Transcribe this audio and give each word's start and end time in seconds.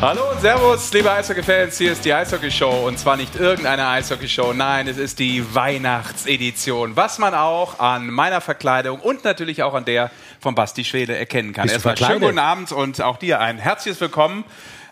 Hallo 0.00 0.30
und 0.30 0.40
Servus, 0.40 0.92
liebe 0.92 1.10
Eishockey-Fans. 1.10 1.76
Hier 1.76 1.90
ist 1.90 2.04
die 2.04 2.14
Eishockey-Show. 2.14 2.86
Und 2.86 3.00
zwar 3.00 3.16
nicht 3.16 3.34
irgendeine 3.34 3.88
Eishockey-Show. 3.88 4.52
Nein, 4.52 4.86
es 4.86 4.96
ist 4.96 5.18
die 5.18 5.42
Weihnachtsedition. 5.56 6.94
Was 6.94 7.18
man 7.18 7.34
auch 7.34 7.80
an 7.80 8.08
meiner 8.08 8.40
Verkleidung 8.40 9.00
und 9.00 9.24
natürlich 9.24 9.64
auch 9.64 9.74
an 9.74 9.84
der 9.84 10.12
von 10.38 10.54
Basti 10.54 10.84
Schwede 10.84 11.16
erkennen 11.16 11.52
kann. 11.52 11.68
Erstmal 11.68 11.96
schönen 11.96 12.20
guten 12.20 12.38
Abend 12.38 12.70
und 12.70 13.02
auch 13.02 13.16
dir 13.16 13.40
ein 13.40 13.58
herzliches 13.58 14.00
Willkommen. 14.00 14.44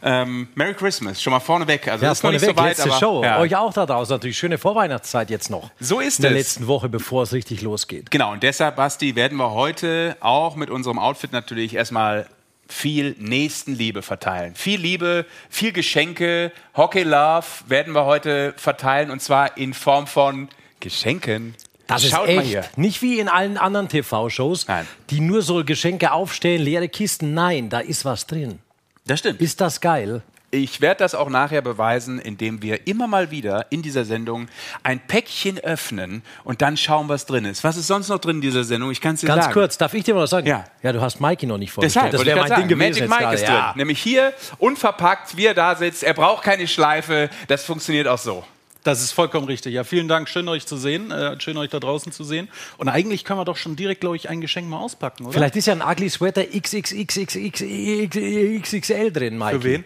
Ähm, 0.02 0.48
Merry 0.56 0.74
Christmas, 0.74 1.23
schon 1.23 1.30
mal 1.32 1.38
vorneweg. 1.41 1.86
Also 1.86 2.04
Ja, 2.04 2.11
ist 2.11 2.25
noch 2.25 2.32
nicht 2.32 2.45
so 2.45 2.57
weit, 2.57 2.70
letzte 2.77 2.91
aber 2.91 2.98
Show. 2.98 3.23
Ja. 3.23 3.38
Euch 3.38 3.54
auch 3.54 3.73
da 3.73 3.86
draußen 3.86 4.12
natürlich. 4.12 4.36
Schöne 4.36 4.59
Vorweihnachtszeit 4.59 5.30
jetzt 5.30 5.50
noch. 5.50 5.70
So 5.79 6.00
ist 6.00 6.18
In 6.18 6.23
der 6.23 6.32
es. 6.32 6.36
letzten 6.38 6.66
Woche, 6.66 6.88
bevor 6.88 7.23
es 7.23 7.32
richtig 7.32 7.62
losgeht. 7.62 8.10
Genau, 8.10 8.32
und 8.32 8.43
deshalb, 8.43 8.74
Basti, 8.74 9.15
werden 9.15 9.38
wir 9.38 9.52
heute 9.52 10.16
auch 10.18 10.57
mit 10.57 10.68
unserem 10.68 10.98
Outfit 10.98 11.32
natürlich 11.32 11.77
erstmal 11.77 12.27
viel 12.69 13.15
Nächstenliebe 13.19 14.02
verteilen. 14.02 14.55
Viel 14.55 14.80
Liebe, 14.80 15.27
viel 15.48 15.73
Geschenke, 15.73 16.52
Hockey 16.77 17.02
Love 17.02 17.47
werden 17.69 17.93
wir 17.95 18.05
heute 18.05 18.55
verteilen 18.57 19.11
und 19.11 19.23
zwar 19.23 19.57
in 19.57 19.74
Form 19.74 20.07
von 20.07 20.48
Geschenken. 20.80 21.55
Das 21.87 22.02
ist 22.02 22.10
Schaut 22.10 22.29
echt 22.29 22.37
mal 22.37 22.45
hier. 22.45 22.65
nicht 22.77 23.01
wie 23.02 23.21
in 23.21 23.29
allen 23.29 23.57
anderen 23.57 23.88
TV-Shows, 23.88 24.66
die 25.10 25.21
nur 25.21 25.43
so 25.43 25.65
Geschenke 25.65 26.10
aufstellen, 26.12 26.62
leere 26.62 26.88
Kisten. 26.88 27.33
Nein, 27.34 27.69
da 27.69 27.79
ist 27.79 28.05
was 28.05 28.27
drin. 28.27 28.59
Das 29.07 29.21
stimmt. 29.21 29.41
Ist 29.41 29.60
das 29.60 29.80
geil? 29.80 30.23
Ich 30.56 30.80
werde 30.80 31.01
das 31.01 31.15
auch 31.15 31.28
nachher 31.28 31.60
beweisen, 31.60 32.19
indem 32.19 32.62
wir 32.62 32.87
immer 32.87 33.06
mal 33.06 33.30
wieder 33.30 33.66
in 33.70 33.83
dieser 33.83 34.05
Sendung 34.05 34.48
ein 34.82 35.01
Päckchen 35.01 35.59
öffnen 35.59 36.23
und 36.45 36.62
dann 36.62 36.77
schauen, 36.77 37.09
was 37.09 37.27
drin 37.27 37.45
ist. 37.45 37.62
Was 37.62 37.77
ist 37.77 37.88
sonst 37.88 38.09
noch 38.09 38.19
drin 38.19 38.37
in 38.37 38.42
dieser 38.42 38.65
Sendung? 38.65 38.91
Ich 38.91 39.01
kann 39.01 39.15
es 39.15 39.21
dir 39.21 39.27
Ganz 39.27 39.45
sagen. 39.45 39.54
kurz, 39.54 39.77
darf 39.77 39.93
ich 39.93 40.04
dir 40.04 40.15
mal 40.15 40.23
was 40.23 40.30
sagen? 40.30 40.46
Ja. 40.46 40.65
Ja, 40.82 40.93
du 40.93 41.01
hast 41.01 41.21
Mikey 41.21 41.46
noch 41.46 41.59
nicht 41.59 41.73
vorgestellt. 41.73 42.12
Deshalb, 42.12 42.12
das 42.12 42.27
wäre 42.27 42.38
mein 42.38 42.46
Ding 42.49 42.57
sagen, 42.57 42.68
gewesen 42.68 43.09
Magic 43.09 43.10
jetzt 43.10 43.10
Mike 43.10 43.34
ist 43.34 43.45
gerade. 43.45 43.59
drin. 43.59 43.66
Ja. 43.66 43.73
Nämlich 43.77 44.02
hier, 44.02 44.32
unverpackt, 44.59 45.37
wie 45.37 45.46
er 45.46 45.54
da 45.54 45.74
sitzt. 45.74 46.02
Er 46.02 46.15
braucht 46.15 46.43
keine 46.43 46.66
Schleife. 46.66 47.29
Das 47.49 47.65
funktioniert 47.65 48.09
auch 48.09 48.18
so. 48.18 48.45
Das 48.82 49.02
ist 49.02 49.12
vollkommen 49.12 49.46
richtig. 49.46 49.74
Ja, 49.74 49.82
vielen 49.82 50.07
Dank. 50.07 50.29
Schön, 50.29 50.49
euch 50.49 50.65
zu 50.65 50.77
sehen. 50.77 51.10
Äh, 51.10 51.40
schön, 51.40 51.57
euch 51.57 51.71
da 51.71 51.80
draußen 51.80 52.12
zu 52.12 52.23
sehen. 52.23 52.49
Und 52.79 52.88
eigentlich 52.88 53.24
können 53.24 53.40
wir 53.40 53.45
doch 53.45 53.57
schon 53.57 53.74
direkt, 53.74 54.01
glaube 54.01 54.15
ich, 54.15 54.29
ein 54.29 54.40
Geschenk 54.40 54.68
mal 54.68 54.79
auspacken, 54.79 55.24
oder? 55.24 55.32
Vielleicht 55.32 55.57
ist 55.57 55.66
ja 55.66 55.74
ein 55.74 55.82
Ugly 55.82 56.09
Sweater 56.09 56.45
XXXXXL 56.45 59.12
drin, 59.12 59.38
Mikey. 59.38 59.52
Für 59.52 59.65
wen? 59.65 59.84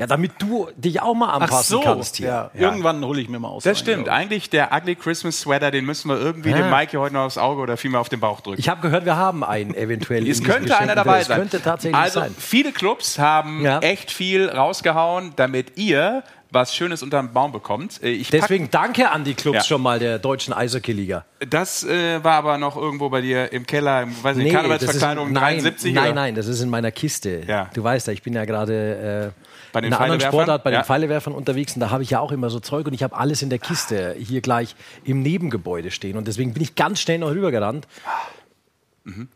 Ja, 0.00 0.06
damit 0.06 0.32
du 0.38 0.66
dich 0.76 1.02
auch 1.02 1.12
mal 1.14 1.28
anpassen 1.30 1.78
kannst 1.84 2.16
hier. 2.16 2.26
Ja. 2.28 2.50
Irgendwann 2.54 3.04
hole 3.04 3.20
ich 3.20 3.28
mir 3.28 3.38
mal 3.38 3.48
aus. 3.48 3.64
Das 3.64 3.78
stimmt. 3.78 4.08
Eigentlich 4.08 4.48
der 4.48 4.72
Ugly 4.72 4.96
Christmas 4.96 5.40
Sweater, 5.40 5.70
den 5.70 5.84
müssen 5.84 6.08
wir 6.08 6.18
irgendwie 6.18 6.54
dem 6.54 6.70
Mikey 6.70 6.96
heute 6.96 7.12
noch 7.12 7.24
aufs 7.26 7.36
Auge 7.36 7.60
oder 7.60 7.76
vielmehr 7.76 8.00
auf 8.00 8.08
den 8.08 8.18
Bauch 8.18 8.40
drücken. 8.40 8.58
Ich 8.58 8.70
habe 8.70 8.80
gehört, 8.80 9.04
wir 9.04 9.16
haben 9.16 9.44
einen 9.44 9.74
eventuell. 9.74 10.26
es 10.30 10.42
könnte 10.42 10.78
einer 10.78 10.94
dabei 10.94 11.22
sein. 11.22 11.36
Es 11.36 11.50
könnte 11.50 11.62
tatsächlich 11.62 12.00
also, 12.00 12.20
sein. 12.20 12.34
viele 12.38 12.72
Clubs 12.72 13.18
haben 13.18 13.62
Ja. 13.62 13.80
echt 13.80 14.10
viel 14.10 14.48
rausgehauen, 14.48 15.34
damit 15.36 15.76
ihr 15.76 16.22
was 16.52 16.74
Schönes 16.74 17.02
unterm 17.02 17.32
Baum 17.32 17.52
bekommt. 17.52 18.02
Äh, 18.02 18.08
Ich 18.10 18.30
Deswegen 18.30 18.70
danke 18.70 19.10
an 19.10 19.22
die 19.24 19.34
Clubs 19.34 19.56
Ja. 19.58 19.62
schon 19.64 19.82
mal 19.82 19.98
der 19.98 20.18
deutschen 20.18 20.52
Eishockey-Liga. 20.54 21.24
Das 21.48 21.84
äh, 21.84 22.24
war 22.24 22.32
aber 22.34 22.56
noch 22.58 22.76
irgendwo 22.76 23.08
bei 23.10 23.20
dir 23.20 23.52
im 23.52 23.66
Keller, 23.66 24.02
im, 24.02 24.24
weiß 24.24 24.36
nicht, 24.36 24.46
das 24.48 24.54
Karnevalsverkleidung 24.54 25.26
ist, 25.28 25.32
nein, 25.34 25.54
73? 25.58 25.94
nein, 25.94 26.04
oder? 26.06 26.14
nein, 26.14 26.34
das 26.34 26.46
ist 26.46 26.60
in 26.62 26.70
meiner 26.70 26.90
Kiste. 26.90 27.42
Ja. 27.46 27.68
Du 27.74 27.84
weißt 27.84 28.06
ja, 28.08 28.12
ich 28.14 28.22
bin 28.22 28.32
ja 28.32 28.44
gerade 28.46 29.32
äh, 29.36 29.49
Bei 29.72 29.80
den 29.80 29.88
in 29.88 29.94
einer 29.94 30.12
anderen? 30.12 30.20
Sportart 30.20 30.64
bei 30.64 30.72
Ja. 30.72 30.80
den 30.80 30.84
Pfeilewerfern 30.84 31.32
unterwegs 31.32 31.74
und 31.74 31.80
da 31.80 31.90
habe 31.90 32.02
ich 32.02 32.10
ja 32.10 32.20
auch 32.20 32.32
immer 32.32 32.50
so 32.50 32.60
Zeug 32.60 32.86
und 32.86 32.94
ich 32.94 33.02
habe 33.02 33.16
alles 33.16 33.42
in 33.42 33.50
der 33.50 33.58
Kiste 33.58 34.14
hier 34.18 34.40
gleich 34.40 34.74
im 35.04 35.22
Nebengebäude 35.22 35.90
stehen 35.90 36.16
und 36.16 36.26
deswegen 36.28 36.52
bin 36.52 36.62
ich 36.62 36.74
ganz 36.74 37.00
schnell 37.00 37.18
noch 37.18 37.30
rübergerannt. 37.30 37.86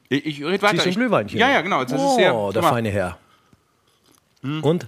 Ich, 0.08 0.26
ich 0.26 0.44
rede 0.44 0.62
weiter. 0.62 0.82
Siehst 0.82 0.96
du 0.96 1.00
Glühweinchen? 1.00 1.38
Ja, 1.38 1.50
ja, 1.50 1.62
genau. 1.62 1.82
Das 1.82 1.92
oh, 1.92 2.10
ist 2.10 2.16
sehr, 2.16 2.52
der 2.52 2.62
feine 2.62 2.90
Herr. 2.90 3.18
Hm. 4.42 4.62
Und? 4.62 4.86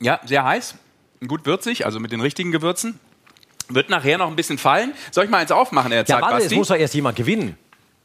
ja, 0.00 0.20
sehr 0.24 0.44
heiß, 0.44 0.74
gut 1.26 1.46
würzig, 1.46 1.86
also 1.86 2.00
mit 2.00 2.12
den 2.12 2.20
richtigen 2.20 2.52
Gewürzen. 2.52 3.00
Wird 3.68 3.88
nachher 3.88 4.18
noch 4.18 4.28
ein 4.28 4.36
bisschen 4.36 4.58
fallen. 4.58 4.92
Soll 5.10 5.24
ich 5.24 5.30
mal 5.30 5.38
eins 5.38 5.50
aufmachen 5.50 5.90
der 5.90 6.04
Ja, 6.04 6.20
warte, 6.20 6.44
es 6.44 6.54
muss 6.54 6.68
doch 6.68 6.76
erst 6.76 6.92
jemand 6.92 7.16
gewinnen. 7.16 7.56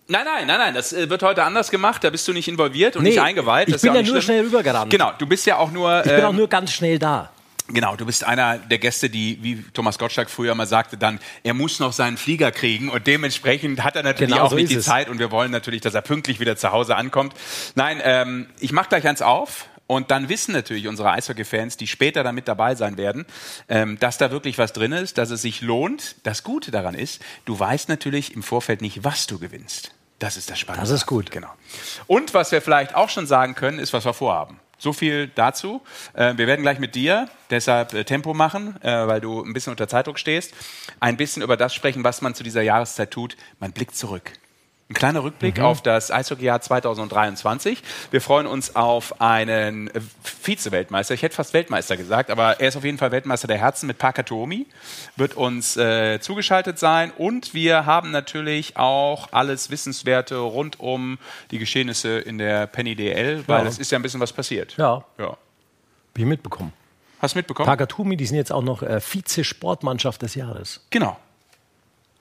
Nein, 0.10 0.26
nein, 0.26 0.48
nein, 0.48 0.58
nein, 0.58 0.74
das 0.74 0.92
äh, 0.92 1.10
wird 1.10 1.22
heute 1.24 1.44
anders 1.44 1.70
gemacht. 1.70 2.04
Da 2.04 2.10
bist 2.10 2.28
du 2.28 2.34
nicht 2.34 2.48
involviert 2.48 2.96
und 2.96 3.04
Nee, 3.04 3.10
nicht 3.10 3.22
eingeweiht. 3.22 3.68
ich 3.68 3.74
Das 3.74 3.84
ist 3.84 3.88
bin 3.88 3.94
ja 3.96 4.02
nicht 4.02 4.12
nur 4.12 4.22
schlimm. 4.22 4.36
schnell 4.38 4.46
rübergerannt. 4.46 4.92
Genau, 4.92 5.12
du 5.18 5.28
bist 5.28 5.46
ja 5.46 5.58
auch 5.58 5.72
nur. 5.72 6.00
Ich 6.06 6.12
bin 6.12 6.24
auch 6.26 6.32
ähm, 6.32 6.36
nur 6.38 6.48
ganz 6.50 6.72
schnell 6.74 6.98
da. 7.00 7.30
Genau, 7.72 7.96
du 7.96 8.08
bist 8.08 8.24
einer 8.24 8.58
der 8.58 8.80
Gäste, 8.80 9.12
die, 9.12 9.38
wie 9.44 9.64
Thomas 9.76 10.00
Gottschalk 10.00 10.32
früher 10.32 10.56
mal 10.56 10.66
sagte, 10.66 10.98
dann, 10.98 11.20
er 11.44 11.54
muss 11.54 11.80
noch 11.80 11.94
seinen 11.94 12.18
Flieger 12.18 12.52
kriegen 12.52 12.90
und 12.90 13.06
dementsprechend 13.06 13.84
hat 13.84 13.96
er 13.96 14.02
natürlich 14.02 14.34
Genau 14.34 14.46
auch 14.46 14.50
so 14.50 14.56
nicht 14.56 14.72
die 14.72 14.78
es. 14.78 14.86
Zeit 14.86 15.08
und 15.08 15.20
wir 15.20 15.30
wollen 15.30 15.52
natürlich, 15.52 15.82
dass 15.82 15.94
er 15.94 16.02
pünktlich 16.02 16.40
wieder 16.40 16.56
zu 16.58 16.72
Hause 16.72 16.96
ankommt. 16.96 17.36
Nein, 17.76 18.02
ähm, 18.04 18.48
ich 18.60 18.72
mache 18.72 18.90
gleich 18.90 19.08
eins 19.08 19.22
auf. 19.22 19.68
Und 19.86 20.12
dann 20.12 20.30
wissen 20.30 20.52
natürlich 20.54 20.88
unsere 20.88 21.10
Eishockey-Fans, 21.12 21.76
die 21.76 21.88
später 21.88 22.24
da 22.24 22.32
mit 22.32 22.48
dabei 22.48 22.76
sein 22.76 22.96
werden, 22.98 23.26
ähm, 23.70 23.98
dass 24.00 24.20
da 24.20 24.30
wirklich 24.30 24.60
was 24.60 24.72
drin 24.72 24.92
ist, 24.92 25.18
dass 25.18 25.32
es 25.32 25.42
sich 25.42 25.62
lohnt. 25.62 26.16
Das 26.24 26.44
Gute 26.44 26.70
daran 26.70 26.94
ist, 26.94 27.24
du 27.46 27.60
weißt 27.60 27.90
natürlich 27.90 28.36
im 28.36 28.44
Vorfeld 28.44 28.82
nicht, 28.82 29.04
was 29.04 29.26
du 29.26 29.40
gewinnst. 29.40 29.92
Das 30.20 30.36
ist 30.36 30.50
das 30.50 30.60
Spannende. 30.60 30.88
Das 30.88 30.92
ist 30.92 31.06
gut. 31.06 31.32
Genau. 31.32 31.50
Und 32.08 32.34
was 32.34 32.52
wir 32.52 32.62
vielleicht 32.62 32.94
auch 32.94 33.10
schon 33.10 33.26
sagen 33.26 33.56
können, 33.56 33.80
ist, 33.80 33.94
was 33.94 34.06
wir 34.06 34.14
vorhaben. 34.14 34.60
So 34.78 34.94
viel 34.94 35.28
dazu. 35.28 35.82
Äh, 36.14 36.38
wir 36.38 36.48
werden 36.48 36.62
gleich 36.62 36.80
mit 36.80 36.96
dir, 36.96 37.30
deshalb 37.50 37.94
äh, 37.94 38.06
Tempo 38.06 38.34
machen, 38.34 38.82
äh, 38.82 39.08
weil 39.08 39.20
du 39.20 39.44
ein 39.44 39.54
bisschen 39.54 39.72
unter 39.72 39.90
Zeitdruck 39.90 40.20
stehst, 40.20 40.54
ein 41.02 41.18
bisschen 41.18 41.42
über 41.42 41.58
das 41.58 41.74
sprechen, 41.74 42.04
was 42.04 42.22
man 42.22 42.34
zu 42.34 42.44
dieser 42.44 42.62
Jahreszeit 42.62 43.12
tut. 43.12 43.36
Man 43.60 43.74
blickt 43.74 43.96
zurück. 43.96 44.32
Ein 44.92 44.96
kleiner 44.96 45.24
Rückblick 45.24 45.60
auf 45.60 45.84
das 45.84 46.10
Eishockeyjahr 46.10 46.62
2023. 46.62 47.84
Wir 48.10 48.22
freuen 48.22 48.48
uns 48.48 48.76
auf 48.76 49.22
einen 49.22 49.88
äh, 49.90 50.02
Vize-Weltmeister. 50.24 51.14
Ich 51.14 51.22
hätte 51.22 51.36
fast 51.36 51.54
Weltmeister 51.54 51.96
gesagt, 51.96 52.32
aber 52.32 52.60
er 52.60 52.70
ist 52.70 52.76
auf 52.76 52.84
jeden 52.84 52.98
Fall 52.98 53.12
Weltmeister 53.12 53.48
der 53.48 53.60
Herzen 53.60 53.86
mit 53.86 54.00
Parker 54.00 54.26
Tuomi. 54.26 54.66
Wird 55.16 55.36
uns 55.36 55.78
äh, 55.78 56.20
zugeschaltet 56.22 56.80
sein. 56.80 57.12
Und 57.16 57.54
wir 57.54 57.86
haben 57.86 58.10
natürlich 58.10 58.78
auch 58.78 59.28
alles 59.32 59.70
Wissenswerte 59.70 60.38
rund 60.38 60.80
um 60.80 61.20
die 61.52 61.60
Geschehnisse 61.60 62.18
in 62.18 62.40
der 62.40 62.66
Penny 62.66 62.96
DL, 62.96 63.44
weil 63.48 63.66
Ja. 63.66 63.70
es 63.70 63.78
ist 63.78 63.92
ja 63.92 64.00
ein 64.00 64.02
bisschen 64.02 64.22
was 64.22 64.34
passiert. 64.34 64.76
Ja, 64.78 65.04
ja. 65.20 65.38
bin 66.16 66.24
ich 66.24 66.30
mitbekommen. 66.30 66.74
Hast 67.22 67.36
du 67.36 67.38
mitbekommen? 67.38 67.68
Tagatumi, 67.68 68.18
die 68.18 68.26
sind 68.26 68.38
jetzt 68.38 68.52
auch 68.52 68.64
noch 68.64 68.82
äh, 68.82 69.00
Vize-Sportmannschaft 69.00 70.24
des 70.24 70.34
Jahres. 70.34 70.84
Genau. 70.90 71.16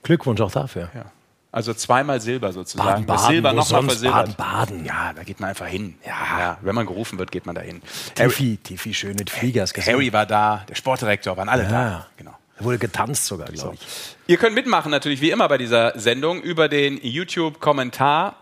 Glückwunsch 0.03 0.39
auch 0.41 0.51
dafür. 0.51 0.91
Ja. 0.93 1.05
Also 1.51 1.73
zweimal 1.73 2.21
Silber 2.21 2.53
sozusagen. 2.53 3.05
Baden-Baden, 3.07 3.07
Das 3.07 3.27
Silber 3.27 3.53
nochmal 3.53 3.83
versilbert. 3.83 4.37
Baden-Baden? 4.37 4.85
Ja, 4.85 5.13
da 5.13 5.23
geht 5.23 5.39
man 5.39 5.49
einfach 5.49 5.65
hin. 5.65 5.95
Ja. 6.05 6.57
Wenn 6.61 6.75
man 6.75 6.85
gerufen 6.85 7.17
wird, 7.17 7.31
geht 7.31 7.45
man 7.47 7.55
da 7.55 7.61
hin. 7.61 7.81
Tiffy, 8.13 8.57
Tiffy 8.57 8.93
schön 8.93 9.15
mit 9.15 9.31
Fliegers 9.31 9.73
gesehen. 9.73 9.93
Harry 9.95 10.13
war 10.13 10.27
da, 10.27 10.63
der 10.69 10.75
Sportdirektor, 10.75 11.37
waren 11.37 11.49
alle 11.49 11.63
da. 11.63 11.71
Ja. 11.71 12.05
Genau. 12.17 12.35
Da 12.59 12.65
wurde 12.65 12.77
getanzt 12.77 13.25
sogar, 13.25 13.47
glaube 13.47 13.75
ich. 13.75 14.15
Ihr 14.27 14.37
könnt 14.37 14.53
mitmachen 14.53 14.91
natürlich 14.91 15.21
wie 15.21 15.31
immer 15.31 15.47
bei 15.47 15.57
dieser 15.57 15.97
Sendung 15.97 16.41
über 16.41 16.67
den 16.69 16.99
YouTube-Kommentar. 17.01 18.35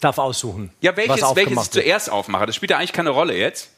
darf 0.00 0.18
aussuchen? 0.18 0.70
Ja, 0.80 0.96
welches, 0.96 1.22
welches 1.34 1.62
ich 1.64 1.70
zuerst 1.70 2.10
aufmache, 2.10 2.46
das 2.46 2.56
spielt 2.56 2.70
ja 2.70 2.78
eigentlich 2.78 2.92
keine 2.92 3.10
Rolle 3.10 3.34
jetzt. 3.36 3.70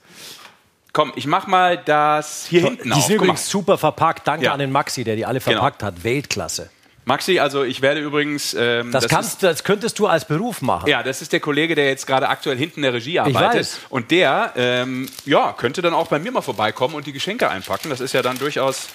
Komm, 0.93 1.13
ich 1.15 1.27
mach 1.27 1.47
mal 1.47 1.77
das 1.77 2.47
hier 2.49 2.63
hinten 2.63 2.85
Die 2.85 2.93
auf. 2.93 3.01
sind 3.05 3.17
Guck 3.19 3.27
mal. 3.27 3.33
übrigens 3.33 3.49
super 3.51 3.77
verpackt. 3.77 4.27
Danke 4.27 4.47
Ja. 4.47 4.53
an 4.53 4.59
den 4.59 4.73
Maxi, 4.73 5.05
der 5.05 5.15
die 5.17 5.27
alle 5.27 5.41
Genau. 5.41 5.53
verpackt 5.61 5.83
hat. 5.83 6.05
Weltklasse. 6.05 6.71
Maxi, 7.05 7.39
also 7.39 7.63
ich 7.63 7.83
werde 7.83 8.01
übrigens. 8.01 8.53
Ähm, 8.59 8.91
Das, 8.91 9.07
kannst, 9.07 9.43
das 9.43 9.63
könntest 9.63 9.99
du 9.99 10.07
als 10.09 10.25
Beruf 10.25 10.61
machen. 10.63 10.87
Ist, 10.87 10.91
ja, 10.91 11.03
das 11.05 11.23
ist 11.23 11.33
der 11.33 11.39
Kollege, 11.41 11.75
der 11.77 11.87
jetzt 11.87 12.07
gerade 12.07 12.29
aktuell 12.29 12.57
hinten 12.57 12.77
in 12.81 12.83
der 12.83 12.95
Regie 12.95 13.21
arbeitet. 13.21 13.61
weiß. 13.61 13.79
Und 13.91 14.11
der, 14.11 14.53
ähm, 14.57 15.09
ja, 15.25 15.53
könnte 15.53 15.83
dann 15.83 15.95
auch 15.95 16.09
bei 16.09 16.19
mir 16.19 16.33
mal 16.33 16.41
vorbeikommen 16.41 16.95
und 16.97 17.07
die 17.07 17.13
Geschenke 17.13 17.49
einpacken. 17.49 17.91
Das 17.91 18.01
ist 18.01 18.13
ja 18.13 18.23
dann 18.23 18.39
durchaus. 18.39 18.89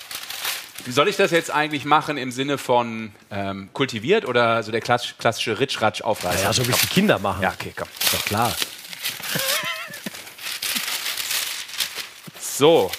Soll 0.89 1.07
ich 1.07 1.15
das 1.15 1.31
jetzt 1.31 1.51
eigentlich 1.51 1.85
machen 1.85 2.17
im 2.17 2.31
Sinne 2.31 2.57
von 2.57 3.11
ähm, 3.29 3.69
kultiviert 3.73 4.25
oder 4.25 4.63
so 4.63 4.71
der 4.71 4.81
klassisch, 4.81 5.15
klassische 5.17 5.59
Ritsch-Ratsch-Aufreißer? 5.59 6.43
Ja, 6.43 6.53
so 6.53 6.67
wie 6.67 6.71
es 6.71 6.79
die 6.81 6.87
Kinder 6.87 7.19
machen. 7.19 7.41
Ja, 7.43 7.53
okay, 7.53 7.73
komm. 7.75 7.87
Ist 7.99 8.13
doch 8.13 8.25
klar. 8.25 8.53
So, 12.39 12.91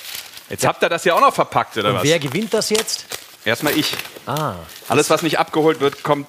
jetzt 0.48 0.66
habt 0.66 0.82
ihr 0.82 0.88
das 0.88 1.04
ja 1.04 1.14
auch 1.14 1.20
noch 1.20 1.34
verpackt, 1.34 1.76
oder 1.76 1.94
was? 1.94 2.02
Wer 2.02 2.18
gewinnt 2.18 2.52
das 2.54 2.70
jetzt? 2.70 3.06
Erstmal 3.44 3.76
ich. 3.76 3.94
Ah, 4.26 4.54
Alles, 4.88 5.10
was 5.10 5.22
nicht 5.22 5.38
abgeholt 5.38 5.80
wird, 5.80 6.02
kommt. 6.02 6.28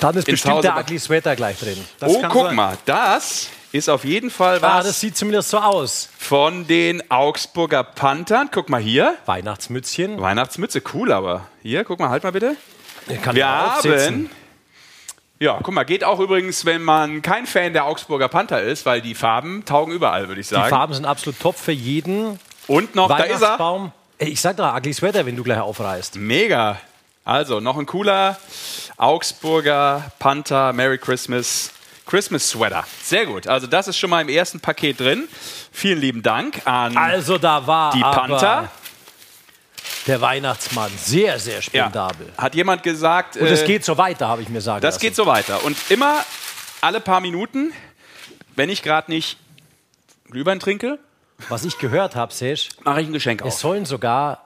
dann 0.00 0.16
ist 0.16 0.26
bestimmt 0.26 0.54
Hause 0.54 0.68
der 0.68 0.78
Ugly 0.78 0.98
Sweater 0.98 1.36
gleich 1.36 1.58
drin. 1.58 1.82
Das 1.98 2.10
oh, 2.12 2.22
guck 2.30 2.46
sein. 2.46 2.54
mal, 2.54 2.78
das 2.86 3.48
ist 3.74 3.88
auf 3.88 4.04
jeden 4.04 4.30
Fall 4.30 4.62
was 4.62 4.72
Ah, 4.72 4.82
das 4.84 5.00
sieht 5.00 5.16
zumindest 5.16 5.50
so 5.50 5.58
aus. 5.58 6.08
von 6.16 6.66
den 6.68 7.10
Augsburger 7.10 7.82
Panthern. 7.82 8.48
Guck 8.52 8.68
mal 8.68 8.80
hier. 8.80 9.16
Weihnachtsmützchen. 9.26 10.20
Weihnachtsmütze, 10.20 10.80
cool, 10.94 11.10
aber 11.12 11.48
hier, 11.62 11.82
guck 11.84 11.98
mal, 11.98 12.08
halt 12.08 12.22
mal 12.22 12.30
bitte. 12.30 12.56
Kann 13.22 13.34
Wir 13.34 13.46
haben. 13.48 14.30
Ja, 15.40 15.58
guck 15.60 15.74
mal, 15.74 15.82
geht 15.82 16.04
auch 16.04 16.20
übrigens, 16.20 16.64
wenn 16.64 16.82
man 16.82 17.20
kein 17.20 17.46
Fan 17.46 17.72
der 17.72 17.86
Augsburger 17.86 18.28
Panther 18.28 18.62
ist, 18.62 18.86
weil 18.86 19.00
die 19.02 19.16
Farben 19.16 19.64
taugen 19.64 19.92
überall, 19.92 20.28
würde 20.28 20.40
ich 20.40 20.46
Die 20.48 20.54
sagen. 20.54 20.70
Farben 20.70 20.94
sind 20.94 21.04
absolut 21.04 21.40
top 21.40 21.56
für 21.58 21.72
jeden 21.72 22.38
Und 22.68 22.94
noch, 22.94 23.08
da 23.08 23.24
ist 23.24 23.42
er. 23.42 23.92
Ey, 24.18 24.28
Ich 24.28 24.40
sag 24.40 24.56
doch, 24.56 24.72
ugly 24.76 24.94
Sweater, 24.94 25.26
wenn 25.26 25.34
du 25.34 25.42
gleich 25.42 25.58
aufreißt. 25.58 26.14
Mega. 26.16 26.78
Also, 27.24 27.58
noch 27.58 27.76
ein 27.76 27.86
cooler 27.86 28.38
Augsburger 28.96 30.12
Panther 30.20 30.72
Merry 30.72 30.98
Christmas 30.98 31.72
Christmas 32.06 32.48
Sweater. 32.48 32.84
Sehr 33.02 33.24
gut. 33.26 33.46
Also, 33.46 33.66
das 33.66 33.88
ist 33.88 33.96
schon 33.96 34.10
mal 34.10 34.20
im 34.20 34.28
ersten 34.28 34.60
Paket 34.60 35.00
drin. 35.00 35.26
Vielen 35.72 36.00
lieben 36.00 36.22
Dank 36.22 36.66
an 36.66 36.96
Also 36.96 37.38
da 37.38 37.66
war 37.66 37.92
die 37.92 38.00
Panther. 38.00 38.70
der 40.06 40.20
Weihnachtsmann 40.20 40.90
sehr, 40.98 41.38
sehr 41.38 41.56
Ja. 41.56 41.62
spendabel. 41.62 42.30
Hat 42.36 42.54
jemand 42.54 42.82
gesagt, 42.82 43.36
Und 43.36 43.46
es 43.46 43.62
äh, 43.62 43.66
geht 43.66 43.84
so 43.84 43.96
weiter, 43.96 44.28
habe 44.28 44.42
ich 44.42 44.48
mir 44.50 44.60
sagen 44.60 44.82
das 44.82 44.96
lassen. 44.96 45.00
geht 45.02 45.16
so 45.16 45.24
weiter. 45.26 45.64
Und 45.64 45.76
immer 45.90 46.22
alle 46.82 47.00
paar 47.00 47.20
Minuten, 47.20 47.72
wenn 48.54 48.68
ich 48.68 48.82
gerade 48.82 49.10
nicht 49.10 49.38
Glühwein 50.30 50.60
trinke, 50.60 50.98
Was 51.48 51.64
ich 51.64 51.78
gehört 51.78 52.14
habe, 52.16 52.32
Sesh, 52.32 52.68
mache 52.84 53.00
ich 53.00 53.08
ein 53.08 53.12
Geschenk 53.12 53.40
es 53.40 53.54
auf. 53.54 53.60
sollen 53.60 53.86
sogar, 53.86 54.43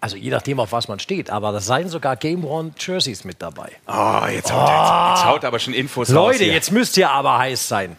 also 0.00 0.16
je 0.16 0.30
nachdem, 0.30 0.60
auf 0.60 0.72
was 0.72 0.88
man 0.88 0.98
steht, 0.98 1.30
aber 1.30 1.52
da 1.52 1.60
seien 1.60 1.88
sogar 1.88 2.16
Game 2.16 2.44
One 2.44 2.72
Jerseys 2.78 3.24
mit 3.24 3.42
dabei. 3.42 3.70
Oh, 3.86 4.26
jetzt 4.26 4.52
haut, 4.52 4.68
er, 4.68 5.10
jetzt 5.10 5.24
haut 5.24 5.42
er 5.44 5.48
aber 5.48 5.58
schon 5.58 5.74
Infos 5.74 6.08
raus. 6.08 6.14
Leute, 6.14 6.44
hier. 6.44 6.52
jetzt 6.52 6.72
müsst 6.72 6.96
ihr 6.96 7.10
aber 7.10 7.38
heiß 7.38 7.68
sein. 7.68 7.96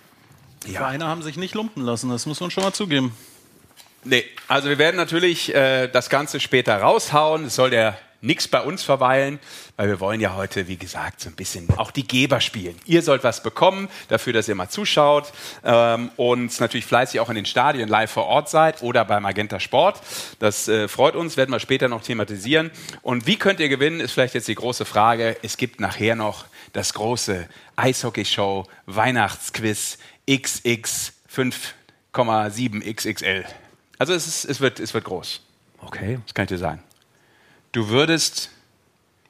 Die 0.66 0.74
Vereine 0.74 1.08
haben 1.08 1.22
sich 1.24 1.38
nicht 1.38 1.56
lumpen 1.56 1.84
lassen, 1.84 2.10
das 2.10 2.26
muss 2.26 2.40
man 2.40 2.52
schon 2.52 2.64
mal 2.64 2.74
zugeben. 2.74 3.16
Nee, 4.04 4.26
also 4.48 4.70
wir 4.70 4.80
werden 4.80 4.96
natürlich 4.98 5.54
äh, 5.54 5.88
das 5.88 6.10
Ganze 6.10 6.40
später 6.40 6.78
raushauen. 6.82 7.46
Es 7.46 7.56
soll 7.56 7.74
ja 7.74 7.96
nichts 8.22 8.48
bei 8.48 8.62
uns 8.62 8.84
verweilen, 8.84 9.40
weil 9.78 9.88
wir 9.88 10.00
wollen 10.00 10.22
ja 10.22 10.36
heute, 10.36 10.68
wie 10.68 10.78
gesagt, 10.78 11.22
so 11.22 11.30
ein 11.30 11.36
bisschen 11.36 11.68
auch 11.78 11.92
die 11.92 12.08
Geber 12.08 12.40
spielen. 12.40 12.76
Ihr 12.86 13.02
sollt 13.02 13.24
was 13.24 13.44
bekommen 13.44 13.90
dafür, 14.08 14.34
dass 14.34 14.48
ihr 14.48 14.56
mal 14.56 14.70
zuschaut 14.70 15.34
ähm, 15.64 16.12
und 16.18 16.60
natürlich 16.60 16.86
fleißig 16.86 17.20
auch 17.20 17.30
in 17.30 17.36
den 17.36 17.46
Stadien 17.46 17.90
live 17.90 18.12
vor 18.12 18.26
Ort 18.26 18.50
seid 18.50 18.84
oder 18.84 19.04
bei 19.06 19.20
Magenta 19.20 19.60
Sport. 19.60 20.02
Das 20.40 20.68
äh, 20.68 20.88
freut 20.88 21.16
uns, 21.16 21.38
werden 21.38 21.52
wir 21.52 21.60
später 21.60 21.88
noch 21.88 22.04
thematisieren. 22.04 22.72
Und 23.02 23.28
wie 23.28 23.38
könnt 23.38 23.60
ihr 23.60 23.70
gewinnen, 23.70 24.00
ist 24.00 24.12
vielleicht 24.12 24.36
jetzt 24.36 24.48
die 24.48 24.56
große 24.56 24.86
Frage. 24.86 25.38
Es 25.42 25.58
gibt 25.58 25.80
nachher 25.80 26.16
noch 26.16 26.46
das 26.74 26.94
große 26.94 27.48
Eishockey-Show 27.76 28.68
Weihnachtsquiz 28.86 29.98
XX 30.30 31.14
5,7 31.34 32.94
XXL. 32.94 33.46
Also 33.98 34.14
es, 34.14 34.28
ist, 34.28 34.46
es, 34.46 34.60
wird, 34.60 34.80
es 34.80 34.94
wird 34.94 35.06
groß. 35.06 35.42
Okay. 35.80 36.20
Das 36.26 36.34
kann 36.34 36.44
ich 36.44 36.50
dir 36.50 36.58
sagen. 36.58 36.84
Du 37.72 37.90
würdest, 37.90 38.50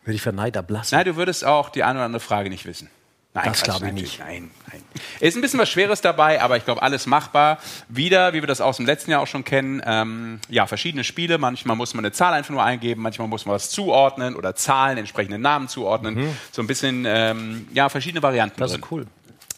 Würde 0.04 0.16
ich 0.16 0.22
für 0.22 0.34
Neid 0.34 0.56
erblassen. 0.56 0.96
nein, 0.96 1.06
du 1.06 1.16
würdest 1.16 1.46
auch 1.46 1.70
die 1.70 1.84
eine 1.84 2.00
oder 2.00 2.06
andere 2.06 2.20
Frage 2.20 2.50
nicht 2.50 2.66
wissen. 2.66 2.90
Nein, 3.34 3.46
Das 3.46 3.62
glaube 3.64 3.88
ich 3.88 3.94
nicht. 3.94 4.20
Nein, 4.20 4.52
nein. 4.70 4.84
Es 5.22 5.30
ist 5.30 5.36
ein 5.38 5.42
bisschen 5.42 5.60
was 5.60 5.70
Schweres 5.70 6.02
dabei, 6.02 6.42
aber 6.42 6.58
ich 6.58 6.66
glaube, 6.66 6.82
alles 6.82 7.06
machbar. 7.06 7.60
Wieder, 7.88 8.34
wie 8.34 8.42
wir 8.42 8.48
das 8.48 8.60
aus 8.60 8.76
dem 8.76 8.86
letzten 8.86 9.10
Jahr 9.12 9.22
auch 9.22 9.28
schon 9.28 9.46
kennen, 9.46 9.82
ähm, 9.86 10.40
ja, 10.50 10.68
verschiedene 10.68 11.06
Spiele. 11.06 11.38
Manchmal 11.38 11.78
muss 11.78 11.94
man 11.94 12.04
eine 12.04 12.12
Zahl 12.12 12.34
einfach 12.34 12.50
nur 12.50 12.62
eingeben, 12.62 13.02
manchmal 13.02 13.30
muss 13.30 13.46
man 13.46 13.56
was 13.56 13.70
zuordnen 13.70 14.36
oder 14.36 14.54
Zahlen, 14.56 14.98
entsprechende 14.98 15.40
Namen 15.40 15.70
zuordnen. 15.70 16.36
So 16.52 16.62
ein 16.62 16.68
bisschen, 16.68 17.06
ähm, 17.08 17.70
ja, 17.74 17.88
verschiedene 17.88 18.22
Varianten 18.22 18.58
Mhm. 18.58 18.64
Das 18.64 18.72
drin. 18.72 18.82
ist 18.82 18.92
cool. 18.92 19.08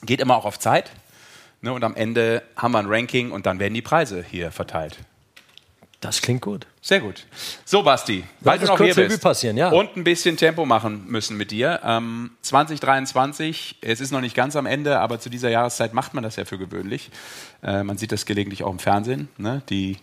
Geht 0.03 0.21
immer 0.21 0.35
auch 0.35 0.45
auf 0.45 0.59
Zeit. 0.59 0.91
Ne, 1.61 1.73
und 1.73 1.83
am 1.83 1.95
Ende 1.95 2.43
haben 2.57 2.73
wir 2.73 2.79
ein 2.79 2.87
Ranking 2.87 3.31
und 3.31 3.45
dann 3.47 3.57
werden 3.57 3.73
die 3.73 3.81
Preise 3.81 4.21
hier 4.29 4.51
verteilt. 4.51 4.97
Das 6.01 6.21
klingt 6.21 6.41
gut. 6.41 6.67
Sehr 6.85 6.99
gut. 6.99 7.25
So, 7.63 7.81
Basti, 7.81 8.25
weil 8.41 8.59
du 8.59 8.65
noch 8.65 8.77
hier 8.77 8.93
bist 8.93 9.21
passieren, 9.21 9.55
ja. 9.55 9.69
und 9.69 9.95
ein 9.95 10.03
bisschen 10.03 10.35
Tempo 10.35 10.65
machen 10.65 11.05
müssen 11.07 11.37
mit 11.37 11.51
dir. 11.51 11.79
Ähm, 11.81 12.31
2023, 12.41 13.77
es 13.79 14.01
ist 14.01 14.11
noch 14.11 14.19
nicht 14.19 14.35
ganz 14.35 14.57
am 14.57 14.65
Ende, 14.65 14.99
aber 14.99 15.17
zu 15.17 15.29
dieser 15.29 15.49
Jahreszeit 15.49 15.93
macht 15.93 16.13
man 16.13 16.25
das 16.25 16.35
ja 16.35 16.43
für 16.43 16.57
gewöhnlich. 16.57 17.09
Äh, 17.63 17.83
man 17.83 17.97
sieht 17.97 18.11
das 18.11 18.25
gelegentlich 18.25 18.65
auch 18.65 18.71
im 18.71 18.79
Fernsehen. 18.79 19.29
Ne? 19.37 19.61
Die 19.69 19.97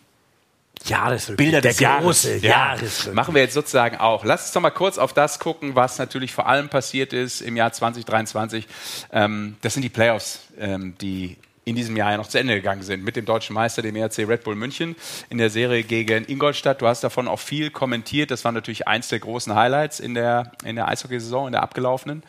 Jahresrückblick. 0.86 1.48
Bilder 1.48 1.60
der 1.60 1.72
des 1.72 1.80
Jahres. 1.80 2.42
Ja, 2.42 2.76
machen 3.12 3.34
wir 3.34 3.42
jetzt 3.42 3.52
sozusagen 3.52 3.98
auch. 3.98 4.24
Lass 4.24 4.44
uns 4.44 4.52
doch 4.52 4.62
mal 4.62 4.70
kurz 4.70 4.96
auf 4.96 5.12
das 5.12 5.38
gucken, 5.38 5.74
was 5.74 5.98
natürlich 5.98 6.32
vor 6.32 6.46
allem 6.46 6.70
passiert 6.70 7.12
ist 7.12 7.42
im 7.42 7.58
Jahr 7.58 7.74
2023. 7.74 8.66
Ähm, 9.12 9.56
das 9.60 9.74
sind 9.74 9.82
die 9.82 9.90
Playoffs, 9.90 10.44
ähm, 10.58 10.94
die 10.98 11.36
in 11.64 11.76
diesem 11.76 11.96
Jahr 11.96 12.12
ja 12.12 12.16
noch 12.16 12.28
zu 12.28 12.38
Ende 12.38 12.54
gegangen 12.54 12.82
sind 12.82 13.04
mit 13.04 13.16
dem 13.16 13.24
deutschen 13.24 13.54
Meister, 13.54 13.82
dem 13.82 13.96
ERC 13.96 14.18
Red 14.20 14.44
Bull 14.44 14.56
München 14.56 14.96
in 15.28 15.38
der 15.38 15.50
Serie 15.50 15.82
gegen 15.82 16.24
Ingolstadt. 16.24 16.80
Du 16.80 16.86
hast 16.86 17.04
davon 17.04 17.28
auch 17.28 17.38
viel 17.38 17.70
kommentiert. 17.70 18.30
Das 18.30 18.44
war 18.44 18.52
natürlich 18.52 18.88
eins 18.88 19.08
der 19.08 19.18
großen 19.18 19.54
Highlights 19.54 20.00
in 20.00 20.14
der, 20.14 20.52
in 20.64 20.76
der 20.76 20.88
Eishockeysaison, 20.88 21.48
in 21.48 21.52
der 21.52 21.62
abgelaufenen. 21.62 22.22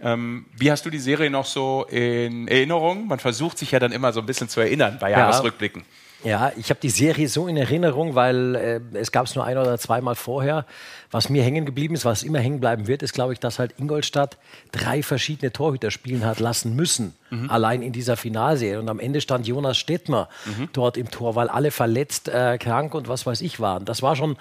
Ähm, 0.00 0.46
wie 0.56 0.70
hast 0.70 0.84
du 0.84 0.90
die 0.90 0.98
Serie 0.98 1.30
noch 1.30 1.46
so 1.46 1.86
in 1.88 2.48
Erinnerung? 2.48 3.06
Man 3.06 3.18
versucht 3.18 3.58
sich 3.58 3.70
ja 3.70 3.78
dann 3.78 3.92
immer 3.92 4.12
so 4.12 4.20
ein 4.20 4.26
bisschen 4.26 4.48
zu 4.48 4.60
erinnern 4.60 4.98
bei 5.00 5.10
Jahresrückblicken. 5.10 5.84
Ja, 6.24 6.50
ich 6.56 6.70
habe 6.70 6.80
die 6.80 6.90
Serie 6.90 7.28
so 7.28 7.46
in 7.46 7.56
Erinnerung, 7.56 8.14
weil 8.14 8.54
äh, 8.56 8.80
es 8.94 9.12
gab 9.12 9.26
es 9.26 9.34
nur 9.34 9.44
ein 9.44 9.56
oder 9.58 9.78
zweimal 9.78 10.16
vorher. 10.16 10.66
Was 11.10 11.28
mir 11.28 11.42
hängen 11.42 11.66
geblieben 11.66 11.94
ist, 11.94 12.04
was 12.04 12.24
immer 12.24 12.40
hängen 12.40 12.58
bleiben 12.58 12.88
wird, 12.88 13.02
ist, 13.02 13.12
glaube 13.12 13.32
ich, 13.32 13.38
dass 13.38 13.58
halt 13.58 13.78
Ingolstadt 13.78 14.38
drei 14.72 15.02
verschiedene 15.02 15.52
Torhüter 15.52 15.90
spielen 15.90 16.24
hat 16.24 16.40
lassen 16.40 16.74
müssen, 16.74 17.14
allein 17.48 17.80
in 17.80 17.92
dieser 17.92 18.16
Finalserie. 18.16 18.80
Und 18.80 18.88
am 18.88 18.98
Ende 18.98 19.20
stand 19.20 19.46
Jonas 19.46 19.78
Stettmer 19.78 20.28
dort 20.72 20.96
im 20.96 21.10
Tor, 21.10 21.36
weil 21.36 21.48
alle 21.48 21.70
verletzt, 21.70 22.28
äh, 22.28 22.58
krank 22.58 22.94
und 22.94 23.08
was 23.08 23.24
weiß 23.24 23.40
ich 23.40 23.60
waren. 23.60 23.84
Das 23.84 24.02
war 24.02 24.16
schon 24.16 24.36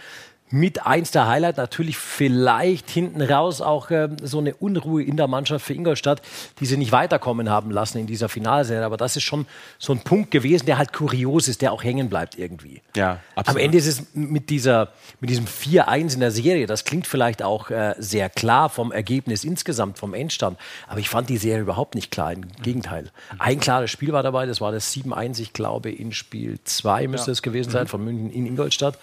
mit 0.51 0.85
eins 0.85 1.09
der 1.09 1.27
Highlight 1.27 1.57
natürlich 1.57 1.97
vielleicht 1.97 2.89
hinten 2.89 3.21
raus 3.21 3.61
auch 3.61 3.89
ähm, 3.89 4.17
so 4.21 4.37
eine 4.37 4.53
Unruhe 4.53 5.03
in 5.03 5.17
der 5.17 5.27
Mannschaft 5.27 5.65
für 5.65 5.73
Ingolstadt, 5.73 6.21
die 6.59 6.67
sie 6.67 6.77
nicht 6.77 6.91
weiterkommen 6.91 7.49
haben 7.49 7.71
lassen 7.71 7.97
in 7.97 8.05
dieser 8.05 8.29
Finalserie. 8.29 8.85
Aber 8.85 8.97
das 8.97 9.15
ist 9.15 9.23
schon 9.23 9.47
so 9.79 9.91
ein 9.91 10.01
Punkt 10.01 10.29
gewesen, 10.29 10.67
der 10.67 10.77
halt 10.77 10.93
kurios 10.93 11.47
ist, 11.47 11.63
der 11.63 11.73
auch 11.73 11.83
hängen 11.83 12.09
bleibt 12.09 12.37
irgendwie. 12.37 12.81
Ja, 12.95 13.11
Am 13.11 13.19
absolut. 13.37 13.61
Ende 13.63 13.77
ist 13.79 13.87
es 13.87 14.03
mit, 14.13 14.51
dieser, 14.51 14.89
mit 15.19 15.31
diesem 15.31 15.45
4-1 15.45 16.13
in 16.13 16.19
der 16.19 16.31
Serie, 16.31 16.67
das 16.67 16.85
klingt 16.85 17.07
vielleicht 17.07 17.41
auch 17.41 17.71
äh, 17.71 17.95
sehr 17.97 18.29
klar 18.29 18.69
vom 18.69 18.91
Ergebnis 18.91 19.43
insgesamt, 19.43 19.97
vom 19.97 20.13
Endstand. 20.13 20.59
Aber 20.87 20.99
ich 20.99 21.09
fand 21.09 21.27
die 21.29 21.37
Serie 21.37 21.61
überhaupt 21.61 21.95
nicht 21.95 22.11
klar. 22.11 22.31
Im 22.31 22.47
Gegenteil. 22.61 23.09
Ein 23.39 23.59
klares 23.59 23.89
Spiel 23.89 24.13
war 24.13 24.21
dabei, 24.21 24.45
das 24.45 24.61
war 24.61 24.71
das 24.71 24.95
7-1, 24.95 25.39
ich 25.41 25.53
glaube, 25.53 25.89
in 25.89 26.11
Spiel 26.11 26.59
2 26.63 27.07
müsste 27.07 27.31
es 27.31 27.41
gewesen 27.41 27.71
sein, 27.71 27.87
von 27.87 28.03
München 28.03 28.29
in 28.29 28.45
Ingolstadt. 28.45 28.99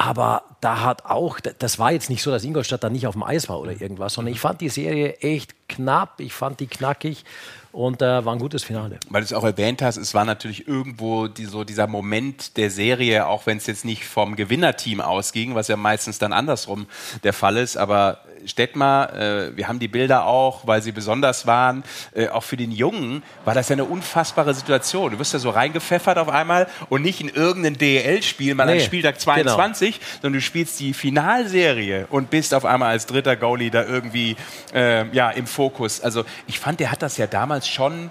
Aber 0.00 0.44
da 0.62 0.80
hat 0.80 1.04
auch, 1.04 1.40
das 1.40 1.78
war 1.78 1.92
jetzt 1.92 2.08
nicht 2.08 2.22
so, 2.22 2.30
dass 2.30 2.42
Ingolstadt 2.42 2.82
da 2.82 2.88
nicht 2.88 3.06
auf 3.06 3.12
dem 3.12 3.22
Eis 3.22 3.50
war 3.50 3.60
oder 3.60 3.78
irgendwas, 3.78 4.14
sondern 4.14 4.32
ich 4.32 4.40
fand 4.40 4.62
die 4.62 4.70
Serie 4.70 5.16
echt 5.16 5.54
knapp, 5.68 6.20
ich 6.20 6.32
fand 6.32 6.58
die 6.60 6.68
knackig 6.68 7.22
und 7.70 8.00
äh, 8.00 8.24
war 8.24 8.32
ein 8.32 8.38
gutes 8.38 8.64
Finale. 8.64 8.98
weil 9.10 9.20
du 9.20 9.26
es 9.26 9.34
auch 9.34 9.44
erwähnt 9.44 9.82
hast, 9.82 9.98
es 9.98 10.14
war 10.14 10.24
natürlich 10.24 10.66
irgendwo 10.66 11.28
die, 11.28 11.44
so 11.44 11.64
dieser 11.64 11.86
Moment 11.86 12.56
der 12.56 12.70
Serie, 12.70 13.26
auch 13.26 13.44
wenn 13.44 13.58
es 13.58 13.66
jetzt 13.66 13.84
nicht 13.84 14.06
vom 14.06 14.36
Gewinnerteam 14.36 15.02
ausging, 15.02 15.54
was 15.54 15.68
ja 15.68 15.76
meistens 15.76 16.18
dann 16.18 16.32
andersrum 16.32 16.86
der 17.22 17.34
Fall 17.34 17.58
ist, 17.58 17.76
aber 17.76 18.22
Stettmar, 18.46 19.14
äh, 19.14 19.56
wir 19.56 19.68
haben 19.68 19.78
die 19.78 19.88
Bilder 19.88 20.24
auch, 20.26 20.66
weil 20.66 20.82
sie 20.82 20.92
besonders 20.92 21.46
waren. 21.46 21.84
Äh, 22.14 22.28
auch 22.28 22.42
für 22.42 22.56
den 22.56 22.72
Jungen 22.72 23.22
war 23.44 23.54
das 23.54 23.68
ja 23.68 23.74
eine 23.74 23.84
unfassbare 23.84 24.54
Situation. 24.54 25.12
Du 25.12 25.18
wirst 25.18 25.32
ja 25.32 25.38
so 25.38 25.50
reingepfeffert 25.50 26.18
auf 26.18 26.28
einmal 26.28 26.68
und 26.88 27.02
nicht 27.02 27.20
in 27.20 27.28
irgendein 27.28 27.78
DEL-Spiel, 27.78 28.54
mal 28.54 28.68
an 28.68 28.76
Nee, 28.76 28.80
Spieltag 28.80 29.20
22, 29.20 30.00
sondern 30.22 30.34
du 30.34 30.40
spielst 30.40 30.78
die 30.80 30.94
Finalserie 30.94 32.06
und 32.10 32.30
bist 32.30 32.54
auf 32.54 32.64
einmal 32.64 32.90
als 32.90 33.06
dritter 33.06 33.36
Goalie 33.36 33.70
da 33.70 33.84
irgendwie 33.84 34.36
äh, 34.74 35.08
ja, 35.14 35.30
im 35.30 35.46
Fokus. 35.46 36.00
Also 36.00 36.24
ich 36.46 36.58
fand, 36.58 36.80
der 36.80 36.90
hat 36.90 37.02
das 37.02 37.16
ja 37.16 37.26
damals 37.26 37.68
schon 37.68 38.10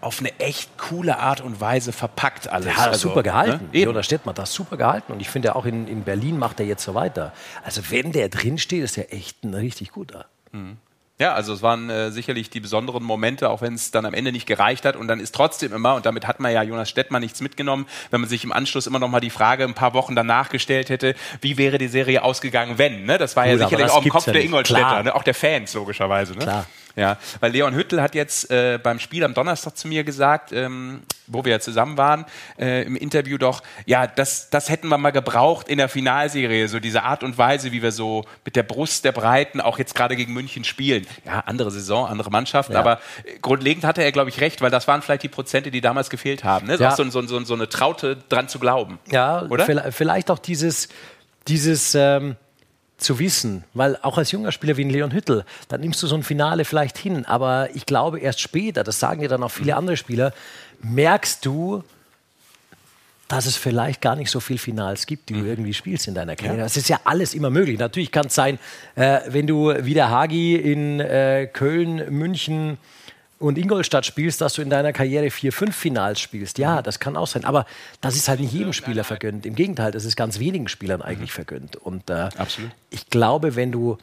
auf 0.00 0.20
eine 0.20 0.38
echt 0.38 0.76
coole 0.78 1.18
Art 1.18 1.40
und 1.40 1.60
Weise 1.60 1.92
verpackt 1.92 2.48
alles. 2.48 2.66
Der 2.66 2.76
hat 2.76 2.88
also, 2.88 3.08
super 3.08 3.22
gehalten. 3.22 3.70
Ne? 3.72 3.80
Jonas 3.80 4.06
Stettmann 4.06 4.32
hat 4.32 4.38
das 4.38 4.52
super 4.52 4.76
gehalten. 4.76 5.12
Und 5.12 5.20
ich 5.20 5.28
finde 5.28 5.56
auch 5.56 5.64
in, 5.64 5.88
in 5.88 6.02
Berlin 6.04 6.38
macht 6.38 6.60
er 6.60 6.66
jetzt 6.66 6.84
so 6.84 6.94
weiter. 6.94 7.32
Also 7.64 7.82
wenn 7.90 8.12
der 8.12 8.28
drin 8.28 8.58
steht, 8.58 8.84
ist 8.84 8.98
er 8.98 9.12
echt 9.12 9.44
ein 9.44 9.54
richtig 9.54 9.92
guter. 9.92 10.26
Ja, 11.18 11.32
also 11.32 11.54
es 11.54 11.62
waren 11.62 11.88
äh, 11.88 12.10
sicherlich 12.10 12.50
die 12.50 12.60
besonderen 12.60 13.02
Momente, 13.02 13.48
auch 13.48 13.62
wenn 13.62 13.72
es 13.72 13.90
dann 13.90 14.04
am 14.04 14.12
Ende 14.12 14.32
nicht 14.32 14.46
gereicht 14.46 14.84
hat. 14.84 14.96
Und 14.96 15.08
dann 15.08 15.18
ist 15.18 15.34
trotzdem 15.34 15.72
immer, 15.72 15.94
und 15.94 16.04
damit 16.04 16.26
hat 16.26 16.40
man 16.40 16.52
ja 16.52 16.62
Jonas 16.62 16.90
Stettmann 16.90 17.22
nichts 17.22 17.40
mitgenommen, 17.40 17.86
wenn 18.10 18.20
man 18.20 18.28
sich 18.28 18.44
im 18.44 18.52
Anschluss 18.52 18.86
immer 18.86 18.98
noch 18.98 19.08
mal 19.08 19.20
die 19.20 19.30
Frage 19.30 19.64
ein 19.64 19.72
paar 19.72 19.94
Wochen 19.94 20.14
danach 20.14 20.50
gestellt 20.50 20.90
hätte, 20.90 21.14
wie 21.40 21.56
wäre 21.56 21.78
die 21.78 21.88
Serie 21.88 22.22
ausgegangen, 22.22 22.76
wenn? 22.76 23.06
Ne? 23.06 23.16
Das 23.16 23.34
war 23.34 23.46
ja 23.46 23.54
Gut, 23.54 23.62
aber 23.62 23.70
sicherlich 23.70 23.92
auch 23.92 24.04
im 24.04 24.10
Kopf 24.10 24.26
ja 24.26 24.34
der. 24.34 24.44
Ingolstädter, 24.44 25.02
ne? 25.04 25.14
auch 25.14 25.22
der 25.22 25.34
Fans 25.34 25.72
logischerweise. 25.72 26.34
Ne? 26.34 26.40
Klar. 26.40 26.66
Ja, 26.96 27.18
weil 27.40 27.52
Leon 27.52 27.74
Hüttel 27.74 28.00
hat 28.00 28.14
jetzt 28.14 28.50
äh, 28.50 28.78
beim 28.82 28.98
Spiel 28.98 29.22
am 29.22 29.34
Donnerstag 29.34 29.76
zu 29.76 29.86
mir 29.86 30.02
gesagt, 30.02 30.50
ähm, 30.52 31.02
wo 31.26 31.44
wir 31.44 31.52
ja 31.52 31.60
zusammen 31.60 31.98
waren, 31.98 32.24
äh, 32.58 32.84
im 32.84 32.96
Interview 32.96 33.36
doch, 33.36 33.62
ja, 33.84 34.06
das, 34.06 34.48
das 34.48 34.70
hätten 34.70 34.88
wir 34.88 34.96
mal 34.96 35.10
gebraucht 35.10 35.68
in 35.68 35.76
der 35.76 35.90
Finalserie, 35.90 36.68
so 36.68 36.80
diese 36.80 37.02
Art 37.02 37.22
und 37.22 37.36
Weise, 37.36 37.70
wie 37.72 37.82
wir 37.82 37.92
so 37.92 38.24
mit 38.46 38.56
der 38.56 38.62
Brust 38.62 39.04
der 39.04 39.12
Breiten 39.12 39.60
auch 39.60 39.78
jetzt 39.78 39.94
gerade 39.94 40.16
gegen 40.16 40.32
München 40.32 40.64
spielen. 40.64 41.06
Ja, 41.26 41.40
andere 41.40 41.70
Saison, 41.70 42.06
andere 42.06 42.30
Mannschaften, 42.30 42.72
ja. 42.72 42.80
aber 42.80 43.00
äh, 43.24 43.38
grundlegend 43.42 43.84
hatte 43.84 44.02
er, 44.02 44.10
glaube 44.10 44.30
ich, 44.30 44.40
recht, 44.40 44.62
weil 44.62 44.70
das 44.70 44.88
waren 44.88 45.02
vielleicht 45.02 45.22
die 45.22 45.28
Prozente, 45.28 45.70
die 45.70 45.82
damals 45.82 46.08
gefehlt 46.08 46.44
haben. 46.44 46.66
Ne? 46.66 46.76
Ja. 46.76 46.96
So, 46.96 47.04
so, 47.10 47.20
so, 47.26 47.44
so 47.44 47.54
eine 47.54 47.68
Traute 47.68 48.16
dran 48.30 48.48
zu 48.48 48.58
glauben. 48.58 48.98
Ja, 49.10 49.42
oder? 49.42 49.66
Vielleicht 49.92 50.30
auch 50.30 50.38
dieses, 50.38 50.88
dieses 51.46 51.94
ähm 51.94 52.36
zu 52.98 53.18
wissen, 53.18 53.64
weil 53.74 53.98
auch 54.02 54.18
als 54.18 54.32
junger 54.32 54.52
Spieler 54.52 54.76
wie 54.76 54.84
ein 54.84 54.90
Leon 54.90 55.12
Hüttel, 55.12 55.44
dann 55.68 55.80
nimmst 55.80 56.02
du 56.02 56.06
so 56.06 56.14
ein 56.14 56.22
Finale 56.22 56.64
vielleicht 56.64 56.96
hin, 56.96 57.26
aber 57.26 57.68
ich 57.74 57.86
glaube 57.86 58.20
erst 58.20 58.40
später, 58.40 58.84
das 58.84 58.98
sagen 58.98 59.20
dir 59.20 59.28
dann 59.28 59.42
auch 59.42 59.50
viele 59.50 59.76
andere 59.76 59.96
Spieler, 59.96 60.32
merkst 60.82 61.44
du, 61.44 61.84
dass 63.28 63.46
es 63.46 63.56
vielleicht 63.56 64.00
gar 64.00 64.14
nicht 64.14 64.30
so 64.30 64.40
viel 64.40 64.56
Finals 64.56 65.06
gibt, 65.06 65.28
die 65.28 65.34
du 65.34 65.40
mhm. 65.40 65.46
irgendwie 65.46 65.74
spielst 65.74 66.06
in 66.06 66.14
deiner 66.14 66.36
Karriere. 66.36 66.58
Ja. 66.58 66.62
Das 66.62 66.76
ist 66.76 66.88
ja 66.88 67.00
alles 67.04 67.34
immer 67.34 67.50
möglich. 67.50 67.78
Natürlich 67.78 68.12
kann 68.12 68.26
es 68.26 68.34
sein, 68.34 68.58
äh, 68.94 69.20
wenn 69.26 69.46
du 69.46 69.74
wie 69.84 69.94
der 69.94 70.10
Hagi 70.10 70.54
in 70.54 71.00
äh, 71.00 71.48
Köln, 71.52 72.04
München, 72.10 72.78
und 73.38 73.58
Ingolstadt 73.58 74.06
spielst, 74.06 74.40
dass 74.40 74.54
du 74.54 74.62
in 74.62 74.70
deiner 74.70 74.92
Karriere 74.92 75.30
vier, 75.30 75.52
fünf 75.52 75.76
Finals 75.76 76.20
spielst. 76.20 76.58
Ja, 76.58 76.80
das 76.80 77.00
kann 77.00 77.16
auch 77.16 77.26
sein. 77.26 77.44
Aber 77.44 77.66
das 78.00 78.16
ist 78.16 78.28
halt 78.28 78.40
nicht 78.40 78.52
jedem 78.52 78.72
Spieler 78.72 79.04
vergönnt. 79.04 79.44
Im 79.44 79.54
Gegenteil, 79.54 79.92
das 79.92 80.04
ist 80.04 80.16
ganz 80.16 80.38
wenigen 80.38 80.68
Spielern 80.68 81.02
eigentlich 81.02 81.32
vergönnt. 81.32 81.76
Und 81.76 82.08
äh, 82.08 82.28
ich 82.90 83.10
glaube, 83.10 83.54
wenn 83.54 83.72
du 83.72 83.98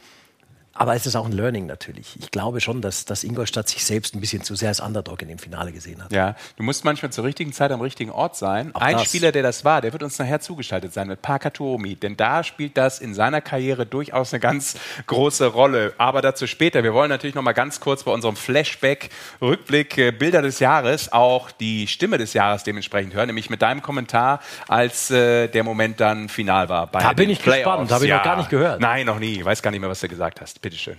aber 0.74 0.94
es 0.94 1.06
ist 1.06 1.14
auch 1.14 1.26
ein 1.26 1.32
Learning 1.32 1.66
natürlich. 1.66 2.16
Ich 2.20 2.30
glaube 2.30 2.60
schon, 2.60 2.80
dass, 2.80 3.04
dass 3.04 3.22
Ingolstadt 3.22 3.68
sich 3.68 3.84
selbst 3.84 4.14
ein 4.14 4.20
bisschen 4.20 4.42
zu 4.42 4.56
sehr 4.56 4.68
als 4.68 4.80
Underdog 4.80 5.22
in 5.22 5.28
dem 5.28 5.38
Finale 5.38 5.72
gesehen 5.72 6.02
hat. 6.02 6.12
Ja, 6.12 6.34
du 6.56 6.64
musst 6.64 6.84
manchmal 6.84 7.12
zur 7.12 7.24
richtigen 7.24 7.52
Zeit 7.52 7.70
am 7.70 7.80
richtigen 7.80 8.10
Ort 8.10 8.36
sein. 8.36 8.74
Auch 8.74 8.80
ein 8.80 8.96
das. 8.96 9.04
Spieler, 9.04 9.30
der 9.30 9.42
das 9.42 9.64
war, 9.64 9.80
der 9.80 9.92
wird 9.92 10.02
uns 10.02 10.18
nachher 10.18 10.40
zugeschaltet 10.40 10.92
sein 10.92 11.06
mit 11.06 11.22
Parker 11.22 11.52
Tuomi. 11.52 11.94
Denn 11.94 12.16
da 12.16 12.42
spielt 12.42 12.76
das 12.76 12.98
in 12.98 13.14
seiner 13.14 13.40
Karriere 13.40 13.86
durchaus 13.86 14.32
eine 14.32 14.40
ganz 14.40 14.76
große 15.06 15.46
Rolle. 15.46 15.94
Aber 15.98 16.22
dazu 16.22 16.46
später. 16.46 16.82
Wir 16.82 16.92
wollen 16.92 17.08
natürlich 17.08 17.36
noch 17.36 17.42
mal 17.42 17.52
ganz 17.52 17.78
kurz 17.78 18.02
bei 18.02 18.10
unserem 18.10 18.36
Flashback, 18.36 19.10
Rückblick, 19.40 19.96
äh, 19.96 20.10
Bilder 20.10 20.42
des 20.42 20.58
Jahres 20.58 21.12
auch 21.12 21.50
die 21.52 21.86
Stimme 21.86 22.18
des 22.18 22.34
Jahres 22.34 22.64
dementsprechend 22.64 23.14
hören. 23.14 23.26
Nämlich 23.26 23.48
mit 23.48 23.62
deinem 23.62 23.80
Kommentar, 23.82 24.40
als 24.66 25.10
äh, 25.10 25.46
der 25.48 25.62
Moment 25.62 26.00
dann 26.00 26.28
final 26.28 26.68
war. 26.68 26.88
da 26.88 27.12
bin 27.12 27.30
ich 27.30 27.38
Playoffs. 27.40 27.64
gespannt. 27.64 27.92
Habe 27.92 28.04
ich 28.04 28.10
ja. 28.10 28.16
noch 28.16 28.24
gar 28.24 28.36
nicht 28.36 28.50
gehört. 28.50 28.80
Nein, 28.80 29.06
noch 29.06 29.20
nie. 29.20 29.34
Ich 29.34 29.44
weiß 29.44 29.62
gar 29.62 29.70
nicht 29.70 29.80
mehr, 29.80 29.90
was 29.90 30.00
du 30.00 30.08
gesagt 30.08 30.40
hast. 30.40 30.63
Bitteschön. 30.64 30.96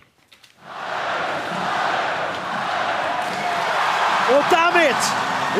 Und 4.29 4.45
damit 4.51 4.95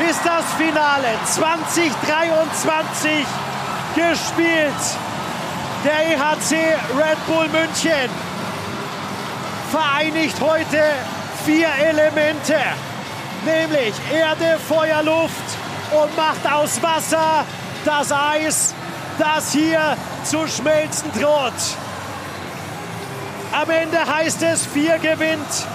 ist 0.08 0.22
das 0.24 0.46
Finale 0.60 1.08
2023 1.26 3.26
gespielt. 3.96 4.84
Der 5.84 6.12
EHC 6.12 6.76
Red 6.96 7.18
Bull 7.26 7.48
München 7.48 8.12
vereinigt 9.72 10.40
heute 10.40 10.84
vier 11.44 11.70
Elemente, 11.70 12.60
nämlich 13.44 13.96
Erde, 14.14 14.60
Feuer, 14.68 15.02
Luft 15.02 15.58
und 15.92 16.16
macht 16.16 16.46
aus 16.46 16.80
Wasser 16.84 17.44
das 17.84 18.12
Eis, 18.12 18.76
das 19.18 19.52
hier 19.52 19.98
zu 20.24 20.48
schmelzen 20.48 21.12
droht. 21.20 21.76
Am 23.56 23.70
Ende 23.70 24.06
heißt 24.06 24.44
es, 24.44 24.66
vier 24.66 25.00
gewinnt. 25.00 25.66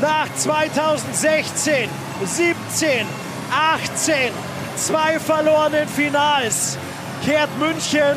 Nach 0.00 0.32
2016, 0.36 1.88
17, 2.24 3.06
18, 3.50 4.30
zwei 4.76 5.18
verlorenen 5.18 5.88
Finals 5.88 6.78
kehrt 7.24 7.50
München 7.58 8.16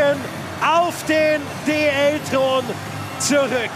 auf 0.61 1.03
den 1.05 1.41
DL-Thron 1.65 2.63
zurück. 3.17 3.71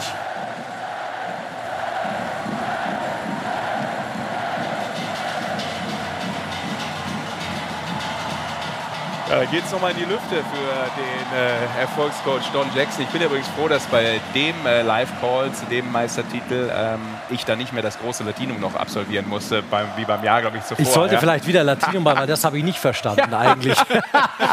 Da 9.39 9.46
geht 9.46 9.63
es 9.63 9.72
nochmal 9.72 9.91
in 9.91 9.98
die 9.98 10.03
Lüfte 10.03 10.36
für 10.36 11.00
den 11.00 11.38
äh, 11.39 11.81
Erfolgscoach 11.81 12.51
Don 12.51 12.67
Jackson. 12.75 13.03
Ich 13.03 13.10
bin 13.10 13.22
übrigens 13.22 13.48
froh, 13.48 13.69
dass 13.69 13.86
bei 13.86 14.19
dem 14.36 14.53
äh, 14.65 14.81
Live-Call 14.81 15.53
zu 15.53 15.65
dem 15.67 15.89
Meistertitel 15.93 16.69
ähm, 16.75 17.00
ich 17.29 17.46
da 17.46 17.55
nicht 17.55 17.72
mehr 17.72 17.81
das 17.81 18.00
große 18.00 18.25
Latinum 18.25 18.60
noch 18.60 18.75
absolvieren 18.75 19.29
musste, 19.29 19.63
beim, 19.63 19.88
wie 19.96 20.03
beim 20.03 20.25
Jahr, 20.25 20.41
glaube 20.41 20.58
ich, 20.58 20.63
zuvor. 20.63 20.84
Ich 20.84 20.89
sollte 20.89 21.13
ja. 21.13 21.22
vielleicht 21.22 21.48
wieder 21.48 21.63
Latinum 21.63 22.03
machen, 22.03 22.19
weil 22.19 22.27
das 22.27 22.43
habe 22.43 22.58
ich 22.58 22.65
nicht 22.65 22.79
verstanden 22.79 23.34
eigentlich. 23.34 23.77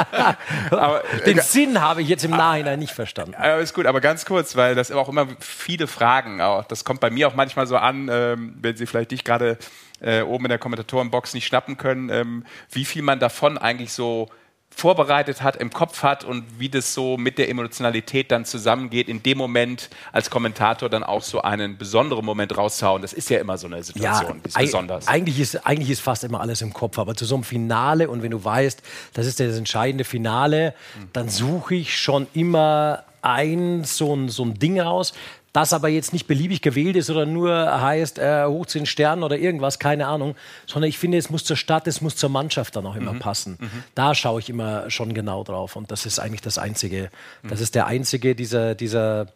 aber, 0.71 1.03
den 1.27 1.39
äh, 1.39 1.43
Sinn 1.43 1.81
habe 1.81 2.03
ich 2.03 2.09
jetzt 2.09 2.25
im 2.25 2.31
Nachhinein 2.31 2.79
nicht 2.79 2.93
verstanden. 2.93 3.35
Aber 3.35 3.57
ist 3.57 3.75
gut, 3.75 3.87
aber 3.87 4.01
ganz 4.01 4.25
kurz, 4.25 4.55
weil 4.55 4.77
das 4.77 4.93
auch 4.93 5.09
immer 5.09 5.27
viele 5.41 5.89
Fragen, 5.89 6.41
auch, 6.41 6.63
das 6.63 6.85
kommt 6.85 7.01
bei 7.01 7.11
mir 7.11 7.27
auch 7.27 7.35
manchmal 7.35 7.67
so 7.67 7.77
an, 7.77 8.09
ähm, 8.09 8.55
wenn 8.61 8.77
Sie 8.77 8.87
vielleicht 8.87 9.11
dich 9.11 9.25
gerade 9.25 9.59
äh, 10.01 10.23
oben 10.23 10.45
in 10.45 10.51
der 10.51 10.59
Kommentatorenbox 10.59 11.35
nicht 11.35 11.47
schnappen 11.47 11.77
können, 11.77 12.09
ähm, 12.09 12.45
wie 12.71 12.85
viel 12.85 13.03
man 13.03 13.19
davon 13.19 13.59
eigentlich 13.59 13.93
so 13.93 14.29
vorbereitet 14.77 15.41
hat, 15.41 15.57
im 15.57 15.71
Kopf 15.71 16.03
hat 16.03 16.23
und 16.23 16.45
wie 16.59 16.69
das 16.69 16.93
so 16.93 17.17
mit 17.17 17.39
der 17.39 17.49
Emotionalität 17.49 18.31
dann 18.31 18.45
zusammengeht, 18.45 19.09
in 19.09 19.23
dem 19.23 19.39
Moment 19.39 19.89
als 20.13 20.29
Kommentator 20.29 20.91
dann 20.91 21.03
auch 21.03 21.23
so 21.23 21.41
einen 21.41 21.79
besonderen 21.79 22.27
Moment 22.27 22.55
rauszuhauen. 22.55 23.01
Das 23.01 23.15
ist 23.15 23.31
ja 23.31 23.39
immer 23.39 23.57
so 23.57 23.69
eine 23.69 23.83
Situation, 23.83 24.43
ja, 24.45 24.61
besonders. 24.61 25.09
Eigentlich 25.09 25.41
ist, 25.41 25.67
eigentlich 25.67 25.89
ist 25.89 26.01
fast 26.01 26.25
immer 26.25 26.43
alles 26.43 26.61
im 26.61 26.75
Kopf, 26.75 26.99
aber 26.99 27.15
zu 27.15 27.25
so 27.25 27.37
einem 27.37 27.45
Finale 27.45 28.11
und 28.11 28.23
wenn 28.23 28.33
du 28.33 28.45
weißt, 28.45 28.83
das 29.15 29.25
ist 29.25 29.41
das 29.41 29.57
entscheidende 29.57 30.05
Finale, 30.05 30.75
mhm. 31.01 31.09
dann 31.15 31.31
suche 31.31 31.77
ich 31.77 31.99
schon 31.99 32.27
immer 32.35 33.05
ein 33.23 33.85
so 33.85 34.15
ein, 34.15 34.29
so 34.29 34.45
ein 34.45 34.59
Ding 34.59 34.79
raus, 34.79 35.15
das 35.57 35.73
aber 35.73 35.89
jetzt 35.89 36.13
nicht 36.13 36.27
beliebig 36.27 36.61
gewählt 36.61 36.97
ist 36.97 37.09
oder 37.09 37.25
nur 37.25 37.81
heißt 37.81 38.19
äh, 38.19 38.45
hoch 38.45 38.67
zu 38.67 38.79
den 38.79 38.85
Sternen 38.85 39.23
oder 39.23 39.39
irgendwas, 39.39 39.79
keine 39.79 40.07
Ahnung, 40.07 40.37
sondern 40.67 40.91
ich 40.91 40.99
finde, 40.99 41.17
es 41.17 41.31
muss 41.31 41.45
zur 41.45 41.57
Stadt, 41.57 41.87
es 41.87 42.03
muss 42.03 42.15
zur 42.15 42.29
Mannschaft 42.29 42.77
dann 42.77 42.85
auch 42.85 42.95
immer 42.95 43.15
mhm. 43.15 43.21
passen. 43.21 43.57
Mhm. 43.59 43.85
Da 43.95 44.15
schaue 44.15 44.41
ich 44.41 44.51
immer 44.51 44.91
schon 44.91 45.15
genau 45.15 45.45
drauf 45.45 45.75
und 45.75 45.91
das 45.91 46.05
ist 46.05 46.19
eigentlich 46.19 46.43
das 46.43 46.59
Einzige. 46.59 47.11
Mhm. 47.43 47.49
Das 47.49 47.63
ist 47.63 47.75
der 47.75 47.87
einzige 47.87 48.35
dieser, 48.35 48.75
dieser 48.75 49.29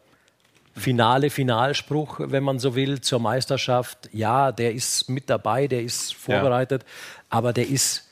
finale 0.77 1.31
Finalspruch, 1.31 2.21
wenn 2.23 2.45
man 2.45 2.59
so 2.59 2.75
will, 2.75 3.01
zur 3.01 3.19
Meisterschaft. 3.19 4.11
Ja, 4.13 4.53
der 4.53 4.75
ist 4.75 5.09
mit 5.09 5.31
dabei, 5.31 5.69
der 5.69 5.83
ist 5.83 6.15
vorbereitet, 6.15 6.83
ja. 6.83 7.23
aber 7.31 7.55
der 7.55 7.67
ist 7.67 8.11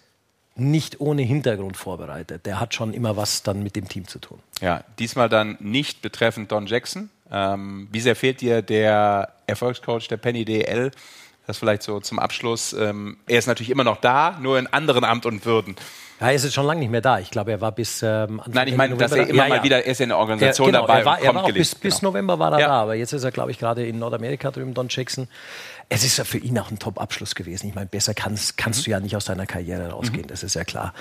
nicht 0.59 1.01
ohne 1.01 1.23
Hintergrund 1.23 1.77
vorbereitet. 1.77 2.47
Der 2.47 2.59
hat 2.59 2.75
schon 2.75 2.93
immer 2.93 3.17
was 3.17 3.43
dann 3.43 3.63
mit 3.63 3.77
dem 3.77 3.89
Team 3.89 4.09
zu 4.09 4.19
tun. 4.19 4.41
Ja, 4.61 4.83
diesmal 4.99 5.29
dann 5.29 5.57
nicht 5.61 6.03
betreffend 6.03 6.51
Don 6.51 6.67
Jackson, 6.67 7.11
ähm, 7.33 7.89
wie 7.91 8.01
sehr 8.01 8.17
fehlt 8.17 8.41
dir 8.41 8.63
der 8.63 9.33
Erfolgscoach 9.47 10.09
der 10.09 10.17
Penny 10.17 10.45
DL? 10.45 10.91
Das 11.47 11.59
vielleicht 11.59 11.83
so 11.83 11.99
zum 12.01 12.19
Abschluss. 12.19 12.75
Ähm, 12.75 13.17
er 13.27 13.39
ist 13.39 13.47
natürlich 13.47 13.71
immer 13.71 13.85
noch 13.85 13.97
da, 13.97 14.39
nur 14.41 14.59
in 14.59 14.67
anderen 14.67 15.05
Amt 15.05 15.25
und 15.25 15.47
Würden. 15.47 15.77
Ja, 16.21 16.27
er 16.27 16.35
ist 16.35 16.45
jetzt 16.45 16.55
schon 16.55 16.67
lange 16.67 16.81
nicht 16.81 16.91
mehr 16.91 17.01
da. 17.01 17.21
Ich 17.21 17.31
glaube, 17.31 17.53
er 17.53 17.61
war 17.61 17.73
bis 17.73 18.03
ähm, 18.03 18.41
Anfang 18.41 18.53
Nein, 18.53 18.69
ich 18.69 18.77
meine, 18.77 18.97
dass 18.97 19.13
er 19.13 19.29
immer 19.29 19.47
ja, 19.47 19.49
mal 19.49 19.63
wieder, 19.63 19.85
er 19.85 19.93
ist 19.93 20.01
in 20.01 20.09
der 20.09 20.19
Organisation 20.19 20.67
ja, 20.67 20.81
genau, 20.81 20.87
dabei. 20.87 20.99
Er 20.99 21.05
war, 21.07 21.23
er 21.23 21.35
war 21.35 21.45
auch 21.45 21.53
bis, 21.53 21.71
genau. 21.71 21.83
bis, 21.83 22.03
November 22.03 22.39
war 22.39 22.53
er 22.53 22.59
da, 22.59 22.83
aber 22.83 22.97
jetzt 22.97 23.13
ist 23.13 23.23
er, 23.23 23.31
glaube 23.31 23.53
ich, 23.53 23.59
gerade 23.59 23.87
in 23.87 23.99
Nordamerika 23.99 24.51
drüben, 24.51 24.75
Don 24.75 24.89
Jackson. 24.91 25.29
Es 25.91 26.05
ist 26.05 26.19
ja 26.19 26.25
für 26.25 26.39
ihn 26.39 26.59
auch 26.59 26.71
ein 26.71 26.79
Top-Abschluss 26.79 27.35
gewesen. 27.35 27.69
Ich 27.69 27.75
meine, 27.75 27.87
besser 27.87 28.13
kannst, 28.13 28.59
kannst 28.59 28.81
mhm. 28.81 28.85
du 28.85 28.91
ja 28.91 29.01
nicht 29.01 29.17
aus 29.17 29.25
deiner 29.25 29.47
Karriere 29.47 29.91
rausgehen, 29.91 30.25
mhm. 30.25 30.29
das 30.29 30.43
ist 30.43 30.55
ja 30.55 30.65
klar. 30.65 30.93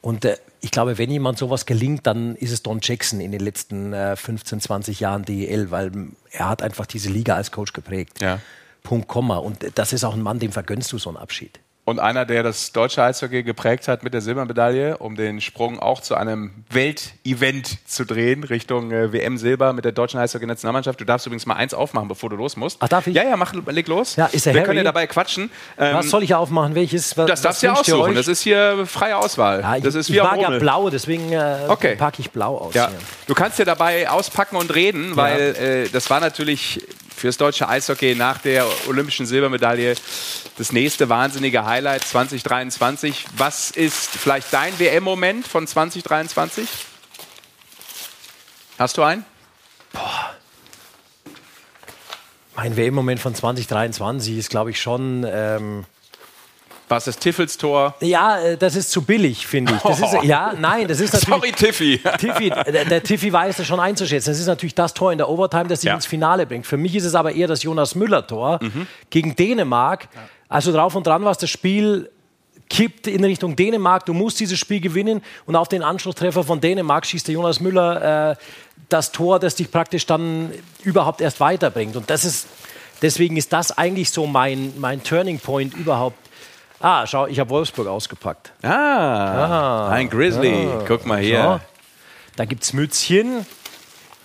Und 0.00 0.24
äh, 0.24 0.36
ich 0.60 0.70
glaube, 0.70 0.98
wenn 0.98 1.10
jemand 1.10 1.38
sowas 1.38 1.64
gelingt, 1.64 2.06
dann 2.06 2.34
ist 2.36 2.50
es 2.50 2.62
Don 2.62 2.80
Jackson 2.82 3.20
in 3.20 3.30
den 3.30 3.40
letzten 3.40 3.92
äh, 3.92 4.16
15, 4.16 4.60
20 4.60 5.00
Jahren 5.00 5.24
DEL, 5.24 5.70
weil 5.70 5.92
er 6.30 6.48
hat 6.48 6.62
einfach 6.62 6.86
diese 6.86 7.08
Liga 7.08 7.36
als 7.36 7.52
Coach 7.52 7.72
geprägt. 7.72 8.20
Ja. 8.20 8.40
Punkt, 8.82 9.06
Komma. 9.06 9.36
Und 9.36 9.64
das 9.76 9.92
ist 9.92 10.02
auch 10.02 10.14
ein 10.14 10.22
Mann, 10.22 10.40
dem 10.40 10.50
vergönnst 10.50 10.92
du 10.92 10.98
so 10.98 11.10
einen 11.10 11.18
Abschied 11.18 11.60
und 11.84 11.98
einer, 11.98 12.24
der 12.24 12.44
das 12.44 12.70
deutsche 12.70 13.02
Eishockey 13.02 13.42
geprägt 13.42 13.88
hat 13.88 14.04
mit 14.04 14.14
der 14.14 14.20
Silbermedaille, 14.20 14.98
um 14.98 15.16
den 15.16 15.40
Sprung 15.40 15.80
auch 15.80 16.00
zu 16.00 16.14
einem 16.14 16.52
Weltevent 16.70 17.78
zu 17.88 18.04
drehen, 18.04 18.44
Richtung 18.44 18.92
äh, 18.92 19.12
WM 19.12 19.36
Silber 19.36 19.72
mit 19.72 19.84
der 19.84 19.90
deutschen 19.90 20.20
Eishockey-Nationalmannschaft. 20.20 21.00
Du 21.00 21.04
darfst 21.04 21.26
übrigens 21.26 21.44
mal 21.44 21.54
eins 21.54 21.74
aufmachen, 21.74 22.06
bevor 22.06 22.30
du 22.30 22.36
los 22.36 22.56
musst. 22.56 22.76
Ach, 22.80 22.88
darf 22.88 23.08
ich? 23.08 23.16
Ja, 23.16 23.24
ja, 23.24 23.36
mach, 23.36 23.52
leg 23.52 23.88
los. 23.88 24.14
Ja, 24.14 24.26
ist 24.26 24.46
der 24.46 24.54
Wir 24.54 24.60
Harry? 24.60 24.66
können 24.66 24.78
ja 24.78 24.84
dabei 24.84 25.08
quatschen. 25.08 25.50
Ähm, 25.76 25.96
was 25.96 26.08
soll 26.08 26.22
ich 26.22 26.34
aufmachen? 26.36 26.76
Welches? 26.76 27.16
Was, 27.16 27.26
das 27.26 27.42
darfst 27.42 27.62
du 27.62 27.66
ja 27.66 27.72
aussuchen. 27.72 28.14
Das 28.14 28.28
ist 28.28 28.42
hier 28.42 28.86
freie 28.86 29.16
Auswahl. 29.16 29.60
Ja, 29.62 29.76
ich, 29.76 29.82
das 29.82 29.96
ist 29.96 30.08
wie 30.08 30.18
ich 30.18 30.22
mag 30.22 30.40
ja 30.40 30.50
blau, 30.50 30.88
deswegen 30.88 31.32
äh, 31.32 31.66
okay. 31.66 31.96
packe 31.96 32.20
ich 32.20 32.30
blau 32.30 32.58
aus. 32.58 32.74
Ja. 32.74 32.92
Du 33.26 33.34
kannst 33.34 33.58
ja 33.58 33.64
dabei 33.64 34.08
auspacken 34.08 34.54
und 34.54 34.72
reden, 34.72 35.16
weil 35.16 35.56
äh, 35.56 35.88
das 35.88 36.10
war 36.10 36.20
natürlich 36.20 36.80
fürs 37.16 37.36
deutsche 37.36 37.68
Eishockey 37.68 38.14
nach 38.14 38.38
der 38.38 38.66
olympischen 38.88 39.26
Silbermedaille 39.26 39.94
das 40.58 40.72
nächste 40.72 41.08
wahnsinnige 41.08 41.64
Highlight 41.64 42.04
2023. 42.04 43.26
Was 43.36 43.70
ist 43.70 44.10
vielleicht 44.10 44.52
dein 44.52 44.78
WM-Moment 44.78 45.46
von 45.46 45.66
2023? 45.66 46.68
Hast 48.78 48.98
du 48.98 49.02
einen? 49.02 49.24
Boah. 49.92 50.34
Ein 52.54 52.76
WM-Moment 52.76 53.20
von 53.20 53.34
2023 53.34 54.38
ist, 54.38 54.50
glaube 54.50 54.70
ich, 54.70 54.80
schon. 54.80 55.26
Ähm 55.28 55.84
was 56.92 57.06
das 57.06 57.18
Tiffels 57.18 57.56
Tor? 57.56 57.94
Ja, 58.00 58.38
äh, 58.38 58.56
das 58.56 58.76
ist 58.76 58.90
zu 58.90 59.02
billig, 59.02 59.46
finde 59.46 59.74
ich. 59.74 59.90
Ist, 59.90 60.14
ja, 60.22 60.52
nein, 60.58 60.86
das 60.86 61.00
ist 61.00 61.14
natürlich. 61.14 61.34
Sorry, 61.34 61.52
Tiffy. 61.52 62.00
Tiffy 62.18 62.50
der, 62.50 62.84
der, 62.84 63.02
Tiffy 63.02 63.32
weiß 63.32 63.56
das 63.56 63.66
schon 63.66 63.80
einzuschätzen. 63.80 64.30
Das 64.30 64.38
ist 64.38 64.46
natürlich 64.46 64.74
das 64.74 64.94
Tor 64.94 65.10
in 65.10 65.18
der 65.18 65.28
Overtime, 65.28 65.68
das 65.68 65.80
sich 65.80 65.88
ja. 65.88 65.94
ins 65.94 66.06
Finale 66.06 66.46
bringt. 66.46 66.66
Für 66.66 66.76
mich 66.76 66.94
ist 66.94 67.04
es 67.04 67.14
aber 67.14 67.32
eher 67.32 67.48
das 67.48 67.62
Jonas 67.62 67.94
Müller-Tor 67.94 68.60
mhm. 68.62 68.86
gegen 69.10 69.34
Dänemark. 69.34 70.08
Also 70.48 70.70
drauf 70.70 70.94
und 70.94 71.06
dran, 71.06 71.24
was 71.24 71.38
das 71.38 71.48
Spiel 71.48 72.10
kippt 72.68 73.06
in 73.06 73.24
Richtung 73.24 73.56
Dänemark. 73.56 74.04
Du 74.04 74.12
musst 74.12 74.38
dieses 74.38 74.58
Spiel 74.58 74.80
gewinnen 74.80 75.22
und 75.46 75.56
auf 75.56 75.68
den 75.68 75.82
Anschlusstreffer 75.82 76.44
von 76.44 76.60
Dänemark 76.60 77.06
schießt 77.06 77.26
der 77.26 77.34
Jonas 77.34 77.60
Müller 77.60 78.32
äh, 78.32 78.36
das 78.90 79.12
Tor, 79.12 79.38
das 79.38 79.54
dich 79.54 79.70
praktisch 79.70 80.04
dann 80.06 80.52
überhaupt 80.82 81.22
erst 81.22 81.40
weiterbringt. 81.40 81.96
Und 81.96 82.10
das 82.10 82.24
ist, 82.26 82.46
deswegen 83.00 83.38
ist 83.38 83.52
das 83.52 83.76
eigentlich 83.76 84.10
so 84.10 84.26
mein, 84.26 84.74
mein 84.78 85.02
Turning 85.02 85.38
Point 85.38 85.74
überhaupt 85.74 86.18
Ah, 86.82 87.06
schau, 87.06 87.28
ich 87.28 87.38
habe 87.38 87.48
Wolfsburg 87.50 87.86
ausgepackt. 87.86 88.50
Ah, 88.62 88.68
ah 88.68 89.88
ein 89.90 90.10
Grizzly. 90.10 90.66
Ah. 90.66 90.82
Guck 90.86 91.06
mal 91.06 91.20
hier. 91.20 91.42
So. 91.42 91.60
Da 92.34 92.44
gibt 92.44 92.64
es 92.64 92.72
Mützchen. 92.72 93.46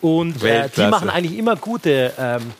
Und 0.01 0.43
äh, 0.43 0.67
die 0.75 0.87
machen 0.87 1.09
eigentlich 1.09 1.37
immer 1.37 1.55
gute 1.55 2.13
ähm, 2.17 2.51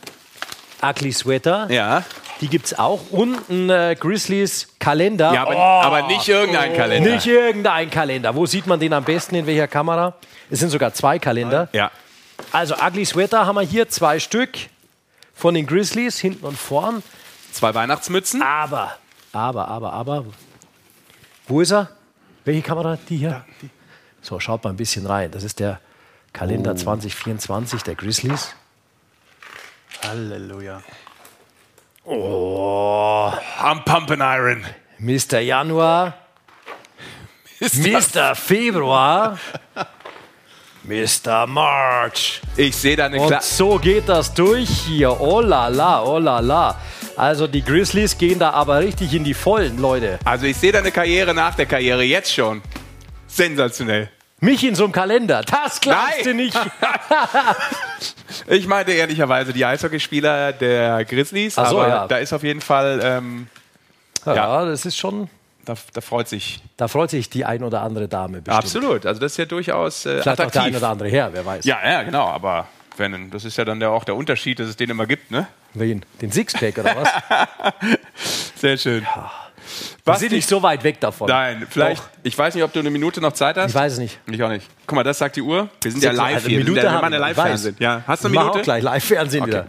Ugly 0.83 1.11
Sweater. 1.11 1.67
Ja. 1.71 2.03
Die 2.41 2.47
gibt 2.47 2.67
es 2.67 2.77
auch. 2.77 3.09
Und 3.09 3.49
ein 3.49 3.71
äh, 3.71 3.95
Grizzlies 3.99 4.67
Kalender. 4.77 5.33
Ja, 5.33 5.41
aber, 5.41 5.55
oh, 5.55 5.59
aber 5.59 6.03
nicht 6.03 6.27
irgendein 6.27 6.73
oh, 6.73 6.77
Kalender. 6.77 7.09
Nicht 7.09 7.25
irgendein 7.25 7.89
Kalender. 7.89 8.35
Wo 8.35 8.45
sieht 8.45 8.67
man 8.67 8.79
den 8.79 8.93
am 8.93 9.03
besten? 9.03 9.33
In 9.33 9.47
welcher 9.47 9.67
Kamera? 9.67 10.13
Es 10.51 10.59
sind 10.59 10.69
sogar 10.69 10.93
zwei 10.93 11.17
Kalender. 11.17 11.69
Ja. 11.73 11.89
Also 12.51 12.75
Ugly 12.75 13.05
Sweater 13.05 13.47
haben 13.47 13.55
wir 13.55 13.63
hier 13.63 13.89
zwei 13.89 14.19
Stück 14.19 14.51
von 15.33 15.55
den 15.55 15.65
Grizzlies, 15.65 16.19
hinten 16.19 16.45
und 16.45 16.57
vorn. 16.57 17.01
Zwei 17.51 17.73
Weihnachtsmützen. 17.73 18.43
Aber 18.43 18.95
aber, 19.37 19.67
aber, 19.67 19.93
aber. 19.93 20.25
Wo 21.47 21.61
ist 21.61 21.71
er? 21.71 21.89
Welche 22.45 22.61
Kamera? 22.61 22.97
Die 23.09 23.17
hier? 23.17 23.29
Ja, 23.29 23.45
die. 23.61 23.69
So, 24.21 24.39
schaut 24.39 24.63
mal 24.63 24.71
ein 24.71 24.75
bisschen 24.75 25.05
rein. 25.05 25.31
Das 25.31 25.43
ist 25.43 25.59
der 25.59 25.79
Kalender 26.33 26.71
oh. 26.71 26.75
2024 26.75 27.83
der 27.83 27.95
Grizzlies. 27.95 28.53
Halleluja. 30.03 30.81
Oh. 32.03 33.31
I'm 33.59 33.83
pumping 33.83 34.19
iron. 34.21 34.65
Mr. 34.99 35.39
Januar. 35.39 36.13
Mr. 37.59 38.35
Februar. 38.35 39.39
Mr. 40.83 41.47
March. 41.47 42.41
Ich 42.55 42.75
sehe 42.75 42.95
da 42.95 43.05
eine 43.07 43.19
Und 43.19 43.41
so 43.43 43.77
geht 43.77 44.07
das 44.07 44.33
durch 44.33 44.69
hier. 44.69 45.19
Oh 45.19 45.41
la 45.41 45.67
la, 45.67 46.03
oh 46.03 46.17
la 46.17 46.39
la. 46.39 46.79
Also 47.17 47.47
die 47.47 47.63
Grizzlies 47.63 48.15
gehen 48.15 48.37
da 48.37 48.51
aber 48.51 48.79
richtig 48.79 49.11
in 49.11 49.23
die 49.23 49.33
Vollen, 49.33 49.79
Leute. 49.79 50.19
Also 50.23 50.45
ich 50.45 50.55
sehe 50.55 50.71
deine 50.71 50.91
Karriere 50.91 51.33
nach 51.33 51.55
der 51.55 51.65
Karriere 51.65 52.03
jetzt 52.03 52.31
schon. 52.31 52.61
Sensationell. 53.27 54.09
Mich 54.39 54.63
in 54.63 54.75
so 54.75 54.83
einem 54.83 54.93
Kalender, 54.93 55.41
das 55.41 55.81
glaubst 55.81 56.23
du 56.23 56.35
nicht. 56.35 56.55
ich 58.47 58.67
meinte 58.67 58.91
ehrlicherweise 58.91 59.51
die 59.51 59.65
Eishockeyspieler 59.65 60.53
der 60.53 61.05
Grizzlies, 61.05 61.55
so, 61.55 61.61
aber 61.61 61.87
ja. 61.87 62.07
da 62.07 62.17
ist 62.17 62.33
auf 62.33 62.43
jeden 62.43 62.61
Fall... 62.61 62.99
Ähm, 63.01 63.47
ja, 64.23 64.35
ja, 64.35 64.65
das 64.65 64.85
ist 64.85 64.95
schon... 64.95 65.27
Da, 65.65 65.73
da, 65.93 66.01
freut 66.01 66.29
sich. 66.29 66.61
Da 66.77 66.87
freut 66.87 67.09
sich 67.09 67.31
die 67.31 67.43
ein 67.43 67.63
oder 67.63 67.81
andere 67.81 68.07
Dame 68.07 68.41
bestimmt. 68.41 68.57
Absolut. 68.57 69.05
Also 69.07 69.19
das 69.19 69.33
ist 69.33 69.37
ja 69.37 69.45
durchaus 69.45 70.05
äh, 70.05 70.21
Vielleicht 70.21 70.27
attraktiv. 70.27 70.47
auch 70.47 70.51
der 70.51 70.63
ein 70.63 70.75
oder 70.75 70.89
andere 70.89 71.09
Herr, 71.09 71.33
wer 71.33 71.45
weiß. 71.45 71.65
Ja, 71.65 71.79
ja, 71.83 72.03
genau. 72.03 72.27
Aber 72.27 72.67
wenn, 72.99 73.29
das 73.31 73.45
ist 73.45 73.57
ja 73.57 73.65
dann 73.65 73.79
der, 73.79 73.91
auch 73.91 74.03
der 74.03 74.15
Unterschied, 74.15 74.59
dass 74.59 74.67
es 74.67 74.75
den 74.75 74.89
immer 74.89 75.05
gibt, 75.05 75.31
ne? 75.31 75.47
Wen? 75.73 76.05
Den 76.21 76.31
Sixpack 76.31 76.77
oder 76.77 76.95
was? 76.95 77.97
Sehr 78.55 78.77
schön. 78.77 79.03
Ja. 79.03 79.31
Wir 80.05 80.15
sind 80.15 80.31
nicht 80.31 80.47
so 80.47 80.63
weit 80.63 80.83
weg 80.83 80.99
davon. 80.99 81.27
Nein, 81.27 81.67
vielleicht. 81.69 82.01
Doch. 82.01 82.09
Ich 82.23 82.37
weiß 82.37 82.55
nicht, 82.55 82.63
ob 82.63 82.71
du 82.71 82.79
eine 82.79 82.89
Minute 82.89 83.19
noch 83.19 83.33
Zeit 83.33 83.57
hast. 83.57 83.69
Ich 83.71 83.75
weiß 83.75 83.93
es 83.93 83.99
nicht. 83.99 84.19
Ich 84.31 84.41
auch 84.41 84.49
nicht. 84.49 84.67
Guck 84.85 84.95
mal, 84.95 85.03
das 85.03 85.17
sagt 85.17 85.35
die 85.35 85.41
Uhr. 85.41 85.69
Wir 85.81 85.91
sind 85.91 86.03
ja 86.03 86.11
live 86.11 86.35
also 86.35 86.47
hier. 86.47 86.59
Minute 86.59 86.83
wir 86.83 86.91
machen 86.91 87.13
ja 87.13 87.19
Live-Fernsehen. 87.19 87.75
Ja. 87.79 88.03
Hast 88.07 88.23
du 88.23 88.29
eine 88.29 88.39
Minute? 88.39 88.59
auch 88.59 88.63
gleich 88.63 88.83
Live-Fernsehen 88.83 89.43
okay. 89.43 89.51
wieder. 89.51 89.67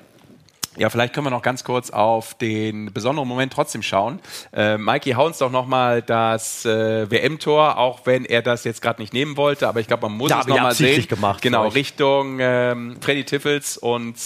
Ja, 0.79 0.91
vielleicht 0.91 1.13
können 1.13 1.27
wir 1.27 1.31
noch 1.31 1.43
ganz 1.43 1.65
kurz 1.65 1.91
auf 1.91 2.35
den 2.35 2.93
besonderen 2.93 3.29
Moment 3.29 3.53
trotzdem 3.53 3.83
schauen. 3.83 4.21
Äh, 4.53 4.79
Mikey, 4.79 5.13
hau 5.13 5.27
uns 5.27 5.39
doch 5.39 5.51
nochmal 5.51 6.03
das 6.03 6.65
äh, 6.65 7.11
WM-Tor, 7.11 7.79
auch 7.79 8.07
wenn 8.07 8.25
er 8.25 8.43
das 8.43 8.65
jetzt 8.65 8.81
gerade 8.81 9.01
nicht 9.03 9.13
nehmen 9.13 9.37
wollte, 9.37 9.69
aber 9.69 9.81
ich 9.81 9.89
glaube, 9.89 10.09
man 10.09 10.17
muss 10.17 10.31
ja, 10.31 10.41
es 10.41 10.47
nochmal 10.47 10.75
sehen. 10.75 11.07
Gemacht, 11.09 11.43
genau, 11.43 11.69
Richtung 11.69 12.39
ähm, 12.41 12.97
Freddy 13.01 13.25
Tiffels 13.25 13.77
und 13.77 14.17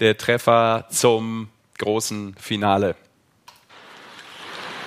der 0.00 0.16
Treffer 0.16 0.86
zum 0.90 1.48
großen 1.78 2.34
Finale. 2.38 2.94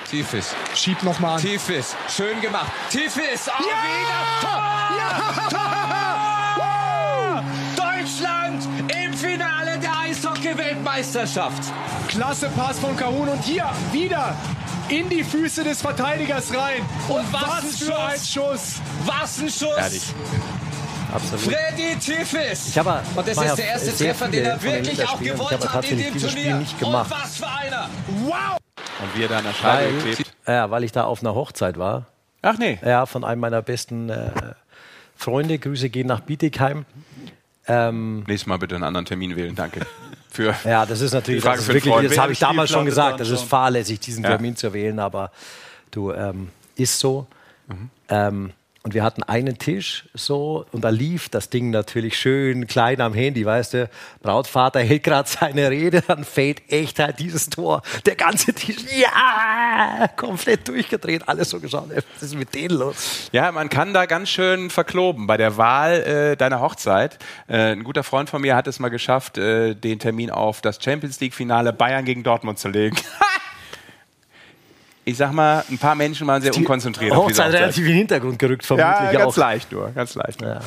Tiefes. 0.10 0.56
Schieb 0.74 1.04
nochmal 1.04 1.36
an. 1.36 1.42
Tiefes. 1.42 1.96
Schön 2.16 2.40
gemacht. 2.40 2.72
Tiefes. 2.90 3.50
Oh, 3.50 3.62
ja! 3.62 3.76
wieder. 3.84 4.42
Tor! 4.42 4.50
Ja! 4.98 5.50
Tor! 5.50 5.57
Eishockey-Weltmeisterschaft. 11.08 11.74
Klasse 12.08 12.50
Pass 12.56 12.80
von 12.80 12.96
Kahun 12.96 13.28
und 13.30 13.44
hier 13.44 13.66
wieder 13.92 14.36
in 14.90 15.10
die 15.10 15.24
Füße 15.24 15.64
des 15.64 15.82
Verteidigers 15.82 16.54
rein. 16.56 16.82
Und, 17.08 17.18
und 17.18 17.34
was, 17.34 17.44
was 17.44 17.84
für 17.84 18.00
ein 18.00 18.20
Schuss. 18.20 18.82
Was 19.06 19.40
ein 19.40 19.50
Schuss. 19.50 19.78
Ehrlich. 19.78 20.04
Absolut. 21.14 21.46
Freddy 21.46 21.96
Tiffis. 21.96 22.70
Ich 22.70 22.78
habe, 22.78 23.02
und 23.16 23.28
das 23.28 23.38
ist 23.38 23.58
der 23.58 23.68
erste 23.68 23.96
Treffer, 23.96 24.28
den 24.28 24.46
er 24.46 24.62
wirklich 24.62 25.08
auch 25.08 25.20
gewollt 25.20 25.74
hat 25.74 25.90
in 25.90 25.98
dem 25.98 26.20
Turnier. 26.20 26.56
nicht 26.58 26.78
gemacht. 26.80 27.12
Und 27.12 27.22
was 27.22 27.38
für 27.38 27.48
einer. 27.48 27.90
Wow. 28.26 28.58
Und 29.02 29.18
wie 29.18 29.24
er 29.24 29.30
da 29.30 29.38
an 29.38 29.46
der 29.46 29.54
Scheibe 29.54 30.04
weil, 30.04 30.14
klebt. 30.14 30.34
Ja, 30.46 30.70
weil 30.70 30.84
ich 30.84 30.92
da 30.92 31.06
auf 31.06 31.22
einer 31.22 31.34
Hochzeit 31.34 31.78
war. 31.78 32.08
Ach 32.42 32.58
nee. 32.58 32.78
Ja, 32.86 33.06
von 33.06 33.24
einem 33.24 33.42
meiner 33.42 33.62
besten 33.62 34.10
äh, 34.10 34.32
Freunde. 35.16 35.60
Grüße 35.60 35.90
gehen 35.90 36.08
nach 36.08 36.20
Bietigheim. 36.22 36.86
Ähm, 37.68 38.24
Nächstes 38.28 38.48
Mal 38.48 38.58
bitte 38.58 38.76
einen 38.76 38.84
anderen 38.84 39.06
Termin 39.06 39.36
wählen, 39.36 39.56
danke. 39.56 39.86
Für 40.30 40.56
ja, 40.66 40.86
das 40.86 41.02
ist 41.02 41.14
natürlich, 41.14 41.44
das, 41.44 41.62
ist 41.62 41.68
wirklich, 41.68 42.10
das 42.10 42.18
habe 42.18 42.34
ich 42.34 42.40
damals 42.40 42.70
schon 42.70 42.86
gesagt, 42.86 43.20
das 43.20 43.30
ist 43.30 43.44
fahrlässig, 43.44 44.00
diesen 44.00 44.24
Termin 44.24 44.54
ja. 44.54 44.58
zu 44.58 44.74
wählen, 44.74 45.00
aber 45.00 45.32
du, 45.92 46.12
ähm, 46.12 46.50
ist 46.76 47.00
so. 47.00 47.28
Mhm. 47.68 47.90
Ähm, 48.10 48.54
und 48.88 48.94
wir 48.94 49.04
hatten 49.04 49.22
einen 49.22 49.58
Tisch 49.58 50.06
so 50.14 50.66
und 50.72 50.82
da 50.86 50.88
lief 50.88 51.28
das 51.28 51.50
Ding 51.50 51.72
natürlich 51.72 52.18
schön 52.18 52.68
klein 52.68 53.02
am 53.02 53.14
Handy, 53.14 53.46
weißt 53.46 53.74
du. 53.74 53.90
Brautvater 54.22 54.80
hält 54.80 55.04
gerade 55.04 55.28
seine 55.28 55.70
Rede, 55.70 56.02
dann 56.08 56.24
fällt 56.24 56.72
echt 56.72 56.98
halt 57.00 57.20
dieses 57.20 57.50
Tor. 57.50 57.82
Der 58.06 58.16
ganze 58.16 58.54
Tisch, 58.54 58.78
ja, 58.98 60.08
komplett 60.16 60.70
durchgedreht, 60.70 61.28
alles 61.28 61.50
so 61.50 61.60
geschaut. 61.60 61.90
Was 62.14 62.24
ist 62.24 62.36
mit 62.36 62.56
denen 62.56 62.78
los? 62.78 63.30
Ja, 63.34 63.52
man 63.52 63.68
kann 63.68 63.94
da 63.94 64.06
ganz 64.06 64.30
schön 64.30 64.70
verkloben 64.70 65.28
bei 65.28 65.36
der 65.36 65.58
Wahl 65.58 66.04
äh, 66.04 66.38
deiner 66.38 66.62
Hochzeit. 66.62 67.20
Äh, 67.50 67.74
ein 67.74 67.84
guter 67.84 68.04
Freund 68.04 68.30
von 68.30 68.42
mir 68.42 68.56
hat 68.56 68.68
es 68.68 68.80
mal 68.80 68.88
geschafft, 68.88 69.38
äh, 69.38 69.76
den 69.76 70.00
Termin 70.00 70.32
auf 70.32 70.62
das 70.62 70.82
Champions 70.82 71.20
League 71.20 71.34
Finale 71.34 71.74
Bayern 71.74 72.06
gegen 72.06 72.24
Dortmund 72.24 72.58
zu 72.58 72.70
legen. 72.70 72.96
ich 75.08 75.16
sag 75.16 75.32
mal, 75.32 75.64
ein 75.70 75.78
paar 75.78 75.96
Menschen 75.96 76.28
waren 76.28 76.42
sehr 76.42 76.52
die 76.52 76.60
unkonzentriert. 76.60 77.16
Hochzeit 77.16 77.54
relativ 77.54 77.86
in 77.86 77.92
den 77.92 77.98
Hintergrund 78.00 78.38
gerückt, 78.38 78.66
vermutlich. 78.66 79.14
Ja, 79.14 79.20
ganz 79.20 79.34
auch. 79.34 79.38
leicht 79.38 79.72
nur, 79.72 79.90
ganz 79.92 80.16
leicht. 80.16 80.42
Ja. 80.42 80.60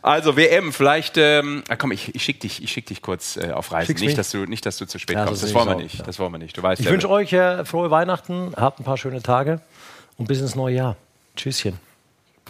Also 0.00 0.38
WM, 0.38 0.72
vielleicht, 0.72 1.18
ähm, 1.18 1.62
ah, 1.68 1.76
komm, 1.76 1.92
ich, 1.92 2.14
ich 2.14 2.24
schicke 2.24 2.40
dich, 2.40 2.62
schick 2.70 2.86
dich 2.86 3.02
kurz 3.02 3.36
äh, 3.36 3.50
auf 3.50 3.72
Reisen. 3.72 3.94
nicht 3.96 4.16
dass, 4.16 4.30
du, 4.30 4.46
nicht, 4.46 4.64
dass 4.64 4.78
du 4.78 4.86
zu 4.86 4.98
spät 4.98 5.16
ja, 5.16 5.26
kommst. 5.26 5.42
Das, 5.42 5.52
das 5.52 5.58
wollen 5.58 5.68
wir 5.68 5.82
nicht. 5.82 5.98
Ja. 5.98 6.04
Das 6.04 6.18
wollen 6.18 6.32
wir 6.32 6.38
nicht. 6.38 6.56
Du 6.56 6.62
weißt 6.62 6.80
ich 6.80 6.88
wünsche 6.88 7.10
euch 7.10 7.34
äh, 7.34 7.66
frohe 7.66 7.90
Weihnachten, 7.90 8.54
habt 8.56 8.80
ein 8.80 8.84
paar 8.84 8.96
schöne 8.96 9.20
Tage 9.20 9.60
und 10.16 10.28
bis 10.28 10.40
ins 10.40 10.54
neue 10.54 10.76
Jahr. 10.76 10.96
Tschüsschen. 11.36 11.78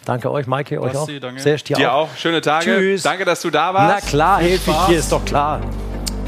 Danke 0.05 0.31
euch, 0.31 0.47
Maike, 0.47 0.81
euch 0.81 0.95
auch. 0.97 1.09
Danke. 1.21 1.41
Sehr 1.41 1.57
dir 1.57 1.93
auch. 1.93 2.11
auch. 2.11 2.17
Schöne 2.17 2.43
Tage. 2.43 2.77
Tschüss. 2.77 3.03
Danke, 3.03 3.25
dass 3.25 3.43
du 3.43 3.51
da 3.51 3.75
warst. 3.75 4.05
Na 4.05 4.09
klar, 4.09 4.41
helfe 4.41 4.71
ich 4.71 4.77
dir, 4.87 4.99
ist 4.99 5.11
doch 5.11 5.25
klar. 5.25 5.61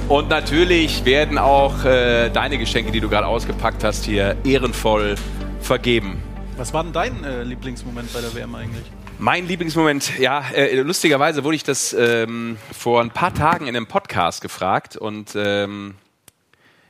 Und 0.09 0.29
natürlich 0.29 1.05
werden 1.05 1.37
auch 1.37 1.85
äh, 1.85 2.31
deine 2.31 2.59
Geschenke, 2.59 2.92
die 2.92 3.01
du 3.01 3.09
gerade 3.09 3.27
ausgepackt 3.27 3.83
hast, 3.83 4.05
hier 4.05 4.37
ehrenvoll 4.45 5.16
vergeben. 5.61 6.23
Was 6.57 6.73
war 6.73 6.85
denn 6.85 6.92
dein 6.92 7.25
äh, 7.25 7.42
Lieblingsmoment 7.42 8.12
bei 8.12 8.21
der 8.21 8.33
WM 8.33 8.55
eigentlich? 8.55 8.85
Mein 9.19 9.49
Lieblingsmoment, 9.49 10.16
ja, 10.21 10.45
äh, 10.55 10.81
lustigerweise 10.81 11.42
wurde 11.42 11.57
ich 11.57 11.64
das 11.64 11.92
ähm, 11.92 12.57
vor 12.71 13.01
ein 13.01 13.11
paar 13.11 13.35
Tagen 13.35 13.66
in 13.66 13.75
einem 13.75 13.88
Podcast 13.88 14.42
gefragt 14.42 14.97
und 14.97 15.35
ähm, 15.35 15.97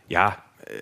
ja, 0.08 0.36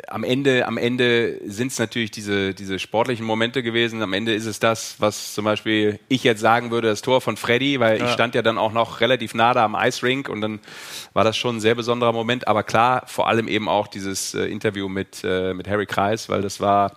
am 0.08 0.24
Ende, 0.24 0.66
am 0.66 0.78
Ende 0.78 1.40
sind 1.44 1.72
es 1.72 1.78
natürlich 1.78 2.10
diese, 2.10 2.54
diese 2.54 2.78
sportlichen 2.78 3.26
Momente 3.26 3.62
gewesen. 3.62 4.02
Am 4.02 4.12
Ende 4.12 4.32
ist 4.34 4.46
es 4.46 4.58
das, 4.58 4.96
was 4.98 5.34
zum 5.34 5.44
Beispiel 5.44 5.98
ich 6.08 6.24
jetzt 6.24 6.40
sagen 6.40 6.70
würde, 6.70 6.88
das 6.88 7.02
Tor 7.02 7.20
von 7.20 7.36
Freddy, 7.36 7.80
weil 7.80 7.98
ja. 7.98 8.06
ich 8.06 8.12
stand 8.12 8.34
ja 8.34 8.42
dann 8.42 8.56
auch 8.56 8.72
noch 8.72 9.00
relativ 9.00 9.34
nah 9.34 9.52
da 9.52 9.64
am 9.64 9.74
Eisrink 9.74 10.28
und 10.28 10.40
dann 10.40 10.60
war 11.12 11.24
das 11.24 11.36
schon 11.36 11.56
ein 11.56 11.60
sehr 11.60 11.74
besonderer 11.74 12.12
Moment. 12.12 12.48
Aber 12.48 12.62
klar, 12.62 13.02
vor 13.06 13.28
allem 13.28 13.46
eben 13.48 13.68
auch 13.68 13.86
dieses 13.86 14.34
äh, 14.34 14.46
Interview 14.46 14.88
mit, 14.88 15.22
äh, 15.22 15.52
mit 15.52 15.68
Harry 15.68 15.86
Kreis, 15.86 16.28
weil 16.28 16.42
das 16.42 16.60
war 16.60 16.92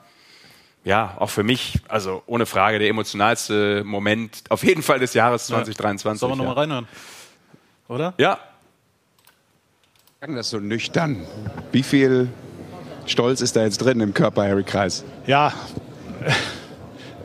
ja, 0.86 1.17
auch 1.19 1.30
für 1.30 1.43
mich, 1.43 1.80
also 1.89 2.23
ohne 2.28 2.45
Frage, 2.45 2.80
der 2.80 2.88
emotionalste 2.88 3.84
Moment 3.84 4.43
auf 4.47 4.63
jeden 4.63 4.82
Fall 4.82 5.00
des 5.00 5.13
Jahres 5.13 5.47
2023. 5.47 6.17
Sollen 6.17 6.32
wir 6.32 6.36
nochmal 6.38 6.56
ja. 6.56 6.62
reinhören? 6.62 6.88
Oder? 7.89 8.13
Ja. 8.17 8.39
sagen 10.21 10.36
das 10.38 10.50
so 10.50 10.60
nüchtern. 10.60 11.26
Wie 11.73 11.84
viel 11.84 12.30
Stolz 13.08 13.41
ist 13.41 13.56
da 13.56 13.63
jetzt 13.63 13.78
drin 13.80 14.00
im 14.02 14.13
Körper, 14.13 14.43
Harry 14.43 14.63
Kreis? 14.63 15.04
Ja, 15.26 15.54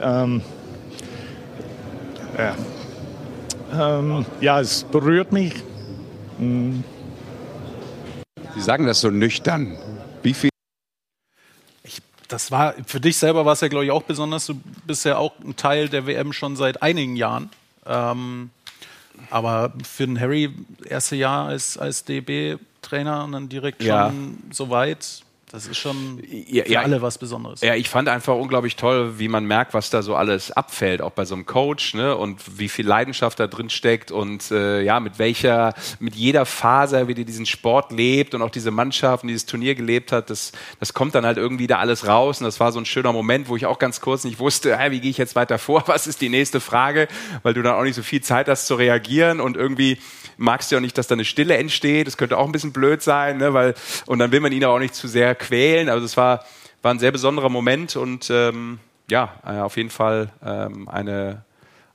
ähm, 0.00 0.40
ja. 2.38 2.56
Ähm, 3.98 4.24
ja, 4.40 4.60
es 4.60 4.84
berührt 4.84 5.32
mich. 5.32 5.54
Sie 6.38 6.82
sagen 8.60 8.86
das 8.86 9.00
so 9.00 9.10
nüchtern. 9.10 9.76
Wie 10.22 10.34
viel 10.34 10.50
das 12.28 12.50
war 12.50 12.74
für 12.86 12.98
dich 12.98 13.18
selber 13.18 13.44
war 13.44 13.52
es 13.52 13.60
ja, 13.60 13.68
glaube 13.68 13.84
ich, 13.84 13.90
auch 13.90 14.04
besonders. 14.04 14.46
Du 14.46 14.54
bist 14.86 15.04
ja 15.04 15.18
auch 15.18 15.32
ein 15.44 15.54
Teil 15.54 15.90
der 15.90 16.06
WM 16.06 16.32
schon 16.32 16.56
seit 16.56 16.82
einigen 16.82 17.14
Jahren. 17.14 17.50
Ähm, 17.84 18.48
aber 19.28 19.74
für 19.84 20.06
den 20.06 20.18
Harry, 20.18 20.50
erste 20.88 21.14
Jahr 21.16 21.48
als, 21.48 21.76
als 21.76 22.04
DB-Trainer 22.04 23.24
und 23.24 23.32
dann 23.32 23.48
direkt 23.50 23.82
Ja. 23.82 24.08
schon 24.08 24.38
so 24.50 24.70
weit, 24.70 25.22
das 25.52 25.66
ist 25.66 25.76
schon 25.76 26.22
Ja, 26.28 26.64
für 26.64 26.72
ja. 26.72 26.80
alle 26.80 27.02
was 27.02 27.18
Besonderes. 27.18 27.60
Ja, 27.60 27.74
ich 27.74 27.90
fand 27.90 28.08
einfach 28.08 28.34
unglaublich 28.34 28.76
toll, 28.76 29.18
wie 29.18 29.28
man 29.28 29.44
merkt, 29.44 29.74
was 29.74 29.90
da 29.90 30.00
so 30.00 30.16
alles 30.16 30.50
abfällt, 30.50 31.02
auch 31.02 31.10
bei 31.10 31.26
so 31.26 31.34
einem 31.34 31.44
Coach, 31.44 31.92
ne? 31.92 32.16
Und 32.16 32.58
wie 32.58 32.68
viel 32.68 32.86
Leidenschaft 32.86 33.38
da 33.38 33.46
drin 33.46 33.68
steckt 33.68 34.10
und 34.10 34.50
äh, 34.50 34.80
ja, 34.80 34.98
mit 34.98 35.18
welcher, 35.18 35.74
mit 36.00 36.14
jeder 36.14 36.46
Faser, 36.46 37.06
wie 37.06 37.14
die 37.14 37.26
diesen 37.26 37.44
Sport 37.44 37.92
lebt 37.92 38.34
und 38.34 38.40
auch 38.40 38.48
diese 38.48 38.70
Mannschaft 38.70 39.24
und 39.24 39.28
dieses 39.28 39.44
Turnier 39.44 39.74
gelebt 39.74 40.10
hat, 40.10 40.30
das, 40.30 40.52
das 40.80 40.94
kommt 40.94 41.14
dann 41.14 41.26
halt 41.26 41.36
irgendwie 41.36 41.66
da 41.66 41.78
alles 41.78 42.06
raus. 42.06 42.40
Und 42.40 42.44
das 42.46 42.58
war 42.58 42.72
so 42.72 42.80
ein 42.80 42.86
schöner 42.86 43.12
Moment, 43.12 43.48
wo 43.48 43.56
ich 43.56 43.66
auch 43.66 43.78
ganz 43.78 44.00
kurz 44.00 44.24
nicht 44.24 44.38
wusste, 44.38 44.78
hä, 44.78 44.90
wie 44.90 45.00
gehe 45.00 45.10
ich 45.10 45.18
jetzt 45.18 45.36
weiter 45.36 45.58
vor? 45.58 45.84
Was 45.86 46.06
ist 46.06 46.22
die 46.22 46.30
nächste 46.30 46.60
Frage? 46.60 47.08
Weil 47.42 47.52
du 47.52 47.62
dann 47.62 47.74
auch 47.74 47.82
nicht 47.82 47.96
so 47.96 48.02
viel 48.02 48.22
Zeit 48.22 48.48
hast 48.48 48.66
zu 48.66 48.74
reagieren 48.74 49.38
und 49.38 49.58
irgendwie 49.58 49.98
magst 50.42 50.70
du 50.70 50.74
ja 50.74 50.78
auch 50.78 50.82
nicht, 50.82 50.98
dass 50.98 51.06
da 51.06 51.14
eine 51.14 51.24
Stille 51.24 51.56
entsteht. 51.56 52.06
Das 52.06 52.16
könnte 52.16 52.36
auch 52.36 52.46
ein 52.46 52.52
bisschen 52.52 52.72
blöd 52.72 53.02
sein, 53.02 53.38
ne? 53.38 53.54
Weil, 53.54 53.74
und 54.06 54.18
dann 54.18 54.32
will 54.32 54.40
man 54.40 54.52
ihn 54.52 54.64
auch 54.64 54.78
nicht 54.78 54.94
zu 54.94 55.08
sehr 55.08 55.34
quälen. 55.34 55.88
Also 55.88 56.04
es 56.04 56.16
war, 56.16 56.44
war 56.82 56.92
ein 56.92 56.98
sehr 56.98 57.12
besonderer 57.12 57.48
Moment 57.48 57.96
und 57.96 58.28
ähm, 58.30 58.78
ja, 59.10 59.34
äh, 59.46 59.58
auf 59.60 59.76
jeden 59.76 59.90
Fall 59.90 60.30
ähm, 60.44 60.88
eine, 60.88 61.44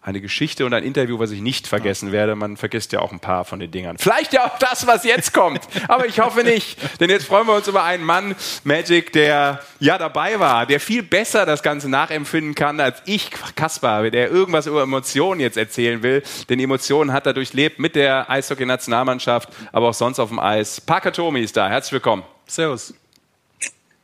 eine 0.08 0.22
Geschichte 0.22 0.66
und 0.66 0.74
ein 0.74 0.86
Interview, 0.86 1.20
was 1.20 1.32
ich 1.32 1.42
nicht 1.42 1.68
vergessen 1.68 2.14
werde. 2.14 2.34
Man 2.36 2.56
vergisst 2.56 2.94
ja 2.94 3.00
auch 3.00 3.12
ein 3.12 3.20
paar 3.20 3.44
von 3.44 3.60
den 3.60 3.70
Dingern. 3.72 3.98
Vielleicht 3.98 4.32
ja 4.32 4.46
auch 4.46 4.58
das, 4.58 4.88
was 4.88 5.04
jetzt 5.04 5.34
kommt, 5.34 5.60
aber 5.90 6.06
ich 6.06 6.22
hoffe 6.22 6.46
nicht. 6.46 6.80
Denn 7.02 7.10
jetzt 7.10 7.26
freuen 7.26 7.46
wir 7.46 7.56
uns 7.56 7.68
über 7.68 7.84
einen 7.84 8.06
Mann, 8.06 8.34
Magic, 8.64 9.12
der 9.12 9.60
ja 9.82 9.98
dabei 9.98 10.40
war, 10.40 10.66
der 10.66 10.80
viel 10.80 11.04
besser 11.04 11.46
das 11.46 11.62
Ganze 11.62 11.90
nachempfinden 11.90 12.56
kann 12.56 12.80
als 12.80 13.02
ich, 13.06 13.32
Kaspar, 13.56 14.10
der 14.10 14.32
irgendwas 14.32 14.66
über 14.66 14.84
Emotionen 14.84 15.42
jetzt 15.42 15.58
erzählen 15.58 16.02
will. 16.04 16.24
Denn 16.48 16.58
Emotionen 16.62 17.12
hat 17.12 17.26
er 17.26 17.34
durchlebt 17.34 17.78
mit 17.78 17.98
der 17.98 18.30
Eishockey-Nationalmannschaft, 18.30 19.50
aber 19.74 19.90
auch 19.90 19.94
sonst 19.94 20.20
auf 20.20 20.30
dem 20.30 20.40
Eis. 20.40 20.80
Parker 20.80 21.12
Tomi 21.12 21.42
ist 21.42 21.58
da. 21.58 21.68
Herzlich 21.68 21.92
willkommen. 21.92 22.24
Servus. 22.46 22.94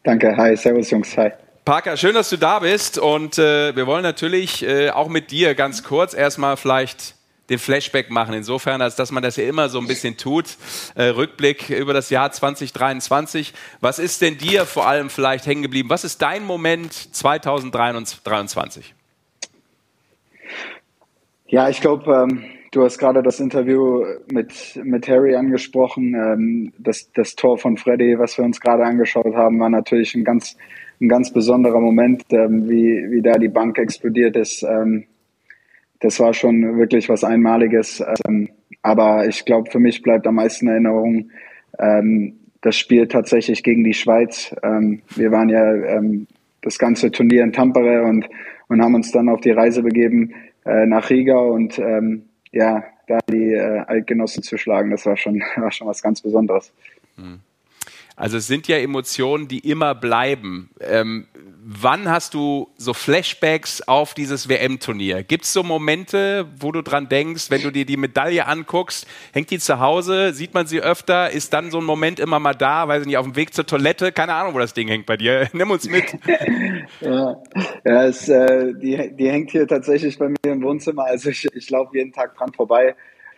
Danke, 0.04 0.36
hi, 0.36 0.58
servus 0.58 0.92
Jungs, 0.92 1.16
hi. 1.18 1.32
Parker, 1.66 1.96
schön, 1.96 2.14
dass 2.14 2.30
du 2.30 2.36
da 2.36 2.60
bist 2.60 2.98
und 2.98 3.38
äh, 3.38 3.74
wir 3.74 3.88
wollen 3.88 4.04
natürlich 4.04 4.68
äh, 4.68 4.90
auch 4.90 5.08
mit 5.08 5.32
dir 5.32 5.56
ganz 5.56 5.82
kurz 5.82 6.14
erstmal 6.14 6.58
vielleicht 6.58 7.16
den 7.50 7.58
Flashback 7.58 8.10
machen, 8.10 8.34
insofern, 8.34 8.82
als 8.82 8.98
dass 8.98 9.14
man 9.14 9.24
das 9.24 9.38
ja 9.38 9.46
immer 9.46 9.70
so 9.70 9.80
ein 9.80 9.88
bisschen 9.88 10.18
tut. 10.18 10.58
Äh, 10.96 11.04
Rückblick 11.04 11.70
über 11.70 11.94
das 11.94 12.10
Jahr 12.10 12.34
2023. 12.34 13.54
Was 13.80 13.98
ist 13.98 14.22
denn 14.22 14.38
dir 14.38 14.66
vor 14.66 14.88
allem 14.88 15.10
vielleicht 15.10 15.46
hängen 15.46 15.62
geblieben? 15.62 15.90
Was 15.90 16.04
ist 16.04 16.22
dein 16.22 16.44
Moment 16.44 16.92
2023? 16.92 18.94
Ja, 21.48 21.70
ich 21.70 21.80
glaube, 21.80 22.14
ähm, 22.14 22.44
du 22.72 22.84
hast 22.84 22.98
gerade 22.98 23.24
das 23.24 23.40
Interview 23.40 24.04
mit, 24.30 24.82
mit 24.84 25.08
Harry 25.08 25.38
angesprochen. 25.38 26.14
Ähm, 26.14 26.74
das, 26.78 27.10
das 27.14 27.36
Tor 27.36 27.58
von 27.58 27.78
Freddy, 27.78 28.20
was 28.20 28.38
wir 28.38 28.44
uns 28.44 28.60
gerade 28.60 28.84
angeschaut 28.84 29.34
haben, 29.34 29.62
war 29.62 29.70
natürlich 29.70 30.14
ein 30.14 30.26
ganz, 30.26 30.58
ein 31.04 31.10
ganz 31.10 31.32
besonderer 31.32 31.80
Moment, 31.80 32.24
ähm, 32.32 32.70
wie, 32.70 33.12
wie 33.12 33.22
da 33.22 33.34
die 33.38 33.50
Bank 33.50 33.78
explodiert 33.78 34.36
ist. 34.38 34.64
Ähm, 34.64 35.06
das 36.00 36.20
war 36.20 36.34
schon 36.34 36.78
wirklich 36.78 37.10
was 37.10 37.24
Einmaliges. 37.24 38.04
Ähm, 38.26 38.50
aber 38.82 39.28
ich 39.28 39.46
glaube, 39.46 39.70
für 39.70 39.80
mich 39.80 40.02
bleibt 40.02 40.26
am 40.28 40.36
meisten 40.36 40.68
in 40.68 40.74
Erinnerung 40.74 41.32
ähm, 41.78 42.40
das 42.62 42.78
Spiel 42.78 43.08
tatsächlich 43.08 43.64
gegen 43.64 43.84
die 43.84 43.94
Schweiz. 43.94 44.56
Ähm, 44.64 45.02
wir 45.16 45.32
waren 45.32 45.50
ja 45.50 45.74
ähm, 45.74 46.28
das 46.62 46.80
ganze 46.80 47.12
Turnier 47.12 47.44
in 47.44 47.52
Tampere 47.52 48.04
und, 48.04 48.28
und 48.70 48.82
haben 48.82 48.96
uns 48.96 49.12
dann 49.12 49.30
auf 49.30 49.42
die 49.42 49.52
Reise 49.52 49.84
begeben 49.84 50.34
äh, 50.66 50.86
nach 50.86 51.10
Riga 51.10 51.38
und 51.38 51.78
ähm, 51.80 52.24
ja, 52.52 52.84
da 53.08 53.20
die 53.30 53.52
äh, 53.52 53.84
Altgenossen 53.88 54.44
zu 54.44 54.58
schlagen, 54.58 54.92
das 54.92 55.06
war 55.06 55.18
schon, 55.18 55.42
war 55.58 55.72
schon 55.72 55.88
was 55.88 56.02
ganz 56.02 56.22
Besonderes. 56.22 56.72
Also 58.16 58.38
es 58.38 58.48
sind 58.48 58.68
ja 58.68 58.78
Emotionen, 58.78 59.48
die 59.48 59.60
immer 59.60 59.96
bleiben. 59.96 60.70
Ähm, 60.80 61.28
wann 61.64 62.10
hast 62.10 62.34
du 62.34 62.70
so 62.78 62.94
Flashbacks 62.94 63.82
auf 63.82 64.14
dieses 64.14 64.50
WM-Turnier? 64.50 65.24
Gibt 65.24 65.46
es 65.46 65.54
so 65.54 65.64
Momente, 65.64 66.48
wo 66.60 66.72
du 66.72 66.82
dran 66.82 67.10
denkst, 67.10 67.50
wenn 67.50 67.62
du 67.62 67.72
dir 67.72 67.86
die 67.86 67.98
Medaille 67.98 68.46
anguckst, 68.46 69.08
hängt 69.34 69.50
die 69.50 69.60
zu 69.60 69.80
Hause, 69.80 70.34
sieht 70.34 70.54
man 70.54 70.68
sie 70.68 70.82
öfter, 70.82 71.32
ist 71.32 71.54
dann 71.54 71.72
so 71.72 71.80
ein 71.80 71.86
Moment 71.86 72.20
immer 72.20 72.40
mal 72.40 72.54
da, 72.54 72.88
weiß 72.88 73.02
ich 73.02 73.08
nicht, 73.08 73.18
auf 73.18 73.26
dem 73.26 73.36
Weg 73.36 73.54
zur 73.54 73.66
Toilette, 73.66 74.12
keine 74.12 74.34
Ahnung, 74.34 74.54
wo 74.54 74.60
das 74.60 74.74
Ding 74.74 74.88
hängt 74.88 75.06
bei 75.06 75.18
dir. 75.18 75.50
Nimm 75.54 75.72
uns 75.72 75.90
mit. 75.90 76.04
Ja, 77.02 77.42
ja 77.86 78.06
es, 78.06 78.30
äh, 78.30 78.74
die, 78.74 79.16
die 79.16 79.30
hängt 79.30 79.52
hier 79.52 79.68
tatsächlich 79.68 80.18
bei 80.18 80.30
mir 80.30 80.38
im 80.44 80.62
Wohnzimmer. 80.64 81.06
Also 81.06 81.30
ich, 81.30 81.48
ich 81.54 81.70
laufe 81.70 81.96
jeden 81.98 82.12
Tag 82.12 82.36
dran 82.36 82.54
vorbei. 82.54 82.96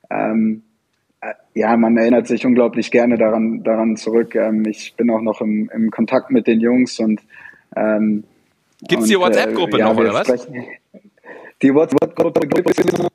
Ähm, 0.09 0.63
äh, 0.63 0.74
ja, 1.54 1.75
man 1.78 1.97
erinnert 1.97 2.28
sich 2.28 2.45
unglaublich 2.45 2.91
gerne 2.91 3.17
daran, 3.17 3.63
daran 3.63 3.95
zurück. 3.97 4.36
Ähm, 4.36 4.65
ich 4.67 4.95
bin 4.95 5.10
auch 5.10 5.21
noch 5.21 5.41
im, 5.41 5.69
im 5.73 5.89
Kontakt 5.91 6.32
mit 6.32 6.47
den 6.47 6.60
Jungs 6.60 6.99
und 6.99 7.21
ähm, 7.75 8.23
Gibt's 8.82 9.08
die 9.08 9.15
und, 9.15 9.23
WhatsApp-Gruppe 9.23 9.78
äh, 9.78 9.80
ja, 9.80 9.89
noch, 9.93 9.97
oder 9.97 10.13
was? 10.13 10.28
sprechen- 10.28 10.65
Die 11.62 11.73
WhatsApp-Gruppe 11.73 13.10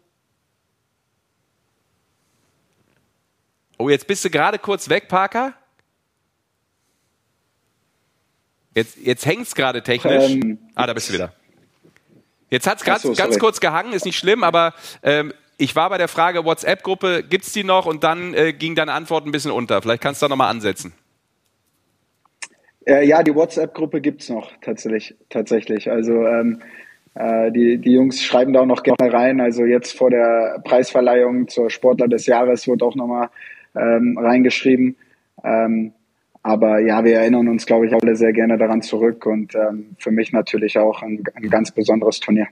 Oh, 3.79 3.89
jetzt 3.89 4.07
bist 4.07 4.25
du 4.25 4.31
gerade 4.31 4.59
kurz 4.59 4.91
weg, 4.91 5.09
Parker. 5.09 5.55
Jetzt, 8.75 8.99
jetzt 8.99 9.25
hängt 9.27 9.43
es 9.43 9.55
gerade 9.55 9.83
technisch. 9.83 10.33
Ähm, 10.33 10.59
ah, 10.75 10.87
da 10.87 10.93
bist 10.93 11.09
du 11.09 11.15
wieder. 11.15 11.33
Jetzt 12.51 12.67
hat 12.67 12.83
es 12.83 12.89
Ach 12.89 12.99
so, 12.99 13.15
ganz 13.15 13.39
kurz 13.39 13.61
gehangen, 13.61 13.93
ist 13.93 14.05
nicht 14.05 14.19
schlimm, 14.19 14.43
aber 14.45 14.75
ähm, 15.03 15.33
ich 15.61 15.77
war 15.77 15.91
bei 15.91 15.99
der 15.99 16.09
Frage 16.09 16.45
WhatsApp-Gruppe, 16.45 17.23
gibt 17.29 17.45
es 17.45 17.53
die 17.53 17.65
noch? 17.65 17.87
Und 17.87 18.03
dann 18.03 18.35
äh, 18.35 18.53
ging 18.53 18.75
deine 18.75 18.93
Antwort 18.93 19.27
ein 19.27 19.33
bisschen 19.33 19.51
unter. 19.51 19.83
Vielleicht 19.83 20.03
kannst 20.03 20.23
du 20.23 20.25
da 20.25 20.31
nochmal 20.31 20.51
ansetzen. 20.51 20.93
Äh, 22.87 23.07
ja, 23.07 23.23
die 23.23 23.35
WhatsApp-Gruppe 23.35 24.01
gibt's 24.01 24.29
noch 24.31 24.51
tatsächlich. 24.63 25.15
tatsächlich. 25.29 25.91
Also 25.91 26.27
ähm, 26.27 26.61
äh, 27.15 27.53
die, 27.53 27.79
die 27.79 27.93
Jungs 27.93 28.23
schreiben 28.23 28.55
da 28.55 28.61
auch 28.61 28.67
noch 28.67 28.83
gerne 28.83 29.13
rein. 29.13 29.41
Also 29.41 29.65
jetzt 29.65 29.97
vor 29.97 30.11
der 30.11 30.63
Preisverleihung 30.65 31.49
zur 31.49 31.69
Sportler 31.71 32.09
des 32.09 32.27
Jahres 32.27 32.67
wird 32.67 32.83
auch 32.83 32.95
nochmal 32.95 33.29
ähm, 33.77 34.19
reingeschrieben. 34.19 34.97
Ähm, 35.45 35.93
aber 36.43 36.79
ja, 36.79 37.05
wir 37.05 37.19
erinnern 37.19 37.49
uns, 37.49 37.67
glaube 37.67 37.87
ich, 37.87 37.93
alle 37.93 38.17
sehr 38.17 38.33
gerne 38.33 38.57
daran 38.57 38.81
zurück 38.81 39.27
und 39.27 39.55
ähm, 39.55 39.95
für 39.99 40.11
mich 40.11 40.33
natürlich 40.33 40.79
auch 40.79 41.03
ein, 41.03 41.23
ein 41.35 41.51
ganz 41.51 41.71
besonderes 41.71 42.19
Turnier. 42.19 42.47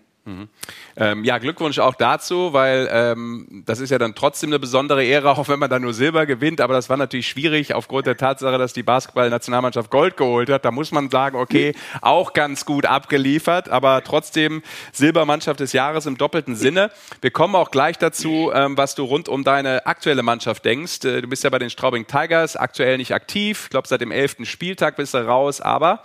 Ähm, 0.97 1.25
ja, 1.25 1.39
Glückwunsch 1.39 1.79
auch 1.79 1.95
dazu, 1.95 2.53
weil 2.53 2.89
ähm, 2.91 3.63
das 3.67 3.81
ist 3.81 3.91
ja 3.91 3.99
dann 3.99 4.15
trotzdem 4.15 4.51
eine 4.51 4.59
besondere 4.59 5.05
Ehre, 5.05 5.31
auch 5.39 5.49
wenn 5.49 5.59
man 5.59 5.71
dann 5.71 5.83
nur 5.83 5.95
Silber 5.95 6.27
gewinnt. 6.27 6.61
Aber 6.61 6.75
das 6.75 6.89
war 6.89 6.97
natürlich 6.97 7.29
schwierig 7.29 7.75
aufgrund 7.75 8.07
der 8.07 8.17
Tatsache, 8.17 8.59
dass 8.59 8.73
die 8.73 8.83
Basketball-Nationalmannschaft 8.83 9.91
Gold 9.91 10.17
geholt 10.17 10.51
hat. 10.51 10.65
Da 10.65 10.71
muss 10.71 10.93
man 10.93 11.11
sagen, 11.11 11.37
okay, 11.37 11.75
auch 12.01 12.33
ganz 12.33 12.65
gut 12.65 12.87
abgeliefert, 12.87 13.69
aber 13.69 14.03
trotzdem 14.05 14.63
Silbermannschaft 14.93 15.61
des 15.61 15.73
Jahres 15.73 16.07
im 16.07 16.19
doppelten 16.19 16.57
Sinne. 16.57 16.91
Wir 17.21 17.31
kommen 17.31 17.55
auch 17.55 17.71
gleich 17.71 17.99
dazu, 17.99 18.51
ähm, 18.55 18.77
was 18.77 18.95
du 18.95 19.05
rund 19.05 19.29
um 19.29 19.45
deine 19.45 19.87
aktuelle 19.87 20.23
Mannschaft 20.23 20.65
denkst. 20.65 21.05
Äh, 21.05 21.23
du 21.23 21.29
bist 21.29 21.45
ja 21.45 21.51
bei 21.51 21.59
den 21.59 21.71
Straubing 21.71 22.07
Tigers 22.07 22.57
aktuell 22.57 22.99
nicht 22.99 23.15
aktiv. 23.15 23.65
Ich 23.65 23.71
glaube, 23.71 23.89
seit 23.89 24.01
dem 24.01 24.11
elften 24.11 24.47
Spieltag 24.47 24.97
bist 24.97 25.15
du 25.15 25.19
raus, 25.19 25.61
aber 25.61 26.03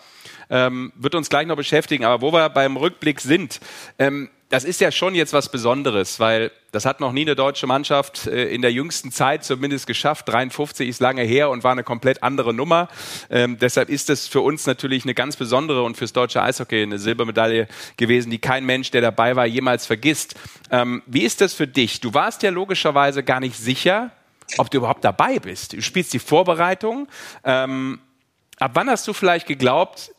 ähm, 0.50 0.94
wird 0.96 1.16
uns 1.16 1.30
gleich 1.30 1.48
noch 1.48 1.56
beschäftigen. 1.56 2.06
Aber 2.06 2.22
wo 2.22 2.32
wir 2.32 2.50
beim 2.50 2.78
Rückblick 2.78 3.22
sind, 3.22 3.60
ähm, 4.00 4.30
das 4.54 4.66
ist 4.66 4.80
ja 4.82 4.92
schon 4.92 5.16
jetzt 5.16 5.34
was 5.34 5.50
Besonderes, 5.50 6.20
weil 6.20 6.52
das 6.72 6.86
hat 6.86 7.00
noch 7.00 7.12
nie 7.12 7.22
eine 7.22 7.34
deutsche 7.36 7.66
Mannschaft 7.66 8.28
äh, 8.28 8.50
in 8.54 8.62
der 8.62 8.72
jüngsten 8.72 9.12
Zeit 9.12 9.44
zumindest 9.44 9.88
geschafft. 9.88 10.30
53 10.30 10.88
ist 10.88 11.02
lange 11.02 11.24
her 11.24 11.50
und 11.50 11.64
war 11.64 11.72
eine 11.72 11.84
komplett 11.84 12.22
andere 12.22 12.54
Nummer. 12.54 12.88
Ähm, 13.32 13.58
deshalb 13.58 13.90
ist 13.90 14.12
es 14.12 14.28
für 14.28 14.42
uns 14.42 14.68
natürlich 14.68 15.06
eine 15.06 15.16
ganz 15.16 15.38
besondere 15.38 15.82
und 15.82 15.98
fürs 15.98 16.14
deutsche 16.14 16.44
Eishockey 16.44 16.84
eine 16.84 17.00
Silbermedaille 17.00 17.68
gewesen, 17.98 18.30
die 18.30 18.38
kein 18.38 18.64
Mensch, 18.64 18.92
der 18.92 19.02
dabei 19.02 19.36
war, 19.36 19.48
jemals 19.48 19.88
vergisst. 19.88 20.36
Ähm, 20.70 21.02
wie 21.08 21.24
ist 21.24 21.42
das 21.42 21.56
für 21.56 21.68
dich? 21.68 22.00
Du 22.00 22.14
warst 22.14 22.44
ja 22.44 22.52
logischerweise 22.52 23.24
gar 23.24 23.40
nicht 23.40 23.58
sicher, 23.58 24.12
ob 24.60 24.70
du 24.70 24.78
überhaupt 24.78 25.04
dabei 25.04 25.40
bist. 25.40 25.74
Du 25.74 25.82
spielst 25.82 26.14
die 26.14 26.20
Vorbereitung. 26.20 27.08
Ähm, 27.44 28.02
ab 28.60 28.72
wann 28.76 28.88
hast 28.88 29.08
du 29.08 29.14
vielleicht 29.14 29.48
geglaubt, 29.48 30.13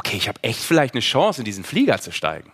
okay, 0.00 0.16
ich 0.16 0.28
habe 0.28 0.40
echt 0.42 0.60
vielleicht 0.60 0.94
eine 0.94 1.02
Chance, 1.02 1.42
in 1.42 1.44
diesen 1.44 1.64
Flieger 1.64 1.98
zu 1.98 2.10
steigen? 2.10 2.50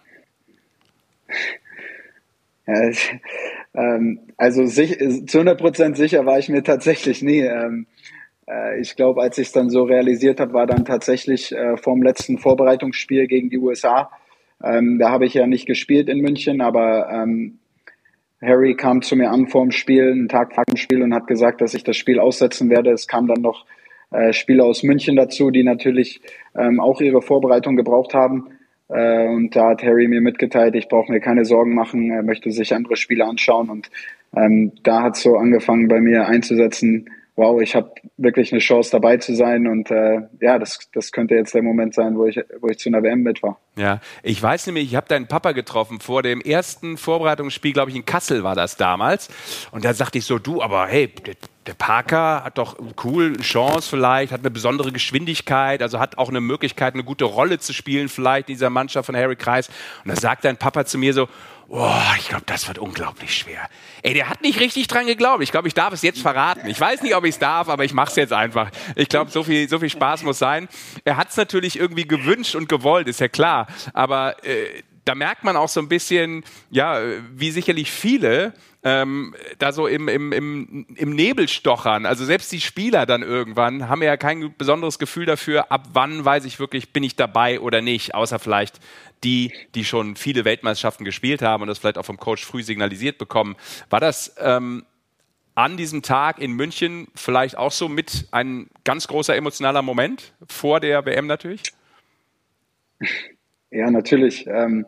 Ja, 2.66 2.90
ähm, 3.74 4.20
also 4.36 4.66
sich, 4.66 4.98
zu 5.26 5.38
100 5.38 5.58
Prozent 5.58 5.96
sicher 5.96 6.26
war 6.26 6.38
ich 6.38 6.48
mir 6.48 6.62
tatsächlich 6.64 7.22
nie. 7.22 7.40
Ähm, 7.40 7.86
äh, 8.48 8.80
ich 8.80 8.96
glaube, 8.96 9.22
als 9.22 9.38
ich 9.38 9.48
es 9.48 9.52
dann 9.52 9.70
so 9.70 9.84
realisiert 9.84 10.40
habe, 10.40 10.52
war 10.52 10.66
dann 10.66 10.84
tatsächlich 10.84 11.52
äh, 11.52 11.76
vorm 11.76 12.02
letzten 12.02 12.38
Vorbereitungsspiel 12.38 13.28
gegen 13.28 13.50
die 13.50 13.58
USA. 13.58 14.10
Ähm, 14.64 14.98
da 14.98 15.10
habe 15.10 15.26
ich 15.26 15.34
ja 15.34 15.46
nicht 15.46 15.66
gespielt 15.66 16.08
in 16.08 16.20
München, 16.20 16.60
aber 16.60 17.08
ähm, 17.10 17.58
Harry 18.42 18.74
kam 18.74 19.02
zu 19.02 19.14
mir 19.14 19.30
an 19.30 19.46
vor 19.46 19.62
dem 19.62 19.70
Spiel, 19.70 20.10
einen 20.10 20.28
Tag 20.28 20.54
vor 20.54 20.64
dem 20.64 20.76
Spiel 20.76 21.02
und 21.02 21.14
hat 21.14 21.26
gesagt, 21.26 21.60
dass 21.60 21.74
ich 21.74 21.84
das 21.84 21.96
Spiel 21.96 22.18
aussetzen 22.18 22.70
werde. 22.70 22.90
Es 22.90 23.06
kam 23.06 23.28
dann 23.28 23.42
noch 23.42 23.66
äh, 24.10 24.32
Spieler 24.32 24.64
aus 24.64 24.82
München 24.82 25.16
dazu, 25.16 25.50
die 25.50 25.64
natürlich 25.64 26.20
ähm, 26.56 26.80
auch 26.80 27.00
ihre 27.00 27.22
Vorbereitung 27.22 27.76
gebraucht 27.76 28.14
haben. 28.14 28.48
Äh, 28.88 29.26
und 29.28 29.56
da 29.56 29.70
hat 29.70 29.82
Harry 29.82 30.08
mir 30.08 30.20
mitgeteilt, 30.20 30.74
ich 30.74 30.88
brauche 30.88 31.10
mir 31.10 31.20
keine 31.20 31.44
Sorgen 31.44 31.74
machen, 31.74 32.10
er 32.10 32.22
möchte 32.22 32.50
sich 32.50 32.74
andere 32.74 32.96
Spiele 32.96 33.24
anschauen. 33.24 33.68
Und 33.70 33.90
ähm, 34.36 34.72
da 34.82 35.02
hat 35.02 35.16
so 35.16 35.36
angefangen 35.36 35.88
bei 35.88 36.00
mir 36.00 36.26
einzusetzen, 36.26 37.10
wow, 37.36 37.60
ich 37.60 37.74
habe 37.76 37.92
wirklich 38.16 38.50
eine 38.50 38.60
Chance 38.60 38.90
dabei 38.90 39.18
zu 39.18 39.34
sein 39.34 39.66
und 39.66 39.90
äh, 39.90 40.22
ja, 40.40 40.58
das, 40.58 40.88
das 40.94 41.12
könnte 41.12 41.34
jetzt 41.34 41.54
der 41.54 41.62
Moment 41.62 41.94
sein, 41.94 42.16
wo 42.16 42.24
ich, 42.24 42.40
wo 42.60 42.68
ich 42.68 42.78
zu 42.78 42.88
einer 42.88 43.02
WM 43.02 43.22
mit 43.22 43.42
war. 43.42 43.60
Ja, 43.76 44.00
ich 44.22 44.42
weiß 44.42 44.66
nämlich, 44.66 44.84
ich 44.84 44.96
habe 44.96 45.06
deinen 45.06 45.26
Papa 45.26 45.52
getroffen 45.52 46.00
vor 46.00 46.22
dem 46.22 46.40
ersten 46.40 46.96
Vorbereitungsspiel, 46.96 47.74
glaube 47.74 47.90
ich, 47.90 47.96
in 47.96 48.06
Kassel 48.06 48.42
war 48.42 48.54
das 48.54 48.76
damals. 48.76 49.28
Und 49.70 49.84
da 49.84 49.92
sagte 49.92 50.16
ich 50.18 50.24
so, 50.24 50.38
du, 50.38 50.62
aber 50.62 50.86
hey, 50.86 51.10
der, 51.66 51.74
Parker 51.74 52.44
hat 52.44 52.58
doch 52.58 52.76
cool 53.04 53.26
eine 53.34 53.42
Chance 53.42 53.88
vielleicht, 53.90 54.32
hat 54.32 54.40
eine 54.40 54.50
besondere 54.50 54.92
Geschwindigkeit, 54.92 55.82
also 55.82 55.98
hat 55.98 56.18
auch 56.18 56.28
eine 56.28 56.40
Möglichkeit, 56.40 56.94
eine 56.94 57.04
gute 57.04 57.24
Rolle 57.24 57.58
zu 57.58 57.72
spielen 57.72 58.08
vielleicht 58.08 58.48
in 58.48 58.54
dieser 58.54 58.70
Mannschaft 58.70 59.06
von 59.06 59.16
Harry 59.16 59.36
Kreis. 59.36 59.68
Und 60.04 60.10
da 60.10 60.16
sagt 60.16 60.44
dein 60.44 60.56
Papa 60.56 60.84
zu 60.84 60.98
mir 60.98 61.12
so, 61.12 61.28
Boah, 61.68 62.14
ich 62.16 62.28
glaube, 62.28 62.44
das 62.46 62.68
wird 62.68 62.78
unglaublich 62.78 63.36
schwer. 63.36 63.68
Ey, 64.02 64.14
der 64.14 64.28
hat 64.28 64.40
nicht 64.42 64.60
richtig 64.60 64.86
dran 64.86 65.06
geglaubt. 65.06 65.42
Ich 65.42 65.50
glaube, 65.50 65.66
ich 65.66 65.74
darf 65.74 65.92
es 65.92 66.02
jetzt 66.02 66.20
verraten. 66.20 66.68
Ich 66.68 66.80
weiß 66.80 67.02
nicht, 67.02 67.16
ob 67.16 67.24
ich 67.24 67.30
es 67.30 67.38
darf, 67.40 67.68
aber 67.68 67.84
ich 67.84 67.92
mache 67.92 68.10
es 68.10 68.16
jetzt 68.16 68.32
einfach. 68.32 68.70
Ich 68.94 69.08
glaube, 69.08 69.32
so 69.32 69.42
viel, 69.42 69.68
so 69.68 69.80
viel 69.80 69.90
Spaß 69.90 70.22
muss 70.22 70.38
sein. 70.38 70.68
Er 71.04 71.16
hat 71.16 71.30
es 71.30 71.36
natürlich 71.36 71.76
irgendwie 71.76 72.06
gewünscht 72.06 72.54
und 72.54 72.68
gewollt, 72.68 73.08
ist 73.08 73.18
ja 73.18 73.26
klar. 73.26 73.66
Aber 73.94 74.44
äh, 74.44 74.82
da 75.04 75.16
merkt 75.16 75.42
man 75.42 75.56
auch 75.56 75.68
so 75.68 75.80
ein 75.80 75.88
bisschen, 75.88 76.44
ja, 76.70 77.00
wie 77.34 77.50
sicherlich 77.50 77.90
viele 77.90 78.52
ähm, 78.86 79.34
da 79.58 79.72
so 79.72 79.88
im, 79.88 80.06
im, 80.06 80.30
im, 80.30 80.86
im 80.94 81.10
Nebel 81.10 81.48
stochern. 81.48 82.06
Also 82.06 82.24
selbst 82.24 82.52
die 82.52 82.60
Spieler 82.60 83.04
dann 83.04 83.22
irgendwann 83.22 83.88
haben 83.88 84.00
ja 84.00 84.16
kein 84.16 84.54
besonderes 84.56 85.00
Gefühl 85.00 85.26
dafür, 85.26 85.72
ab 85.72 85.88
wann 85.92 86.24
weiß 86.24 86.44
ich 86.44 86.60
wirklich, 86.60 86.92
bin 86.92 87.02
ich 87.02 87.16
dabei 87.16 87.58
oder 87.58 87.82
nicht, 87.82 88.14
außer 88.14 88.38
vielleicht 88.38 88.78
die, 89.24 89.52
die 89.74 89.84
schon 89.84 90.14
viele 90.14 90.44
Weltmeisterschaften 90.44 91.04
gespielt 91.04 91.42
haben 91.42 91.62
und 91.62 91.68
das 91.68 91.78
vielleicht 91.78 91.98
auch 91.98 92.04
vom 92.04 92.16
Coach 92.16 92.44
früh 92.44 92.62
signalisiert 92.62 93.18
bekommen. 93.18 93.56
War 93.90 93.98
das 93.98 94.36
ähm, 94.38 94.84
an 95.56 95.76
diesem 95.76 96.02
Tag 96.02 96.38
in 96.38 96.52
München 96.52 97.08
vielleicht 97.16 97.58
auch 97.58 97.72
so 97.72 97.88
mit 97.88 98.28
ein 98.30 98.68
ganz 98.84 99.08
großer 99.08 99.34
emotionaler 99.34 99.82
Moment 99.82 100.32
vor 100.48 100.78
der 100.78 101.04
WM 101.04 101.26
natürlich? 101.26 101.62
Ja, 103.72 103.90
natürlich. 103.90 104.46
Ähm, 104.46 104.86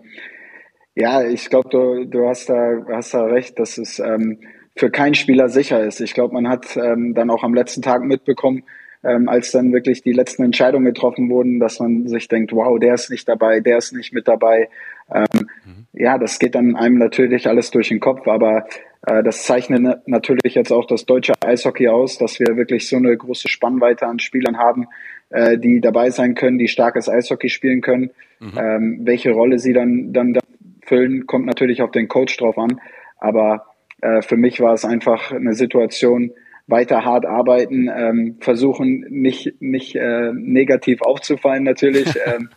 ja, 0.99 1.23
ich 1.23 1.49
glaube, 1.49 1.69
du, 1.69 2.05
du 2.07 2.29
hast, 2.29 2.49
da, 2.49 2.85
hast 2.91 3.15
da 3.15 3.25
recht, 3.25 3.59
dass 3.61 3.79
es 3.79 4.01
ähm, 4.01 4.39
für 4.77 4.91
keinen 4.91 5.15
Spieler 5.15 5.49
sicher 5.49 5.81
ist. 5.85 6.01
Ich 6.01 6.13
glaube, 6.13 6.35
man 6.35 6.49
hat 6.49 6.77
ähm, 6.77 7.15
dann 7.15 7.31
auch 7.31 7.45
am 7.45 7.55
letzten 7.55 7.83
Tag 7.83 8.03
mitbekommen, 8.03 8.65
ähm, 9.05 9.29
als 9.29 9.53
dann 9.53 9.73
wirklich 9.73 10.03
die 10.03 10.13
letzten 10.13 10.43
Entscheidungen 10.43 10.85
getroffen 10.85 11.31
wurden, 11.31 11.61
dass 11.61 11.79
man 11.79 12.09
sich 12.09 12.27
denkt, 12.27 12.53
wow, 12.53 12.81
der 12.81 12.95
ist 12.95 13.11
nicht 13.11 13.29
dabei, 13.29 13.61
der 13.61 13.79
ist 13.79 13.93
nicht 13.93 14.13
mit 14.13 14.27
dabei. 14.27 14.71
Ähm, 15.15 15.25
mhm. 15.65 15.87
Ja, 15.93 16.19
das 16.19 16.41
geht 16.41 16.57
dann 16.57 16.75
einem 16.75 16.99
natürlich 16.99 17.47
alles 17.47 17.71
durch 17.71 17.91
den 17.91 18.01
Kopf, 18.01 18.27
aber 18.27 18.67
äh, 19.07 19.23
das 19.23 19.45
zeichnet 19.45 20.09
natürlich 20.09 20.57
jetzt 20.57 20.73
auch 20.73 20.85
das 20.85 21.07
deutsche 21.07 21.35
Eishockey 21.45 21.87
aus, 21.87 22.19
dass 22.19 22.41
wir 22.41 22.57
wirklich 22.57 22.89
so 22.89 22.97
eine 22.97 23.17
große 23.17 23.47
Spannweite 23.47 24.05
an 24.07 24.19
Spielern 24.19 24.59
haben, 24.59 24.89
äh, 25.31 25.59
die 25.59 25.81
dabei 25.81 26.11
sein 26.11 26.35
können, 26.35 26.59
die 26.59 26.67
starkes 26.67 27.09
Eishockey 27.09 27.51
spielen 27.51 27.83
können. 27.83 28.11
Mhm. 28.41 28.59
Ähm, 28.59 29.01
welche 29.05 29.31
Rolle 29.31 29.61
sie 29.61 29.73
dann, 29.73 30.13
dann, 30.13 30.35
dann 30.35 30.43
füllen, 30.89 31.27
kommt 31.27 31.47
natürlich 31.47 31.83
auf 31.83 31.91
den 31.91 32.09
Coach 32.09 32.37
drauf 32.37 32.59
an. 32.59 32.81
Aber 33.19 33.67
äh, 34.01 34.23
für 34.23 34.37
mich 34.37 34.61
war 34.61 34.73
es 34.73 34.85
einfach 34.85 35.33
eine 35.33 35.55
Situation, 35.55 36.33
weiter 36.67 37.05
hart 37.05 37.25
arbeiten, 37.25 37.89
ähm, 37.89 38.37
versuchen 38.41 39.07
nicht, 39.09 39.61
nicht 39.61 39.97
äh, 39.97 40.33
negativ 40.35 41.01
aufzufallen 41.01 41.65
natürlich 41.65 42.15
ähm, 42.27 42.51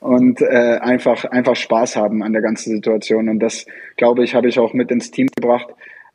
und 0.00 0.42
äh, 0.42 0.78
einfach, 0.80 1.24
einfach 1.24 1.56
Spaß 1.56 1.96
haben 1.96 2.22
an 2.22 2.32
der 2.32 2.42
ganzen 2.42 2.74
Situation. 2.74 3.28
Und 3.28 3.38
das, 3.38 3.64
glaube 3.96 4.24
ich, 4.24 4.34
habe 4.34 4.48
ich 4.48 4.58
auch 4.58 4.74
mit 4.74 4.90
ins 4.90 5.10
Team 5.10 5.28
gebracht. 5.34 5.68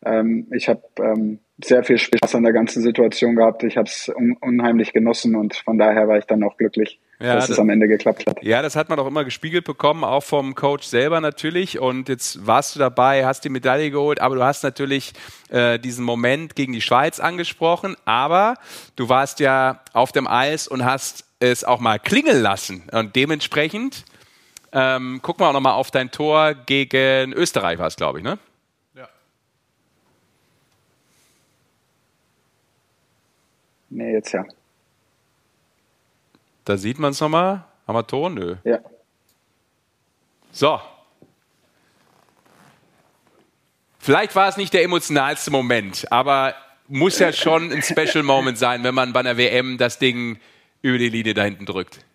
Ähm, 0.05 0.47
ich 0.51 0.69
habe 0.69 0.83
ähm, 1.01 1.39
sehr 1.63 1.83
viel 1.83 1.97
Spaß 1.97 2.35
an 2.35 2.43
der 2.43 2.53
ganzen 2.53 2.83
Situation 2.83 3.35
gehabt. 3.35 3.63
Ich 3.63 3.77
habe 3.77 3.87
es 3.87 4.11
un 4.15 4.37
unheimlich 4.41 4.93
genossen 4.93 5.35
und 5.35 5.55
von 5.55 5.77
daher 5.77 6.07
war 6.07 6.17
ich 6.17 6.25
dann 6.25 6.43
auch 6.43 6.57
glücklich, 6.57 6.99
ja, 7.19 7.35
dass 7.35 7.47
das, 7.47 7.51
es 7.51 7.59
am 7.59 7.69
Ende 7.69 7.87
geklappt 7.87 8.25
hat. 8.25 8.41
Ja, 8.41 8.61
das 8.61 8.75
hat 8.75 8.89
man 8.89 8.97
auch 8.99 9.07
immer 9.07 9.25
gespiegelt 9.25 9.65
bekommen, 9.65 10.03
auch 10.03 10.23
vom 10.23 10.55
Coach 10.55 10.85
selber 10.85 11.19
natürlich. 11.19 11.79
Und 11.79 12.07
jetzt 12.07 12.45
warst 12.47 12.75
du 12.75 12.79
dabei, 12.79 13.25
hast 13.25 13.43
die 13.43 13.49
Medaille 13.49 13.91
geholt, 13.91 14.21
aber 14.21 14.35
du 14.35 14.43
hast 14.43 14.63
natürlich 14.63 15.13
äh, 15.49 15.79
diesen 15.79 16.05
Moment 16.05 16.55
gegen 16.55 16.71
die 16.71 16.81
Schweiz 16.81 17.19
angesprochen. 17.19 17.95
Aber 18.05 18.55
du 18.95 19.09
warst 19.09 19.39
ja 19.41 19.81
auf 19.93 20.11
dem 20.11 20.27
Eis 20.27 20.67
und 20.67 20.85
hast 20.85 21.25
es 21.39 21.63
auch 21.63 21.79
mal 21.79 21.99
klingeln 21.99 22.41
lassen. 22.41 22.83
Und 22.91 23.15
dementsprechend 23.15 24.05
ähm, 24.71 25.19
gucken 25.21 25.43
wir 25.43 25.49
auch 25.49 25.53
nochmal 25.53 25.73
auf 25.73 25.91
dein 25.91 26.11
Tor 26.11 26.53
gegen 26.53 27.33
Österreich, 27.33 27.79
war 27.79 27.87
es, 27.87 27.95
glaube 27.95 28.19
ich, 28.19 28.23
ne? 28.23 28.37
Nee, 33.89 34.13
jetzt 34.13 34.31
ja. 34.31 34.45
Da 36.69 36.77
sieht 36.77 36.99
man 36.99 37.13
es 37.13 37.19
nochmal. 37.19 37.65
Haben 37.87 37.95
wir 37.95 38.05
Ton? 38.05 38.35
Nö. 38.35 38.57
Ja. 38.63 38.77
So. 40.51 40.79
Vielleicht 43.97 44.35
war 44.35 44.49
es 44.49 44.55
nicht 44.55 44.71
der 44.75 44.83
emotionalste 44.83 45.49
Moment, 45.49 46.05
aber 46.11 46.53
muss 46.87 47.17
ja 47.17 47.33
schon 47.33 47.71
ein 47.71 47.81
Special 47.81 48.21
Moment 48.21 48.59
sein, 48.59 48.83
wenn 48.83 48.93
man 48.93 49.13
bei 49.13 49.21
einer 49.21 49.35
WM 49.35 49.79
das 49.79 49.97
Ding 49.97 50.37
über 50.83 50.99
die 50.99 51.09
Linie 51.09 51.33
da 51.33 51.43
hinten 51.43 51.65
drückt. 51.65 52.05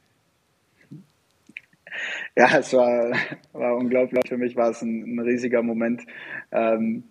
Ja, 2.36 2.56
es 2.56 2.72
war, 2.74 3.10
war 3.54 3.76
unglaublich. 3.76 4.22
Für 4.28 4.36
mich 4.36 4.54
war 4.54 4.70
es 4.70 4.82
ein, 4.82 5.16
ein 5.16 5.18
riesiger 5.18 5.62
Moment. 5.62 6.02
Ähm, 6.52 7.02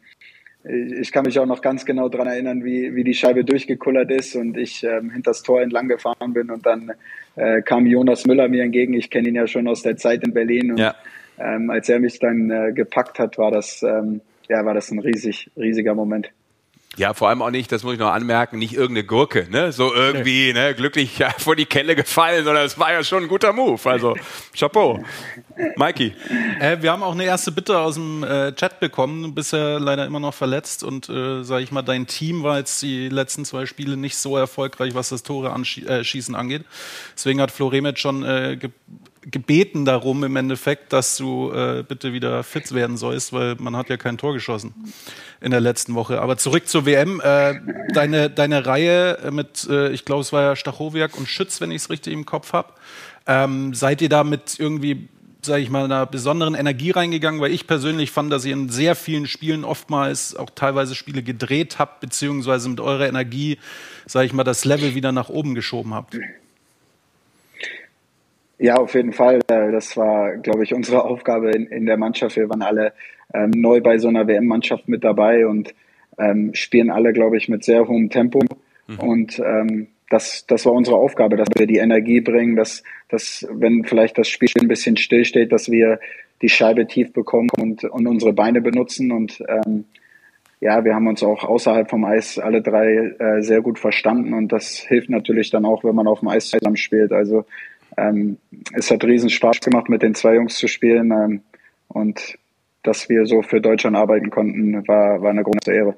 ich 0.66 1.12
kann 1.12 1.26
mich 1.26 1.38
auch 1.40 1.46
noch 1.46 1.62
ganz 1.62 1.86
genau 1.86 2.08
daran 2.08 2.28
erinnern, 2.28 2.64
wie, 2.64 2.96
wie 2.96 3.04
die 3.04 3.14
Scheibe 3.14 3.44
durchgekullert 3.44 4.10
ist 4.12 4.36
und 4.36 4.58
ich 4.58 4.84
ähm, 4.84 5.12
hinter 5.12 5.32
das 5.32 5.44
Tor 5.44 5.62
entlang 5.62 5.90
gefahren 5.90 6.34
bin 6.34 6.50
und 6.50 6.66
dann 6.66 6.94
äh, 7.36 7.62
kam 7.62 7.86
Jonas 7.86 8.26
Müller 8.26 8.48
mir 8.48 8.64
entgegen. 8.64 8.94
Ich 8.94 9.10
kenne 9.10 9.28
ihn 9.28 9.36
ja 9.36 9.46
schon 9.46 9.68
aus 9.68 9.82
der 9.82 9.98
Zeit 9.98 10.24
in 10.24 10.34
Berlin 10.34 10.72
und 10.72 10.80
ja. 10.80 10.96
ähm, 11.38 11.70
als 11.70 11.90
er 11.90 12.00
mich 12.00 12.18
dann 12.20 12.50
äh, 12.50 12.72
gepackt 12.72 13.20
hat, 13.20 13.38
war 13.38 13.52
das, 13.52 13.84
ähm, 13.84 14.22
ja, 14.48 14.64
war 14.66 14.74
das 14.74 14.90
ein 14.92 15.00
riesig, 15.00 15.52
riesiger 15.58 15.96
Moment. 15.96 16.32
Ja, 16.96 17.16
vor 17.16 17.30
allem 17.30 17.42
auch 17.42 17.50
nicht, 17.50 17.72
das 17.72 17.84
muss 17.84 17.94
ich 17.94 18.00
noch 18.00 18.12
anmerken, 18.12 18.60
nicht 18.60 18.74
irgendeine 18.74 19.04
Gurke, 19.04 19.48
ne? 19.50 19.72
So 19.72 19.94
irgendwie, 19.94 20.54
ne, 20.54 20.76
glücklich 20.76 21.18
ja, 21.18 21.32
vor 21.32 21.56
die 21.56 21.66
Kelle 21.66 21.96
gefallen, 21.96 22.46
sondern 22.46 22.66
es 22.66 22.78
war 22.78 22.94
ja 22.94 23.04
schon 23.04 23.24
ein 23.24 23.30
guter 23.30 23.52
Move. 23.52 23.80
Also, 23.90 24.16
Chapeau. 24.56 25.04
Mikey. 25.76 26.14
Äh, 26.60 26.78
wir 26.82 26.92
haben 26.92 27.02
auch 27.02 27.14
eine 27.14 27.24
erste 27.24 27.52
Bitte 27.52 27.80
aus 27.80 27.96
dem 27.96 28.24
äh, 28.24 28.54
Chat 28.54 28.80
bekommen. 28.80 29.24
Du 29.24 29.32
bist 29.32 29.54
ja 29.54 29.78
leider 29.80 30.06
immer 30.06 30.20
noch 30.20 30.36
verletzt 30.36 30.84
und, 30.84 31.10
äh, 31.10 31.44
sag 31.44 31.62
ich 31.62 31.72
mal, 31.72 31.82
dein 31.82 32.06
Team 32.06 32.44
war 32.44 32.60
jetzt 32.60 32.80
die 32.84 33.10
letzten 33.10 33.44
zwei 33.44 33.66
Spiele 33.66 33.98
nicht 33.98 34.16
so 34.16 34.38
erfolgreich, 34.38 34.94
was 34.94 35.10
das 35.10 35.24
Tore 35.24 35.52
anschießen 35.52 36.36
äh, 36.36 36.38
angeht. 36.38 36.64
Deswegen 37.16 37.42
hat 37.42 37.50
Flo 37.50 37.68
Remet 37.70 37.98
schon 37.98 38.24
äh, 38.24 38.58
gebeten 39.30 39.86
darum 39.86 40.24
im 40.24 40.36
Endeffekt, 40.36 40.94
dass 40.94 41.18
du 41.18 41.52
äh, 41.52 41.84
bitte 41.88 42.14
wieder 42.14 42.44
fit 42.44 42.74
werden 42.74 42.98
sollst, 42.98 43.34
weil 43.34 43.56
man 43.60 43.76
hat 43.76 43.90
ja 43.90 43.98
kein 43.98 44.18
Tor 44.18 44.34
geschossen 44.34 44.74
in 45.42 45.52
der 45.52 45.62
letzten 45.62 45.96
Woche. 45.96 46.22
Aber 46.22 46.38
zurück 46.38 46.68
zur 46.68 46.86
WM. 46.86 47.22
Äh, 47.22 47.60
deine, 47.94 48.30
deine 48.30 48.66
Reihe 48.66 49.18
mit, 49.32 49.68
äh, 49.70 49.90
ich 49.92 50.06
glaube, 50.06 50.22
es 50.22 50.34
war 50.34 50.42
ja 50.42 50.56
Stachowiak 50.56 51.18
und 51.18 51.28
Schütz, 51.28 51.62
wenn 51.62 51.72
ich 51.72 51.84
es 51.84 51.90
richtig 51.90 52.14
im 52.14 52.26
Kopf 52.26 52.54
habe. 52.54 52.74
Ähm, 53.26 53.74
seid 53.74 54.02
ihr 54.02 54.10
da 54.10 54.24
mit 54.24 54.60
irgendwie, 54.60 55.08
sage 55.42 55.62
ich 55.62 55.70
mal, 55.70 55.86
einer 55.86 56.06
besonderen 56.06 56.56
Energie 56.56 56.92
reingegangen? 56.92 57.40
Weil 57.40 57.52
ich 57.52 57.68
persönlich 57.68 58.12
fand, 58.12 58.32
dass 58.32 58.46
ihr 58.46 58.54
in 58.54 58.70
sehr 58.70 58.96
vielen 58.96 59.28
Spielen 59.28 59.64
oftmals 59.64 60.36
auch 60.36 60.50
teilweise 60.50 60.96
Spiele 60.96 61.24
gedreht 61.24 61.80
habt, 61.80 62.02
beziehungsweise 62.02 62.70
mit 62.70 62.80
eurer 62.80 63.08
Energie, 63.08 63.58
sage 64.06 64.26
ich 64.26 64.34
mal, 64.34 64.44
das 64.44 64.66
Level 64.66 64.96
wieder 64.96 65.12
nach 65.12 65.30
oben 65.30 65.56
geschoben 65.56 65.94
habt. 65.94 66.18
Ja, 68.64 68.76
auf 68.78 68.94
jeden 68.96 69.12
Fall. 69.12 69.42
Äh, 69.50 69.74
das 69.74 69.98
war, 69.98 70.38
glaube 70.38 70.64
ich, 70.64 70.74
unsere 70.74 71.04
Aufgabe 71.04 71.52
in, 71.52 71.68
in 71.68 71.86
der 71.86 71.98
Mannschaft. 71.98 72.38
Wir 72.38 72.50
waren 72.50 72.62
alle 72.62 72.94
ähm, 73.34 73.50
neu 73.50 73.82
bei 73.82 73.98
so 73.98 74.08
einer 74.08 74.26
WM-Mannschaft 74.26 74.88
mit 74.88 75.04
dabei 75.04 75.46
und 75.46 75.76
ähm, 76.18 76.54
spielen 76.54 76.90
alle, 76.90 77.12
glaube 77.12 77.36
ich, 77.36 77.50
mit 77.50 77.66
sehr 77.66 77.86
hohem 77.90 78.10
Tempo. 78.10 78.40
Mhm. 78.88 79.00
Und 79.00 79.40
ähm, 79.40 79.88
das, 80.10 80.46
das 80.48 80.66
war 80.66 80.72
unsere 80.72 80.96
Aufgabe, 80.96 81.36
dass 81.36 81.50
wir 81.58 81.68
die 81.68 81.80
Energie 81.80 82.22
bringen, 82.22 82.56
dass, 82.56 82.84
dass 83.10 83.46
wenn 83.52 83.84
vielleicht 83.84 84.18
das 84.18 84.30
Spiel 84.30 84.48
ein 84.62 84.70
bisschen 84.70 84.96
stillsteht, 84.96 85.52
dass 85.52 85.70
wir 85.70 86.00
die 86.42 86.48
Scheibe 86.48 86.88
tief 86.88 87.12
bekommen 87.12 87.50
und, 87.60 87.84
und 87.84 88.08
unsere 88.08 88.32
Beine 88.32 88.62
benutzen. 88.62 89.12
Und 89.12 89.44
ähm, 89.50 89.84
ja, 90.62 90.86
wir 90.86 90.96
haben 90.96 91.08
uns 91.08 91.22
auch 91.22 91.44
außerhalb 91.44 91.90
vom 91.90 92.06
Eis 92.06 92.40
alle 92.40 92.62
drei 92.62 93.14
äh, 93.20 93.42
sehr 93.42 93.60
gut 93.60 93.78
verstanden 93.78 94.34
und 94.34 94.54
das 94.54 94.78
hilft 94.78 95.10
natürlich 95.10 95.50
dann 95.50 95.66
auch, 95.66 95.84
wenn 95.84 95.96
man 95.96 96.08
auf 96.08 96.22
dem 96.22 96.30
Eis 96.30 96.48
zusammen 96.48 96.78
spielt. 96.78 97.12
Also 97.12 97.44
ähm, 97.98 98.38
es 98.74 98.92
hat 98.92 99.04
riesen 99.04 99.30
Spaß 99.30 99.60
gemacht, 99.60 99.90
mit 99.90 100.02
den 100.02 100.16
zwei 100.16 100.36
Jungs 100.36 100.56
zu 100.56 100.68
spielen 100.68 101.12
ähm, 101.12 101.42
und 101.88 102.38
dass 102.84 103.10
wir 103.10 103.26
so 103.26 103.42
für 103.42 103.62
Deutschland 103.62 103.96
arbeiten 103.96 104.30
konnten, 104.30 104.88
war, 104.88 105.22
war 105.22 105.30
eine 105.30 105.44
große 105.44 105.74
Ehre. 105.74 105.96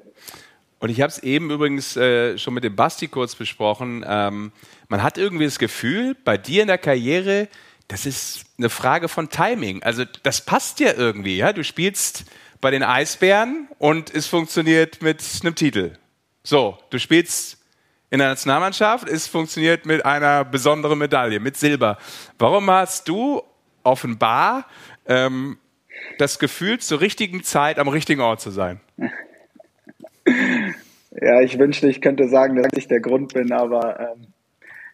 Und 0.78 0.90
ich 0.90 1.00
habe 1.00 1.08
es 1.08 1.22
eben 1.22 1.50
übrigens 1.50 1.96
äh, 1.96 2.38
schon 2.38 2.54
mit 2.54 2.64
dem 2.64 2.76
Basti 2.76 3.08
kurz 3.08 3.34
besprochen. 3.34 4.04
Ähm, 4.06 4.52
man 4.88 5.02
hat 5.02 5.18
irgendwie 5.18 5.44
das 5.44 5.58
Gefühl, 5.58 6.16
bei 6.24 6.36
dir 6.36 6.62
in 6.62 6.68
der 6.68 6.78
Karriere, 6.78 7.48
das 7.88 8.06
ist 8.06 8.44
eine 8.58 8.68
Frage 8.68 9.08
von 9.08 9.28
Timing. 9.28 9.82
Also 9.82 10.04
das 10.22 10.44
passt 10.44 10.80
ja 10.80 10.92
irgendwie. 10.92 11.38
Ja? 11.38 11.52
Du 11.52 11.64
spielst 11.64 12.24
bei 12.60 12.70
den 12.70 12.82
Eisbären 12.82 13.68
und 13.78 14.14
es 14.14 14.26
funktioniert 14.26 15.02
mit 15.02 15.22
einem 15.42 15.54
Titel. 15.54 15.92
So, 16.42 16.78
du 16.90 16.98
spielst 16.98 17.58
in 18.16 18.20
der 18.20 18.28
Nationalmannschaft, 18.30 19.10
es 19.10 19.26
funktioniert 19.26 19.84
mit 19.84 20.06
einer 20.06 20.42
besonderen 20.42 20.98
Medaille, 20.98 21.38
mit 21.38 21.58
Silber. 21.58 21.98
Warum 22.38 22.70
hast 22.70 23.08
du 23.08 23.42
offenbar 23.82 24.66
ähm, 25.06 25.58
das 26.16 26.38
Gefühl, 26.38 26.78
zur 26.78 27.02
richtigen 27.02 27.42
Zeit 27.42 27.78
am 27.78 27.88
richtigen 27.88 28.22
Ort 28.22 28.40
zu 28.40 28.50
sein? 28.50 28.80
Ja, 31.18 31.40
ich 31.40 31.58
wünschte, 31.58 31.88
ich 31.88 32.02
könnte 32.02 32.28
sagen, 32.28 32.56
dass 32.56 32.72
ich 32.76 32.88
der 32.88 33.00
Grund 33.00 33.32
bin, 33.32 33.50
aber 33.50 33.98
ähm, 34.00 34.26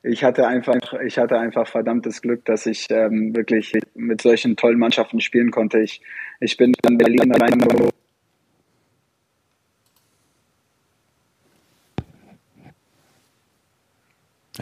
ich 0.04 0.22
hatte 0.22 0.46
einfach, 0.46 0.92
ich 1.04 1.18
hatte 1.18 1.36
einfach 1.36 1.66
verdammtes 1.66 2.22
Glück, 2.22 2.44
dass 2.44 2.64
ich 2.66 2.86
ähm, 2.90 3.34
wirklich 3.34 3.72
mit 3.94 4.22
solchen 4.22 4.54
tollen 4.54 4.78
Mannschaften 4.78 5.20
spielen 5.20 5.50
konnte. 5.50 5.80
Ich, 5.80 6.00
ich 6.38 6.56
bin 6.56 6.74
in 6.88 6.96
Berlin 6.96 7.32
allein. 7.32 7.58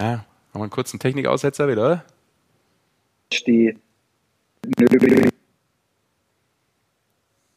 Ja, 0.01 0.07
haben 0.07 0.25
wir 0.55 0.63
einen 0.63 0.71
kurzen 0.71 0.99
Technikaussetzer 0.99 1.69
wieder, 1.69 1.85
oder? 1.85 2.05
Die 3.47 3.77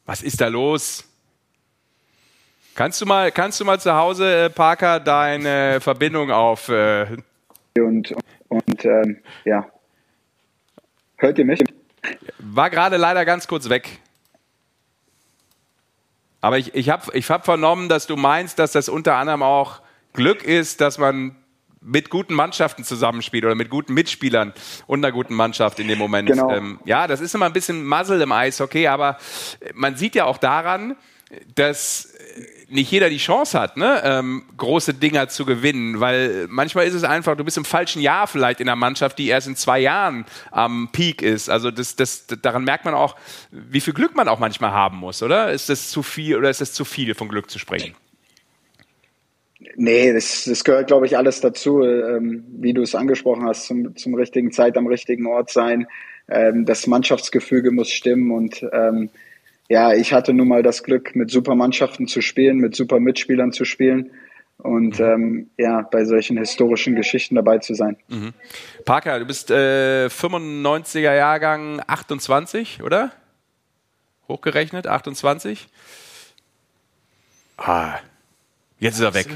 Was 0.05 0.21
ist 0.21 0.41
da 0.41 0.47
los? 0.49 1.05
Kannst 2.75 2.99
du 2.99 3.05
mal, 3.05 3.31
kannst 3.31 3.61
du 3.61 3.65
mal 3.65 3.79
zu 3.79 3.93
Hause, 3.93 4.45
äh, 4.45 4.49
Parker, 4.49 4.99
deine 4.99 5.79
Verbindung 5.79 6.31
auf 6.31 6.67
äh, 6.67 7.15
und, 7.77 8.13
und 8.49 8.85
ähm, 8.85 9.21
ja. 9.45 9.65
Hört 11.15 11.39
ihr 11.39 11.45
mich? 11.45 11.63
War 12.39 12.69
gerade 12.69 12.97
leider 12.97 13.23
ganz 13.23 13.47
kurz 13.47 13.69
weg. 13.69 13.99
Aber 16.41 16.57
ich, 16.57 16.75
ich 16.75 16.89
habe 16.89 17.17
ich 17.17 17.29
hab 17.29 17.45
vernommen, 17.45 17.87
dass 17.87 18.05
du 18.05 18.17
meinst, 18.17 18.59
dass 18.59 18.73
das 18.73 18.89
unter 18.89 19.15
anderem 19.15 19.43
auch 19.43 19.81
Glück 20.11 20.43
ist, 20.43 20.81
dass 20.81 20.97
man 20.97 21.37
mit 21.83 22.09
guten 22.09 22.33
Mannschaften 22.33 22.83
zusammenspielt 22.83 23.45
oder 23.45 23.55
mit 23.55 23.69
guten 23.69 23.93
Mitspielern 23.93 24.53
und 24.87 25.03
einer 25.03 25.11
guten 25.11 25.35
Mannschaft 25.35 25.79
in 25.79 25.87
dem 25.87 25.99
Moment. 25.99 26.29
Genau. 26.29 26.49
Ähm, 26.51 26.79
ja, 26.85 27.07
das 27.07 27.21
ist 27.21 27.35
immer 27.35 27.45
ein 27.45 27.53
bisschen 27.53 27.85
Muzzle 27.85 28.21
im 28.21 28.31
Eishockey, 28.31 28.87
aber 28.87 29.17
man 29.73 29.95
sieht 29.95 30.15
ja 30.15 30.25
auch 30.25 30.37
daran, 30.37 30.95
dass 31.55 32.13
nicht 32.69 32.91
jeder 32.91 33.09
die 33.09 33.17
Chance 33.17 33.59
hat, 33.59 33.77
ne, 33.77 34.01
ähm, 34.03 34.43
große 34.57 34.93
Dinger 34.95 35.29
zu 35.29 35.45
gewinnen, 35.45 35.99
weil 35.99 36.47
manchmal 36.49 36.85
ist 36.87 36.93
es 36.93 37.03
einfach, 37.03 37.37
du 37.37 37.43
bist 37.43 37.57
im 37.57 37.65
falschen 37.65 38.01
Jahr 38.01 38.27
vielleicht 38.27 38.59
in 38.59 38.67
einer 38.67 38.75
Mannschaft, 38.75 39.19
die 39.19 39.27
erst 39.27 39.47
in 39.47 39.55
zwei 39.55 39.79
Jahren 39.79 40.25
am 40.51 40.89
Peak 40.91 41.21
ist. 41.21 41.49
Also 41.49 41.71
das, 41.71 41.95
das, 41.95 42.25
daran 42.27 42.63
merkt 42.63 42.85
man 42.85 42.93
auch, 42.93 43.15
wie 43.51 43.81
viel 43.81 43.93
Glück 43.93 44.15
man 44.15 44.27
auch 44.27 44.39
manchmal 44.39 44.71
haben 44.71 44.97
muss, 44.97 45.21
oder? 45.21 45.51
Ist 45.51 45.69
das 45.69 45.89
zu 45.89 46.03
viel 46.03 46.35
oder 46.35 46.49
ist 46.49 46.61
das 46.61 46.73
zu 46.73 46.85
viel, 46.85 47.13
von 47.13 47.29
Glück 47.29 47.49
zu 47.49 47.59
sprechen? 47.59 47.95
Nee, 49.75 50.13
das, 50.13 50.45
das 50.45 50.63
gehört, 50.63 50.87
glaube 50.87 51.05
ich, 51.05 51.17
alles 51.17 51.41
dazu, 51.41 51.81
ähm, 51.83 52.45
wie 52.59 52.73
du 52.73 52.81
es 52.81 52.95
angesprochen 52.95 53.45
hast, 53.45 53.65
zum, 53.65 53.95
zum 53.95 54.15
richtigen 54.15 54.51
Zeit 54.51 54.77
am 54.77 54.87
richtigen 54.87 55.25
Ort 55.27 55.49
sein. 55.51 55.87
Ähm, 56.27 56.65
das 56.65 56.87
Mannschaftsgefüge 56.87 57.71
muss 57.71 57.89
stimmen 57.89 58.31
und 58.31 58.65
ähm, 58.71 59.09
ja, 59.69 59.93
ich 59.93 60.13
hatte 60.13 60.33
nun 60.33 60.47
mal 60.47 60.63
das 60.63 60.83
Glück, 60.83 61.15
mit 61.15 61.31
super 61.31 61.55
Mannschaften 61.55 62.07
zu 62.07 62.21
spielen, 62.21 62.57
mit 62.57 62.75
super 62.75 62.99
Mitspielern 62.99 63.51
zu 63.51 63.65
spielen 63.65 64.11
und 64.57 64.99
mhm. 64.99 65.05
ähm, 65.05 65.49
ja, 65.57 65.81
bei 65.81 66.05
solchen 66.05 66.37
historischen 66.37 66.95
Geschichten 66.95 67.35
dabei 67.35 67.57
zu 67.59 67.73
sein. 67.73 67.97
Mhm. 68.07 68.33
Parker, 68.85 69.19
du 69.19 69.25
bist 69.25 69.51
äh, 69.51 70.07
95er 70.07 71.15
Jahrgang 71.15 71.81
28, 71.85 72.83
oder? 72.83 73.11
Hochgerechnet, 74.27 74.87
28? 74.87 75.67
Ah, 77.57 77.99
jetzt 78.83 78.95
ist 78.95 79.01
er 79.01 79.13
weg. 79.13 79.27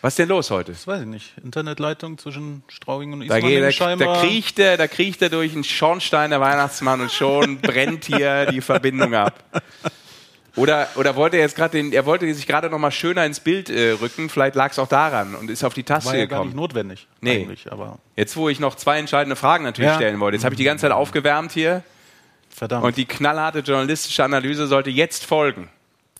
Was 0.00 0.12
ist 0.12 0.20
denn 0.20 0.28
los 0.28 0.50
heute? 0.50 0.72
Das 0.72 0.86
weiß 0.86 1.00
ich 1.00 1.06
nicht. 1.06 1.34
Internetleitung 1.42 2.18
zwischen 2.18 2.62
Straubing 2.68 3.12
und 3.14 3.22
Ismaning 3.22 3.60
da, 3.60 3.68
geht, 3.68 3.80
da, 3.80 3.96
da, 3.96 4.20
kriecht 4.20 4.58
er, 4.60 4.76
da 4.76 4.86
kriecht 4.86 5.20
er 5.22 5.28
durch 5.28 5.52
einen 5.52 5.64
Schornstein 5.64 6.30
der 6.30 6.40
Weihnachtsmann 6.40 7.00
und 7.00 7.10
schon 7.10 7.58
brennt 7.60 8.04
hier 8.04 8.46
die 8.46 8.60
Verbindung 8.60 9.14
ab. 9.14 9.42
Oder, 10.54 10.88
oder 10.96 11.16
wollte 11.16 11.36
er 11.36 11.42
jetzt 11.42 11.56
gerade 11.56 11.76
den, 11.76 11.92
er 11.92 12.06
wollte 12.06 12.32
sich 12.32 12.46
gerade 12.46 12.70
noch 12.70 12.78
mal 12.78 12.90
schöner 12.90 13.24
ins 13.24 13.40
Bild 13.40 13.70
äh, 13.70 13.92
rücken, 13.92 14.28
vielleicht 14.28 14.54
lag 14.54 14.70
es 14.70 14.78
auch 14.78 14.88
daran 14.88 15.34
und 15.34 15.50
ist 15.50 15.64
auf 15.64 15.74
die 15.74 15.84
Taste 15.84 16.10
War 16.10 16.16
ja 16.16 16.24
gekommen. 16.24 16.40
gar 16.40 16.44
nicht 16.46 16.56
notwendig. 16.56 17.08
Nee. 17.20 17.48
Aber 17.70 17.98
jetzt, 18.16 18.36
wo 18.36 18.48
ich 18.48 18.60
noch 18.60 18.76
zwei 18.76 18.98
entscheidende 18.98 19.36
Fragen 19.36 19.64
natürlich 19.64 19.90
ja. 19.90 19.96
stellen 19.96 20.20
wollte. 20.20 20.36
Jetzt 20.36 20.44
habe 20.44 20.54
ich 20.54 20.58
die 20.58 20.64
ganze 20.64 20.82
Zeit 20.82 20.92
aufgewärmt 20.92 21.52
hier. 21.52 21.82
Verdammt. 22.50 22.84
Und 22.84 22.96
die 22.96 23.04
knallharte 23.04 23.60
journalistische 23.60 24.24
Analyse 24.24 24.66
sollte 24.66 24.90
jetzt 24.90 25.24
folgen. 25.24 25.68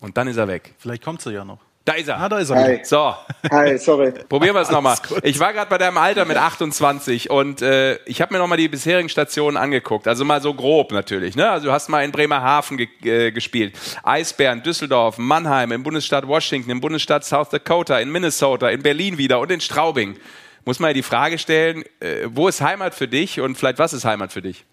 Und 0.01 0.16
dann 0.16 0.29
ist 0.29 0.37
er 0.37 0.47
weg. 0.47 0.75
Vielleicht 0.79 1.03
kommt 1.03 1.21
sie 1.21 1.33
ja 1.33 1.44
noch. 1.44 1.59
Da 1.88 1.94
ist 1.94 2.07
er. 2.07 2.20
Ah, 2.20 2.29
da 2.29 2.38
ist 2.38 2.51
er. 2.51 2.62
Hi. 2.62 2.81
So. 2.83 3.14
Hi, 3.51 3.79
sorry. 3.79 4.12
Probieren 4.29 4.55
wir 4.55 4.61
es 4.61 4.70
nochmal. 4.70 4.98
Ich 5.22 5.40
war 5.40 5.55
gerade 5.55 5.70
bei 5.70 5.79
deinem 5.79 5.96
Alter 5.96 6.27
mit 6.27 6.37
28 6.37 7.31
und 7.31 7.62
äh, 7.62 7.96
ich 8.05 8.20
habe 8.20 8.35
mir 8.35 8.38
nochmal 8.38 8.59
die 8.59 8.68
bisherigen 8.68 9.09
Stationen 9.09 9.57
angeguckt. 9.57 10.07
Also 10.07 10.27
mal 10.27 10.42
so 10.42 10.53
grob 10.53 10.92
natürlich. 10.92 11.35
Ne? 11.35 11.48
Also 11.48 11.68
du 11.68 11.72
hast 11.72 11.88
mal 11.88 12.05
in 12.05 12.12
Bremerhaven 12.12 12.77
ge 12.77 12.88
äh, 13.05 13.33
gespielt. 13.33 13.72
Eisbären, 14.03 14.62
Düsseldorf, 14.62 15.16
Mannheim, 15.16 15.72
im 15.72 15.83
Bundesstaat 15.83 16.29
Washington, 16.29 16.68
im 16.68 16.83
Bundesstaat 16.83 17.24
South 17.24 17.48
Dakota, 17.48 17.98
in 18.01 18.12
Minnesota, 18.12 18.68
in 18.68 18.83
Berlin 18.83 19.16
wieder 19.16 19.40
und 19.40 19.51
in 19.51 19.62
Straubing. 19.62 20.18
Muss 20.66 20.81
man 20.81 20.90
ja 20.90 20.92
die 20.92 21.03
Frage 21.03 21.38
stellen, 21.38 21.85
äh, 22.01 22.27
wo 22.27 22.48
ist 22.48 22.61
Heimat 22.61 22.94
für 22.94 23.09
dich 23.09 23.40
und 23.40 23.57
vielleicht 23.57 23.79
was 23.79 23.94
ist 23.94 24.05
Heimat 24.05 24.31
für 24.31 24.42
dich? 24.42 24.66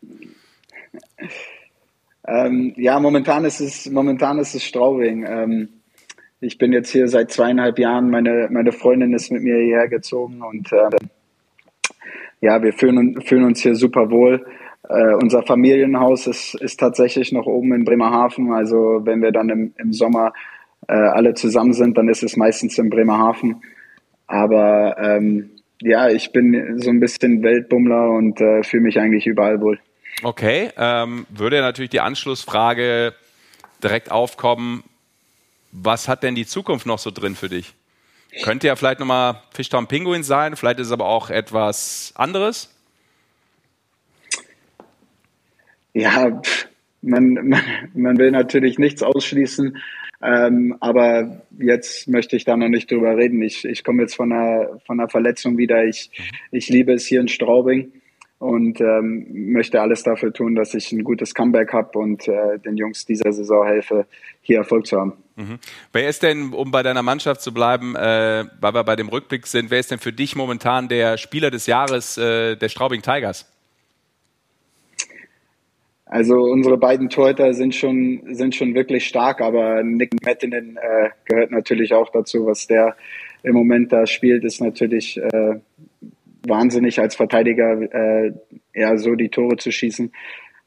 Ähm, 2.27 2.73
ja, 2.75 2.99
momentan 2.99 3.45
ist 3.45 3.61
es, 3.61 3.89
momentan 3.89 4.37
ist 4.37 4.53
es 4.53 4.65
Straubing. 4.65 5.25
Ähm, 5.25 5.69
ich 6.39 6.57
bin 6.57 6.73
jetzt 6.73 6.89
hier 6.89 7.07
seit 7.07 7.31
zweieinhalb 7.31 7.79
Jahren. 7.79 8.09
Meine, 8.09 8.47
meine 8.51 8.71
Freundin 8.71 9.13
ist 9.13 9.31
mit 9.31 9.43
mir 9.43 9.57
hierher 9.57 9.87
gezogen 9.87 10.41
und 10.41 10.71
äh, 10.71 10.89
ja, 12.41 12.61
wir 12.61 12.73
fühlen, 12.73 13.21
fühlen 13.21 13.45
uns 13.45 13.61
hier 13.61 13.75
super 13.75 14.11
wohl. 14.11 14.45
Äh, 14.87 15.15
unser 15.15 15.43
Familienhaus 15.43 16.27
ist, 16.27 16.55
ist 16.55 16.79
tatsächlich 16.79 17.31
noch 17.31 17.45
oben 17.45 17.73
in 17.73 17.85
Bremerhaven. 17.85 18.51
Also 18.51 19.01
wenn 19.03 19.21
wir 19.21 19.31
dann 19.31 19.49
im, 19.49 19.73
im 19.77 19.93
Sommer 19.93 20.33
äh, 20.87 20.93
alle 20.93 21.33
zusammen 21.33 21.73
sind, 21.73 21.97
dann 21.97 22.09
ist 22.09 22.23
es 22.23 22.37
meistens 22.37 22.77
in 22.77 22.89
Bremerhaven. 22.89 23.63
Aber 24.27 24.97
ähm, 24.99 25.51
ja, 25.81 26.09
ich 26.09 26.31
bin 26.31 26.79
so 26.79 26.89
ein 26.89 26.99
bisschen 26.99 27.41
Weltbummler 27.43 28.11
und 28.11 28.41
äh, 28.41 28.63
fühle 28.63 28.83
mich 28.83 28.99
eigentlich 28.99 29.25
überall 29.25 29.61
wohl. 29.61 29.79
Okay, 30.23 30.69
ähm, 30.77 31.25
würde 31.29 31.61
natürlich 31.61 31.89
die 31.89 31.99
Anschlussfrage 31.99 33.13
direkt 33.83 34.11
aufkommen 34.11 34.83
was 35.83 36.07
hat 36.07 36.23
denn 36.23 36.35
die 36.35 36.45
Zukunft 36.45 36.85
noch 36.85 36.99
so 36.99 37.11
drin 37.11 37.35
für 37.35 37.49
dich? 37.49 37.73
Könnte 38.43 38.67
ja 38.67 38.75
vielleicht 38.75 38.99
nochmal 38.99 39.41
Fischtown 39.53 39.87
Pinguin 39.87 40.23
sein, 40.23 40.55
vielleicht 40.55 40.79
ist 40.79 40.87
es 40.87 40.93
aber 40.93 41.05
auch 41.05 41.29
etwas 41.29 42.11
anderes. 42.15 42.69
Ja, 45.93 46.41
man, 47.01 47.33
man, 47.33 47.61
man 47.93 48.17
will 48.17 48.31
natürlich 48.31 48.77
nichts 48.77 49.03
ausschließen, 49.03 49.77
ähm, 50.21 50.75
aber 50.81 51.41
jetzt 51.57 52.07
möchte 52.09 52.35
ich 52.35 52.43
da 52.43 52.57
noch 52.57 52.67
nicht 52.67 52.91
drüber 52.91 53.15
reden. 53.15 53.41
Ich, 53.41 53.63
ich 53.63 53.83
komme 53.83 54.01
jetzt 54.01 54.15
von 54.15 54.31
einer, 54.33 54.79
von 54.85 54.99
einer 54.99 55.09
Verletzung 55.09 55.57
wieder. 55.57 55.85
Ich, 55.85 56.11
ich 56.51 56.67
liebe 56.67 56.93
es 56.93 57.05
hier 57.05 57.21
in 57.21 57.29
Straubing 57.29 57.93
und 58.39 58.81
ähm, 58.81 59.27
möchte 59.53 59.81
alles 59.81 60.03
dafür 60.03 60.33
tun, 60.33 60.55
dass 60.55 60.73
ich 60.73 60.91
ein 60.91 61.05
gutes 61.05 61.33
Comeback 61.33 61.71
habe 61.71 61.97
und 61.97 62.27
äh, 62.27 62.59
den 62.59 62.75
Jungs 62.75 63.05
dieser 63.05 63.31
Saison 63.31 63.65
helfe, 63.65 64.05
hier 64.41 64.57
Erfolg 64.57 64.87
zu 64.87 64.99
haben. 64.99 65.13
Mhm. 65.35 65.59
Wer 65.91 66.07
ist 66.07 66.23
denn, 66.23 66.53
um 66.53 66.71
bei 66.71 66.81
deiner 66.81 67.03
Mannschaft 67.03 67.41
zu 67.41 67.53
bleiben, 67.53 67.95
äh, 67.95 68.45
weil 68.61 68.73
wir 68.73 68.83
bei 68.83 68.95
dem 68.95 69.09
Rückblick 69.09 69.47
sind, 69.47 69.69
wer 69.69 69.79
ist 69.79 69.91
denn 69.91 69.99
für 69.99 70.13
dich 70.13 70.35
momentan 70.35 70.87
der 70.87 71.17
Spieler 71.17 71.51
des 71.51 71.67
Jahres 71.67 72.17
äh, 72.17 72.55
der 72.55 72.69
Straubing 72.69 73.01
Tigers? 73.01 73.51
Also 76.05 76.35
unsere 76.35 76.77
beiden 76.77 77.09
Torhüter 77.09 77.53
sind 77.53 77.75
schon, 77.75 78.21
sind 78.35 78.55
schon 78.55 78.75
wirklich 78.75 79.05
stark, 79.07 79.41
aber 79.41 79.83
Nick 79.83 80.13
Mettinen 80.23 80.77
äh, 80.77 81.09
gehört 81.25 81.51
natürlich 81.51 81.93
auch 81.93 82.09
dazu. 82.11 82.45
Was 82.45 82.67
der 82.67 82.95
im 83.43 83.53
Moment 83.53 83.91
da 83.91 84.05
spielt, 84.05 84.45
ist 84.45 84.61
natürlich 84.61 85.17
äh, 85.17 85.59
wahnsinnig 86.47 86.99
als 86.99 87.15
Verteidiger 87.15 87.81
äh, 87.81 88.31
ja 88.73 88.97
so 88.97 89.15
die 89.15 89.29
Tore 89.29 89.57
zu 89.57 89.71
schießen. 89.71 90.11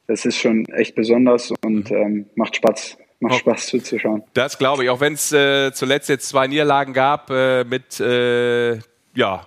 Das 0.07 0.25
ist 0.25 0.37
schon 0.39 0.67
echt 0.67 0.95
besonders 0.95 1.53
und 1.65 1.91
mhm. 1.91 1.97
ähm, 1.97 2.27
macht 2.35 2.57
Spaß, 2.57 2.99
macht 3.21 3.41
Spaß 3.41 3.67
zuzuschauen. 3.67 4.23
Das 4.35 4.59
glaube 4.59 4.85
ich, 4.85 4.91
auch 4.91 5.01
wenn 5.01 5.15
es 5.15 5.33
äh, 5.33 5.73
zuletzt 5.73 6.09
jetzt 6.09 6.29
zwei 6.29 6.47
Niederlagen 6.47 6.93
gab 6.93 7.31
äh, 7.31 7.65
mit 7.65 7.99
äh, 8.01 8.79
ja, 9.15 9.47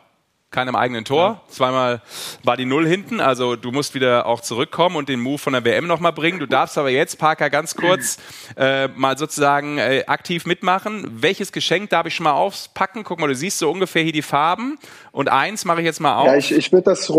keinem 0.51 0.75
eigenen 0.75 1.05
Tor. 1.05 1.23
Ja. 1.23 1.41
Zweimal 1.47 2.01
war 2.43 2.57
die 2.57 2.65
Null 2.65 2.85
hinten, 2.85 3.21
also 3.21 3.55
du 3.55 3.71
musst 3.71 3.95
wieder 3.95 4.25
auch 4.25 4.41
zurückkommen 4.41 4.97
und 4.97 5.07
den 5.07 5.21
Move 5.21 5.37
von 5.37 5.53
der 5.53 5.63
WM 5.63 5.87
nochmal 5.87 6.11
bringen. 6.11 6.39
Du 6.39 6.45
darfst 6.45 6.77
aber 6.77 6.89
jetzt, 6.89 7.17
Parker, 7.17 7.49
ganz 7.49 7.75
kurz 7.75 8.17
äh, 8.57 8.89
mal 8.89 9.17
sozusagen 9.17 9.77
äh, 9.77 10.03
aktiv 10.07 10.45
mitmachen. 10.45 11.07
Welches 11.21 11.53
Geschenk 11.53 11.89
darf 11.89 12.05
ich 12.05 12.15
schon 12.15 12.25
mal 12.25 12.33
auspacken? 12.33 13.03
Guck 13.05 13.19
mal, 13.19 13.27
du 13.27 13.35
siehst 13.35 13.59
so 13.59 13.71
ungefähr 13.71 14.03
hier 14.03 14.11
die 14.11 14.21
Farben 14.21 14.77
und 15.13 15.29
eins 15.29 15.63
mache 15.63 15.79
ich 15.79 15.85
jetzt 15.85 16.01
mal 16.01 16.17
auf. 16.17 16.27
Ja, 16.27 16.35
ich, 16.35 16.51
ich 16.51 16.71
würde 16.73 16.83
das. 16.83 17.09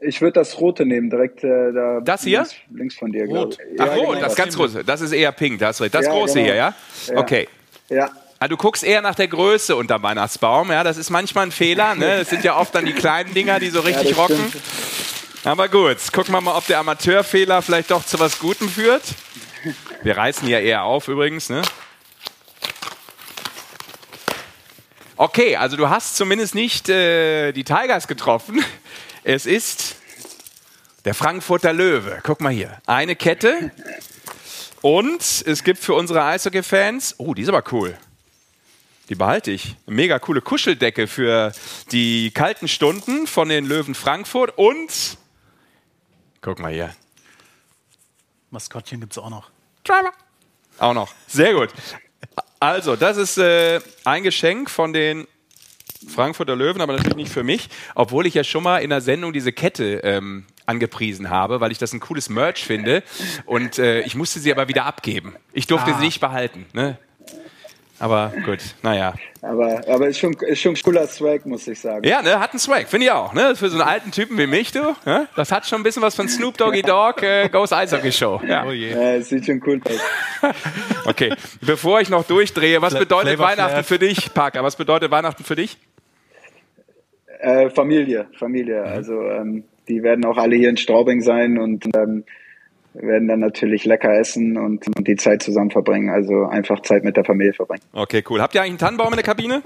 Ich 0.00 0.20
würde 0.20 0.34
das 0.34 0.60
rote 0.60 0.86
nehmen, 0.86 1.10
direkt 1.10 1.42
äh, 1.42 1.72
da 1.72 2.00
das 2.02 2.22
hier? 2.22 2.38
Links, 2.38 2.54
links 2.70 2.94
von 2.96 3.10
dir. 3.10 3.26
Rot. 3.26 3.58
Ach, 3.78 3.86
ja, 3.86 3.94
rot, 3.94 4.00
genau, 4.00 4.12
das, 4.14 4.22
das 4.22 4.36
ganz 4.36 4.56
große. 4.56 4.84
Das 4.84 5.00
ist 5.00 5.12
eher 5.12 5.32
pink, 5.32 5.58
das, 5.58 5.78
das 5.78 6.06
ja, 6.06 6.12
große 6.12 6.34
genau. 6.34 6.46
hier, 6.46 6.54
ja? 6.54 6.74
ja? 7.06 7.16
Okay. 7.16 7.48
Ja. 7.88 8.10
Ah, 8.40 8.46
du 8.46 8.56
guckst 8.56 8.84
eher 8.84 9.02
nach 9.02 9.16
der 9.16 9.26
Größe 9.26 9.74
unterm 9.74 10.02
Weihnachtsbaum. 10.04 10.70
Ja, 10.70 10.84
das 10.84 10.96
ist 10.96 11.10
manchmal 11.10 11.46
ein 11.46 11.52
Fehler. 11.52 11.96
Ne? 11.96 12.16
Das 12.18 12.30
sind 12.30 12.44
ja 12.44 12.56
oft 12.56 12.74
dann 12.74 12.84
die 12.84 12.92
kleinen 12.92 13.34
Dinger, 13.34 13.58
die 13.58 13.70
so 13.70 13.80
richtig 13.80 14.10
ja, 14.10 14.16
rocken. 14.16 14.52
Aber 15.44 15.68
gut, 15.68 15.96
gucken 16.12 16.34
wir 16.34 16.40
mal, 16.40 16.56
ob 16.56 16.66
der 16.66 16.78
Amateurfehler 16.78 17.62
vielleicht 17.62 17.90
doch 17.90 18.04
zu 18.04 18.20
was 18.20 18.38
Gutem 18.38 18.68
führt. 18.68 19.02
Wir 20.02 20.16
reißen 20.16 20.46
ja 20.48 20.60
eher 20.60 20.84
auf 20.84 21.08
übrigens. 21.08 21.50
Ne? 21.50 21.62
Okay, 25.16 25.56
also 25.56 25.76
du 25.76 25.88
hast 25.88 26.16
zumindest 26.16 26.54
nicht 26.54 26.88
äh, 26.88 27.50
die 27.50 27.64
Tigers 27.64 28.06
getroffen. 28.06 28.64
Es 29.30 29.44
ist 29.44 29.96
der 31.04 31.12
Frankfurter 31.12 31.74
Löwe. 31.74 32.20
Guck 32.22 32.40
mal 32.40 32.50
hier. 32.50 32.80
Eine 32.86 33.14
Kette. 33.14 33.70
Und 34.80 35.20
es 35.20 35.64
gibt 35.64 35.80
für 35.80 35.92
unsere 35.92 36.24
Eishockey-Fans, 36.24 37.16
oh, 37.18 37.34
die 37.34 37.42
ist 37.42 37.50
aber 37.50 37.62
cool. 37.70 37.98
Die 39.10 39.16
behalte 39.16 39.50
ich. 39.50 39.76
Eine 39.86 39.96
mega 39.96 40.18
coole 40.18 40.40
Kuscheldecke 40.40 41.06
für 41.06 41.52
die 41.92 42.30
kalten 42.30 42.68
Stunden 42.68 43.26
von 43.26 43.50
den 43.50 43.66
Löwen 43.66 43.94
Frankfurt 43.94 44.56
und 44.56 45.18
guck 46.40 46.58
mal 46.58 46.72
hier. 46.72 46.96
Maskottchen 48.48 48.98
gibt 48.98 49.12
es 49.12 49.18
auch 49.18 49.28
noch. 49.28 49.50
Driver. 49.84 50.14
Auch 50.78 50.94
noch. 50.94 51.12
Sehr 51.26 51.52
gut. 51.52 51.68
Also, 52.60 52.96
das 52.96 53.18
ist 53.18 53.36
äh, 53.36 53.82
ein 54.06 54.22
Geschenk 54.22 54.70
von 54.70 54.94
den 54.94 55.28
Frankfurter 56.06 56.56
Löwen, 56.56 56.80
aber 56.80 56.92
natürlich 56.92 57.16
nicht 57.16 57.32
für 57.32 57.42
mich, 57.42 57.68
obwohl 57.94 58.26
ich 58.26 58.34
ja 58.34 58.44
schon 58.44 58.62
mal 58.62 58.78
in 58.78 58.90
der 58.90 59.00
Sendung 59.00 59.32
diese 59.32 59.52
Kette 59.52 60.00
ähm, 60.04 60.44
angepriesen 60.66 61.30
habe, 61.30 61.60
weil 61.60 61.72
ich 61.72 61.78
das 61.78 61.92
ein 61.92 62.00
cooles 62.00 62.28
Merch 62.28 62.64
finde. 62.64 63.02
Und 63.46 63.78
äh, 63.78 64.02
ich 64.02 64.14
musste 64.14 64.38
sie 64.38 64.52
aber 64.52 64.68
wieder 64.68 64.84
abgeben. 64.84 65.34
Ich 65.52 65.66
durfte 65.66 65.92
ah. 65.92 65.98
sie 65.98 66.04
nicht 66.04 66.20
behalten. 66.20 66.66
Ne? 66.72 66.98
Aber 68.00 68.32
gut, 68.44 68.60
naja. 68.82 69.14
Aber, 69.42 69.82
aber 69.88 70.08
ist, 70.08 70.18
schon, 70.18 70.34
ist 70.34 70.60
schon 70.60 70.76
cooler 70.76 71.06
Swag, 71.08 71.44
muss 71.46 71.66
ich 71.66 71.80
sagen. 71.80 72.06
Ja, 72.06 72.22
ne, 72.22 72.38
hat 72.38 72.50
einen 72.50 72.60
Swag, 72.60 72.88
finde 72.88 73.06
ich 73.06 73.12
auch. 73.12 73.32
Ne? 73.32 73.56
Für 73.56 73.68
so 73.68 73.78
einen 73.78 73.88
alten 73.88 74.12
Typen 74.12 74.38
wie 74.38 74.46
mich, 74.46 74.70
du. 74.70 74.94
Ne? 75.04 75.26
Das 75.34 75.50
hat 75.50 75.66
schon 75.66 75.80
ein 75.80 75.82
bisschen 75.82 76.02
was 76.02 76.14
von 76.14 76.28
Snoop 76.28 76.56
Doggy 76.56 76.82
Dogg, 76.82 77.22
äh, 77.22 77.48
Ghost 77.48 77.72
Eishockey 77.72 78.12
Show. 78.12 78.40
Ja. 78.46 78.64
Oh 78.66 78.70
je. 78.70 78.90
Ja, 78.90 79.20
sieht 79.20 79.46
schon 79.46 79.60
cool 79.66 79.80
aus. 79.84 80.54
okay, 81.06 81.34
bevor 81.60 82.00
ich 82.00 82.08
noch 82.08 82.24
durchdrehe, 82.24 82.80
was 82.80 82.94
bedeutet 82.94 83.34
Flavor 83.34 83.46
Weihnachten 83.46 83.70
Flair. 83.70 83.84
für 83.84 83.98
dich, 83.98 84.32
Parker? 84.32 84.62
Was 84.62 84.76
bedeutet 84.76 85.10
Weihnachten 85.10 85.42
für 85.42 85.56
dich? 85.56 85.76
Äh, 87.38 87.70
Familie, 87.70 88.26
Familie. 88.38 88.80
Mhm. 88.80 88.86
Also 88.86 89.22
ähm, 89.22 89.64
die 89.88 90.02
werden 90.02 90.24
auch 90.24 90.36
alle 90.36 90.56
hier 90.56 90.70
in 90.70 90.76
Straubing 90.76 91.20
sein 91.20 91.58
und 91.58 91.84
ähm, 91.96 92.24
werden 92.94 93.28
dann 93.28 93.40
natürlich 93.40 93.84
lecker 93.84 94.12
essen 94.18 94.56
und, 94.56 94.86
und, 94.96 95.06
die 95.06 95.16
Zeit 95.16 95.42
zusammen 95.42 95.70
verbringen. 95.70 96.10
Also 96.10 96.46
einfach 96.46 96.80
Zeit 96.82 97.04
mit 97.04 97.16
der 97.16 97.24
Familie 97.24 97.52
verbringen. 97.52 97.82
Okay, 97.92 98.24
cool. 98.28 98.40
Habt 98.40 98.54
ihr 98.54 98.60
eigentlich 98.60 98.70
einen 98.70 98.78
Tannenbaum 98.78 99.12
in 99.12 99.16
der 99.16 99.24
Kabine? 99.24 99.62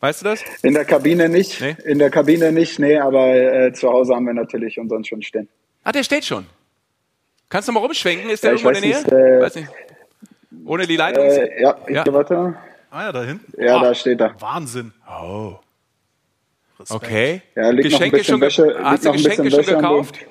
Weißt 0.00 0.20
du 0.20 0.24
das? 0.24 0.42
In 0.62 0.74
der 0.74 0.84
Kabine 0.84 1.28
nicht. 1.28 1.60
Nee? 1.60 1.76
In 1.84 2.00
der 2.00 2.10
Kabine 2.10 2.50
nicht, 2.50 2.80
nee, 2.80 2.98
aber 2.98 3.34
äh, 3.34 3.72
zu 3.72 3.88
Hause 3.88 4.16
haben 4.16 4.26
wir 4.26 4.34
natürlich 4.34 4.80
unseren 4.80 5.04
schon 5.04 5.22
stehen. 5.22 5.48
Ah, 5.84 5.92
der 5.92 6.02
steht 6.02 6.24
schon. 6.24 6.46
Kannst 7.48 7.68
du 7.68 7.72
mal 7.72 7.80
rumschwenken? 7.80 8.28
Ist 8.30 8.42
der 8.42 8.50
ja, 8.50 8.56
irgendwo 8.56 8.68
in 8.70 8.74
der 8.74 8.82
Nähe? 8.82 9.02
Nicht, 9.02 9.12
äh, 9.12 9.40
weiß 9.40 9.54
nicht. 9.56 9.68
Ohne 10.64 10.86
die 10.86 10.96
Leitung? 10.96 11.24
Äh, 11.24 11.62
ja, 11.62 11.76
ich 11.86 11.94
ja. 11.94 12.04
warte. 12.12 12.56
Ah 12.90 13.04
ja, 13.04 13.12
da 13.12 13.22
hinten. 13.22 13.62
Ja, 13.62 13.76
ah, 13.76 13.84
da 13.84 13.94
steht 13.94 14.20
er. 14.20 14.34
Wahnsinn. 14.40 14.92
Oh. 15.08 15.54
Respekt. 16.82 17.04
Okay. 17.04 17.42
Ja, 17.54 17.70
liegt 17.70 17.90
Geschenke 17.90 18.18
bisschen 18.18 18.40
Wäsche, 18.40 18.76
hast 18.82 19.04
du 19.04 19.12
Geschenke 19.12 19.50
schon 19.50 19.64
gekauft? 19.64 20.18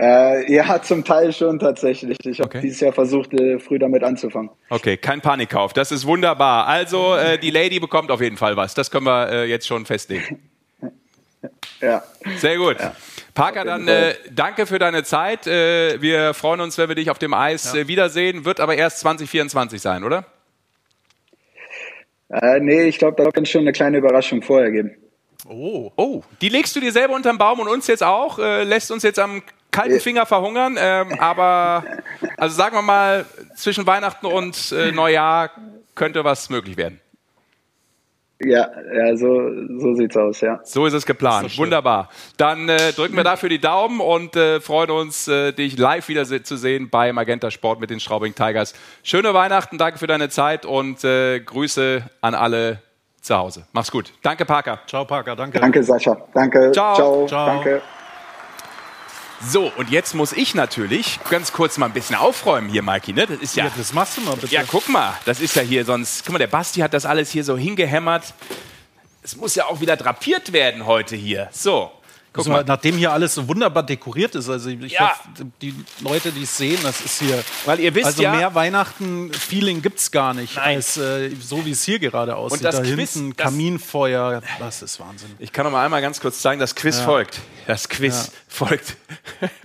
Äh, 0.00 0.50
ja, 0.50 0.80
zum 0.80 1.04
Teil 1.04 1.30
schon 1.30 1.58
tatsächlich. 1.58 2.16
Ich 2.24 2.38
habe 2.40 2.48
okay. 2.48 2.60
dieses 2.62 2.80
Jahr 2.80 2.92
versucht, 2.92 3.34
äh, 3.34 3.58
früh 3.58 3.78
damit 3.78 4.02
anzufangen. 4.02 4.48
Okay, 4.70 4.96
kein 4.96 5.20
Panikkauf. 5.20 5.74
Das 5.74 5.92
ist 5.92 6.06
wunderbar. 6.06 6.66
Also, 6.66 7.16
äh, 7.16 7.36
die 7.42 7.50
Lady 7.50 7.80
bekommt 7.80 8.10
auf 8.10 8.22
jeden 8.22 8.38
Fall 8.38 8.56
was. 8.56 8.72
Das 8.72 8.90
können 8.90 9.04
wir 9.04 9.28
äh, 9.28 9.44
jetzt 9.44 9.66
schon 9.66 9.84
festlegen. 9.86 10.40
Ja. 11.82 12.02
Sehr 12.36 12.58
gut. 12.58 12.78
Ja. 12.78 12.94
Parker, 13.32 13.64
dann 13.64 13.88
äh, 13.88 14.14
danke 14.30 14.66
für 14.66 14.78
deine 14.78 15.02
Zeit. 15.02 15.46
Äh, 15.46 16.02
wir 16.02 16.34
freuen 16.34 16.60
uns, 16.60 16.76
wenn 16.76 16.88
wir 16.88 16.94
dich 16.94 17.08
auf 17.10 17.18
dem 17.18 17.32
Eis 17.32 17.72
ja. 17.72 17.88
wiedersehen. 17.88 18.44
Wird 18.44 18.60
aber 18.60 18.74
erst 18.76 19.00
2024 19.00 19.80
sein, 19.80 20.04
oder? 20.04 20.26
Äh, 22.30 22.60
nee, 22.60 22.84
ich 22.84 22.98
glaube, 22.98 23.22
da 23.22 23.30
kann 23.30 23.42
es 23.42 23.50
schon 23.50 23.62
eine 23.62 23.72
kleine 23.72 23.98
Überraschung 23.98 24.42
vorher 24.42 24.70
geben. 24.70 24.96
Oh. 25.48 25.90
oh, 25.96 26.22
die 26.40 26.48
legst 26.48 26.76
du 26.76 26.80
dir 26.80 26.92
selber 26.92 27.14
unterm 27.14 27.38
Baum 27.38 27.60
und 27.60 27.68
uns 27.68 27.86
jetzt 27.86 28.02
auch, 28.02 28.38
äh, 28.38 28.62
lässt 28.62 28.90
uns 28.90 29.02
jetzt 29.02 29.18
am 29.18 29.42
kalten 29.70 30.00
Finger 30.00 30.26
verhungern, 30.26 30.76
ähm, 30.78 31.18
aber 31.18 31.84
also 32.36 32.54
sagen 32.54 32.76
wir 32.76 32.82
mal, 32.82 33.24
zwischen 33.56 33.86
Weihnachten 33.86 34.26
und 34.26 34.72
äh, 34.72 34.92
Neujahr 34.92 35.50
könnte 35.94 36.24
was 36.24 36.50
möglich 36.50 36.76
werden. 36.76 37.00
Ja, 38.42 38.70
ja 38.94 39.16
so, 39.16 39.50
so 39.78 39.94
sieht's 39.94 40.16
aus, 40.16 40.40
ja. 40.40 40.60
So 40.64 40.86
ist 40.86 40.94
es 40.94 41.04
geplant. 41.04 41.58
Wunderbar. 41.58 42.08
Dann 42.38 42.68
äh, 42.68 42.92
drücken 42.92 43.16
wir 43.16 43.24
dafür 43.24 43.50
die 43.50 43.60
Daumen 43.60 44.00
und 44.00 44.34
äh, 44.34 44.60
freuen 44.60 44.90
uns, 44.90 45.28
äh, 45.28 45.52
dich 45.52 45.78
live 45.78 46.08
wieder 46.08 46.24
se 46.24 46.42
zu 46.42 46.56
sehen 46.56 46.88
bei 46.88 47.12
Magenta 47.12 47.50
Sport 47.50 47.80
mit 47.80 47.90
den 47.90 48.00
Straubing 48.00 48.34
Tigers. 48.34 48.74
Schöne 49.02 49.34
Weihnachten, 49.34 49.76
danke 49.76 49.98
für 49.98 50.06
deine 50.06 50.30
Zeit 50.30 50.64
und 50.64 51.04
äh, 51.04 51.40
Grüße 51.40 52.02
an 52.22 52.34
alle 52.34 52.80
zu 53.20 53.36
Hause. 53.36 53.66
Mach's 53.72 53.90
gut. 53.90 54.12
Danke, 54.22 54.46
Parker. 54.46 54.80
Ciao, 54.86 55.04
Parker. 55.04 55.36
Danke. 55.36 55.60
Danke, 55.60 55.82
Sascha. 55.82 56.16
Danke. 56.32 56.72
Ciao. 56.72 56.94
Ciao. 56.94 57.26
Ciao. 57.26 57.46
Danke. 57.46 57.82
So, 59.46 59.72
und 59.76 59.90
jetzt 59.90 60.14
muss 60.14 60.32
ich 60.32 60.54
natürlich 60.54 61.18
ganz 61.30 61.52
kurz 61.52 61.78
mal 61.78 61.86
ein 61.86 61.92
bisschen 61.92 62.16
aufräumen 62.16 62.68
hier, 62.68 62.82
Mikey. 62.82 63.14
Ne? 63.14 63.26
Das 63.26 63.38
ist 63.38 63.56
ja, 63.56 63.64
ja. 63.64 63.72
Das 63.76 63.94
machst 63.94 64.18
du 64.18 64.20
mal 64.20 64.36
bitte. 64.36 64.54
Ja, 64.54 64.62
guck 64.64 64.88
mal. 64.88 65.16
Das 65.24 65.40
ist 65.40 65.56
ja 65.56 65.62
hier 65.62 65.84
sonst. 65.84 66.24
Guck 66.24 66.34
mal, 66.34 66.38
der 66.38 66.46
Basti 66.46 66.80
hat 66.80 66.92
das 66.92 67.06
alles 67.06 67.30
hier 67.30 67.42
so 67.42 67.56
hingehämmert. 67.56 68.34
Es 69.22 69.36
muss 69.36 69.54
ja 69.54 69.66
auch 69.66 69.80
wieder 69.80 69.96
drapiert 69.96 70.52
werden 70.52 70.86
heute 70.86 71.16
hier. 71.16 71.48
So. 71.52 71.90
Guck 72.32 72.42
also, 72.42 72.50
mal. 72.50 72.64
Nachdem 72.64 72.96
hier 72.96 73.12
alles 73.12 73.34
so 73.34 73.48
wunderbar 73.48 73.82
dekoriert 73.82 74.36
ist, 74.36 74.48
also 74.48 74.70
ich 74.70 74.92
ja. 74.92 75.10
hoffe, 75.10 75.46
die 75.60 75.74
Leute, 76.00 76.30
die 76.30 76.44
es 76.44 76.56
sehen, 76.56 76.78
das 76.82 77.00
ist 77.00 77.18
hier. 77.18 77.42
Weil 77.64 77.80
ihr 77.80 77.92
wisst 77.92 78.06
also 78.06 78.22
ja, 78.22 78.32
mehr 78.32 78.54
Weihnachten-Feeling 78.54 79.82
gibt 79.82 79.98
es 79.98 80.12
gar 80.12 80.32
nicht, 80.32 80.54
Nein. 80.54 80.76
als 80.76 80.96
äh, 80.96 81.30
so 81.40 81.64
wie 81.66 81.72
es 81.72 81.82
hier 81.82 81.98
gerade 81.98 82.36
aussieht. 82.36 82.58
Und 82.58 82.64
das 82.64 82.76
da 82.76 82.82
Quiz, 82.82 83.14
hinten 83.14 83.36
Kaminfeuer, 83.36 84.42
das 84.60 84.82
ist 84.82 85.00
Wahnsinn. 85.00 85.30
Ich 85.40 85.52
kann 85.52 85.64
noch 85.64 85.72
mal 85.72 85.84
einmal 85.84 86.02
ganz 86.02 86.20
kurz 86.20 86.40
zeigen, 86.40 86.60
das 86.60 86.76
Quiz 86.76 86.98
ja. 86.98 87.04
folgt. 87.04 87.40
Das 87.66 87.88
Quiz 87.88 88.26
ja. 88.26 88.32
folgt. 88.46 88.96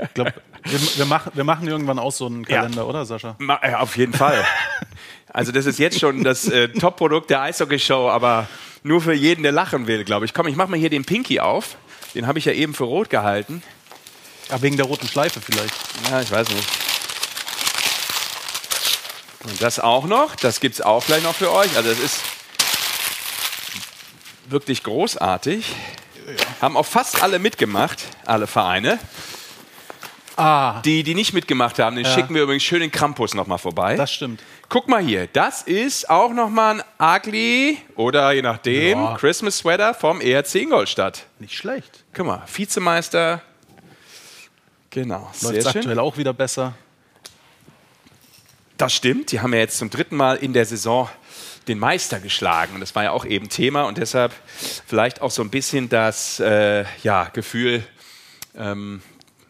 Ich 0.01 0.13
glaube, 0.16 0.34
wir, 0.63 0.80
wir, 0.97 1.05
machen, 1.05 1.32
wir 1.36 1.43
machen 1.43 1.68
irgendwann 1.68 1.99
auch 1.99 2.11
so 2.11 2.26
einen 2.26 2.45
Kalender, 2.45 2.88
oder 2.88 3.05
Sascha? 3.05 3.36
Ma 3.38 3.59
ja, 3.63 3.80
auf 3.80 3.95
jeden 3.95 4.13
Fall. 4.13 4.43
Also 5.28 5.51
das 5.51 5.66
ist 5.66 5.78
jetzt 5.80 5.99
schon 5.99 6.24
das 6.24 6.47
äh, 6.47 6.70
Top-Produkt 6.70 7.30
der 7.30 7.41
Eishockey-Show, 7.41 8.09
aber 8.09 8.47
nur 8.84 9.01
für 9.01 9.13
jeden, 9.13 9.43
der 9.43 9.51
lachen 9.51 9.86
will, 9.86 10.03
glaube 10.03 10.26
ich. 10.26 10.34
Komm, 10.34 10.47
ich 10.47 10.55
mache 10.55 10.72
mal 10.72 10.80
hier 10.80 10.89
den 10.89 11.03
Pinky 11.03 11.39
auf. 11.39 11.76
Den 12.16 12.28
habe 12.28 12.39
ich 12.39 12.45
ja 12.45 12.53
eben 12.53 12.74
für 12.74 12.86
rot 12.86 13.09
gehalten. 13.09 13.61
Ja, 14.49 14.61
wegen 14.61 14.78
der 14.78 14.86
roten 14.86 15.07
Schleife 15.07 15.41
vielleicht. 15.41 15.74
Ja, 16.09 16.22
ich 16.22 16.32
weiß 16.32 16.47
nicht. 16.49 16.68
Und 19.43 19.61
das 19.61 19.80
auch 19.80 20.05
noch. 20.05 20.36
Das 20.36 20.59
gibt 20.59 20.76
es 20.76 20.82
auch 20.82 21.05
gleich 21.05 21.24
noch 21.24 21.36
für 21.36 21.51
euch. 21.51 21.76
Also 21.76 21.89
das 21.89 21.99
ist 21.99 22.22
wirklich 24.47 24.84
großartig. 24.84 25.66
Haben 26.61 26.78
auch 26.78 26.86
fast 26.86 27.22
alle 27.22 27.38
mitgemacht, 27.38 28.01
alle 28.26 28.47
Vereine. 28.47 28.97
Ah. 30.38 30.81
Die, 30.81 31.03
die 31.03 31.15
nicht 31.15 31.33
mitgemacht 31.33 31.79
haben, 31.79 31.95
den 31.95 32.05
ja. 32.05 32.11
schicken 32.11 32.36
wir 32.36 32.43
übrigens 32.43 32.63
schön 32.63 32.81
den 32.81 32.91
Krampus 32.91 33.33
nochmal 33.33 33.57
vorbei. 33.57 33.95
Das 33.95 34.11
stimmt. 34.11 34.41
Guck 34.67 34.88
mal 34.89 35.01
hier, 35.01 35.27
das 35.27 35.61
ist 35.61 36.09
auch 36.09 36.33
nochmal 36.33 36.81
ein 36.99 37.19
ugly 37.19 37.77
oder 37.95 38.31
je 38.33 38.41
nachdem 38.41 38.99
ja. 38.99 39.17
Christmas 39.17 39.59
Sweater 39.59 39.93
vom 39.93 40.19
ERC 40.19 40.55
Ingolstadt. 40.55 41.25
Nicht 41.39 41.55
schlecht. 41.55 42.03
Guck 42.13 42.25
mal, 42.25 42.43
Vizemeister. 42.53 43.41
Genau. 44.89 45.29
Läuft 45.41 45.67
aktuell 45.67 45.99
auch 45.99 46.17
wieder 46.17 46.33
besser. 46.33 46.73
Das 48.77 48.93
stimmt. 48.93 49.31
Die 49.31 49.39
haben 49.39 49.53
ja 49.53 49.59
jetzt 49.59 49.77
zum 49.77 49.89
dritten 49.89 50.15
Mal 50.15 50.36
in 50.38 50.53
der 50.53 50.65
Saison 50.65 51.09
den 51.67 51.79
Meister 51.79 52.19
geschlagen. 52.19 52.75
Und 52.75 52.81
das 52.81 52.95
war 52.95 53.03
ja 53.03 53.11
auch 53.11 53.25
eben 53.25 53.49
Thema 53.49 53.83
und 53.83 53.97
deshalb 53.97 54.33
vielleicht 54.86 55.21
auch 55.21 55.31
so 55.31 55.41
ein 55.41 55.49
bisschen 55.49 55.89
das 55.89 56.39
äh, 56.39 56.86
ja, 57.03 57.25
Gefühl, 57.25 57.83
ähm, 58.57 59.01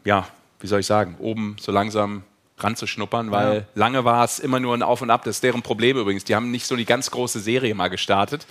ja, 0.03 0.27
wie 0.65 0.67
soll 0.67 0.79
ich 0.79 0.87
sagen, 0.87 1.15
oben 1.19 1.57
so 1.59 1.71
langsam 1.71 2.23
ranzuschnuppern, 2.57 3.29
weil 3.29 3.55
ja. 3.55 3.63
lange 3.75 4.03
war 4.03 4.25
es 4.25 4.39
immer 4.39 4.59
nur 4.59 4.73
ein 4.73 4.81
Auf 4.81 5.03
und 5.03 5.11
Ab. 5.11 5.23
Das 5.23 5.35
ist 5.35 5.43
deren 5.43 5.61
Problem 5.61 5.95
übrigens. 5.95 6.23
Die 6.23 6.33
haben 6.33 6.49
nicht 6.49 6.65
so 6.65 6.75
die 6.75 6.85
ganz 6.85 7.11
große 7.11 7.39
Serie 7.39 7.75
mal 7.75 7.89
gestartet. 7.89 8.47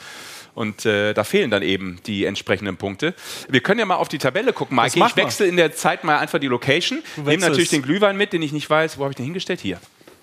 Und 0.54 0.86
äh, 0.86 1.12
da 1.12 1.24
fehlen 1.24 1.50
dann 1.50 1.62
eben 1.62 1.98
die 2.06 2.24
entsprechenden 2.24 2.76
Punkte. 2.76 3.14
Wir 3.48 3.60
können 3.60 3.80
ja 3.80 3.86
mal 3.86 3.96
auf 3.96 4.08
die 4.08 4.18
Tabelle 4.18 4.52
gucken, 4.52 4.76
Mike. 4.76 4.96
Ich 4.96 5.16
wechsle 5.16 5.46
in 5.46 5.56
der 5.56 5.74
Zeit 5.74 6.04
mal 6.04 6.18
einfach 6.18 6.38
die 6.38 6.46
Location. 6.46 7.02
Nehme 7.16 7.38
natürlich 7.38 7.70
den 7.70 7.82
Glühwein 7.82 8.16
mit, 8.16 8.32
den 8.32 8.42
ich 8.42 8.52
nicht 8.52 8.70
weiß. 8.70 8.96
Wo 8.98 9.02
habe 9.02 9.10
ich 9.10 9.16
den 9.16 9.24
hingestellt? 9.24 9.60
Hier. 9.60 9.80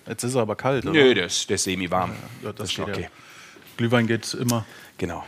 Jetzt 0.08 0.24
ist 0.24 0.36
er 0.36 0.44
aber 0.44 0.56
kalt, 0.56 0.86
oder? 0.86 0.94
Nö, 0.94 1.14
der 1.14 1.26
ist, 1.26 1.50
der 1.50 1.56
ist 1.56 1.66
semi-warm. 1.66 2.12
Ja, 2.42 2.54
das, 2.54 2.56
das 2.56 2.72
ist 2.72 2.80
okay. 2.80 3.02
Ja. 3.02 3.08
Glühwein 3.76 4.08
geht 4.08 4.34
immer. 4.36 4.66
Genau. 4.98 5.26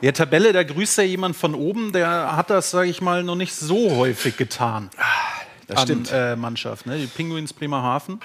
Ja, 0.00 0.12
Tabelle, 0.12 0.54
da 0.54 0.62
grüßt 0.62 0.96
ja 0.96 1.04
jemand 1.04 1.36
von 1.36 1.54
oben, 1.54 1.92
der 1.92 2.34
hat 2.34 2.48
das, 2.48 2.70
sage 2.70 2.88
ich 2.88 3.02
mal, 3.02 3.24
noch 3.24 3.34
nicht 3.34 3.54
so 3.54 3.96
häufig 3.96 4.36
getan. 4.36 4.88
Das 5.68 5.82
stimmt. 5.82 6.10
Äh, 6.12 6.34
Mannschaft, 6.34 6.86
ne? 6.86 6.98
Die 6.98 7.06
Pinguins 7.06 7.52
Bremerhaven. 7.52 8.20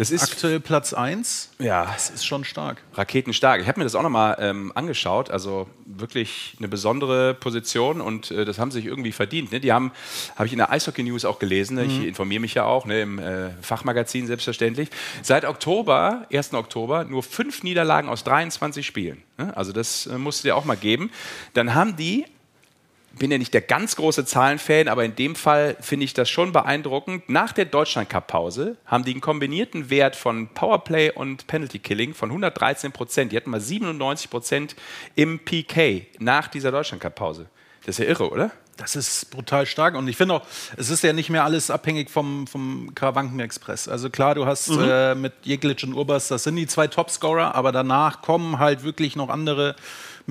Das 0.00 0.10
ist 0.10 0.22
aktuell 0.22 0.60
Platz 0.60 0.94
1. 0.94 1.50
Ja. 1.58 1.84
Das 1.84 2.08
ist 2.08 2.24
schon 2.24 2.42
stark. 2.44 2.82
Raketenstark. 2.94 3.60
Ich 3.60 3.68
habe 3.68 3.80
mir 3.80 3.84
das 3.84 3.94
auch 3.94 4.02
nochmal 4.02 4.34
ähm, 4.40 4.72
angeschaut. 4.74 5.30
Also 5.30 5.68
wirklich 5.84 6.56
eine 6.58 6.68
besondere 6.68 7.34
Position 7.34 8.00
und 8.00 8.30
äh, 8.30 8.46
das 8.46 8.58
haben 8.58 8.70
sie 8.70 8.78
sich 8.78 8.86
irgendwie 8.86 9.12
verdient. 9.12 9.52
Ne? 9.52 9.60
Die 9.60 9.74
haben, 9.74 9.92
habe 10.36 10.46
ich 10.46 10.52
in 10.52 10.58
der 10.58 10.70
Eishockey 10.70 11.02
News 11.02 11.26
auch 11.26 11.38
gelesen. 11.38 11.74
Ne? 11.74 11.84
Ich 11.84 11.98
mhm. 11.98 12.08
informiere 12.08 12.40
mich 12.40 12.54
ja 12.54 12.64
auch 12.64 12.86
ne? 12.86 13.02
im 13.02 13.18
äh, 13.18 13.50
Fachmagazin 13.60 14.26
selbstverständlich. 14.26 14.88
Seit 15.20 15.44
Oktober, 15.44 16.26
1. 16.32 16.54
Oktober, 16.54 17.04
nur 17.04 17.22
fünf 17.22 17.62
Niederlagen 17.62 18.08
aus 18.08 18.24
23 18.24 18.86
Spielen. 18.86 19.22
Ne? 19.36 19.54
Also 19.54 19.72
das 19.72 20.06
äh, 20.06 20.16
musst 20.16 20.42
du 20.42 20.48
dir 20.48 20.56
auch 20.56 20.64
mal 20.64 20.78
geben. 20.78 21.10
Dann 21.52 21.74
haben 21.74 21.96
die 21.96 22.24
bin 23.18 23.30
ja 23.30 23.38
nicht 23.38 23.52
der 23.52 23.60
ganz 23.60 23.96
große 23.96 24.24
Zahlenfan, 24.24 24.88
aber 24.88 25.04
in 25.04 25.16
dem 25.16 25.34
Fall 25.34 25.76
finde 25.80 26.04
ich 26.04 26.14
das 26.14 26.30
schon 26.30 26.52
beeindruckend. 26.52 27.28
Nach 27.28 27.52
der 27.52 27.64
Deutschland 27.64 28.08
Cup 28.08 28.28
Pause 28.28 28.76
haben 28.86 29.04
die 29.04 29.12
einen 29.12 29.20
kombinierten 29.20 29.90
Wert 29.90 30.16
von 30.16 30.48
Powerplay 30.48 31.10
und 31.10 31.46
Penalty 31.46 31.78
Killing 31.78 32.14
von 32.14 32.30
113 32.30 32.92
Prozent. 32.92 33.32
Die 33.32 33.36
hatten 33.36 33.50
mal 33.50 33.60
97 33.60 34.30
Prozent 34.30 34.76
im 35.16 35.40
PK 35.40 36.06
nach 36.18 36.48
dieser 36.48 36.70
Deutschland 36.70 37.02
Cup 37.02 37.16
Pause. 37.16 37.46
Das 37.84 37.98
ist 37.98 38.04
ja 38.04 38.10
irre, 38.10 38.30
oder? 38.30 38.52
Das 38.76 38.96
ist 38.96 39.30
brutal 39.30 39.66
stark 39.66 39.94
und 39.94 40.08
ich 40.08 40.16
finde 40.16 40.36
auch, 40.36 40.42
es 40.78 40.88
ist 40.88 41.02
ja 41.02 41.12
nicht 41.12 41.28
mehr 41.28 41.44
alles 41.44 41.70
abhängig 41.70 42.08
vom, 42.08 42.46
vom 42.46 42.94
Karawanken 42.94 43.38
Express. 43.38 43.88
Also 43.88 44.08
klar, 44.08 44.34
du 44.34 44.46
hast 44.46 44.70
mhm. 44.70 44.88
äh, 44.88 45.14
mit 45.14 45.34
Jeglic 45.42 45.82
und 45.82 45.92
Urbas, 45.92 46.28
das 46.28 46.44
sind 46.44 46.56
die 46.56 46.66
zwei 46.66 46.86
Topscorer, 46.86 47.54
aber 47.54 47.72
danach 47.72 48.22
kommen 48.22 48.58
halt 48.58 48.82
wirklich 48.82 49.16
noch 49.16 49.28
andere 49.28 49.76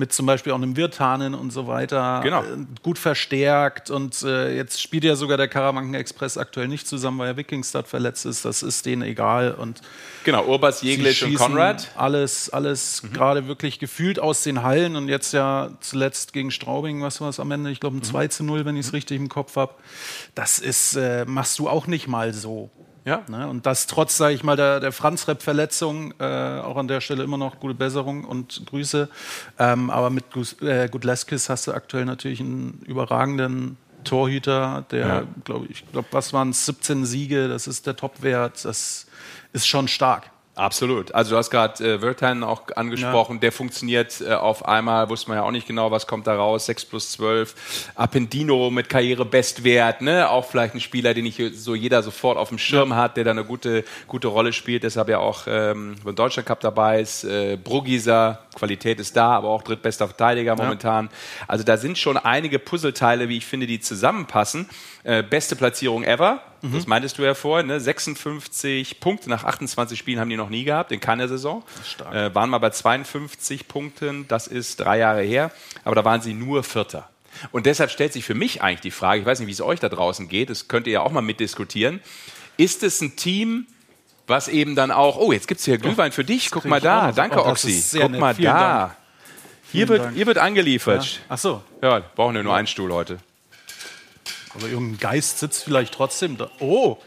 mit 0.00 0.12
zum 0.12 0.26
Beispiel 0.26 0.52
auch 0.52 0.56
einem 0.56 0.76
Wirtanen 0.76 1.34
und 1.34 1.52
so 1.52 1.68
weiter 1.68 2.22
genau. 2.24 2.42
Äh, 2.42 2.66
gut 2.82 2.98
verstärkt. 2.98 3.90
Und 3.90 4.22
äh, 4.22 4.56
jetzt 4.56 4.82
spielt 4.82 5.04
ja 5.04 5.14
sogar 5.14 5.36
der 5.36 5.46
Karawanken 5.46 5.94
Express 5.94 6.36
aktuell 6.36 6.66
nicht 6.66 6.88
zusammen, 6.88 7.18
weil 7.18 7.28
er 7.28 7.36
Wikingstad 7.36 7.86
verletzt 7.86 8.26
ist. 8.26 8.44
Das 8.44 8.64
ist 8.64 8.86
denen 8.86 9.02
egal. 9.02 9.52
Und 9.52 9.82
genau, 10.24 10.46
Urbas, 10.46 10.82
Jeglic 10.82 11.22
und 11.22 11.34
Konrad. 11.34 11.92
Alles, 11.94 12.50
alles 12.50 13.02
mhm. 13.02 13.12
gerade 13.12 13.46
wirklich 13.46 13.78
gefühlt 13.78 14.18
aus 14.18 14.42
den 14.42 14.62
Hallen 14.62 14.96
und 14.96 15.08
jetzt 15.08 15.32
ja 15.32 15.70
zuletzt 15.80 16.32
gegen 16.32 16.50
Straubing, 16.50 17.02
was 17.02 17.20
war 17.20 17.28
es 17.28 17.38
am 17.38 17.50
Ende? 17.50 17.70
Ich 17.70 17.78
glaube 17.78 17.96
ein 17.96 18.00
mhm. 18.00 18.04
2 18.04 18.28
zu 18.28 18.42
0, 18.42 18.64
wenn 18.64 18.76
ich 18.76 18.86
es 18.86 18.92
richtig 18.92 19.18
im 19.18 19.28
Kopf 19.28 19.54
habe. 19.56 19.74
Das 20.34 20.58
ist, 20.58 20.96
äh, 20.96 21.24
machst 21.26 21.58
du 21.58 21.68
auch 21.68 21.86
nicht 21.86 22.08
mal 22.08 22.32
so. 22.32 22.70
Ja. 23.04 23.22
Ne? 23.28 23.48
Und 23.48 23.66
das 23.66 23.86
trotz, 23.86 24.16
sage 24.16 24.34
ich 24.34 24.42
mal, 24.42 24.56
der, 24.56 24.80
der 24.80 24.92
Franz-Rep-Verletzung, 24.92 26.14
äh, 26.18 26.24
auch 26.24 26.76
an 26.76 26.88
der 26.88 27.00
Stelle 27.00 27.22
immer 27.22 27.38
noch 27.38 27.60
gute 27.60 27.74
Besserung 27.74 28.24
und 28.24 28.62
Grüße. 28.66 29.08
Ähm, 29.58 29.90
aber 29.90 30.10
mit 30.10 30.24
äh, 30.60 30.88
Gudleskis 30.88 31.48
hast 31.48 31.66
du 31.66 31.72
aktuell 31.72 32.04
natürlich 32.04 32.40
einen 32.40 32.82
überragenden 32.86 33.76
Torhüter, 34.04 34.84
der, 34.90 35.06
ja. 35.06 35.22
glaube 35.44 35.66
ich, 35.68 35.90
glaube, 35.90 36.08
was 36.12 36.32
waren 36.32 36.50
es, 36.50 36.64
17 36.66 37.04
Siege, 37.04 37.48
das 37.48 37.66
ist 37.66 37.86
der 37.86 37.96
Topwert, 37.96 38.64
das 38.64 39.06
ist 39.52 39.66
schon 39.66 39.88
stark. 39.88 40.30
Absolut. 40.56 41.14
Also 41.14 41.30
du 41.30 41.36
hast 41.36 41.50
gerade 41.50 41.82
äh, 41.84 42.02
Wirtan 42.02 42.42
auch 42.42 42.62
angesprochen, 42.74 43.36
ja. 43.36 43.40
der 43.40 43.52
funktioniert 43.52 44.20
äh, 44.20 44.34
auf 44.34 44.66
einmal, 44.66 45.08
wusste 45.08 45.28
man 45.28 45.38
ja 45.38 45.44
auch 45.44 45.52
nicht 45.52 45.66
genau, 45.66 45.90
was 45.90 46.06
kommt 46.06 46.26
da 46.26 46.34
raus, 46.34 46.66
6 46.66 46.84
plus 46.86 47.12
12. 47.12 47.92
Appendino 47.94 48.68
mit 48.70 48.88
Karrierebestwert, 48.88 50.02
ne? 50.02 50.28
auch 50.28 50.44
vielleicht 50.44 50.74
ein 50.74 50.80
Spieler, 50.80 51.14
den 51.14 51.24
nicht 51.24 51.40
so 51.54 51.74
jeder 51.74 52.02
sofort 52.02 52.36
auf 52.36 52.48
dem 52.48 52.58
Schirm 52.58 52.90
ja. 52.90 52.96
hat, 52.96 53.16
der 53.16 53.24
da 53.24 53.30
eine 53.30 53.44
gute, 53.44 53.84
gute 54.08 54.28
Rolle 54.28 54.52
spielt, 54.52 54.82
deshalb 54.82 55.08
ja 55.08 55.18
auch 55.18 55.44
ähm, 55.46 55.94
beim 56.04 56.16
Deutschland 56.16 56.46
Cup 56.46 56.60
dabei 56.60 57.00
ist. 57.00 57.24
Äh, 57.24 57.56
Bruggiser, 57.56 58.40
Qualität 58.54 58.98
ist 58.98 59.16
da, 59.16 59.30
aber 59.30 59.48
auch 59.48 59.62
drittbester 59.62 60.08
Verteidiger 60.08 60.56
momentan. 60.56 61.06
Ja. 61.06 61.44
Also 61.46 61.64
da 61.64 61.76
sind 61.76 61.96
schon 61.96 62.16
einige 62.18 62.58
Puzzleteile, 62.58 63.28
wie 63.28 63.38
ich 63.38 63.46
finde, 63.46 63.66
die 63.66 63.80
zusammenpassen. 63.80 64.68
Äh, 65.04 65.22
beste 65.22 65.56
Platzierung 65.56 66.04
ever, 66.04 66.42
mhm. 66.62 66.74
das 66.74 66.86
meintest 66.86 67.18
du 67.18 67.22
ja 67.22 67.34
vorhin, 67.34 67.66
ne? 67.66 67.80
56 67.80 69.00
Punkte 69.00 69.30
nach 69.30 69.44
28 69.44 69.98
Spielen 69.98 70.20
haben 70.20 70.30
die 70.30 70.36
noch 70.36 70.50
nie 70.50 70.64
gehabt, 70.64 70.92
in 70.92 71.00
keiner 71.00 71.28
Saison. 71.28 71.62
Äh, 72.12 72.34
waren 72.34 72.50
mal 72.50 72.58
bei 72.58 72.70
52 72.70 73.68
Punkten, 73.68 74.26
das 74.28 74.46
ist 74.46 74.80
drei 74.80 74.98
Jahre 74.98 75.22
her, 75.22 75.50
aber 75.84 75.94
da 75.94 76.04
waren 76.04 76.20
sie 76.20 76.34
nur 76.34 76.62
Vierter. 76.62 77.08
Und 77.52 77.66
deshalb 77.66 77.90
stellt 77.90 78.12
sich 78.12 78.24
für 78.24 78.34
mich 78.34 78.62
eigentlich 78.62 78.80
die 78.80 78.90
Frage, 78.90 79.20
ich 79.20 79.26
weiß 79.26 79.38
nicht, 79.40 79.48
wie 79.48 79.52
es 79.52 79.60
euch 79.60 79.80
da 79.80 79.88
draußen 79.88 80.28
geht, 80.28 80.50
das 80.50 80.68
könnt 80.68 80.86
ihr 80.86 80.94
ja 80.94 81.00
auch 81.02 81.12
mal 81.12 81.22
mitdiskutieren, 81.22 82.00
ist 82.56 82.82
es 82.82 83.00
ein 83.00 83.16
Team, 83.16 83.66
was 84.26 84.48
eben 84.48 84.74
dann 84.76 84.90
auch, 84.90 85.16
oh, 85.16 85.32
jetzt 85.32 85.48
gibt 85.48 85.60
es 85.60 85.64
hier 85.64 85.78
Glühwein 85.78 86.12
für 86.12 86.24
dich, 86.24 86.50
guck 86.50 86.64
mal 86.64 86.80
da, 86.80 87.12
danke 87.12 87.42
oh, 87.42 87.48
Oxy, 87.48 87.98
guck 87.98 88.18
mal 88.18 88.34
Vielen 88.34 88.52
da. 88.52 88.78
Dank. 88.78 88.96
Hier 89.72 89.88
wird, 89.88 90.14
hier 90.14 90.26
wird 90.26 90.38
angeliefert. 90.38 91.04
Ja. 91.04 91.20
Ach 91.28 91.38
so. 91.38 91.62
Ja, 91.80 92.00
brauchen 92.14 92.34
wir 92.34 92.42
nur 92.42 92.54
einen 92.54 92.66
Stuhl 92.66 92.92
heute. 92.92 93.18
Aber 94.54 94.68
irgendein 94.68 94.98
Geist 94.98 95.38
sitzt 95.38 95.64
vielleicht 95.64 95.94
trotzdem 95.94 96.36
da. 96.36 96.50
Oh! 96.60 96.98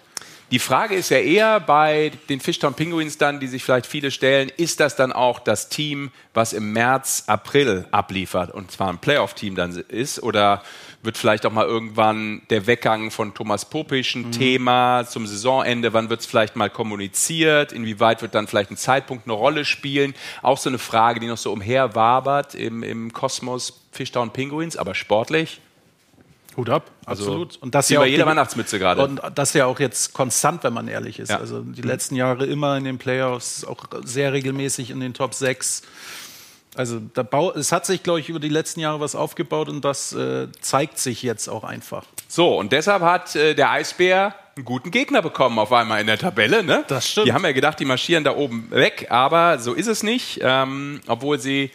Die 0.53 0.59
Frage 0.59 0.93
ist 0.93 1.09
ja 1.09 1.17
eher 1.17 1.59
bei 1.59 2.11
den 2.29 2.39
Fishtown 2.39 2.75
Penguins 2.75 3.17
dann, 3.17 3.39
die 3.39 3.47
sich 3.47 3.63
vielleicht 3.63 3.87
viele 3.87 4.11
stellen, 4.11 4.51
ist 4.55 4.79
das 4.79 4.95
dann 4.95 5.11
auch 5.11 5.39
das 5.39 5.67
Team, 5.67 6.11
was 6.35 6.53
im 6.53 6.73
März, 6.73 7.23
April 7.25 7.87
abliefert 7.89 8.51
und 8.51 8.69
zwar 8.69 8.89
ein 8.89 8.99
Playoff-Team 8.99 9.55
dann 9.55 9.71
ist? 9.71 10.21
Oder 10.21 10.61
wird 11.01 11.17
vielleicht 11.17 11.47
auch 11.47 11.51
mal 11.51 11.65
irgendwann 11.65 12.43
der 12.51 12.67
Weggang 12.67 13.09
von 13.09 13.33
Thomas 13.33 13.65
Popisch 13.65 14.13
ein 14.13 14.27
mhm. 14.27 14.31
Thema 14.31 15.05
zum 15.05 15.25
Saisonende? 15.25 15.91
Wann 15.93 16.11
wird 16.11 16.19
es 16.19 16.27
vielleicht 16.27 16.55
mal 16.55 16.69
kommuniziert? 16.69 17.71
Inwieweit 17.71 18.21
wird 18.21 18.35
dann 18.35 18.45
vielleicht 18.45 18.69
ein 18.69 18.77
Zeitpunkt 18.77 19.25
eine 19.25 19.33
Rolle 19.33 19.65
spielen? 19.65 20.13
Auch 20.43 20.59
so 20.59 20.69
eine 20.69 20.77
Frage, 20.77 21.19
die 21.19 21.25
noch 21.25 21.37
so 21.37 21.51
umherwabert 21.51 22.53
im, 22.53 22.83
im 22.83 23.11
Kosmos 23.11 23.81
Fishtown 23.91 24.31
Penguins, 24.31 24.77
aber 24.77 24.93
sportlich 24.93 25.61
Hut 26.55 26.69
ab, 26.69 26.91
also 27.05 27.23
absolut. 27.23 27.57
Und 27.61 27.75
das 27.75 27.89
ja 27.89 27.99
bei 27.99 28.07
jeder 28.07 28.25
Weihnachtsmütze 28.25 28.79
gerade. 28.79 29.03
Und 29.03 29.21
das 29.35 29.53
ja 29.53 29.65
auch 29.65 29.79
jetzt 29.79 30.13
konstant, 30.13 30.63
wenn 30.63 30.73
man 30.73 30.87
ehrlich 30.87 31.19
ist. 31.19 31.29
Ja. 31.29 31.39
Also 31.39 31.61
die 31.61 31.81
letzten 31.81 32.15
Jahre 32.15 32.45
immer 32.45 32.77
in 32.77 32.83
den 32.83 32.97
Playoffs, 32.97 33.65
auch 33.65 33.85
sehr 34.03 34.33
regelmäßig 34.33 34.91
in 34.91 34.99
den 34.99 35.13
Top 35.13 35.33
6. 35.33 35.83
Also 36.75 37.01
es 37.55 37.71
hat 37.71 37.85
sich, 37.85 38.03
glaube 38.03 38.19
ich, 38.19 38.29
über 38.29 38.39
die 38.39 38.49
letzten 38.49 38.79
Jahre 38.79 38.99
was 38.99 39.15
aufgebaut 39.15 39.69
und 39.69 39.85
das 39.85 40.13
äh, 40.13 40.47
zeigt 40.59 40.97
sich 40.97 41.21
jetzt 41.21 41.47
auch 41.47 41.63
einfach. 41.63 42.05
So, 42.27 42.57
und 42.57 42.71
deshalb 42.71 43.03
hat 43.03 43.35
äh, 43.35 43.53
der 43.53 43.69
Eisbär 43.69 44.33
einen 44.55 44.65
guten 44.65 44.91
Gegner 44.91 45.21
bekommen 45.21 45.59
auf 45.59 45.71
einmal 45.71 46.01
in 46.01 46.07
der 46.07 46.17
Tabelle. 46.17 46.63
Ne? 46.63 46.83
Das 46.87 47.09
stimmt. 47.09 47.27
Die 47.27 47.33
haben 47.33 47.43
ja 47.43 47.51
gedacht, 47.51 47.79
die 47.79 47.85
marschieren 47.85 48.23
da 48.23 48.35
oben 48.35 48.69
weg, 48.71 49.07
aber 49.09 49.59
so 49.59 49.73
ist 49.73 49.87
es 49.87 50.03
nicht. 50.03 50.39
Ähm, 50.41 51.01
obwohl 51.07 51.39
sie 51.39 51.71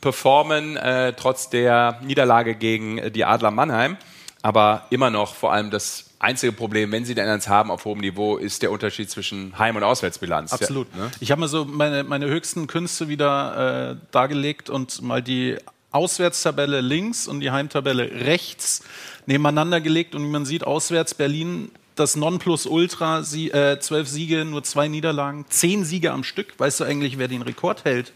performen, 0.00 0.76
äh, 0.76 1.12
trotz 1.12 1.50
der 1.50 2.00
Niederlage 2.02 2.54
gegen 2.54 2.98
äh, 2.98 3.10
die 3.10 3.24
Adler 3.24 3.50
Mannheim. 3.50 3.96
Aber 4.42 4.86
immer 4.90 5.10
noch 5.10 5.34
vor 5.34 5.52
allem 5.52 5.70
das 5.70 6.06
einzige 6.18 6.52
Problem, 6.52 6.92
wenn 6.92 7.04
sie 7.04 7.14
denn 7.14 7.28
eins 7.28 7.48
haben 7.48 7.70
auf 7.70 7.84
hohem 7.84 8.00
Niveau, 8.00 8.36
ist 8.36 8.62
der 8.62 8.70
Unterschied 8.70 9.10
zwischen 9.10 9.58
Heim- 9.58 9.76
und 9.76 9.82
Auswärtsbilanz. 9.82 10.52
Absolut. 10.52 10.86
Ja, 10.94 11.04
ne? 11.04 11.10
Ich 11.20 11.30
habe 11.30 11.40
mir 11.40 11.48
so 11.48 11.64
meine, 11.64 12.04
meine 12.04 12.26
höchsten 12.26 12.66
Künste 12.66 13.08
wieder 13.08 13.90
äh, 13.92 13.96
dargelegt 14.12 14.70
und 14.70 15.02
mal 15.02 15.22
die 15.22 15.56
Auswärtstabelle 15.92 16.80
links 16.80 17.26
und 17.26 17.40
die 17.40 17.50
Heimtabelle 17.50 18.10
rechts 18.26 18.84
nebeneinander 19.26 19.80
gelegt. 19.80 20.14
Und 20.14 20.22
wie 20.22 20.28
man 20.30 20.46
sieht, 20.46 20.64
auswärts 20.64 21.14
Berlin 21.14 21.70
das 21.96 22.16
Nonplusultra, 22.16 23.22
sie, 23.22 23.50
äh, 23.50 23.78
zwölf 23.80 24.08
Siege, 24.08 24.44
nur 24.44 24.62
zwei 24.62 24.88
Niederlagen, 24.88 25.44
zehn 25.48 25.84
Siege 25.84 26.12
am 26.12 26.24
Stück. 26.24 26.54
Weißt 26.58 26.80
du 26.80 26.84
eigentlich, 26.84 27.18
wer 27.18 27.28
den 27.28 27.42
Rekord 27.42 27.84
hält? 27.84 28.12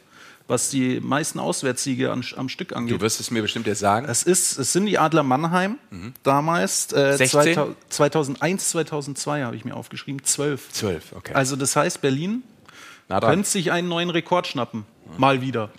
Was 0.47 0.69
die 0.71 1.01
meisten 1.01 1.39
Auswärtssiege 1.39 2.13
an, 2.13 2.25
am 2.37 2.49
Stück 2.49 2.75
angeht. 2.75 2.97
Du 2.97 3.01
wirst 3.01 3.19
es 3.21 3.31
mir 3.31 3.43
bestimmt 3.43 3.67
jetzt 3.67 3.79
sagen. 3.79 4.07
Es, 4.07 4.23
ist, 4.23 4.59
es 4.59 4.73
sind 4.73 4.87
die 4.87 4.99
Adler 4.99 5.23
Mannheim, 5.23 5.79
mhm. 5.91 6.13
damals. 6.23 6.93
Äh, 6.93 7.17
2000, 7.17 7.77
2001, 7.89 8.69
2002 8.71 9.43
habe 9.43 9.57
ich 9.57 9.65
mir 9.65 9.75
aufgeschrieben, 9.75 10.23
12. 10.23 10.71
12, 10.71 11.13
okay. 11.17 11.35
Also 11.35 11.57
das 11.57 11.77
heißt, 11.77 12.03
Berlin 12.03 12.43
könnte 13.09 13.49
sich 13.49 13.73
einen 13.73 13.89
neuen 13.89 14.11
Rekord 14.11 14.47
schnappen. 14.47 14.85
Mhm. 15.07 15.21
Mal 15.21 15.41
wieder. 15.41 15.71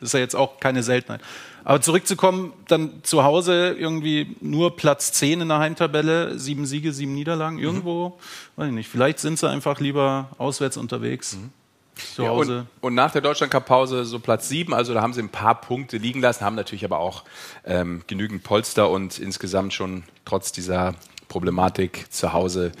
Das 0.00 0.08
ist 0.08 0.14
ja 0.14 0.20
jetzt 0.20 0.36
auch 0.36 0.60
keine 0.60 0.82
Seltenheit. 0.82 1.20
Aber 1.64 1.80
zurückzukommen, 1.80 2.52
dann 2.68 3.02
zu 3.02 3.24
Hause 3.24 3.74
irgendwie 3.78 4.36
nur 4.40 4.76
Platz 4.76 5.12
10 5.12 5.42
in 5.42 5.48
der 5.48 5.58
Heimtabelle, 5.58 6.38
sieben 6.38 6.66
Siege, 6.66 6.92
sieben 6.92 7.14
Niederlagen, 7.14 7.56
mhm. 7.56 7.62
irgendwo, 7.62 8.08
mhm. 8.08 8.12
weiß 8.56 8.68
ich 8.68 8.74
nicht, 8.74 8.88
vielleicht 8.88 9.18
sind 9.18 9.38
sie 9.38 9.48
einfach 9.48 9.80
lieber 9.80 10.30
auswärts 10.38 10.76
unterwegs. 10.76 11.36
Mhm. 11.36 11.50
Zu 11.94 12.28
Hause. 12.28 12.52
Ja, 12.52 12.58
und, 12.60 12.68
und, 12.80 12.94
nach 12.94 13.12
der 13.12 13.20
Deutschland-Cup-Pause 13.20 14.04
so 14.04 14.18
Platz 14.18 14.48
sieben, 14.48 14.74
also 14.74 14.94
da 14.94 15.02
haben 15.02 15.12
sie 15.12 15.22
ein 15.22 15.28
paar 15.28 15.60
Punkte 15.60 15.96
liegen 15.96 16.20
lassen, 16.20 16.44
haben 16.44 16.56
natürlich 16.56 16.84
aber 16.84 16.98
auch 16.98 17.24
ähm, 17.64 18.02
genügend 18.06 18.42
Polster 18.42 18.90
und 18.90 19.18
insgesamt 19.18 19.72
schon 19.74 20.04
trotz 20.24 20.52
dieser 20.52 20.94
Problematik 21.28 22.06
zu 22.12 22.32
Hause. 22.32 22.72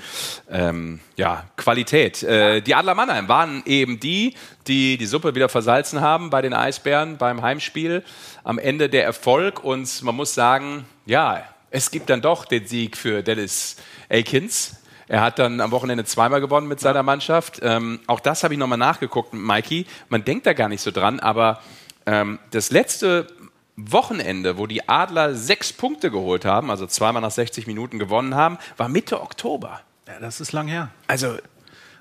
Ähm, 0.50 1.00
ja, 1.16 1.44
Qualität. 1.56 2.22
Äh, 2.22 2.60
die 2.60 2.74
Adler 2.74 2.94
Mannheim 2.94 3.28
waren 3.28 3.62
eben 3.66 3.98
die, 3.98 4.34
die 4.66 4.96
die 4.96 5.06
Suppe 5.06 5.34
wieder 5.34 5.48
versalzen 5.48 6.00
haben 6.00 6.30
bei 6.30 6.42
den 6.42 6.52
Eisbären 6.52 7.16
beim 7.16 7.42
Heimspiel. 7.42 8.04
Am 8.44 8.58
Ende 8.58 8.88
der 8.88 9.04
Erfolg 9.04 9.64
und 9.64 10.02
man 10.02 10.14
muss 10.14 10.34
sagen, 10.34 10.84
ja, 11.06 11.42
es 11.70 11.90
gibt 11.90 12.10
dann 12.10 12.22
doch 12.22 12.44
den 12.44 12.66
Sieg 12.66 12.96
für 12.96 13.22
Dennis 13.22 13.76
Aikens. 14.08 14.76
Er 15.08 15.20
hat 15.20 15.38
dann 15.38 15.60
am 15.60 15.70
Wochenende 15.70 16.04
zweimal 16.04 16.40
gewonnen 16.40 16.66
mit 16.66 16.80
seiner 16.80 17.02
Mannschaft. 17.02 17.60
Ähm, 17.62 18.00
auch 18.06 18.20
das 18.20 18.42
habe 18.42 18.54
ich 18.54 18.58
nochmal 18.58 18.78
nachgeguckt 18.78 19.32
mit 19.34 19.42
Mikey. 19.42 19.86
Man 20.08 20.24
denkt 20.24 20.46
da 20.46 20.52
gar 20.52 20.68
nicht 20.68 20.80
so 20.80 20.90
dran, 20.90 21.20
aber 21.20 21.60
ähm, 22.06 22.38
das 22.50 22.70
letzte 22.70 23.26
Wochenende, 23.76 24.56
wo 24.56 24.66
die 24.66 24.88
Adler 24.88 25.34
sechs 25.34 25.72
Punkte 25.72 26.10
geholt 26.10 26.44
haben, 26.44 26.70
also 26.70 26.86
zweimal 26.86 27.22
nach 27.22 27.30
60 27.30 27.66
Minuten 27.66 27.98
gewonnen 27.98 28.34
haben, 28.34 28.58
war 28.76 28.88
Mitte 28.88 29.20
Oktober. 29.20 29.80
Ja, 30.06 30.20
das 30.20 30.40
ist 30.40 30.52
lang 30.52 30.68
her. 30.68 30.90
Also 31.06 31.36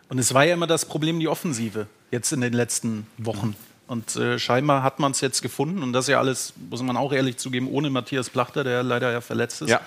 Und 0.09 0.19
es 0.19 0.33
war 0.33 0.45
ja 0.45 0.53
immer 0.53 0.67
das 0.67 0.85
Problem, 0.85 1.19
die 1.19 1.27
Offensive, 1.27 1.87
jetzt 2.11 2.31
in 2.31 2.41
den 2.41 2.53
letzten 2.53 3.07
Wochen. 3.17 3.55
Und 3.87 4.15
äh, 4.15 4.39
scheinbar 4.39 4.81
hat 4.81 4.99
man 4.99 5.11
es 5.11 5.21
jetzt 5.21 5.41
gefunden. 5.41 5.83
Und 5.83 5.93
das 5.93 6.05
ist 6.05 6.09
ja 6.09 6.19
alles, 6.19 6.53
muss 6.69 6.81
man 6.81 6.95
auch 6.95 7.11
ehrlich 7.11 7.37
zugeben, 7.37 7.67
ohne 7.67 7.89
Matthias 7.89 8.29
Plachter, 8.29 8.63
der 8.63 8.81
leider 8.83 9.11
ja 9.11 9.21
verletzt 9.21 9.61
ist 9.61 9.69
Ja. 9.69 9.81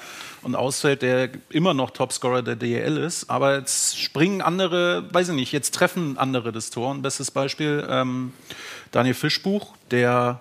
Und 0.47 0.55
ausfällt, 0.55 1.03
der 1.03 1.29
immer 1.51 1.75
noch 1.75 1.91
Topscorer 1.91 2.41
der 2.41 2.55
DEL 2.55 2.99
ist. 2.99 3.29
Aber 3.29 3.57
jetzt 3.59 3.99
springen 3.99 4.41
andere, 4.41 5.03
weiß 5.13 5.31
ich 5.31 5.35
nicht, 5.35 5.51
jetzt 5.51 5.75
treffen 5.75 6.17
andere 6.19 6.53
das 6.53 6.71
Tor. 6.71 6.95
Ein 6.95 7.03
bestes 7.03 7.33
Beispiel, 7.33 7.85
ähm, 7.91 8.33
Daniel 8.93 9.15
Fischbuch, 9.15 9.75
der 9.91 10.39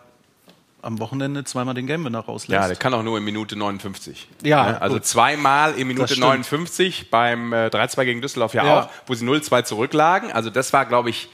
am 0.83 0.99
Wochenende 0.99 1.43
zweimal 1.43 1.73
den 1.73 1.87
Gamewinner 1.87 2.19
rauslässt. 2.19 2.51
Ja, 2.61 2.67
der 2.67 2.75
kann 2.75 2.93
auch 2.93 3.01
nur 3.01 3.17
in 3.17 3.23
Minute 3.23 3.55
59. 3.57 4.27
Ja, 4.43 4.69
Ne? 4.73 4.81
also 4.81 4.97
gut. 4.97 5.05
zweimal 5.07 5.73
in 5.73 5.87
Minute 5.87 6.09
stimmt. 6.13 6.27
59 6.27 7.09
beim 7.09 7.51
äh, 7.51 7.69
3-2 7.69 8.05
gegen 8.05 8.21
Düsseldorf 8.21 8.53
ja, 8.53 8.63
Ja. 8.63 8.81
auch, 8.81 8.89
wo 9.07 9.15
sie 9.15 9.25
0-2 9.25 9.63
zurücklagen. 9.63 10.31
Also 10.31 10.51
das 10.51 10.71
war, 10.71 10.85
glaube 10.85 11.09
ich, 11.09 11.29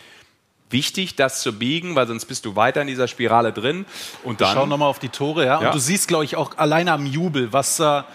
wichtig, 0.70 1.18
das 1.18 1.42
zu 1.42 1.52
biegen, 1.52 1.96
weil 1.96 2.08
sonst 2.08 2.24
bist 2.24 2.46
du 2.46 2.56
weiter 2.56 2.80
in 2.82 2.88
dieser 2.88 3.10
Spirale 3.10 3.52
drin. 3.52 3.86
Und 4.24 4.40
dann 4.40 4.54
Schau 4.54 4.66
nochmal 4.66 4.88
auf 4.88 5.00
die 5.00 5.10
Tore, 5.10 5.46
ja. 5.46 5.62
Ja. 5.62 5.68
Und 5.68 5.76
du 5.76 5.80
siehst, 5.80 6.08
glaube 6.08 6.24
ich, 6.24 6.38
auch 6.38 6.58
alleine 6.58 6.94
am 6.94 7.06
Jubel, 7.06 7.52
was 7.52 7.76
da 7.76 8.06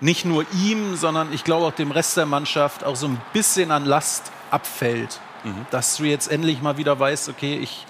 nicht 0.00 0.24
nur 0.24 0.44
ihm, 0.62 0.96
sondern 0.96 1.32
ich 1.32 1.44
glaube 1.44 1.66
auch 1.66 1.72
dem 1.72 1.90
Rest 1.90 2.16
der 2.16 2.26
Mannschaft 2.26 2.84
auch 2.84 2.96
so 2.96 3.06
ein 3.06 3.20
bisschen 3.32 3.70
an 3.70 3.84
Last 3.84 4.32
abfällt. 4.50 5.20
Mhm. 5.44 5.66
Dass 5.70 5.96
du 5.96 6.04
jetzt 6.04 6.30
endlich 6.30 6.62
mal 6.62 6.76
wieder 6.76 6.98
weißt, 6.98 7.28
okay, 7.28 7.58
ich, 7.58 7.86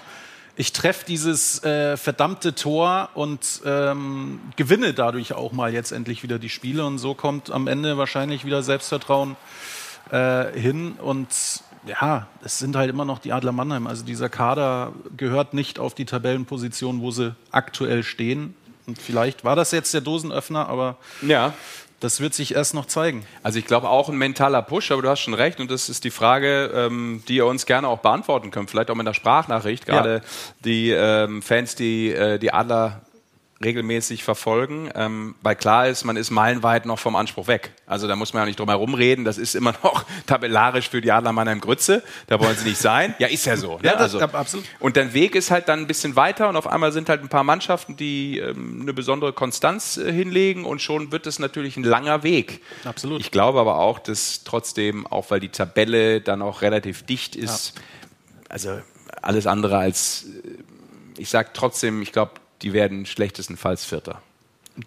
ich 0.55 0.73
treffe 0.73 1.05
dieses 1.05 1.63
äh, 1.63 1.97
verdammte 1.97 2.55
Tor 2.55 3.09
und 3.13 3.61
ähm, 3.65 4.39
gewinne 4.55 4.93
dadurch 4.93 5.33
auch 5.33 5.51
mal 5.51 5.73
jetzt 5.73 5.91
endlich 5.91 6.23
wieder 6.23 6.39
die 6.39 6.49
Spiele. 6.49 6.85
Und 6.85 6.97
so 6.97 7.13
kommt 7.13 7.51
am 7.51 7.67
Ende 7.67 7.97
wahrscheinlich 7.97 8.45
wieder 8.45 8.63
Selbstvertrauen 8.63 9.35
äh, 10.11 10.51
hin. 10.59 10.93
Und 10.93 11.29
ja, 11.85 12.27
es 12.43 12.59
sind 12.59 12.75
halt 12.75 12.89
immer 12.89 13.05
noch 13.05 13.19
die 13.19 13.31
Adler 13.31 13.51
Mannheim. 13.51 13.87
Also 13.87 14.03
dieser 14.03 14.29
Kader 14.29 14.93
gehört 15.15 15.53
nicht 15.53 15.79
auf 15.79 15.93
die 15.93 16.05
Tabellenposition, 16.05 17.01
wo 17.01 17.11
sie 17.11 17.35
aktuell 17.51 18.03
stehen. 18.03 18.55
Und 18.87 19.01
vielleicht 19.01 19.43
war 19.43 19.55
das 19.55 19.71
jetzt 19.71 19.93
der 19.93 20.01
Dosenöffner, 20.01 20.67
aber 20.69 20.97
ja, 21.21 21.53
das 21.99 22.19
wird 22.19 22.33
sich 22.33 22.55
erst 22.55 22.73
noch 22.73 22.85
zeigen. 22.85 23.25
Also 23.41 23.59
ich 23.59 23.65
glaube 23.65 23.89
auch 23.89 24.09
ein 24.09 24.17
mentaler 24.17 24.61
Push, 24.61 24.91
aber 24.91 25.01
du 25.01 25.09
hast 25.09 25.21
schon 25.21 25.33
recht. 25.33 25.59
Und 25.59 25.71
das 25.71 25.89
ist 25.89 26.03
die 26.03 26.11
Frage, 26.11 26.71
ähm, 26.73 27.23
die 27.27 27.37
ihr 27.37 27.45
uns 27.45 27.65
gerne 27.65 27.87
auch 27.87 27.99
beantworten 27.99 28.51
könnt, 28.51 28.69
vielleicht 28.69 28.91
auch 28.91 28.95
mit 28.95 29.07
einer 29.07 29.13
Sprachnachricht, 29.13 29.85
gerade 29.85 30.21
die 30.63 30.91
ähm, 30.91 31.41
Fans, 31.41 31.75
die 31.75 32.11
äh, 32.11 32.37
die 32.37 32.53
Adler 32.53 33.01
regelmäßig 33.65 34.23
verfolgen, 34.23 34.89
ähm, 34.95 35.35
weil 35.41 35.55
klar 35.57 35.87
ist, 35.89 36.05
man 36.05 36.15
ist 36.15 36.29
meilenweit 36.31 36.85
noch 36.85 36.99
vom 36.99 37.17
Anspruch 37.17 37.47
weg. 37.47 37.73
Also 37.85 38.07
da 38.07 38.15
muss 38.15 38.33
man 38.33 38.43
ja 38.43 38.45
nicht 38.45 38.59
drum 38.59 38.69
herum 38.69 38.93
reden, 38.93 39.25
das 39.25 39.37
ist 39.37 39.55
immer 39.55 39.73
noch 39.83 40.05
tabellarisch 40.27 40.89
für 40.89 41.01
die 41.01 41.11
Adler 41.11 41.33
Mannheim 41.33 41.59
Grütze, 41.59 42.01
da 42.27 42.39
wollen 42.39 42.55
sie 42.55 42.69
nicht 42.69 42.79
sein. 42.79 43.13
Ja, 43.19 43.27
ist 43.27 43.45
ja 43.45 43.57
so. 43.57 43.73
Ne? 43.77 43.79
Ja, 43.83 43.91
das- 43.93 44.01
also, 44.13 44.19
ab- 44.21 44.35
absolut. 44.35 44.65
Und 44.79 44.95
dein 44.95 45.13
Weg 45.13 45.35
ist 45.35 45.51
halt 45.51 45.67
dann 45.67 45.79
ein 45.79 45.87
bisschen 45.87 46.15
weiter 46.15 46.47
und 46.47 46.55
auf 46.55 46.67
einmal 46.67 46.93
sind 46.93 47.09
halt 47.09 47.21
ein 47.21 47.27
paar 47.29 47.43
Mannschaften, 47.43 47.97
die 47.97 48.37
ähm, 48.39 48.79
eine 48.83 48.93
besondere 48.93 49.33
Konstanz 49.33 49.97
äh, 49.97 50.11
hinlegen 50.13 50.63
und 50.63 50.81
schon 50.81 51.11
wird 51.11 51.27
es 51.27 51.39
natürlich 51.39 51.75
ein 51.75 51.83
langer 51.83 52.23
Weg. 52.23 52.61
Absolut. 52.85 53.19
Ich 53.19 53.31
glaube 53.31 53.59
aber 53.59 53.79
auch, 53.79 53.99
dass 53.99 54.43
trotzdem, 54.45 55.05
auch 55.07 55.31
weil 55.31 55.39
die 55.39 55.49
Tabelle 55.49 56.21
dann 56.21 56.41
auch 56.41 56.61
relativ 56.61 57.03
dicht 57.03 57.35
ist, 57.35 57.73
also 58.47 58.79
alles 59.21 59.47
andere 59.47 59.77
als, 59.79 60.25
äh, 60.43 60.49
ich 61.17 61.29
sage 61.29 61.49
trotzdem, 61.53 62.01
ich 62.01 62.11
glaube, 62.11 62.31
die 62.61 62.73
werden 62.73 63.05
schlechtestenfalls 63.05 63.85
Vierter. 63.85 64.21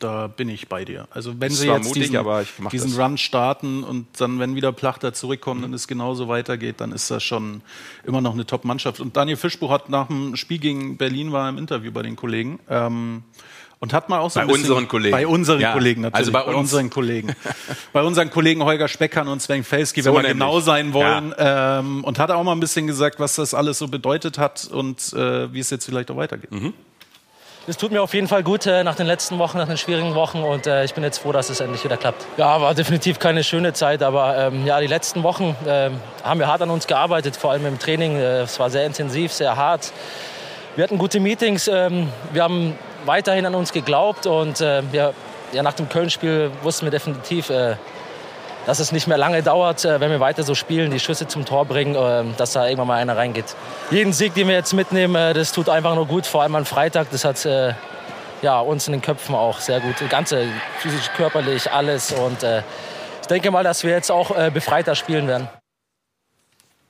Da 0.01 0.27
bin 0.27 0.51
ich 0.51 0.69
bei 0.69 0.85
dir. 0.85 1.09
Also 1.11 1.41
wenn 1.41 1.49
Das 1.49 1.61
sie 1.61 1.67
jetzt 1.69 1.87
mutig, 1.89 2.11
diesen, 2.11 2.69
diesen. 2.71 3.01
Run 3.01 3.17
starten 3.17 3.85
und 3.85 4.07
dann, 4.19 4.39
wenn 4.39 4.55
wieder 4.55 4.71
Plachter 4.71 5.15
zurückkommt 5.15 5.65
und 5.65 5.73
es 5.73 5.89
genauso 5.89 6.29
weitergeht, 6.29 6.75
dann 6.83 6.93
ist 6.93 7.11
das 7.11 7.23
schon 7.23 7.63
immer 8.05 8.21
noch 8.21 8.35
eine 8.35 8.45
Top-Mannschaft. 8.45 9.01
Und 9.01 9.17
Daniel 9.17 9.39
Fischbuch 9.39 9.71
hat 9.71 9.89
nach 9.89 10.09
dem 10.09 10.37
Spiel 10.37 10.59
gegen 10.59 10.99
Berlin 10.99 11.33
war 11.33 11.49
im 11.49 11.57
Interview 11.57 11.91
bei 11.91 12.03
den 12.03 12.17
Kollegen. 12.17 12.59
Ähm, 12.69 13.23
und 13.81 13.93
hat 13.95 14.09
mal 14.11 14.19
auch 14.19 14.31
so 14.31 14.41
Bei 14.41 14.43
ein 14.43 14.49
bisschen, 14.49 14.65
unseren 14.65 14.89
Kollegen. 14.89 15.13
Bei 15.13 15.27
unseren 15.27 15.61
Ja, 15.61 15.73
Kollegen 15.73 16.03
natürlich. 16.03 16.19
also 16.19 16.33
bei 16.33 16.43
uns. 16.43 16.57
unseren 16.59 16.91
Kollegen. 16.91 17.35
bei 17.93 18.03
unseren 18.03 18.29
Kollegen 18.29 18.65
Holger 18.65 18.89
Speckern 18.89 19.29
und 19.29 19.41
Sven 19.41 19.63
Felski, 19.65 20.03
So 20.03 20.15
wenn 20.15 20.23
wir 20.25 20.29
genau 20.35 20.61
sein 20.61 20.93
wollen. 20.93 21.33
Ähm, 21.39 22.05
und 22.05 22.19
hat 22.19 22.31
auch 22.31 22.43
mal 22.43 22.53
ein 22.53 22.61
bisschen 22.61 22.87
gesagt, 22.89 23.21
was 23.21 23.37
das 23.37 23.55
alles 23.55 23.79
so 23.79 23.89
bedeutet 23.89 24.37
hat 24.37 24.67
und 24.67 25.13
äh, 25.15 25.51
wie 25.53 25.61
es 25.61 25.71
jetzt 25.71 25.87
vielleicht 25.87 26.11
auch 26.11 26.17
weitergeht. 26.17 26.51
Mhm. 26.51 26.75
Es 27.69 27.77
tut 27.77 27.93
mir 27.93 28.03
auf 28.03 28.15
jeden 28.15 28.29
Fall 28.29 28.43
gut 28.43 28.65
äh, 28.65 28.83
nach 28.83 28.95
den 28.95 29.07
letzten 29.07 29.39
Wochen, 29.39 29.59
nach 29.59 29.67
den 29.67 29.77
schwierigen 29.77 30.15
Wochen 30.15 30.43
und 30.43 30.67
äh, 30.67 30.85
ich 30.85 30.95
bin 30.95 31.05
jetzt 31.05 31.19
froh, 31.19 31.33
dass 31.33 31.51
es 31.51 31.61
endlich 31.61 31.85
wieder 31.85 31.99
klappt. 31.99 32.25
Ja, 32.39 32.59
war 32.63 32.75
definitiv 32.75 33.19
keine 33.19 33.45
schöne 33.45 33.75
Zeit, 33.75 34.03
aber 34.03 34.39
ähm, 34.39 34.65
ja, 34.65 34.81
die 34.81 34.87
letzten 34.87 35.23
Wochen 35.23 35.55
ähm, 35.67 36.01
haben 36.25 36.41
wir 36.41 36.47
hart 36.47 36.63
an 36.63 36.71
uns 36.71 36.87
gearbeitet, 36.87 37.37
vor 37.37 37.51
allem 37.51 37.67
im 37.67 37.79
Training. 37.79 38.17
Äh, 38.17 38.41
es 38.41 38.59
war 38.59 38.71
sehr 38.71 38.87
intensiv, 38.87 39.35
sehr 39.35 39.55
hart. 39.57 39.93
Wir 40.77 40.85
hatten 40.85 40.97
gute 40.97 41.21
Meetings, 41.21 41.69
ähm, 41.69 42.09
wir 42.33 42.43
haben 42.43 42.75
weiterhin 43.05 43.45
an 43.45 43.55
uns 43.55 43.75
geglaubt 43.75 44.25
und 44.25 44.63
äh, 44.63 44.83
wir, 44.91 45.13
ja, 45.53 45.63
nach 45.63 45.75
dem 45.75 45.91
Köln-Spiel 45.91 46.51
wussten 46.63 46.87
wir 46.87 46.91
definitiv, 46.91 47.51
äh, 47.51 47.77
dass 48.69 48.81
es 48.81 48.93
nicht 48.93 49.07
mehr 49.07 49.17
lange 49.17 49.43
dauert, 49.43 49.87
äh, 49.87 49.99
wenn 49.99 50.11
wir 50.11 50.21
weiter 50.21 50.43
so 50.43 50.55
spielen, 50.55 50.91
die 50.91 51.01
Schüsse 51.01 51.27
zum 51.27 51.47
Tor 51.47 51.65
bringen, 51.65 51.95
äh, 51.95 52.37
dass 52.37 52.53
da 52.53 52.67
irgendwann 52.67 52.89
mal 52.89 52.99
einer 52.99 53.17
reingeht. 53.17 53.57
Jeden 53.91 54.13
Sieg, 54.13 54.35
den 54.35 54.47
wir 54.47 54.57
jetzt 54.57 54.75
mitnehmen, 54.75 55.15
äh, 55.15 55.33
das 55.33 55.53
tut 55.53 55.71
einfach 55.71 55.95
nur 55.95 56.05
gut, 56.05 56.27
vor 56.27 56.43
allem 56.43 56.55
am 56.55 56.67
Freitag. 56.67 57.11
Das 57.11 57.25
hat 57.25 57.47
äh, 57.47 57.73
ja, 58.43 58.61
uns 58.61 58.87
in 58.87 58.93
den 58.93 59.01
Köpfen 59.01 59.35
auch 59.35 59.59
sehr 59.59 59.81
gut, 59.81 59.95
ganze 60.11 60.45
physisch, 60.81 61.11
körperlich, 61.17 61.73
alles. 61.73 62.13
Und 62.13 62.45
ich 63.23 63.27
denke 63.27 63.51
mal, 63.51 63.65
dass 63.65 63.83
wir 63.83 63.91
jetzt 63.91 64.13
auch 64.13 64.33
befreiter 64.51 64.95
spielen 64.95 65.27
werden. 65.27 65.49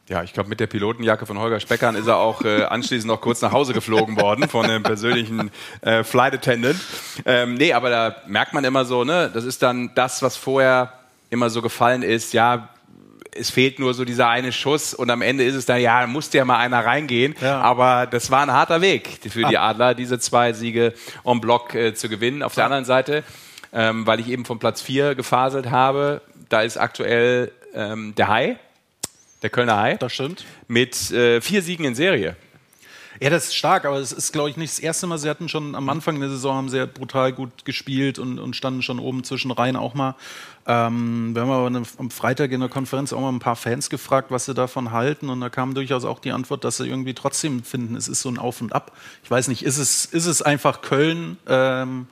Ja, 0.08 0.22
ich 0.22 0.32
glaube, 0.32 0.48
mit 0.48 0.58
der 0.58 0.66
Pilotenjacke 0.66 1.26
von 1.26 1.38
Holger 1.38 1.60
Speckern 1.60 1.94
ist 1.94 2.06
er 2.06 2.16
auch 2.16 2.42
äh, 2.42 2.64
anschließend 2.64 3.10
noch 3.10 3.20
kurz 3.20 3.40
nach 3.40 3.52
Hause 3.52 3.72
geflogen 3.72 4.18
worden 4.20 4.48
von 4.48 4.64
einem 4.64 4.82
persönlichen 4.82 5.50
äh, 5.82 6.02
Flight 6.02 6.34
Attendant. 6.34 6.80
Ähm, 7.24 7.54
nee, 7.54 7.72
aber 7.72 7.90
da 7.90 8.16
merkt 8.26 8.52
man 8.52 8.64
immer 8.64 8.84
so, 8.84 9.04
ne, 9.04 9.30
das 9.32 9.44
ist 9.44 9.62
dann 9.62 9.90
das, 9.94 10.22
was 10.22 10.36
vorher 10.36 10.97
immer 11.30 11.50
so 11.50 11.62
gefallen 11.62 12.02
ist, 12.02 12.32
ja, 12.32 12.70
es 13.32 13.50
fehlt 13.50 13.78
nur 13.78 13.94
so 13.94 14.04
dieser 14.04 14.28
eine 14.28 14.52
Schuss 14.52 14.94
und 14.94 15.10
am 15.10 15.22
Ende 15.22 15.44
ist 15.44 15.54
es 15.54 15.66
dann, 15.66 15.80
ja, 15.80 16.00
da 16.00 16.06
musste 16.06 16.38
ja 16.38 16.44
mal 16.44 16.58
einer 16.58 16.84
reingehen. 16.84 17.34
Ja. 17.40 17.60
Aber 17.60 18.06
das 18.06 18.30
war 18.30 18.42
ein 18.42 18.52
harter 18.52 18.80
Weg 18.80 19.20
für 19.28 19.44
die 19.44 19.58
Adler, 19.58 19.94
diese 19.94 20.18
zwei 20.18 20.52
Siege 20.52 20.94
en 21.24 21.40
bloc 21.40 21.74
äh, 21.74 21.94
zu 21.94 22.08
gewinnen. 22.08 22.42
Auf 22.42 22.54
der 22.54 22.64
anderen 22.64 22.84
Seite, 22.84 23.22
ähm, 23.72 24.06
weil 24.06 24.20
ich 24.20 24.28
eben 24.28 24.44
von 24.44 24.58
Platz 24.58 24.82
4 24.82 25.14
gefaselt 25.14 25.70
habe, 25.70 26.22
da 26.48 26.62
ist 26.62 26.76
aktuell 26.76 27.52
ähm, 27.74 28.14
der 28.16 28.28
Hai, 28.28 28.56
der 29.42 29.50
Kölner 29.50 29.76
Hai, 29.76 29.96
Das 29.96 30.12
stimmt. 30.12 30.44
mit 30.66 31.10
äh, 31.12 31.40
vier 31.40 31.62
Siegen 31.62 31.84
in 31.84 31.94
Serie. 31.94 32.36
Ja, 33.20 33.30
das 33.30 33.46
ist 33.46 33.56
stark, 33.56 33.84
aber 33.84 33.96
es 33.96 34.12
ist, 34.12 34.32
glaube 34.32 34.48
ich, 34.50 34.56
nicht 34.56 34.72
das 34.72 34.78
erste 34.78 35.08
Mal. 35.08 35.18
Sie 35.18 35.28
hatten 35.28 35.48
schon 35.48 35.74
am 35.74 35.88
Anfang 35.88 36.20
der 36.20 36.28
Saison 36.28 36.56
haben 36.56 36.68
sehr 36.68 36.86
brutal 36.86 37.32
gut 37.32 37.64
gespielt 37.64 38.20
und, 38.20 38.38
und 38.38 38.54
standen 38.54 38.80
schon 38.82 39.00
oben 39.00 39.24
zwischen 39.24 39.50
Reihen 39.50 39.74
auch 39.74 39.94
mal. 39.94 40.14
Ähm, 40.68 41.34
wir 41.34 41.42
haben 41.42 41.50
aber 41.50 41.66
eine- 41.66 41.82
am 41.96 42.10
Freitag 42.10 42.52
in 42.52 42.60
der 42.60 42.68
Konferenz 42.68 43.12
auch 43.12 43.20
mal 43.20 43.30
ein 43.30 43.38
paar 43.38 43.56
Fans 43.56 43.88
gefragt, 43.88 44.30
was 44.30 44.44
sie 44.44 44.52
davon 44.54 44.92
halten. 44.92 45.30
Und 45.30 45.40
da 45.40 45.48
kam 45.48 45.74
durchaus 45.74 46.04
auch 46.04 46.18
die 46.20 46.30
Antwort, 46.30 46.62
dass 46.62 46.76
sie 46.76 46.86
irgendwie 46.86 47.14
trotzdem 47.14 47.62
finden, 47.64 47.96
es 47.96 48.06
ist 48.06 48.20
so 48.20 48.28
ein 48.28 48.38
Auf 48.38 48.60
und 48.60 48.72
Ab. 48.74 48.92
Ich 49.24 49.30
weiß 49.30 49.48
nicht, 49.48 49.64
ist 49.64 49.78
es, 49.78 50.04
ist 50.04 50.26
es 50.26 50.42
einfach 50.42 50.82
Köln, 50.82 51.38
ähm, 51.48 52.06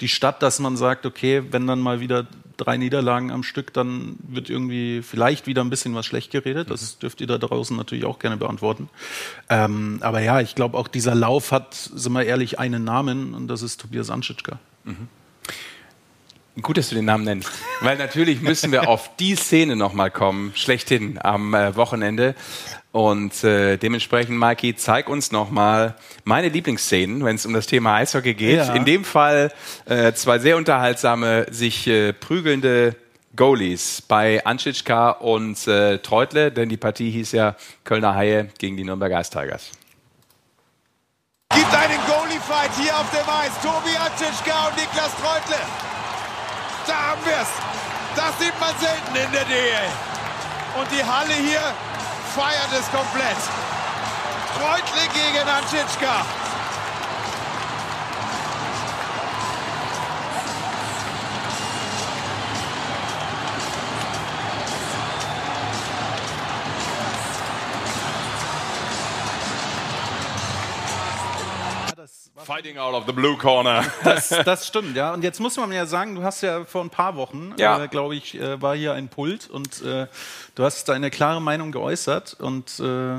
die 0.00 0.08
Stadt, 0.08 0.42
dass 0.42 0.58
man 0.58 0.76
sagt, 0.76 1.06
okay, 1.06 1.44
wenn 1.50 1.66
dann 1.66 1.80
mal 1.80 2.00
wieder 2.00 2.26
drei 2.56 2.76
Niederlagen 2.76 3.30
am 3.30 3.42
Stück, 3.42 3.72
dann 3.72 4.16
wird 4.26 4.50
irgendwie 4.50 5.02
vielleicht 5.02 5.46
wieder 5.46 5.62
ein 5.62 5.70
bisschen 5.70 5.94
was 5.94 6.04
schlecht 6.04 6.30
geredet. 6.32 6.70
Das 6.70 6.98
dürft 6.98 7.20
ihr 7.20 7.26
da 7.28 7.38
draußen 7.38 7.76
natürlich 7.76 8.04
auch 8.04 8.18
gerne 8.18 8.36
beantworten. 8.36 8.90
Ähm, 9.48 9.98
aber 10.02 10.20
ja, 10.20 10.40
ich 10.40 10.56
glaube 10.56 10.76
auch 10.76 10.88
dieser 10.88 11.14
Lauf 11.14 11.52
hat, 11.52 11.74
sind 11.74 12.12
wir 12.12 12.24
ehrlich, 12.24 12.58
einen 12.58 12.84
Namen 12.84 13.34
und 13.34 13.46
das 13.48 13.62
ist 13.62 13.80
Tobias 13.80 14.10
Anschitschka. 14.10 14.58
Gut, 16.62 16.76
dass 16.76 16.88
du 16.88 16.94
den 16.94 17.04
Namen 17.04 17.24
nennst. 17.24 17.50
Weil 17.80 17.96
natürlich 17.96 18.40
müssen 18.40 18.70
wir 18.70 18.88
auf 18.88 19.10
die 19.16 19.34
Szene 19.34 19.74
nochmal 19.74 20.10
kommen, 20.10 20.52
schlechthin 20.54 21.18
am 21.20 21.52
äh, 21.52 21.74
Wochenende. 21.74 22.36
Und 22.92 23.42
äh, 23.42 23.76
dementsprechend, 23.76 24.38
Mikey, 24.38 24.76
zeig 24.76 25.08
uns 25.08 25.32
nochmal 25.32 25.96
meine 26.22 26.48
Lieblingsszenen, 26.48 27.24
wenn 27.24 27.34
es 27.34 27.44
um 27.44 27.52
das 27.52 27.66
Thema 27.66 27.96
Eishockey 27.96 28.34
geht. 28.34 28.58
Ja. 28.58 28.74
In 28.74 28.84
dem 28.84 29.04
Fall 29.04 29.52
äh, 29.86 30.12
zwei 30.12 30.38
sehr 30.38 30.56
unterhaltsame, 30.56 31.46
sich 31.50 31.88
äh, 31.88 32.12
prügelnde 32.12 32.94
Goalies 33.34 34.00
bei 34.00 34.46
Anschitschka 34.46 35.10
und 35.10 35.66
äh, 35.66 35.98
Treutle, 35.98 36.52
denn 36.52 36.68
die 36.68 36.76
Partie 36.76 37.10
hieß 37.10 37.32
ja 37.32 37.56
Kölner 37.82 38.14
Haie 38.14 38.48
gegen 38.58 38.76
die 38.76 38.84
Nürnberger 38.84 39.20
Ice 39.20 39.30
Tigers. 39.30 39.72
Gibt 41.52 41.74
einen 41.74 41.98
Goalie-Fight 42.06 42.70
hier 42.80 42.96
auf 42.96 43.10
dem 43.10 43.28
Eis. 43.28 43.60
Tobi 43.60 43.96
Anschitschka 43.96 44.68
und 44.68 44.76
Niklas 44.76 45.10
Treutle. 45.20 45.58
Da 46.86 46.94
haben 46.94 47.24
wir's. 47.24 47.48
Das 48.16 48.38
sieht 48.38 48.58
man 48.60 48.74
selten 48.78 49.14
in 49.16 49.32
der 49.32 49.44
DL. 49.44 49.88
Und 50.78 50.90
die 50.90 51.02
Halle 51.02 51.34
hier 51.34 51.62
feiert 52.34 52.72
es 52.72 52.90
komplett. 52.90 53.40
Treutle 54.54 55.02
gegen 55.14 55.48
Anschitschka. 55.48 56.24
Fighting 72.44 72.76
out 72.78 72.94
of 72.94 73.04
the 73.06 73.12
blue 73.12 73.36
corner. 73.36 73.84
Das, 74.04 74.28
das 74.28 74.66
stimmt, 74.66 74.96
ja. 74.96 75.12
Und 75.14 75.22
jetzt 75.24 75.40
muss 75.40 75.56
man 75.56 75.72
ja 75.72 75.86
sagen, 75.86 76.14
du 76.14 76.22
hast 76.22 76.42
ja 76.42 76.64
vor 76.64 76.82
ein 76.82 76.90
paar 76.90 77.16
Wochen, 77.16 77.54
Ja. 77.58 77.82
äh, 77.82 77.88
glaube 77.88 78.14
ich, 78.16 78.34
äh, 78.40 78.60
war 78.60 78.76
hier 78.76 78.92
ein 78.92 79.08
Pult 79.08 79.48
und 79.50 79.82
äh, 79.82 80.06
du 80.54 80.64
hast 80.64 80.88
deine 80.88 81.10
klare 81.10 81.40
Meinung 81.40 81.72
geäußert 81.72 82.36
und 82.38 82.78
äh, 82.80 83.16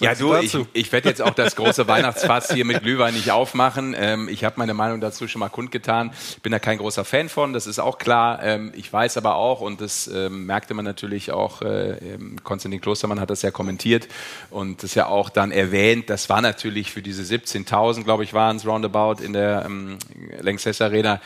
Ja, 0.00 0.14
du, 0.14 0.34
ich, 0.36 0.52
dazu? 0.52 0.66
ich 0.72 0.92
werde 0.92 1.08
jetzt 1.08 1.22
auch 1.22 1.34
das 1.34 1.56
große 1.56 1.86
Weihnachtsfass 1.88 2.52
hier 2.52 2.64
mit 2.64 2.82
Glühwein 2.82 3.14
nicht 3.14 3.30
aufmachen. 3.30 3.94
Ähm, 3.98 4.28
ich 4.28 4.44
habe 4.44 4.56
meine 4.58 4.74
Meinung 4.74 5.00
dazu 5.00 5.28
schon 5.28 5.40
mal 5.40 5.48
kundgetan. 5.48 6.12
Ich 6.30 6.42
bin 6.42 6.52
da 6.52 6.58
kein 6.58 6.78
großer 6.78 7.04
Fan 7.04 7.28
von, 7.28 7.52
das 7.52 7.66
ist 7.66 7.78
auch 7.78 7.98
klar. 7.98 8.42
Ähm, 8.42 8.72
ich 8.76 8.92
weiß 8.92 9.16
aber 9.16 9.36
auch, 9.36 9.60
und 9.60 9.80
das 9.80 10.08
ähm, 10.08 10.46
merkte 10.46 10.74
man 10.74 10.84
natürlich 10.84 11.30
auch, 11.32 11.62
äh, 11.62 12.18
Konstantin 12.42 12.80
Klostermann 12.80 13.20
hat 13.20 13.30
das 13.30 13.42
ja 13.42 13.50
kommentiert 13.50 14.08
und 14.50 14.82
das 14.82 14.94
ja 14.94 15.06
auch 15.06 15.30
dann 15.30 15.50
erwähnt, 15.50 16.10
das 16.10 16.28
war 16.28 16.40
natürlich 16.40 16.90
für 16.90 17.02
diese 17.02 17.22
17.000, 17.22 18.04
glaube 18.04 18.24
ich, 18.24 18.34
waren 18.34 18.56
es 18.56 18.66
roundabout 18.66 19.22
in 19.22 19.32
der 19.32 19.64
ähm, 19.66 19.98
Lanxess 20.40 20.80
Arena, 20.80 21.20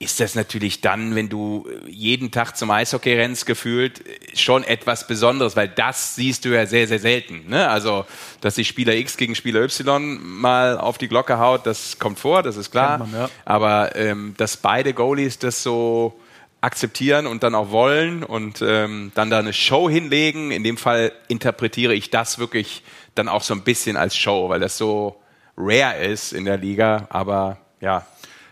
ist 0.00 0.20
das 0.20 0.36
natürlich 0.36 0.80
dann, 0.80 1.16
wenn 1.16 1.28
du 1.28 1.66
jeden 1.88 2.30
Tag 2.30 2.56
zum 2.56 2.70
Eishockey 2.70 3.14
rennst, 3.14 3.46
gefühlt 3.46 4.04
schon 4.34 4.62
etwas 4.62 5.08
Besonderes, 5.08 5.56
weil 5.56 5.68
das 5.68 6.14
siehst 6.14 6.44
du 6.44 6.50
ja 6.50 6.66
sehr, 6.66 6.86
sehr 6.86 7.00
selten. 7.00 7.48
Ne? 7.48 7.68
Also, 7.68 8.04
dass 8.40 8.54
sich 8.54 8.68
Spieler 8.68 8.94
X 8.94 9.16
gegen 9.16 9.34
Spieler 9.34 9.62
Y 9.62 10.20
mal 10.22 10.78
auf 10.78 10.98
die 10.98 11.08
Glocke 11.08 11.38
haut, 11.38 11.66
das 11.66 11.98
kommt 11.98 12.20
vor, 12.20 12.44
das 12.44 12.56
ist 12.56 12.70
klar. 12.70 12.98
Man, 12.98 13.12
ja. 13.12 13.30
Aber 13.44 13.96
ähm, 13.96 14.34
dass 14.36 14.56
beide 14.56 14.94
Goalies 14.94 15.40
das 15.40 15.64
so 15.64 16.18
akzeptieren 16.60 17.26
und 17.26 17.42
dann 17.42 17.56
auch 17.56 17.70
wollen 17.70 18.22
und 18.22 18.62
ähm, 18.62 19.10
dann 19.14 19.30
da 19.30 19.40
eine 19.40 19.52
Show 19.52 19.90
hinlegen, 19.90 20.52
in 20.52 20.62
dem 20.62 20.76
Fall 20.76 21.12
interpretiere 21.26 21.94
ich 21.94 22.10
das 22.10 22.38
wirklich 22.38 22.82
dann 23.14 23.28
auch 23.28 23.42
so 23.42 23.54
ein 23.54 23.62
bisschen 23.62 23.96
als 23.96 24.16
Show, 24.16 24.48
weil 24.48 24.60
das 24.60 24.78
so 24.78 25.16
rare 25.56 26.04
ist 26.04 26.32
in 26.32 26.44
der 26.44 26.56
Liga. 26.56 27.06
Aber 27.10 27.58
ja, 27.80 28.06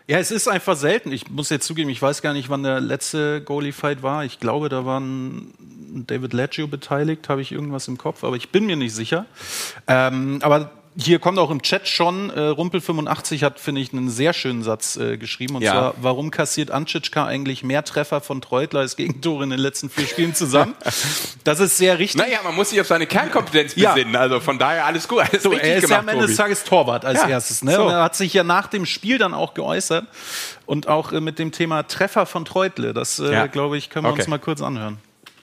Ja, 0.09 0.19
es 0.19 0.31
ist 0.31 0.47
einfach 0.47 0.77
selten. 0.77 1.11
Ich 1.11 1.29
muss 1.31 1.51
jetzt 1.51 1.67
zugeben, 1.67 1.91
ich 1.91 2.01
weiß 2.01 2.23
gar 2.23 2.33
nicht, 2.33 2.49
wann 2.49 2.63
der 2.63 2.81
letzte 2.81 3.41
Goalie-Fight 3.41 4.05
war. 4.05 4.25
Ich 4.25 4.39
glaube, 4.39 4.69
da 4.69 4.85
war 4.85 5.01
ein 5.01 5.53
David 6.07 6.33
Leggio 6.33 6.69
beteiligt, 6.69 7.29
habe 7.29 7.43
ich 7.43 7.51
irgendwas 7.51 7.89
im 7.89 7.99
Kopf, 7.99 8.23
aber 8.23 8.37
ich 8.37 8.51
bin 8.51 8.67
mir 8.67 8.77
nicht 8.77 8.95
sicher. 8.95 9.27
Ähm, 9.89 10.39
aber 10.43 10.71
hier 10.99 11.19
kommt 11.19 11.39
auch 11.39 11.51
im 11.51 11.61
Chat 11.63 11.89
schon, 11.89 12.31
äh, 12.31 12.35
Rumpel85 12.51 13.43
hat, 13.43 13.61
finde 13.61 13.81
ich, 13.83 13.93
einen 13.93 14.09
sehr 14.09 14.33
schönen 14.33 14.63
Satz 14.63 14.97
äh, 14.97 15.19
geschrieben. 15.19 15.57
Und 15.57 15.63
Ja. 15.63 15.73
zwar, 15.73 15.95
warum 16.01 16.31
kassiert 16.31 16.71
Anschitschka 16.71 17.27
eigentlich 17.27 17.63
mehr 17.63 17.85
Treffer 17.85 18.21
von 18.23 18.41
Treutler 18.41 18.81
als 18.81 18.97
Gegentore 18.97 19.45
in 19.45 19.51
den 19.51 19.59
letzten 19.59 19.91
vier 19.91 20.07
Spielen 20.07 20.35
zusammen? 20.35 20.75
Das 21.45 21.61
ist 21.61 21.77
sehr 21.77 21.99
richtig. 22.01 22.21
Naja, 22.21 22.41
man 22.43 22.57
muss 22.57 22.71
sich 22.71 22.81
auf 22.81 22.89
seine 22.89 23.07
Kernkompetenz 23.07 23.77
Ja. 23.77 23.93
besinnen. 23.95 24.17
Also 24.17 24.41
von 24.41 24.59
daher 24.59 24.85
alles 24.85 25.07
gut. 25.07 25.21
Alles 25.21 25.43
So, 25.45 25.53
er 25.53 25.77
ist 25.77 25.83
ja 25.83 25.89
gemacht, 25.89 26.01
am 26.01 26.09
Ende 26.09 26.21
Tobi. 26.23 26.27
des 26.29 26.37
Tages 26.37 26.65
Torwart 26.65 27.05
als 27.05 27.21
Ja, 27.23 27.29
erstes. 27.29 27.63
Ne? 27.63 27.73
so. 27.77 27.85
Und 27.85 27.91
er 27.93 28.03
hat 28.03 28.17
sich 28.17 28.33
ja 28.35 28.43
nach 28.43 28.67
dem 28.67 28.85
Spiel 28.85 29.19
dann 29.19 29.33
auch 29.33 29.55
geäußert 29.55 30.07
und 30.67 30.89
auch 30.89 31.13
äh, 31.13 31.21
mit 31.21 31.39
dem 31.39 31.53
Thema 31.53 31.85
Treffer 31.85 32.27
von 32.27 32.45
Treutle. 32.45 32.95
Das, 32.95 33.21
äh, 33.21 33.33
Ja. 33.33 33.47
glaube 33.47 33.79
ich, 33.79 33.91
können 33.91 34.07
wir 34.07 34.13
uns 34.13 34.23
Okay. 34.23 34.31
mal 34.31 34.39
kurz 34.41 34.61
anhören. 34.61 34.99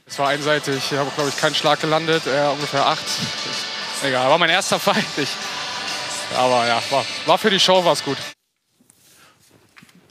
Es 0.05 0.19
war 0.19 0.27
einseitig. 0.27 0.75
Ich 0.91 0.97
habe, 0.97 1.09
glaube 1.15 1.29
ich, 1.29 1.37
keinen 1.37 1.55
Schlag 1.55 1.79
gelandet. 1.79 2.23
Er 2.27 2.51
ungefähr 2.51 2.85
acht. 2.85 3.05
Ich, 3.05 3.72
egal, 4.03 4.29
war 4.29 4.37
mein 4.37 4.49
erster 4.49 4.79
Fight. 4.79 5.03
Ich, 5.17 5.29
aber 6.37 6.67
ja, 6.67 6.81
war, 6.89 7.05
war 7.25 7.37
für 7.37 7.49
die 7.49 7.59
Show 7.59 7.83
war 7.83 7.93
es 7.93 8.03
gut. 8.03 8.17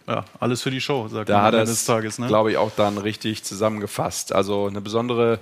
Ja, 0.06 0.24
alles 0.40 0.62
für 0.62 0.70
die 0.70 0.80
Show, 0.80 1.06
sagt 1.08 1.28
Da 1.28 1.34
man 1.38 1.42
hat 1.42 1.48
am 1.54 1.54
er 1.54 1.60
Ende 1.60 1.70
des 1.72 1.80
es, 1.80 1.86
Tages. 1.86 2.18
Ne? 2.18 2.26
glaube 2.26 2.50
ich, 2.50 2.56
auch 2.56 2.72
dann 2.76 2.98
richtig 2.98 3.44
zusammengefasst. 3.44 4.34
Also 4.34 4.66
eine 4.66 4.80
besondere 4.80 5.38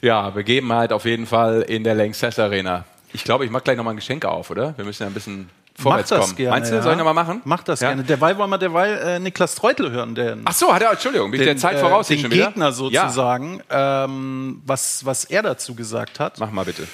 ja, 0.00 0.30
Begebenheit 0.30 0.92
auf 0.92 1.04
jeden 1.04 1.26
Fall 1.26 1.62
in 1.62 1.84
der 1.84 1.94
Lanxess 1.94 2.38
Arena. 2.38 2.84
Ich 3.12 3.24
glaube, 3.24 3.44
ich 3.44 3.50
mache 3.50 3.64
gleich 3.64 3.76
nochmal 3.76 3.94
ein 3.94 3.96
Geschenk 3.98 4.24
auf, 4.24 4.50
oder? 4.50 4.76
Wir 4.78 4.84
müssen 4.84 5.02
ja 5.02 5.08
ein 5.08 5.14
bisschen 5.14 5.50
vorwärts 5.78 6.10
Mach 6.10 6.16
das 6.18 6.26
kommen. 6.26 6.36
gerne, 6.36 6.50
Meinst 6.56 6.70
du, 6.70 6.76
ja. 6.76 6.82
soll 6.82 6.92
ich 6.92 6.98
nochmal 6.98 7.14
machen? 7.14 7.42
Mach 7.44 7.62
das 7.64 7.80
Ja? 7.80 7.88
gerne. 7.88 8.04
Derweil 8.04 8.38
wollen 8.38 8.50
wir 8.50 8.58
derweil 8.58 8.96
äh, 8.98 9.18
Niklas 9.18 9.54
Treutel 9.56 9.90
hören, 9.90 10.14
den, 10.14 10.42
Ach 10.44 10.52
so, 10.54 10.72
hat 10.72 10.80
er, 10.82 10.92
Entschuldigung, 10.92 11.30
bin 11.30 11.40
ich 11.40 11.46
der 11.46 11.56
Zeit 11.56 11.78
voraus 11.78 12.08
äh, 12.08 12.14
den 12.14 12.22
schon 12.22 12.30
wieder? 12.30 12.46
Gegner 12.46 12.66
Ja, 12.66 12.72
sozusagen, 12.72 13.62
ähm, 13.68 14.62
was, 14.64 15.04
was 15.04 15.24
er 15.24 15.42
dazu 15.42 15.74
gesagt 15.74 16.20
hat. 16.20 16.38
mach 16.38 16.50
mal 16.50 16.64
bitte. 16.64 16.86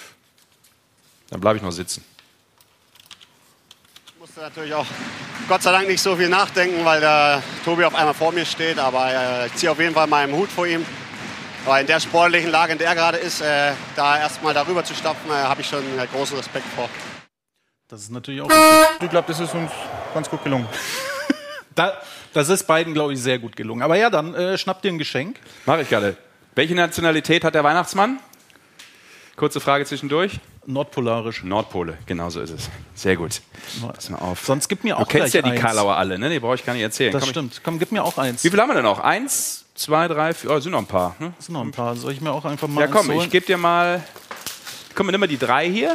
Dann 1.31 1.41
bleibe 1.41 1.57
ich 1.57 1.63
noch 1.63 1.71
sitzen. 1.71 2.05
musste 4.19 4.41
natürlich 4.41 4.75
auch 4.75 4.87
Gott 5.49 5.63
sei 5.63 5.73
Dank 5.73 5.89
nicht 5.89 6.01
so 6.01 6.17
viel 6.17 6.29
nachdenken, 6.29 6.85
weil 6.85 7.01
der 7.01 7.43
Tobi 7.65 7.85
auf 7.85 7.95
einmal 7.95 8.15
vor 8.15 8.33
mir 8.33 8.45
steht. 8.45 8.79
Aber 8.79 9.13
äh, 9.13 9.47
ich 9.47 9.55
ziehe 9.55 9.71
auf 9.71 9.79
jeden 9.79 9.95
Fall 9.95 10.07
meinen 10.07 10.35
Hut 10.35 10.51
vor 10.51 10.67
ihm. 10.67 10.85
Aber 11.65 11.81
in 11.81 11.87
der 11.87 12.01
sportlichen 12.01 12.51
Lage, 12.51 12.73
in 12.73 12.79
der 12.79 12.89
er 12.89 12.95
gerade 12.95 13.19
ist, 13.19 13.41
äh, 13.41 13.73
da 13.97 14.19
erstmal 14.19 14.55
darüber 14.55 14.85
zu 14.85 14.95
stapfen, 14.95 15.31
äh, 15.31 15.35
habe 15.35 15.61
ich 15.61 15.69
schon 15.69 15.83
äh, 15.99 16.07
großen 16.07 16.37
Respekt 16.37 16.67
vor. 16.75 16.89
Das 17.89 18.03
ist 18.03 18.11
natürlich 18.11 18.41
auch 18.43 18.51
Ich 19.01 19.11
glaube, 19.11 19.27
das 19.29 19.41
ist 19.41 19.55
uns 19.55 19.71
ganz 20.15 20.29
gut 20.29 20.45
gelungen. 20.45 20.67
da, 21.75 21.95
Das 22.33 22.49
ist 22.49 22.67
beiden, 22.67 22.95
glaube 22.95 23.15
ich, 23.15 23.21
sehr 23.21 23.39
gut 23.39 23.57
gelungen. 23.57 23.83
Aber 23.83 23.97
ja, 23.97 24.11
dann 24.11 24.35
äh, 24.35 24.59
schnapp 24.59 24.83
dir 24.83 24.93
ein 24.93 24.99
Geschenk. 24.99 25.41
Mache 25.67 25.83
ich 25.83 25.89
gerade. 25.89 26.17
Welche 26.55 26.75
Nationalität 26.75 27.45
hat 27.45 27.55
der 27.55 27.65
Weihnachtsmann? 27.65 28.19
Kurze 29.39 29.61
Frage 29.61 29.85
zwischendurch. 29.87 30.41
Nordpolarisch. 30.67 31.45
Nordpole, 31.45 31.97
genau 32.07 32.29
so 32.29 32.41
ist 32.41 32.51
es. 32.51 32.69
Sehr 32.95 33.17
gut. 33.17 33.41
Pass 33.81 34.11
mal 34.11 34.19
auf. 34.19 34.45
Sonst 34.45 34.69
gib 34.69 34.83
mir 34.85 34.97
Du 34.97 35.01
auch 35.03 35.09
kennst 35.09 35.33
ja 35.33 35.43
die 35.43 35.53
eins. 35.53 35.61
Karlauer 35.61 35.97
alle, 35.97 36.19
ne? 36.19 36.29
Die 36.29 36.41
brauche 36.41 36.57
ich 36.57 36.67
gar 36.67 36.73
nicht 36.75 36.83
erzählen. 36.83 37.13
Das 37.13 37.23
Komm, 37.23 37.31
stimmt. 37.31 37.61
Komm, 37.65 37.79
gib 37.79 37.93
mir 37.93 38.03
auch 38.05 38.19
eins. 38.19 38.41
Ich, 38.41 38.45
wie 38.45 38.51
viel 38.51 38.61
haben 38.61 38.69
wir 38.69 38.75
denn 38.75 38.83
noch? 38.85 38.99
Eins, 38.99 39.65
zwei, 39.75 40.09
drei, 40.09 40.35
vier, 40.35 40.51
oh, 40.51 40.59
sind 40.59 40.73
noch 40.73 40.81
ein 40.81 40.87
paar. 40.87 41.15
Ne? 41.21 41.33
Sind 41.39 41.55
noch 41.55 41.63
ein 41.63 41.71
paar. 41.71 41.95
Soll 41.97 42.13
ich 42.13 42.21
mir 42.21 42.33
auch 42.33 42.45
einfach 42.45 42.67
mal 42.69 42.81
Ja, 42.83 42.87
komm, 42.89 43.11
eins 43.11 43.25
ich 43.25 43.31
gebe 43.31 43.47
dir 43.47 43.57
mal. 43.57 44.03
Komm, 44.95 45.07
nimm 45.07 45.21
mal 45.21 45.27
die 45.29 45.39
drei 45.39 45.71
hier. 45.71 45.93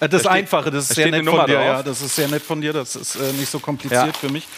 Äh, 0.00 0.08
Das 0.08 0.22
Da 0.22 0.30
steht- 0.30 0.30
Einfache, 0.32 0.70
das 0.70 0.88
da 0.88 0.92
ist 0.92 0.96
sehr 0.96 1.08
steht 1.08 1.22
nett 1.22 1.28
von 1.36 1.46
dir. 1.46 1.54
drauf. 1.56 1.64
Ja, 1.66 1.82
das 1.82 2.00
ist 2.00 2.16
sehr 2.16 2.28
nett 2.28 2.42
von 2.42 2.60
dir. 2.62 2.72
Das 2.72 2.96
ist 2.96 3.16
äh, 3.16 3.32
nicht 3.34 3.50
so 3.50 3.58
kompliziert 3.58 4.06
Ja. 4.06 4.12
für 4.14 4.30
mich. 4.30 4.48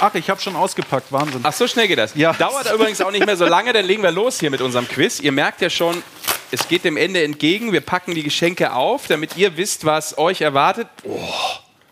Ach, 0.00 0.14
ich 0.14 0.30
habe 0.30 0.40
schon 0.40 0.56
ausgepackt. 0.56 1.12
Wahnsinn. 1.12 1.40
Ach, 1.42 1.52
so 1.52 1.66
schnell 1.68 1.86
geht 1.88 1.98
das. 1.98 2.14
Ja. 2.14 2.32
Dauert 2.32 2.72
übrigens 2.72 3.02
auch 3.02 3.10
nicht 3.12 3.26
mehr 3.26 3.36
so 3.36 3.44
lange, 3.44 3.74
dann 3.74 3.84
legen 3.84 4.02
wir 4.02 4.10
los 4.10 4.40
hier 4.40 4.50
mit 4.50 4.62
unserem 4.62 4.88
Quiz. 4.88 5.20
Ihr 5.20 5.32
merkt 5.32 5.60
ja 5.60 5.68
schon, 5.68 6.02
es 6.50 6.68
geht 6.68 6.84
dem 6.84 6.96
Ende 6.96 7.22
entgegen. 7.22 7.72
Wir 7.72 7.80
packen 7.80 8.14
die 8.14 8.22
Geschenke 8.22 8.72
auf, 8.72 9.06
damit 9.06 9.36
ihr 9.36 9.56
wisst, 9.56 9.84
was 9.84 10.16
euch 10.18 10.40
erwartet. 10.40 10.88
Oh. 11.04 11.18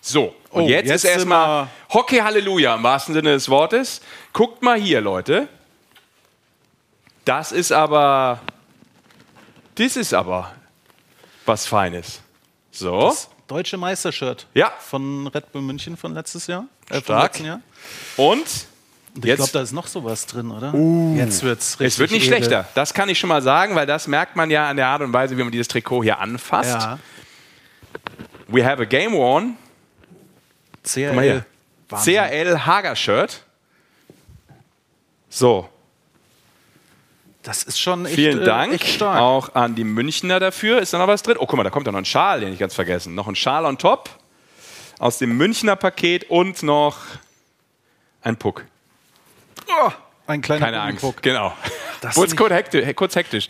So, 0.01 0.35
und 0.51 0.65
Oh, 0.65 0.69
jetzt, 0.69 0.89
jetzt 0.89 1.05
ist 1.05 1.11
erstmal 1.11 1.69
Hockey 1.91 2.19
Halleluja 2.19 2.75
im 2.75 2.83
wahrsten 2.83 3.15
Sinne 3.15 3.33
des 3.33 3.49
Wortes. 3.49 4.03
Guckt 4.35 4.63
mal 4.63 4.79
hier, 4.79 5.01
Leute. 5.01 5.49
Das 7.25 7.53
ist 7.53 7.73
aber. 7.73 8.41
Das 9.77 9.97
ist 9.97 10.13
aber 10.13 10.53
was 11.47 11.67
Feines. 11.67 12.21
So. 12.71 13.09
Das 13.09 13.31
deutsche 13.47 13.77
Meistershirt. 13.79 14.47
Ja. 14.55 14.73
Von 14.79 15.27
Red 15.29 15.51
Bull 15.53 15.63
München 15.63 15.97
von 15.97 16.13
letztes 16.13 16.47
Jahr. 16.47 16.67
Äh, 16.91 17.01
Stark. 17.01 17.41
Jahr. 17.41 17.61
Und 18.17 18.45
Und 19.15 19.25
ich 19.25 19.29
Jetzt- 19.29 19.37
glaube, 19.39 19.53
da 19.53 19.61
ist 19.63 19.73
noch 19.73 19.87
sowas 19.87 20.27
drin, 20.27 20.51
oder? 20.51 20.75
Uh. 20.75 21.15
Jetzt 21.17 21.43
wird's 21.45 21.79
richtig 21.79 21.87
es 21.95 21.99
wird 22.01 22.11
nicht 22.11 22.27
edel. 22.27 22.39
schlechter. 22.39 22.69
Das 22.75 22.95
kann 22.95 23.09
ich 23.09 23.19
schon 23.19 23.29
mal 23.29 23.43
sagen, 23.43 23.75
weil 23.77 23.87
das 23.87 24.09
merkt 24.09 24.35
man 24.35 24.51
ja 24.51 24.69
an 24.69 24.77
der 24.77 24.89
Art 24.89 25.03
und 25.03 25.13
Weise, 25.13 25.37
wie 25.39 25.43
man 25.43 25.53
dieses 25.53 25.69
Trikot 25.69 26.03
hier 26.03 26.19
anfasst. 26.19 26.71
Ja. 26.75 26.99
We 28.49 28.65
have 28.65 28.83
a 28.83 28.85
game 28.85 29.13
worn. 29.13 29.57
CRL. 30.83 31.45
CRL 31.89 32.59
Hager 32.67 32.97
Shirt. 32.97 33.43
So, 35.29 35.69
Das 37.43 37.63
ist 37.65 37.79
schon 37.81 38.07
echt, 38.07 38.15
vielen 38.15 38.43
äh, 38.43 38.45
Dank 38.45 38.73
echt 38.75 38.87
stark. 38.97 39.21
auch 39.21 39.55
an 39.55 39.75
die 39.75 39.85
Münchner 39.85 40.41
dafür. 40.41 40.81
Ist 40.81 40.93
da 40.93 40.99
noch 40.99 41.09
was 41.09 41.23
drin? 41.23 41.37
Oh, 41.39 41.47
guck 41.47 41.57
mal, 41.57 41.63
da 41.65 41.71
kommt 41.71 41.87
ja 41.87 41.93
noch 41.93 41.99
ein 41.99 42.05
Schal, 42.05 42.41
den 42.41 42.53
ich 42.53 42.59
ganz 42.59 42.75
vergessen. 42.75 43.15
Noch 43.15 43.27
ein 43.29 43.35
Schal 43.37 43.65
on 43.65 43.79
top 43.79 44.11
aus 44.99 45.19
dem 45.19 45.37
Münchner 45.37 45.77
Paket 45.77 46.31
und 46.31 46.63
noch 46.63 46.97
ein 48.23 48.37
Puck. 48.37 48.65
Oh, 49.69 49.91
ein 50.27 50.41
kleiner 50.43 50.65
Keine 50.67 50.81
Angst. 50.81 51.05
Genau. 51.23 51.53
Das 52.01 52.15
Kurz, 52.15 52.35
hektisch, 52.39 52.95
kurz 52.97 53.17
hektisch. 53.17 53.49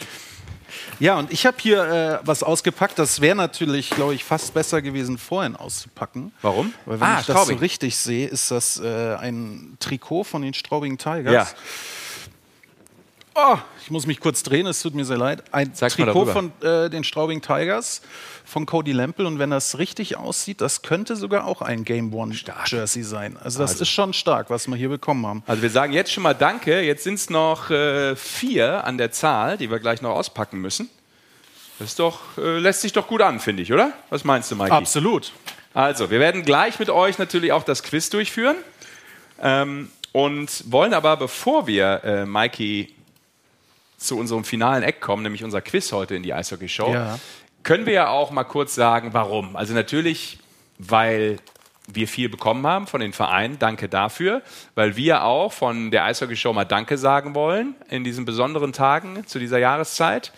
Ja, 1.00 1.18
und 1.18 1.32
ich 1.32 1.44
habe 1.46 1.56
hier 1.60 1.82
äh, 2.22 2.26
was 2.26 2.42
ausgepackt. 2.42 2.98
Das 2.98 3.20
wäre 3.20 3.34
natürlich, 3.36 3.90
glaube 3.90 4.14
ich, 4.14 4.24
fast 4.24 4.54
besser 4.54 4.80
gewesen, 4.80 5.18
vorhin 5.18 5.56
auszupacken. 5.56 6.32
Warum? 6.42 6.72
Weil 6.86 7.00
wenn 7.00 7.06
Ah, 7.08 7.20
ich 7.20 7.26
das 7.26 7.36
so 7.36 7.42
Straubing. 7.42 7.58
richtig 7.58 7.96
sehe, 7.96 8.28
ist 8.28 8.50
das 8.50 8.80
äh, 8.80 9.14
ein 9.16 9.76
Trikot 9.80 10.24
von 10.24 10.42
den 10.42 10.54
Straubigen 10.54 10.96
Tigers. 10.98 11.32
Ja. 11.32 11.46
Oh, 13.36 13.56
ich 13.82 13.90
muss 13.90 14.06
mich 14.06 14.20
kurz 14.20 14.44
drehen, 14.44 14.64
es 14.66 14.80
tut 14.80 14.94
mir 14.94 15.04
sehr 15.04 15.16
leid. 15.16 15.42
Ein 15.50 15.72
Sag's 15.74 15.96
Trikot 15.96 16.26
von 16.26 16.52
äh, 16.62 16.88
den 16.88 17.02
Straubing 17.02 17.42
Tigers 17.42 18.00
von 18.44 18.64
Cody 18.64 18.92
Lempel 18.92 19.26
und 19.26 19.40
wenn 19.40 19.50
das 19.50 19.78
richtig 19.78 20.16
aussieht, 20.16 20.60
das 20.60 20.82
könnte 20.82 21.16
sogar 21.16 21.44
auch 21.44 21.60
ein 21.60 21.84
Game 21.84 22.14
One 22.14 22.32
Jersey 22.66 23.02
sein. 23.02 23.36
Also 23.42 23.58
das 23.58 23.72
Also. 23.72 23.82
ist 23.82 23.88
schon 23.88 24.12
stark, 24.12 24.50
was 24.50 24.68
wir 24.68 24.76
hier 24.76 24.88
bekommen 24.88 25.26
haben. 25.26 25.42
Also 25.46 25.62
wir 25.62 25.70
sagen 25.70 25.92
jetzt 25.92 26.12
schon 26.12 26.22
mal 26.22 26.34
Danke. 26.34 26.80
Jetzt 26.82 27.02
sind 27.02 27.14
es 27.14 27.28
noch 27.28 27.70
äh, 27.70 28.14
vier 28.14 28.84
an 28.84 28.98
der 28.98 29.10
Zahl, 29.10 29.56
die 29.56 29.68
wir 29.68 29.80
gleich 29.80 30.00
noch 30.00 30.14
auspacken 30.14 30.60
müssen. 30.60 30.88
Das 31.80 31.88
ist 31.88 31.98
doch, 31.98 32.20
äh, 32.38 32.58
lässt 32.58 32.82
sich 32.82 32.92
doch 32.92 33.08
gut 33.08 33.20
an, 33.20 33.40
finde 33.40 33.62
ich, 33.64 33.72
oder? 33.72 33.92
Was 34.10 34.22
meinst 34.22 34.48
du, 34.52 34.54
Mikey? 34.54 34.70
Absolut. 34.70 35.32
Also, 35.72 36.08
wir 36.08 36.20
werden 36.20 36.44
gleich 36.44 36.78
mit 36.78 36.88
euch 36.88 37.18
natürlich 37.18 37.50
auch 37.50 37.64
das 37.64 37.82
Quiz 37.82 38.10
durchführen. 38.10 38.54
Ähm, 39.42 39.90
und 40.12 40.70
wollen 40.70 40.94
aber, 40.94 41.16
bevor 41.16 41.66
wir, 41.66 42.04
äh, 42.04 42.24
Mikey, 42.26 42.94
zu 44.06 44.18
unserem 44.18 44.44
finalen 44.44 44.82
Eck 44.82 45.00
kommen, 45.00 45.22
nämlich 45.22 45.44
unser 45.44 45.60
Quiz 45.60 45.92
heute 45.92 46.14
in 46.14 46.22
die 46.22 46.32
Eishockey-Show, 46.34 46.92
Ja. 46.92 47.18
können 47.62 47.86
wir 47.86 47.92
ja 47.94 48.08
auch 48.08 48.30
mal 48.30 48.44
kurz 48.44 48.74
sagen, 48.74 49.10
warum. 49.12 49.56
Also 49.56 49.74
natürlich, 49.74 50.38
weil 50.78 51.38
wir 51.86 52.08
viel 52.08 52.28
bekommen 52.30 52.66
haben 52.66 52.86
von 52.86 53.00
den 53.00 53.12
Vereinen, 53.12 53.58
danke 53.58 53.88
dafür, 53.88 54.40
weil 54.74 54.96
wir 54.96 55.24
auch 55.24 55.52
von 55.52 55.90
der 55.90 56.04
Eishockey-Show 56.04 56.52
mal 56.52 56.64
Danke 56.64 56.96
sagen 56.96 57.34
wollen 57.34 57.74
in 57.90 58.04
diesen 58.04 58.24
besonderen 58.24 58.72
Tagen 58.72 59.26
zu 59.26 59.38
dieser 59.38 59.58
Jahreszeit 59.58 60.32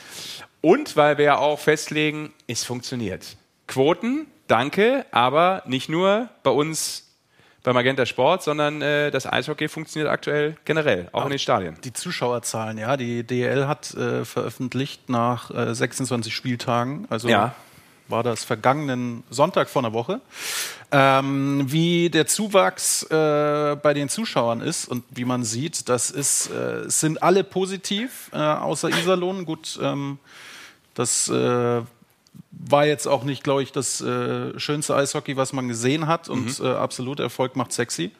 und 0.60 0.96
weil 0.96 1.18
wir 1.18 1.24
ja 1.24 1.38
auch 1.38 1.60
festlegen, 1.60 2.32
es 2.48 2.64
funktioniert. 2.64 3.36
Quoten, 3.68 4.26
danke, 4.48 5.06
aber 5.12 5.62
nicht 5.66 5.88
nur 5.88 6.28
bei 6.42 6.50
uns 6.50 7.05
bei 7.66 7.72
Magenta 7.72 8.06
Sport, 8.06 8.44
sondern 8.44 8.80
äh, 8.80 9.10
das 9.10 9.26
Eishockey 9.26 9.66
funktioniert 9.66 10.08
aktuell 10.08 10.56
generell, 10.64 11.08
auch 11.10 11.24
in 11.24 11.30
den 11.30 11.40
Stadien. 11.40 11.76
Die 11.82 11.92
Zuschauerzahlen, 11.92 12.78
ja. 12.78 12.96
Die 12.96 13.24
DL 13.24 13.66
hat 13.66 13.92
äh, 13.94 14.24
veröffentlicht 14.24 15.08
nach 15.08 15.50
äh, 15.50 15.74
26 15.74 16.32
Spieltagen, 16.32 17.06
also 17.10 17.28
Ja. 17.28 17.56
war 18.06 18.22
das 18.22 18.44
vergangenen 18.44 19.24
Sonntag 19.30 19.68
vor 19.68 19.82
einer 19.82 19.92
Woche, 19.92 20.20
ähm, 20.92 21.64
wie 21.66 22.08
der 22.08 22.28
Zuwachs 22.28 23.02
äh, 23.02 23.74
bei 23.82 23.94
den 23.94 24.08
Zuschauern 24.08 24.60
ist 24.60 24.86
und 24.86 25.02
wie 25.10 25.24
man 25.24 25.42
sieht, 25.42 25.88
das 25.88 26.12
ist, 26.12 26.48
äh, 26.52 26.88
sind 26.88 27.20
alle 27.20 27.42
positiv, 27.42 28.30
äh, 28.32 28.36
außer 28.36 28.90
Iserlohn. 28.90 29.44
Gut, 29.44 29.76
ähm, 29.82 30.20
das 30.94 31.28
äh, 31.28 31.82
war 32.50 32.86
jetzt 32.86 33.06
auch 33.06 33.22
nicht, 33.24 33.44
glaube 33.44 33.62
ich, 33.62 33.72
das 33.72 34.00
äh, 34.00 34.58
schönste 34.58 34.96
Eishockey, 34.96 35.36
was 35.36 35.52
man 35.52 35.68
gesehen 35.68 36.06
hat. 36.06 36.28
Und 36.28 36.58
äh, 36.60 36.68
absolut, 36.68 37.20
Erfolg 37.20 37.54
macht 37.56 37.72
sexy. 37.72 38.10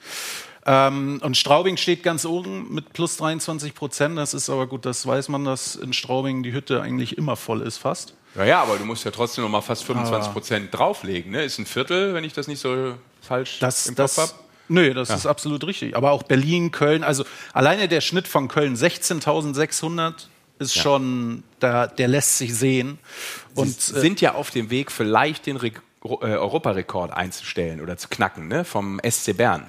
Ähm, 0.64 1.20
und 1.22 1.36
Straubing 1.36 1.76
steht 1.76 2.02
ganz 2.02 2.24
oben 2.24 2.72
mit 2.74 2.92
plus 2.92 3.16
23 3.18 3.74
Prozent. 3.74 4.18
Das 4.18 4.34
ist 4.34 4.50
aber 4.50 4.66
gut, 4.66 4.84
das 4.84 5.06
weiß 5.06 5.28
man, 5.28 5.44
dass 5.44 5.76
in 5.76 5.92
Straubing 5.92 6.42
die 6.42 6.52
Hütte 6.52 6.82
eigentlich 6.82 7.16
immer 7.18 7.36
voll 7.36 7.60
ist, 7.62 7.78
fast. 7.78 8.14
Ja, 8.34 8.44
ja, 8.44 8.62
aber 8.62 8.76
du 8.76 8.84
musst 8.84 9.04
ja 9.04 9.10
trotzdem 9.10 9.44
noch 9.44 9.50
mal 9.50 9.60
fast 9.62 9.84
25 9.84 10.32
Prozent 10.32 10.68
drauflegen. 10.74 11.32
Ne? 11.32 11.44
Ist 11.44 11.58
ein 11.58 11.66
Viertel, 11.66 12.14
wenn 12.14 12.24
ich 12.24 12.32
das 12.34 12.48
nicht 12.48 12.60
so 12.60 12.94
falsch 13.22 13.58
Das, 13.60 13.86
im 13.86 13.94
Kopf 13.94 13.96
das, 14.16 14.18
habe. 14.18 14.32
nö, 14.68 14.92
das 14.92 15.08
Ja. 15.08 15.14
ist 15.14 15.26
absolut 15.26 15.64
richtig. 15.66 15.96
Aber 15.96 16.10
auch 16.10 16.22
Berlin, 16.24 16.70
Köln, 16.72 17.02
also 17.04 17.24
alleine 17.54 17.88
der 17.88 18.00
Schnitt 18.00 18.28
von 18.28 18.48
Köln 18.48 18.76
16.600 18.76 20.26
ist 20.58 20.74
Ja. 20.76 20.82
schon, 20.82 21.42
da, 21.60 21.86
der 21.86 22.08
lässt 22.08 22.38
sich 22.38 22.54
sehen. 22.54 22.98
Und 23.54 23.80
Sie 23.80 24.00
sind 24.00 24.20
ja 24.20 24.34
auf 24.34 24.50
dem 24.50 24.70
Weg, 24.70 24.90
vielleicht 24.92 25.46
den 25.46 25.56
Re 25.56 25.72
äh, 26.04 26.08
Europarekord 26.08 27.12
einzustellen 27.12 27.80
oder 27.80 27.96
zu 27.96 28.08
knacken, 28.08 28.48
ne? 28.48 28.64
vom 28.64 29.00
SC 29.08 29.36
Bern. 29.36 29.68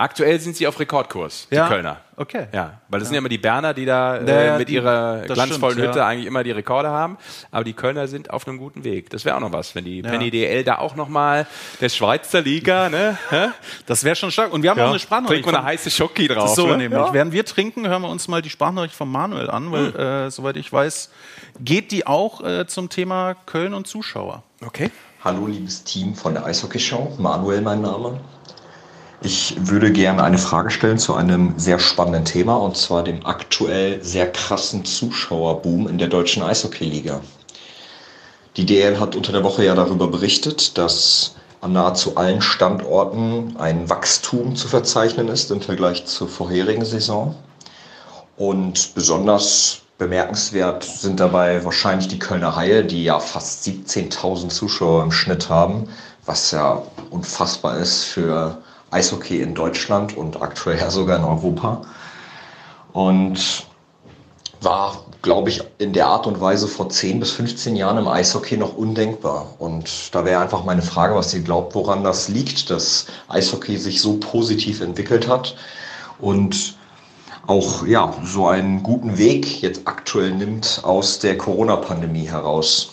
Aktuell 0.00 0.40
sind 0.40 0.56
sie 0.56 0.66
auf 0.66 0.80
Rekordkurs, 0.80 1.46
die 1.50 1.56
Ja? 1.56 1.68
Kölner. 1.68 1.98
Okay. 2.16 2.46
Ja, 2.52 2.80
weil 2.88 3.00
das 3.00 3.08
sind 3.08 3.14
ja 3.14 3.18
immer 3.18 3.28
die 3.28 3.38
Berner, 3.38 3.74
die 3.74 3.84
da 3.84 4.16
Ja, 4.16 4.22
äh, 4.22 4.46
ja, 4.46 4.58
mit 4.58 4.68
die- 4.70 4.74
ihrer 4.74 5.22
glanzvollen 5.26 5.74
stimmt, 5.74 5.88
Hütte 5.88 5.98
ja. 5.98 6.06
eigentlich 6.06 6.26
immer 6.26 6.42
die 6.42 6.50
Rekorde 6.52 6.88
haben. 6.88 7.18
Aber 7.50 7.64
die 7.64 7.72
Kölner 7.74 8.08
sind 8.08 8.30
auf 8.30 8.46
einem 8.48 8.56
guten 8.58 8.82
Weg. 8.84 9.10
Das 9.10 9.24
wäre 9.26 9.36
auch 9.36 9.40
noch 9.40 9.52
was, 9.52 9.74
wenn 9.74 9.84
die 9.84 10.00
Ja. 10.00 10.08
Penny 10.10 10.30
DL 10.30 10.64
da 10.64 10.78
auch 10.78 10.96
noch 10.96 11.08
mal 11.08 11.46
der 11.82 11.88
Schweizer 11.90 12.40
Liga, 12.40 12.88
ne? 12.88 13.18
Das 13.86 14.02
wäre 14.04 14.16
schon 14.16 14.30
stark. 14.30 14.52
Und 14.54 14.62
wir 14.62 14.70
haben 14.70 14.78
Ja. 14.78 14.86
auch 14.86 14.90
eine 14.90 14.98
Sprachnachricht. 14.98 15.44
Trinkt 15.44 15.46
man 15.54 15.56
eine 15.56 15.64
heiße 15.72 15.90
Schoki 15.90 16.28
drauf. 16.28 16.54
So, 16.54 16.66
ne? 16.66 16.78
nämlich. 16.78 16.98
Ja. 17.00 17.12
Während 17.12 17.32
wir 17.32 17.44
trinken, 17.44 17.86
hören 17.86 18.00
wir 18.02 18.08
uns 18.08 18.26
mal 18.28 18.40
die 18.42 18.50
Sprachnachricht 18.50 18.94
von 18.94 19.10
Manuel 19.10 19.50
an, 19.50 19.70
weil, 19.70 19.94
äh, 19.96 20.30
soweit 20.30 20.56
ich 20.56 20.72
weiß, 20.72 21.10
geht 21.60 21.90
die 21.92 22.06
auch 22.06 22.42
äh, 22.42 22.66
zum 22.66 22.88
Thema 22.88 23.34
Köln 23.46 23.74
und 23.74 23.86
Zuschauer. 23.86 24.42
Okay. 24.64 24.90
Hallo, 25.22 25.46
liebes 25.46 25.84
Team 25.84 26.14
von 26.14 26.32
der 26.32 26.46
Eishockey-Show. 26.46 27.16
Manuel, 27.18 27.60
mein 27.60 27.82
Name. 27.82 28.18
Ich 29.22 29.54
würde 29.58 29.92
gerne 29.92 30.22
eine 30.24 30.38
Frage 30.38 30.70
stellen 30.70 30.98
zu 30.98 31.14
einem 31.14 31.58
sehr 31.58 31.78
spannenden 31.78 32.24
Thema 32.24 32.56
und 32.56 32.78
zwar 32.78 33.04
dem 33.04 33.26
aktuell 33.26 34.02
sehr 34.02 34.32
krassen 34.32 34.86
Zuschauerboom 34.86 35.88
in 35.88 35.98
der 35.98 36.08
deutschen 36.08 36.42
Eishockey-Liga. 36.42 37.20
Die 38.56 38.64
DL 38.64 38.98
hat 38.98 39.16
unter 39.16 39.32
der 39.32 39.44
Woche 39.44 39.62
ja 39.62 39.74
darüber 39.74 40.08
berichtet, 40.08 40.78
dass 40.78 41.34
an 41.60 41.74
nahezu 41.74 42.16
allen 42.16 42.40
Standorten 42.40 43.56
ein 43.58 43.90
Wachstum 43.90 44.56
zu 44.56 44.68
verzeichnen 44.68 45.28
ist 45.28 45.50
im 45.50 45.60
Vergleich 45.60 46.06
zur 46.06 46.26
vorherigen 46.26 46.86
Saison. 46.86 47.34
Und 48.38 48.94
besonders 48.94 49.82
bemerkenswert 49.98 50.82
sind 50.82 51.20
dabei 51.20 51.62
wahrscheinlich 51.62 52.08
die 52.08 52.18
Kölner 52.18 52.56
Haie, 52.56 52.84
die 52.84 53.04
ja 53.04 53.20
fast 53.20 53.66
17.000 53.66 54.48
Zuschauer 54.48 55.02
im 55.02 55.12
Schnitt 55.12 55.50
haben, 55.50 55.90
was 56.24 56.52
ja 56.52 56.82
unfassbar 57.10 57.76
ist 57.76 58.04
für 58.04 58.56
Eishockey 58.90 59.40
in 59.40 59.54
Deutschland 59.54 60.16
und 60.16 60.40
aktuell 60.42 60.78
ja 60.78 60.90
sogar 60.90 61.18
in 61.18 61.24
Europa. 61.24 61.82
Und 62.92 63.66
war, 64.62 65.04
glaube 65.22 65.48
ich, 65.48 65.62
in 65.78 65.92
der 65.92 66.06
Art 66.06 66.26
und 66.26 66.40
Weise 66.40 66.68
vor 66.68 66.88
10 66.88 67.20
bis 67.20 67.30
15 67.32 67.76
Jahren 67.76 67.98
im 67.98 68.08
Eishockey 68.08 68.56
noch 68.56 68.76
undenkbar. 68.76 69.54
Und 69.58 70.14
da 70.14 70.24
wäre 70.24 70.42
einfach 70.42 70.64
meine 70.64 70.82
Frage, 70.82 71.14
was 71.14 71.32
ihr 71.32 71.40
glaubt, 71.40 71.74
woran 71.74 72.04
das 72.04 72.28
liegt, 72.28 72.70
dass 72.70 73.06
Eishockey 73.28 73.78
sich 73.78 74.00
so 74.00 74.18
positiv 74.18 74.80
entwickelt 74.80 75.28
hat 75.28 75.56
und 76.18 76.74
auch 77.46 77.86
ja, 77.86 78.14
so 78.24 78.46
einen 78.46 78.82
guten 78.82 79.18
Weg 79.18 79.62
jetzt 79.62 79.82
aktuell 79.86 80.32
nimmt 80.32 80.80
aus 80.84 81.18
der 81.18 81.36
Corona-Pandemie 81.38 82.28
heraus. 82.28 82.90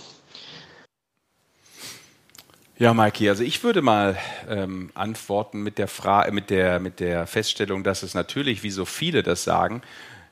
Ja, 2.80 2.94
Maiki, 2.94 3.28
also 3.28 3.44
ich 3.44 3.64
würde 3.64 3.82
mal 3.82 4.18
ähm, 4.48 4.92
antworten 4.94 5.64
mit 5.64 5.80
der, 5.80 5.88
Fra 5.88 6.30
mit, 6.32 6.52
der, 6.52 6.80
mit 6.80 7.00
der 7.00 7.26
Feststellung, 7.26 7.84
dass 7.84 8.04
es 8.04 8.14
natürlich, 8.14 8.62
wie 8.62 8.70
so 8.70 8.86
viele 8.86 9.24
das 9.24 9.44
sagen, 9.44 9.82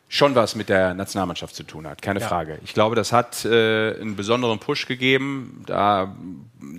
schon 0.07 0.35
was 0.35 0.53
mit 0.55 0.69
der 0.69 0.93
Nationalmannschaft 0.93 1.55
zu 1.55 1.63
tun 1.63 1.87
hat, 1.87 2.03
keine 2.03 2.19
Ja. 2.19 2.27
Frage. 2.27 2.59
Ich 2.63 2.75
glaube, 2.75 2.95
das 2.95 3.11
hat 3.11 3.43
äh, 3.45 3.99
einen 3.99 4.15
besonderen 4.15 4.59
Push 4.59 4.85
gegeben. 4.85 5.63
Da 5.65 6.15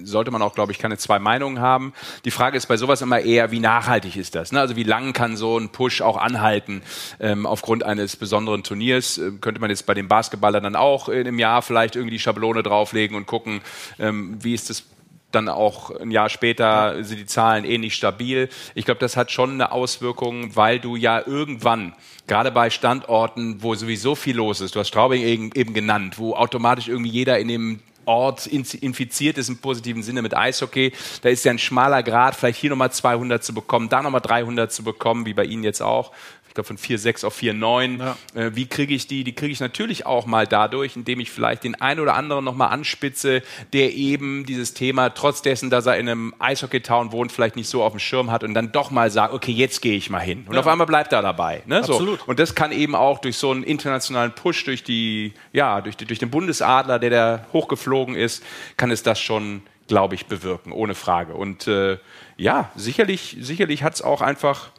sollte 0.04 0.30
man 0.30 0.40
auch, 0.42 0.54
glaube 0.54 0.70
ich, 0.70 0.78
keine 0.78 0.96
zwei 0.98 1.18
Meinungen 1.18 1.60
haben. 1.60 1.92
Die 2.24 2.30
Frage 2.30 2.56
ist 2.56 2.66
bei 2.66 2.76
sowas 2.76 3.02
immer 3.02 3.18
eher, 3.18 3.50
wie 3.50 3.58
nachhaltig 3.58 4.16
ist 4.16 4.36
das? 4.36 4.52
Ne? 4.52 4.60
Also 4.60 4.76
wie 4.76 4.84
lang 4.84 5.12
kann 5.12 5.36
so 5.36 5.58
ein 5.58 5.70
Push 5.70 6.00
auch 6.00 6.16
anhalten 6.16 6.82
ähm, 7.18 7.44
aufgrund 7.44 7.82
eines 7.82 8.14
besonderen 8.14 8.62
Turniers? 8.62 9.18
Ähm, 9.18 9.40
könnte 9.40 9.60
man 9.60 9.70
jetzt 9.70 9.86
bei 9.86 9.94
den 9.94 10.06
Basketballern 10.06 10.62
dann 10.62 10.76
auch 10.76 11.08
in 11.08 11.26
einem 11.26 11.40
Jahr 11.40 11.62
vielleicht 11.62 11.96
irgendwie 11.96 12.14
die 12.14 12.20
Schablone 12.20 12.62
drauflegen 12.62 13.16
und 13.16 13.26
gucken, 13.26 13.60
ähm, 13.98 14.38
wie 14.40 14.54
ist 14.54 14.70
das 14.70 14.84
dann 15.33 15.49
auch 15.49 15.91
ein 15.91 16.11
Jahr 16.11 16.29
später 16.29 17.03
sind 17.05 17.18
die 17.18 17.27
Zahlen 17.27 17.64
ähnlich 17.64 17.95
stabil. 17.95 18.49
Ich 18.74 18.85
glaube, 18.85 19.01
das 19.01 19.16
hat 19.16 19.31
schon 19.31 19.53
eine 19.53 19.72
Auswirkung, 19.72 20.57
weil 20.57 20.79
du 20.79 20.97
ja 20.97 21.27
irgendwann, 21.27 21.95
gerade 22.27 22.51
bei 22.51 22.70
Standorten, 22.70 23.62
wo 23.62 23.74
sowieso 23.74 24.14
viel 24.14 24.37
los 24.37 24.61
ist, 24.61 24.74
du 24.74 24.81
hast 24.81 24.89
Straubing 24.89 25.22
eben, 25.22 25.51
eben 25.55 25.74
genannt, 25.74 26.18
wo 26.18 26.35
automatisch 26.35 26.89
irgendwie 26.89 27.11
jeder 27.11 27.39
in 27.39 27.49
dem 27.49 27.81
Ort 28.07 28.47
infiziert 28.47 29.37
ist 29.37 29.49
im 29.49 29.59
positiven 29.59 30.03
Sinne 30.05 30.22
mit 30.22 30.35
Eishockey. 30.35 30.93
Da 31.22 31.29
ist 31.29 31.45
ja 31.45 31.51
ein 31.51 31.59
schmaler 31.59 32.05
Grad, 32.05 32.37
vielleicht 32.37 32.61
hier 32.61 32.70
nochmal 32.70 32.93
200 32.93 33.43
zu 33.43 33.53
bekommen, 33.53 33.89
da 33.89 34.01
nochmal 34.01 34.20
300 34.20 34.72
zu 34.72 34.85
bekommen, 34.85 35.27
wie 35.27 35.35
bei 35.35 35.45
Ihnen 35.45 35.64
jetzt 35.64 35.83
auch. 35.83 36.12
Glaube 36.57 36.66
von 36.68 36.78
4,6 36.78 37.24
auf 37.26 37.38
4,9. 37.40 38.14
Äh, 38.34 38.50
wie 38.54 38.66
kriege 38.66 38.94
ich 38.94 39.07
die? 39.07 39.24
Die 39.24 39.34
kriege 39.34 39.52
ich 39.52 39.61
natürlich 39.61 40.07
auch 40.07 40.24
mal 40.26 40.46
dadurch, 40.46 40.96
indem 40.96 41.20
ich 41.20 41.30
vielleicht 41.30 41.64
den 41.64 41.74
einen 41.80 42.00
oder 42.00 42.14
anderen 42.14 42.44
nochmal 42.44 42.70
anspitze, 42.70 43.42
der 43.74 43.92
eben 43.94 44.46
dieses 44.46 44.72
Thema, 44.74 45.11
trotz 45.11 45.42
dessen, 45.42 45.68
dass 45.70 45.84
er 45.86 45.98
in 45.98 46.09
einem 46.09 46.34
Eishockey-Town 46.38 47.12
wohnt, 47.12 47.30
vielleicht 47.30 47.57
nicht 47.57 47.68
so 47.68 47.82
auf 47.84 47.92
dem 47.92 47.98
Schirm 48.00 48.30
hat 48.30 48.42
und 48.42 48.54
dann 48.54 48.72
doch 48.72 48.90
mal 48.90 49.11
sagt, 49.11 49.34
okay, 49.34 49.52
jetzt 49.52 49.82
gehe 49.82 49.96
ich 49.96 50.09
mal 50.11 50.18
hin. 50.20 50.44
Und 50.48 50.54
Ja. 50.54 50.61
auf 50.61 50.66
einmal 50.66 50.86
bleibt 50.86 51.12
er 51.12 51.20
dabei. 51.22 51.62
Ne? 51.66 51.84
So. 51.84 51.92
Absolut. 51.92 52.26
Und 52.26 52.38
das 52.38 52.54
kann 52.54 52.72
eben 52.72 52.94
auch 52.94 53.18
durch 53.18 53.36
so 53.36 53.50
einen 53.50 53.62
internationalen 53.62 54.32
Push, 54.32 54.64
durch 54.64 54.82
die, 54.82 55.34
ja, 55.52 55.80
durch, 55.82 55.96
die- 55.96 56.07
durch 56.07 56.18
den 56.18 56.30
Bundesadler, 56.30 56.98
der 56.98 57.11
da 57.11 57.46
hochgeflogen 57.52 58.14
ist, 58.16 58.42
kann 58.78 58.90
es 58.90 59.02
das 59.02 59.20
schon, 59.20 59.61
glaube 59.88 60.14
ich, 60.14 60.24
bewirken, 60.26 60.72
ohne 60.72 60.94
Frage. 60.94 61.34
Und 61.34 61.68
äh, 61.68 61.98
ja, 62.38 62.70
sicherlich, 62.76 63.36
sicherlich 63.40 63.82
hat 63.82 63.94
es 63.94 64.02
auch 64.02 64.22
einfach 64.22 64.70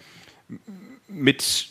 mit 1.07 1.69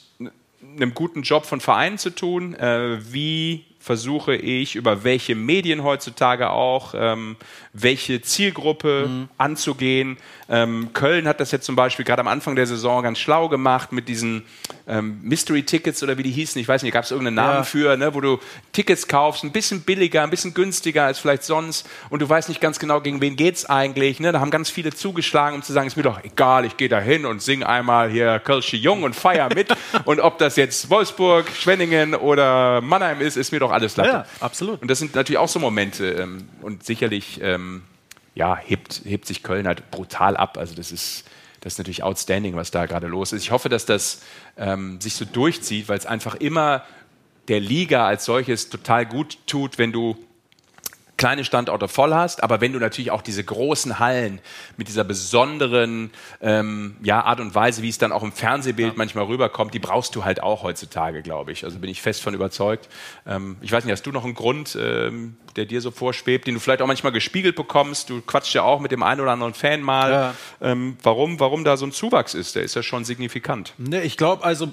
einem 0.63 0.95
guten 0.95 1.23
Job 1.23 1.47
von 1.47 1.61
Vereinen 1.61 1.99
zu 1.99 2.11
tun. 2.11 2.55
Äh, 2.55 2.99
wie 3.13 3.65
versuche 3.91 4.35
ich 4.35 4.75
über 4.75 5.05
welche 5.05 5.37
Medien 5.37 5.85
heutzutage 5.85 6.51
auch, 6.51 6.93
ähm, 6.99 7.37
welche 7.73 8.21
Zielgruppe 8.21 9.07
Mhm. 9.07 9.29
anzugehen. 9.39 10.17
Ähm, 10.49 10.91
Köln 10.93 11.29
hat 11.29 11.39
das 11.39 11.53
jetzt 11.53 11.67
zum 11.67 11.77
Beispiel 11.77 12.05
gerade 12.05 12.21
am 12.21 12.27
Anfang 12.29 12.57
der 12.57 12.67
Saison 12.67 13.03
ganz 13.05 13.19
schlau 13.21 13.49
gemacht 13.49 13.93
mit 13.93 14.09
diesen 14.09 14.43
ähm, 14.89 15.19
Mystery-Tickets 15.23 16.03
oder 16.03 16.17
wie 16.19 16.23
die 16.25 16.31
hießen. 16.31 16.61
Ich 16.61 16.67
weiß 16.69 16.83
nicht, 16.83 16.93
gab 16.93 17.05
es 17.05 17.11
irgendeinen 17.13 17.37
Namen 17.37 17.57
Ja. 17.59 17.63
für, 17.65 17.97
ne, 17.97 18.13
wo 18.15 18.21
du 18.21 18.39
Tickets 18.73 19.07
kaufst, 19.09 19.43
ein 19.45 19.51
bisschen 19.53 19.83
billiger, 19.83 20.23
ein 20.23 20.31
bisschen 20.31 20.55
günstiger 20.55 21.05
als 21.05 21.19
vielleicht 21.21 21.43
sonst 21.45 21.89
und 22.11 22.23
du 22.23 22.29
weißt 22.29 22.49
nicht 22.49 22.61
ganz 22.61 22.79
genau, 22.81 23.01
gegen 23.01 23.21
wen 23.21 23.37
geht's 23.37 23.67
eigentlich. 23.67 24.19
Ne? 24.21 24.31
Da 24.33 24.41
haben 24.41 24.51
ganz 24.53 24.69
viele 24.71 24.93
zugeschlagen, 24.93 25.57
um 25.57 25.63
zu 25.63 25.73
sagen, 25.73 25.87
ist 25.89 25.97
mir 25.97 26.03
doch 26.05 26.23
egal, 26.25 26.65
ich 26.65 26.77
gehe 26.77 26.89
da 26.89 27.01
hin 27.01 27.25
und 27.27 27.41
sing 27.43 27.63
einmal 27.65 28.11
hier 28.11 28.39
Kölsche 28.41 28.77
Jung 28.77 29.03
und 29.05 29.15
feier 29.15 29.49
mit. 29.55 29.69
und 30.05 30.21
ob 30.21 30.39
das 30.39 30.57
jetzt 30.57 30.89
Wolfsburg, 30.91 31.47
Schwenningen 31.51 32.15
oder 32.15 32.81
Mannheim 32.81 33.21
ist, 33.21 33.37
ist 33.37 33.51
mir 33.53 33.59
doch 33.61 33.73
alles 33.77 33.97
Latte. 33.97 34.11
Ja, 34.11 34.27
absolut. 34.41 34.83
Und 34.83 34.89
das 34.89 34.99
sind 34.99 35.15
natürlich 35.15 35.39
auch 35.39 35.49
so 35.49 35.59
Momente 35.59 36.11
ähm, 36.13 36.49
und 36.63 36.85
sicherlich 36.85 37.41
ähm, 37.43 37.83
ja, 38.35 38.57
hebt, 38.57 39.03
hebt 39.05 39.27
sich 39.27 39.43
Köln 39.43 39.67
halt 39.67 39.91
brutal 39.91 40.37
ab. 40.37 40.59
Also 40.59 40.75
das 40.75 40.93
ist, 40.93 41.25
das 41.61 41.75
ist 41.75 41.79
natürlich 41.79 42.03
outstanding, 42.03 42.55
was 42.57 42.71
da 42.71 42.87
gerade 42.87 43.07
los 43.07 43.33
ist. 43.33 43.43
Ich 43.43 43.51
hoffe, 43.51 43.69
dass 43.69 43.87
das 43.87 44.23
ähm, 44.57 45.01
sich 45.01 45.15
so 45.15 45.25
durchzieht, 45.25 45.89
weil 45.89 45.99
es 45.99 46.07
einfach 46.07 46.35
immer 46.35 46.85
der 47.49 47.61
Liga 47.61 48.07
als 48.07 48.25
solches 48.25 48.69
total 48.69 49.07
gut 49.07 49.39
tut, 49.47 49.79
wenn 49.79 49.93
du 49.93 50.17
kleine 51.17 51.45
Standorte 51.45 51.89
voll 51.89 52.13
hast, 52.13 52.43
aber 52.43 52.61
wenn 52.61 52.73
du 52.73 52.79
natürlich 52.79 53.11
auch 53.11 53.23
diese 53.23 53.43
großen 53.43 53.99
Hallen 53.99 54.41
mit 54.77 54.89
dieser 54.89 55.05
besonderen 55.05 56.11
ähm, 56.43 56.97
ja, 57.03 57.23
Art 57.23 57.41
und 57.41 57.55
Weise, 57.55 57.83
wie 57.83 57.89
es 57.89 57.99
dann 57.99 58.13
auch 58.13 58.23
im 58.23 58.33
Fernsehbild 58.33 58.97
manchmal 58.97 59.25
rüberkommt, 59.25 59.73
die 59.73 59.79
brauchst 59.79 60.15
du 60.15 60.25
halt 60.25 60.43
auch 60.43 60.63
heutzutage, 60.63 61.23
glaube 61.23 61.53
ich. 61.53 61.65
Also 61.65 61.79
bin 61.79 61.89
ich 61.89 62.03
fest 62.03 62.23
von 62.23 62.35
überzeugt. 62.35 62.89
Ähm, 63.27 63.57
ich 63.63 63.73
weiß 63.73 63.85
nicht, 63.85 63.93
hast 63.93 64.05
du 64.05 64.13
noch 64.13 64.25
einen 64.25 64.35
Grund, 64.35 64.77
ähm, 64.81 65.37
der 65.57 65.65
dir 65.65 65.81
so 65.81 65.91
vorschwebt, 65.91 66.47
den 66.47 66.55
du 66.55 66.61
vielleicht 66.61 66.83
auch 66.83 66.87
manchmal 66.87 67.13
gespiegelt 67.13 67.57
bekommst? 67.57 68.11
Du 68.11 68.21
quatschst 68.21 68.55
ja 68.55 68.63
auch 68.63 68.81
mit 68.81 68.93
dem 68.93 69.03
einen 69.03 69.21
oder 69.23 69.33
anderen 69.33 69.55
Fan 69.55 69.81
mal. 69.81 70.11
Ja. 70.11 70.35
Ähm, 70.61 70.99
warum, 71.03 71.41
warum 71.41 71.65
da 71.65 71.79
so 71.79 71.87
ein 71.87 71.93
Zuwachs 71.93 72.35
ist? 72.35 72.57
Der 72.57 72.63
ist 72.63 72.75
ja 72.75 72.83
schon 72.83 73.05
signifikant. 73.05 73.73
Ne, 73.79 74.03
ich 74.03 74.17
glaube, 74.19 74.45
also 74.45 74.73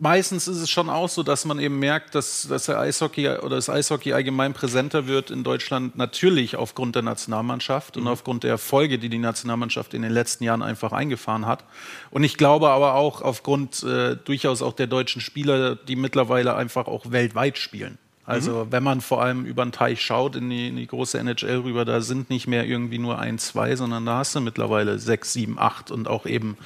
meistens 0.00 0.48
ist 0.48 0.56
es 0.56 0.70
schon 0.70 0.88
auch 0.88 1.08
so, 1.08 1.22
dass 1.22 1.44
man 1.44 1.60
eben 1.60 1.78
merkt, 1.78 2.14
dass, 2.14 2.48
dass 2.48 2.66
der 2.66 2.80
Eishockey 2.80 3.28
oder 3.28 3.56
das 3.56 3.68
Eishockey 3.68 4.12
allgemein 4.12 4.54
präsenter 4.54 5.06
wird 5.06 5.30
in 5.30 5.44
Deutschland, 5.44 5.96
natürlich 5.96 6.56
aufgrund 6.56 6.96
der 6.96 7.02
Nationalmannschaft 7.02 7.96
und 7.96 8.08
aufgrund 8.08 8.42
der 8.42 8.50
Erfolge, 8.50 8.98
die 8.98 9.08
die 9.08 9.18
Nationalmannschaft 9.18 9.94
in 9.94 10.02
den 10.02 10.12
letzten 10.12 10.44
Jahren 10.44 10.62
einfach 10.62 10.92
eingefahren 10.92 11.46
hat. 11.46 11.64
Und 12.10 12.24
ich 12.24 12.36
glaube 12.36 12.70
aber 12.70 12.94
auch 12.94 13.22
aufgrund 13.22 13.82
äh, 13.82 14.16
durchaus 14.16 14.62
auch 14.62 14.72
der 14.72 14.86
deutschen 14.86 15.20
Spieler, 15.20 15.76
die 15.76 15.96
mittlerweile 15.96 16.56
einfach 16.56 16.86
auch 16.86 17.12
weltweit 17.12 17.58
spielen. 17.58 17.98
Also 18.30 18.68
wenn 18.70 18.84
man 18.84 19.00
vor 19.00 19.22
allem 19.22 19.44
über 19.44 19.64
den 19.64 19.72
Teich 19.72 20.02
schaut, 20.02 20.36
in 20.36 20.50
die, 20.50 20.68
in 20.68 20.76
die 20.76 20.86
große 20.86 21.18
NHL 21.18 21.62
rüber, 21.62 21.84
da 21.84 22.00
sind 22.00 22.30
nicht 22.30 22.46
mehr 22.46 22.64
irgendwie 22.64 22.98
nur 22.98 23.18
ein, 23.18 23.38
zwei, 23.38 23.74
sondern 23.74 24.06
da 24.06 24.18
hast 24.18 24.36
du 24.36 24.40
mittlerweile 24.40 25.00
sechs, 25.00 25.32
sieben, 25.32 25.58
acht 25.58 25.90
und 25.90 26.06
auch 26.06 26.26
eben 26.26 26.56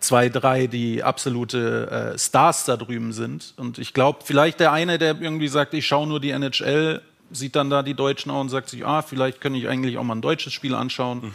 zwei, 0.00 0.28
drei, 0.28 0.66
die 0.66 1.02
absolute 1.02 2.12
äh, 2.14 2.18
Stars 2.18 2.64
da 2.64 2.76
drüben 2.76 3.12
sind. 3.12 3.54
Und 3.56 3.78
ich 3.78 3.92
glaube, 3.94 4.20
vielleicht 4.24 4.58
der 4.60 4.72
eine, 4.72 4.98
der 4.98 5.20
irgendwie 5.20 5.48
sagt, 5.48 5.74
ich 5.74 5.86
schaue 5.86 6.06
nur 6.06 6.20
die 6.20 6.30
NHL, 6.30 7.02
sieht 7.30 7.54
dann 7.54 7.70
da 7.70 7.82
die 7.82 7.94
Deutschen 7.94 8.30
auch 8.32 8.40
und 8.40 8.48
sagt 8.48 8.68
sich, 8.70 8.84
ah, 8.84 9.02
vielleicht 9.02 9.40
könnte 9.40 9.58
ich 9.58 9.68
eigentlich 9.68 9.98
auch 9.98 10.02
mal 10.02 10.14
ein 10.16 10.20
deutsches 10.22 10.52
Spiel 10.52 10.74
anschauen. 10.74 11.32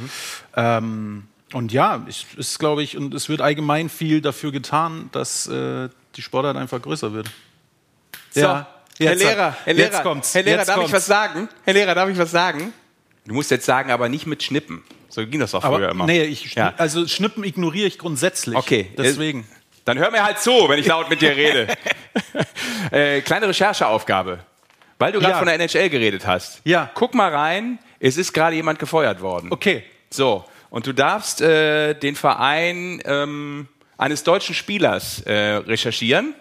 Ähm, 0.56 1.24
und 1.54 1.72
ja, 1.72 2.04
es 2.10 2.26
ist, 2.38 2.60
glaube 2.60 2.84
ich, 2.84 2.98
und 2.98 3.14
es 3.14 3.30
wird 3.30 3.40
allgemein 3.42 3.88
viel 3.88 4.20
dafür 4.20 4.52
getan, 4.52 5.10
dass 5.14 5.48
äh, 5.48 5.88
die 6.16 6.22
Sportart 6.22 6.58
einfach 6.58 6.82
größer 6.82 7.14
wird. 7.14 7.30
So, 8.32 8.42
Ja, 8.42 8.68
Herr 8.98 9.12
jetzt- 9.12 9.24
Lehrer, 9.24 9.56
Herr 9.64 9.74
Lehrer, 9.74 9.92
jetzt 9.94 10.04
kommt's, 10.04 10.34
Herr 10.36 10.44
Lehrer, 10.44 10.58
jetzt 10.60 10.68
darf 10.68 10.76
ich 10.78 10.82
kommt's. 10.84 10.94
was 10.94 11.06
sagen? 11.06 11.50
Herr 11.64 11.74
Lehrer, 11.74 11.96
darf 11.96 12.10
ich 12.10 12.18
was 12.18 12.32
sagen? 12.32 12.74
Du 13.26 13.34
musst 13.34 13.52
jetzt 13.52 13.66
sagen, 13.66 13.92
aber 13.92 14.10
nicht 14.10 14.26
mit 14.28 14.44
Schnippen. 14.44 14.84
So 15.10 15.26
ging 15.26 15.40
das 15.40 15.52
doch 15.52 15.62
früher 15.62 15.76
Aber 15.76 15.90
immer. 15.92 16.06
nee, 16.06 16.24
ich, 16.24 16.56
Ja. 16.56 16.74
also 16.78 17.08
Schnippen 17.08 17.44
ignoriere 17.44 17.88
ich 17.88 17.98
grundsätzlich. 17.98 18.56
Okay. 18.56 18.92
Deswegen. 18.98 19.48
Dann 19.86 19.98
hör 20.00 20.12
mir 20.12 20.24
halt 20.24 20.40
zu, 20.40 20.52
wenn 20.68 20.80
ich 20.80 20.88
laut 20.88 21.10
mit 21.10 21.22
dir 21.22 21.36
rede. 21.36 21.68
äh, 22.92 23.22
kleine 23.22 23.48
Rechercheaufgabe. 23.48 24.40
Weil 24.98 25.12
du 25.12 25.20
gerade 25.20 25.34
Ja. 25.34 25.38
von 25.38 25.48
der 25.48 25.56
NHL 25.60 25.90
geredet 25.90 26.26
hast. 26.26 26.62
Ja. 26.64 26.90
Guck 26.94 27.14
mal 27.14 27.34
rein, 27.34 27.80
es 28.00 28.18
ist 28.18 28.34
gerade 28.34 28.56
jemand 28.56 28.80
gefeuert 28.80 29.22
worden. 29.22 29.52
Okay. 29.52 29.84
So, 30.10 30.46
und 30.70 30.88
du 30.88 30.94
darfst 30.94 31.42
äh, 31.42 31.94
den 31.94 32.16
Verein 32.16 33.02
ähm, 33.06 33.68
eines 33.98 34.24
deutschen 34.24 34.56
Spielers 34.56 35.22
äh, 35.22 35.34
recherchieren. 35.58 36.34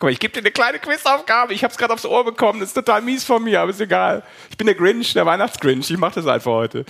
Guck 0.00 0.06
mal, 0.06 0.12
ich 0.12 0.18
gebe 0.18 0.32
dir 0.32 0.40
eine 0.40 0.50
kleine 0.50 0.78
Quizaufgabe. 0.78 1.52
Ich 1.52 1.62
habe 1.62 1.72
es 1.72 1.76
gerade 1.76 1.92
aufs 1.92 2.06
Ohr 2.06 2.24
bekommen. 2.24 2.60
Das 2.60 2.70
ist 2.70 2.74
total 2.74 3.02
mies 3.02 3.22
von 3.22 3.44
mir, 3.44 3.60
aber 3.60 3.70
ist 3.70 3.82
egal. 3.82 4.22
Ich 4.48 4.56
bin 4.56 4.66
der 4.66 4.74
Grinch, 4.74 5.12
der 5.12 5.26
Weihnachtsgrinch. 5.26 5.90
Ich 5.90 5.98
mache 5.98 6.14
das 6.14 6.26
einfach 6.26 6.52
heute. 6.52 6.86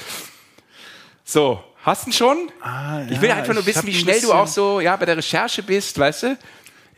So, 1.24 1.60
hast 1.82 2.06
du 2.06 2.12
schon? 2.12 2.52
ich 3.10 3.20
will 3.20 3.30
ja, 3.30 3.34
einfach 3.34 3.52
nur 3.52 3.66
wissen, 3.66 3.84
wie 3.84 3.94
schnell 3.94 4.20
du 4.20 4.32
auch 4.32 4.46
so 4.46 4.78
ja, 4.78 4.94
bei 4.94 5.06
der 5.06 5.16
Recherche 5.16 5.60
bist, 5.64 5.98
weißt 5.98 6.22
du? 6.22 6.38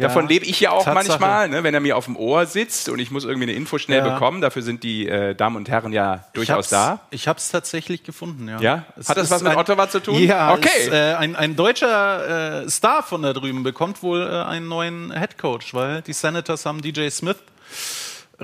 Ja, 0.02 0.08
Davon 0.08 0.28
lebe 0.28 0.44
ich 0.44 0.60
ja 0.60 0.70
auch 0.72 0.84
Tatsache. 0.84 1.08
manchmal, 1.08 1.48
ne, 1.48 1.62
wenn 1.64 1.72
er 1.74 1.80
mir 1.80 1.96
auf 1.96 2.04
dem 2.06 2.16
Ohr 2.16 2.44
sitzt 2.46 2.88
und 2.88 2.98
ich 2.98 3.10
muss 3.10 3.24
irgendwie 3.24 3.44
eine 3.48 3.52
Info 3.52 3.78
schnell 3.78 4.04
Ja. 4.04 4.12
bekommen. 4.14 4.40
Dafür 4.40 4.62
sind 4.62 4.82
die 4.82 5.08
äh, 5.08 5.34
Damen 5.34 5.56
und 5.56 5.68
Herren 5.68 5.92
ja 5.92 6.24
durchaus 6.34 6.66
ich 6.66 6.70
da. 6.70 7.00
Ich 7.10 7.28
habe 7.28 7.38
es 7.38 7.50
tatsächlich 7.50 8.02
gefunden, 8.04 8.48
ja. 8.48 8.60
Ja? 8.60 8.84
Hat 9.08 9.16
das 9.16 9.24
ist 9.24 9.30
was 9.30 9.42
mit 9.42 9.52
ein- 9.52 9.58
Ottawa 9.58 9.88
zu 9.88 10.00
tun? 10.00 10.18
Ja, 10.22 10.52
Okay. 10.54 10.68
Es, 10.80 10.88
äh, 10.88 11.14
ein, 11.14 11.36
ein 11.36 11.56
deutscher 11.56 12.62
äh, 12.64 12.68
Star 12.70 13.02
von 13.02 13.22
da 13.22 13.32
drüben 13.32 13.62
bekommt 13.62 14.02
wohl 14.02 14.22
äh, 14.22 14.42
einen 14.48 14.68
neuen 14.68 15.10
Headcoach, 15.12 15.72
weil 15.74 16.02
die 16.02 16.12
Senators 16.12 16.66
haben 16.66 16.82
DJ 16.82 17.08
Smith 17.08 17.36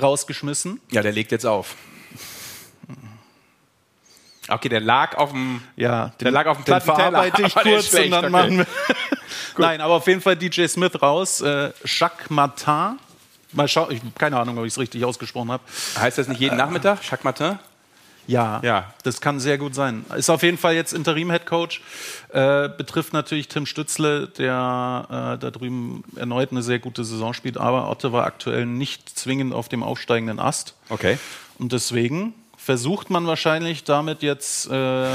rausgeschmissen. 0.00 0.80
Ja, 0.90 1.02
der 1.02 1.12
legt 1.12 1.32
jetzt 1.32 1.44
auf. 1.46 1.74
Okay, 4.50 4.68
der 4.70 4.80
lag 4.80 5.16
auf 5.16 5.32
dem. 5.32 5.61
Ja, 5.76 6.12
der 6.20 6.30
lag 6.30 6.46
auf 6.46 6.56
dem 6.56 6.64
Plattenteller. 6.64 7.11
verarbeite 7.11 7.42
ich 7.42 7.48
ist 7.56 7.62
kurz 7.62 7.94
und 7.94 8.11
dann 8.11 8.24
okay. 8.24 8.30
machen 8.30 8.59
wir. 8.59 8.66
Nein, 9.57 9.81
aber 9.81 9.95
auf 9.95 10.07
jeden 10.07 10.20
Fall 10.20 10.37
DJ 10.37 10.66
Smith 10.66 11.01
raus. 11.01 11.41
Äh, 11.41 11.70
Jacques 11.85 12.31
Martin. 12.31 12.99
Mal 13.53 13.66
schauen, 13.68 13.91
ich 13.93 14.01
keine 14.16 14.39
Ahnung, 14.39 14.59
ob 14.59 14.64
ich 14.66 14.72
es 14.74 14.79
richtig 14.79 15.05
ausgesprochen 15.05 15.51
habe. 15.51 15.62
Heißt 15.99 16.18
das 16.18 16.29
nicht 16.29 16.41
jeden 16.41 16.57
Nachmittag, 16.57 17.03
Jacques 17.03 17.24
Martin? 17.24 17.59
Ja, 18.26 18.61
Ja. 18.62 18.93
das 19.05 19.22
kann 19.22 19.41
sehr 19.41 19.57
gut 19.57 19.74
sein. 19.74 20.05
Ist 20.14 20.29
auf 20.29 20.43
jeden 20.43 20.59
Fall 20.59 20.74
jetzt 20.74 20.93
Interim-Headcoach. 20.93 21.81
Äh, 22.31 22.68
betrifft 22.68 23.14
natürlich 23.14 23.49
Tim 23.49 23.64
Stützle, 23.64 24.29
der 24.29 25.07
äh, 25.09 25.39
da 25.39 25.51
drüben 25.51 26.05
erneut 26.14 26.51
eine 26.53 26.62
sehr 26.62 26.79
gute 26.79 27.05
Saison 27.07 27.33
spielt, 27.33 27.57
aber 27.57 27.89
Ottawa 27.91 28.24
aktuell 28.24 28.66
nicht 28.66 29.09
zwingend 29.18 29.55
auf 29.55 29.70
dem 29.70 29.83
aufsteigenden 29.83 30.41
Ast. 30.41 30.74
Okay. 30.91 31.18
Und 31.59 31.72
deswegen 31.72 32.35
versucht 32.59 33.09
man 33.09 33.26
wahrscheinlich 33.26 33.85
damit 33.85 34.22
jetzt 34.22 34.70
äh, 34.70 35.07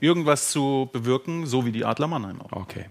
irgendwas 0.00 0.50
zu 0.50 0.88
bewirken, 0.92 1.46
so 1.46 1.64
wie 1.66 1.72
die 1.72 1.84
Adler 1.84 2.08
Mannheim 2.08 2.40
auch. 2.40 2.52
Okay. 2.52 2.86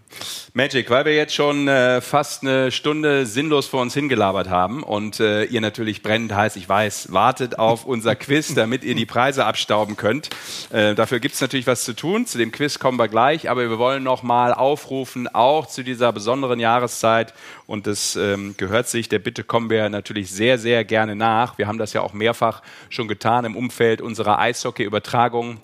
Magic, 0.53 0.89
weil 0.89 1.05
wir 1.05 1.15
jetzt 1.15 1.33
schon 1.33 1.67
äh, 1.67 2.01
fast 2.01 2.43
eine 2.43 2.71
Stunde 2.71 3.25
sinnlos 3.25 3.67
vor 3.67 3.81
uns 3.81 3.93
hingelabert 3.93 4.49
haben 4.49 4.83
und 4.83 5.19
äh, 5.19 5.43
ihr 5.45 5.61
natürlich 5.61 6.01
brennend 6.01 6.33
heiß, 6.33 6.55
ich 6.55 6.67
weiß, 6.67 7.11
wartet 7.11 7.59
auf 7.59 7.85
unser 7.85 8.15
Quiz, 8.15 8.53
damit 8.55 8.83
ihr 8.83 8.95
die 8.95 9.05
Preise 9.05 9.45
abstauben 9.45 9.95
könnt. 9.95 10.29
Äh, 10.71 10.95
dafür 10.95 11.19
gibt's 11.19 11.41
natürlich 11.41 11.67
was 11.67 11.83
zu 11.83 11.93
tun. 11.93 12.25
Zu 12.25 12.37
dem 12.37 12.51
Quiz 12.51 12.79
kommen 12.79 12.97
wir 12.97 13.07
gleich, 13.07 13.49
aber 13.49 13.69
wir 13.69 13.79
wollen 13.79 14.03
noch 14.03 14.23
mal 14.23 14.53
aufrufen, 14.53 15.27
auch 15.27 15.67
zu 15.67 15.83
dieser 15.83 16.11
besonderen 16.13 16.59
Jahreszeit 16.59 17.33
und 17.67 17.87
das 17.87 18.15
ähm, 18.15 18.55
gehört 18.57 18.87
sich. 18.87 19.09
Der 19.09 19.19
Bitte 19.19 19.43
kommen 19.43 19.69
wir 19.69 19.89
natürlich 19.89 20.31
sehr, 20.31 20.57
sehr 20.57 20.83
gerne 20.85 21.15
nach. 21.15 21.57
Wir 21.57 21.67
haben 21.67 21.77
das 21.77 21.93
ja 21.93 22.01
auch 22.01 22.13
mehrfach 22.13 22.61
schon 22.89 23.07
getan 23.07 23.45
im 23.45 23.55
Umfeld 23.55 24.01
unserer 24.01 24.39
Eishockey-Übertragung. 24.39 25.61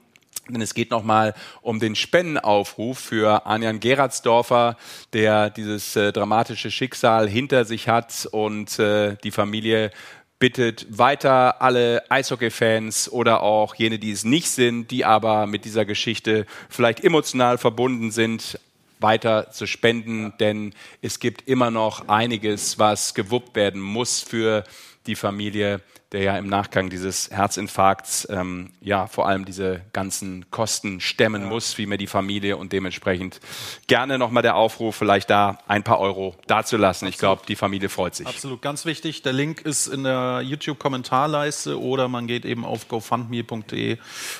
Denn 0.49 0.61
es 0.61 0.73
geht 0.73 0.91
nochmal 0.91 1.33
um 1.61 1.79
den 1.79 1.95
Spendenaufruf 1.95 2.99
für 2.99 3.45
Anjan 3.45 3.79
Geratsdorfer, 3.79 4.77
der 5.13 5.49
dieses 5.49 5.95
äh, 5.95 6.11
dramatische 6.11 6.69
Schicksal 6.69 7.27
hinter 7.27 7.65
sich 7.65 7.87
hat 7.87 8.27
und 8.31 8.77
äh, 8.77 9.15
die 9.23 9.31
Familie 9.31 9.91
bittet 10.37 10.85
weiter 10.95 11.61
alle 11.61 12.03
Eishockey-Fans 12.11 13.11
oder 13.11 13.41
auch 13.41 13.73
jene, 13.75 13.97
die 13.97 14.11
es 14.11 14.25
nicht 14.25 14.49
sind, 14.49 14.91
die 14.91 15.05
aber 15.05 15.47
mit 15.47 15.65
dieser 15.65 15.85
Geschichte 15.85 16.45
vielleicht 16.69 17.03
emotional 17.03 17.57
verbunden 17.57 18.11
sind, 18.11 18.59
weiter 18.99 19.51
zu 19.51 19.65
spenden, 19.65 20.33
denn 20.39 20.73
es 21.01 21.19
gibt 21.19 21.47
immer 21.47 21.71
noch 21.71 22.07
einiges, 22.07 22.79
was 22.79 23.13
gewuppt 23.13 23.55
werden 23.55 23.81
muss 23.81 24.21
für 24.21 24.63
die 25.07 25.15
Familie, 25.15 25.81
der 26.15 26.23
ja 26.23 26.37
im 26.37 26.47
Nachgang 26.47 26.89
dieses 26.89 27.29
Herzinfarkts 27.29 28.25
ähm, 28.31 28.69
ja 28.79 29.05
vor 29.07 29.27
allem 29.27 29.43
diese 29.43 29.81
ganzen 29.91 30.49
Kosten 30.49 31.01
stemmen 31.01 31.43
muss, 31.43 31.77
wie 31.77 31.87
mir 31.87 31.97
die 31.97 32.07
Familie 32.07 32.55
und 32.55 32.71
dementsprechend 32.71 33.41
gerne 33.87 34.17
nochmal 34.17 34.41
der 34.41 34.55
Aufruf, 34.55 34.95
vielleicht 34.95 35.29
da 35.29 35.59
ein 35.67 35.83
paar 35.83 35.99
Euro 35.99 36.33
dazulassen. 36.47 37.09
Ich 37.09 37.17
glaube, 37.17 37.41
die 37.45 37.57
Familie 37.57 37.89
freut 37.89 38.15
sich. 38.15 38.27
Absolut, 38.27 38.61
ganz 38.61 38.85
wichtig. 38.85 39.23
Der 39.23 39.33
Link 39.33 39.59
ist 39.61 39.87
in 39.87 40.05
der 40.05 40.39
YouTube-Kommentarleiste 40.41 41.81
oder 41.81 42.07
man 42.07 42.27
geht 42.27 42.45
eben 42.45 42.63
auf 42.63 42.87
gofundme.de 42.87 43.97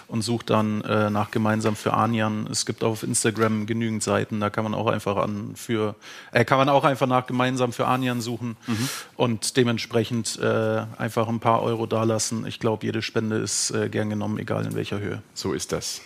und 0.07 0.21
sucht 0.21 0.51
dann 0.51 0.80
äh, 0.82 1.09
nach 1.09 1.30
gemeinsam 1.32 1.76
für 1.76 1.91
Anjan. 1.91 2.47
Es 2.49 2.65
gibt 2.65 2.86
auf 2.86 3.03
Instagram 3.03 3.65
genügend 3.65 4.01
Seiten, 4.01 4.39
da 4.39 4.49
kann 4.49 4.63
man 4.63 4.73
auch 4.73 4.88
einfach 4.88 5.17
an 5.17 5.57
für 5.57 5.95
äh, 6.32 6.45
kann 6.45 6.57
man 6.57 6.69
auch 6.69 6.86
einfach 6.86 7.07
nach 7.07 7.28
gemeinsam 7.28 7.73
für 7.73 7.86
Anjan 7.86 8.21
suchen 8.21 8.55
und 9.17 9.57
dementsprechend 9.57 10.39
äh, 10.39 10.86
einfach 10.97 11.28
ein 11.28 11.41
paar 11.41 11.64
Euro 11.66 11.86
dalassen. 11.86 12.45
Ich 12.47 12.59
glaube, 12.59 12.86
jede 12.86 13.01
Spende 13.01 13.38
ist 13.38 13.72
äh, 13.72 13.89
gern 13.89 14.09
genommen, 14.09 14.38
egal 14.39 14.66
in 14.66 14.76
welcher 14.76 14.99
Höhe. 14.99 15.22
So 15.34 15.53
ist 15.53 15.72
das. 15.72 16.01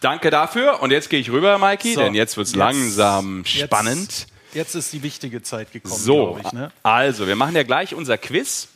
Danke 0.00 0.30
dafür. 0.30 0.82
Und 0.82 0.90
jetzt 0.90 1.08
gehe 1.10 1.20
ich 1.20 1.30
rüber, 1.30 1.58
Mikey, 1.58 1.94
So, 1.94 2.00
denn 2.00 2.14
jetzt 2.14 2.36
wird 2.36 2.46
es 2.48 2.54
langsam 2.56 3.44
jetzt- 3.46 3.64
spannend. 3.66 4.26
Jetzt 4.52 4.74
ist 4.74 4.92
die 4.92 5.02
wichtige 5.02 5.42
Zeit 5.42 5.72
gekommen, 5.72 5.94
So, 5.94 6.34
glaube 6.34 6.40
ich. 6.44 6.52
Ne? 6.52 6.70
also, 6.82 7.26
wir 7.26 7.34
machen 7.36 7.56
ja 7.56 7.62
gleich 7.64 7.94
unser 7.94 8.18
Quiz. 8.18 8.68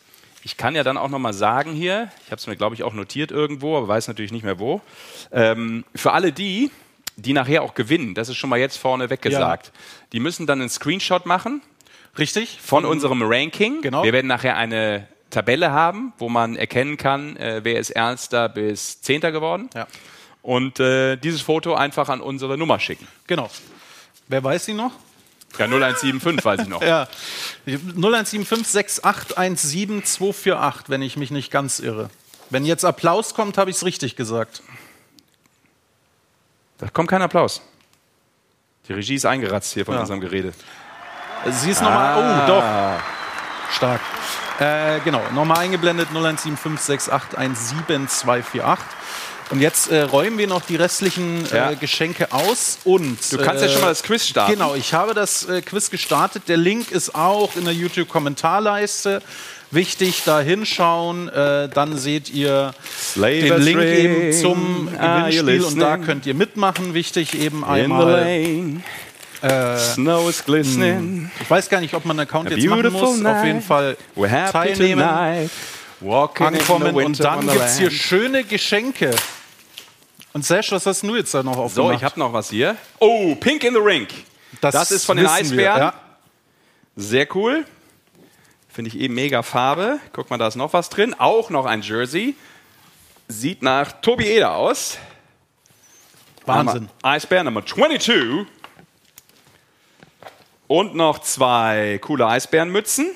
Ich 0.43 0.57
kann 0.57 0.74
ja 0.74 0.83
dann 0.83 0.97
auch 0.97 1.09
noch 1.09 1.18
mal 1.18 1.33
sagen 1.33 1.72
hier, 1.72 2.11
ich 2.24 2.31
habe 2.33 2.37
es 2.41 2.47
mir, 2.47 2.57
glaube 2.57 2.74
ich, 2.74 2.83
auch 2.83 2.95
notiert 2.95 3.31
irgendwo, 3.31 3.76
aber 3.76 3.87
weiß 3.89 4.09
natürlich 4.09 4.33
nicht 4.33 4.45
mehr 4.45 4.59
wo. 4.59 4.81
Ähm, 5.31 5.85
für 5.95 6.12
alle 6.12 6.33
die, 6.33 6.70
die 7.16 7.33
nachher 7.33 7.62
auch 7.62 7.74
gewinnen, 7.74 8.14
das 8.14 8.29
ist 8.29 8.37
schon 8.37 8.49
mal 8.51 8.59
jetzt 8.59 8.76
vorne 8.76 9.11
weggesagt, 9.11 9.72
die 10.12 10.20
müssen 10.20 10.47
dann 10.47 10.61
einen 10.61 10.70
Screenshot 10.70 11.26
machen. 11.26 11.61
Richtig. 12.18 12.59
Von 12.62 12.85
unserem 12.85 13.22
Ranking. 13.22 13.83
Genau. 13.83 14.03
Wir 14.03 14.12
werden 14.12 14.26
nachher 14.26 14.57
eine 14.57 15.07
Tabelle 15.31 15.70
haben, 15.72 16.12
wo 16.18 16.29
man 16.29 16.57
erkennen 16.57 16.97
kann, 16.97 17.37
äh, 17.37 17.61
wer 17.62 17.79
ist 17.79 17.91
Ernster 17.91 18.49
bis 18.49 19.01
Zehnter 19.03 19.33
geworden. 19.33 19.68
Ja. 19.74 19.87
Und 20.43 20.81
äh, 20.81 21.16
dieses 21.16 21.43
Foto 21.43 21.74
einfach 21.74 22.09
an 22.09 22.20
unsere 22.20 22.57
Nummer 22.57 22.79
schicken. 22.81 23.07
Genau. 23.26 23.51
Wer 24.29 24.43
weiß 24.43 24.64
sie 24.64 24.74
noch? 24.74 24.93
Ja, 25.59 25.64
0175 25.66 26.45
weiß 26.45 26.61
ich 26.62 26.68
noch. 26.68 26.83
Ja. 26.83 27.09
0175 27.66 28.66
6817 28.66 30.05
248, 30.05 30.89
wenn 30.89 31.03
ich 31.03 31.16
mich 31.16 31.31
nicht 31.31 31.51
ganz 31.51 31.79
irre. 31.81 32.11
Wenn 32.51 32.64
jetzt 32.64 32.85
Applaus 32.85 33.35
kommt, 33.35 33.59
habe 33.59 33.70
ich 33.70 33.76
es 33.76 33.85
richtig 33.85 34.16
gesagt. 34.16 34.62
Da 36.79 36.89
kommt 36.89 37.11
kein 37.11 37.20
Applaus. 37.22 37.61
Die 38.87 38.93
Regie 38.95 39.16
ist 39.16 39.26
eingeratzt 39.26 39.74
hier 39.74 39.85
von 39.85 39.95
Ja. 39.95 40.01
unserem 40.01 40.20
Gerede. 40.20 40.53
Sie 41.51 41.70
ist 41.70 41.83
nochmal. 41.83 42.14
Ah. 42.22 42.45
Oh, 42.45 42.47
doch. 42.47 43.18
Stark. 43.77 44.01
Äh, 44.59 45.01
genau, 45.05 45.23
nochmal 45.35 45.59
eingeblendet 45.59 46.09
0175 46.11 47.01
6817 47.01 48.09
248. 48.09 48.85
Und 49.51 49.61
jetzt 49.61 49.91
äh, 49.91 50.03
räumen 50.03 50.37
wir 50.37 50.47
noch 50.47 50.61
die 50.62 50.77
restlichen 50.77 51.47
Ja. 51.51 51.71
äh, 51.71 51.77
Geschenke 51.77 52.33
aus 52.33 52.79
und. 52.85 53.19
Du 53.33 53.39
kannst 53.39 53.62
äh, 53.62 53.66
ja 53.66 53.73
schon 53.73 53.81
mal 53.81 53.89
das 53.89 54.03
Quiz 54.03 54.27
starten. 54.27 54.53
Genau, 54.53 54.75
ich 54.75 54.93
habe 54.93 55.14
das 55.14 55.49
äh, 55.49 55.62
Quiz 55.62 55.91
gestartet. 55.91 56.43
Der 56.49 56.59
Link 56.59 56.91
ist 56.91 57.14
auch 57.14 57.57
in 57.57 57.64
der 57.64 57.73
YouTube-Kommentarleiste. 57.73 59.23
Wichtig, 59.71 60.23
da 60.25 60.41
hinschauen, 60.41 61.29
äh, 61.29 61.69
dann 61.69 61.97
seht 61.99 62.31
ihr 62.31 62.73
den 62.73 63.45
Slaver's 63.51 63.64
Link 63.64 63.83
eben 63.83 64.33
zum 64.33 64.89
Gewinnspiel 64.91 65.62
und 65.62 65.79
da 65.79 65.99
könnt 65.99 66.25
ihr 66.25 66.35
mitmachen. 66.35 66.95
Wichtig 66.95 67.39
eben 67.39 67.64
einmal. 67.64 68.27
Äh, 69.43 69.78
snow 69.78 70.28
is 70.28 70.45
glistening. 70.45 71.30
ich 71.41 71.49
weiß 71.49 71.68
gar 71.68 71.80
nicht, 71.80 71.95
ob 71.95 72.05
man 72.05 72.18
einen 72.18 72.28
Account 72.28 72.49
A 72.49 72.55
jetzt 72.55 72.66
machen 72.66 72.93
muss. 72.93 73.03
Auf 73.03 73.45
jeden 73.45 73.59
night. 73.59 73.64
Fall 73.64 73.97
We're 74.16 74.51
teilnehmen, 74.51 75.03
tonight. 75.07 75.51
Walking 76.01 76.47
ankommen 76.47 76.95
und 76.95 77.20
dann 77.20 77.41
gibt 77.49 77.61
es 77.61 77.78
hier 77.78 77.91
schöne 77.91 78.45
Geschenke. 78.45 79.14
Und 80.32 80.45
Sash, 80.45 80.70
was 80.72 80.86
hast 80.86 81.03
du 81.03 81.16
jetzt 81.16 81.32
da 81.34 81.43
noch 81.43 81.55
So, 81.55 81.62
aufgemacht? 81.62 81.95
ich 81.97 82.05
habe 82.05 82.18
noch 82.20 82.32
was 82.32 82.51
hier. 82.51 82.76
Oh, 82.99 83.34
Pink 83.36 83.64
in 83.64 83.74
the 83.74 83.80
Rink. 83.80 84.09
Das, 84.61 84.91
ist 84.91 85.05
von 85.05 85.16
den 85.16 85.26
wissen 85.26 85.57
wir, 85.57 85.72
Eisbären. 85.72 85.80
ja. 85.80 85.95
Sehr 86.97 87.26
cool. 87.36 87.64
Finde 88.68 88.91
ich 88.91 88.99
eben 88.99 89.14
mega 89.14 89.43
Farbe. 89.43 89.99
Guck 90.12 90.30
mal, 90.30 90.36
da 90.39 90.47
ist 90.49 90.57
noch 90.57 90.72
was 90.72 90.89
drin. 90.91 91.14
Auch 91.18 91.51
noch 91.51 91.64
ein 91.64 91.82
Jersey. 91.82 92.34
Sieht 93.28 93.62
nach 93.62 93.93
Tobi 94.01 94.26
Eder 94.26 94.55
aus. 94.57 94.99
Wahnsinn. 96.47 96.82
Nummer- 96.82 96.91
Eisbär 97.03 97.45
Nummer 97.45 97.64
22. 97.64 98.47
Und 100.69 100.95
noch 100.95 101.19
zwei 101.21 101.99
coole 102.03 102.27
Eisbärenmützen. 102.27 103.11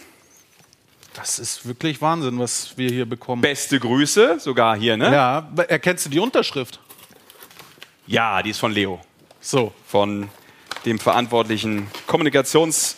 Das 1.15 1.39
ist 1.39 1.67
wirklich 1.67 2.01
Wahnsinn, 2.01 2.39
was 2.39 2.77
wir 2.79 2.91
hier 2.91 3.05
bekommen. 3.05 3.43
Beste 3.43 3.79
Grüße, 3.79 4.41
sogar 4.41 4.77
hier, 4.77 4.97
ne? 4.97 5.13
Ja, 5.13 5.49
erkennst 5.69 6.07
du 6.07 6.11
die 6.11 6.19
Unterschrift? 6.19 6.81
Ja, 8.07 8.43
die 8.43 8.51
ist 8.51 8.59
von 8.59 8.73
Leo. 8.73 9.01
So. 9.41 9.73
Von 9.87 10.31
dem 10.87 10.99
verantwortlichen 10.99 11.89
Kommunikations- 12.09 12.97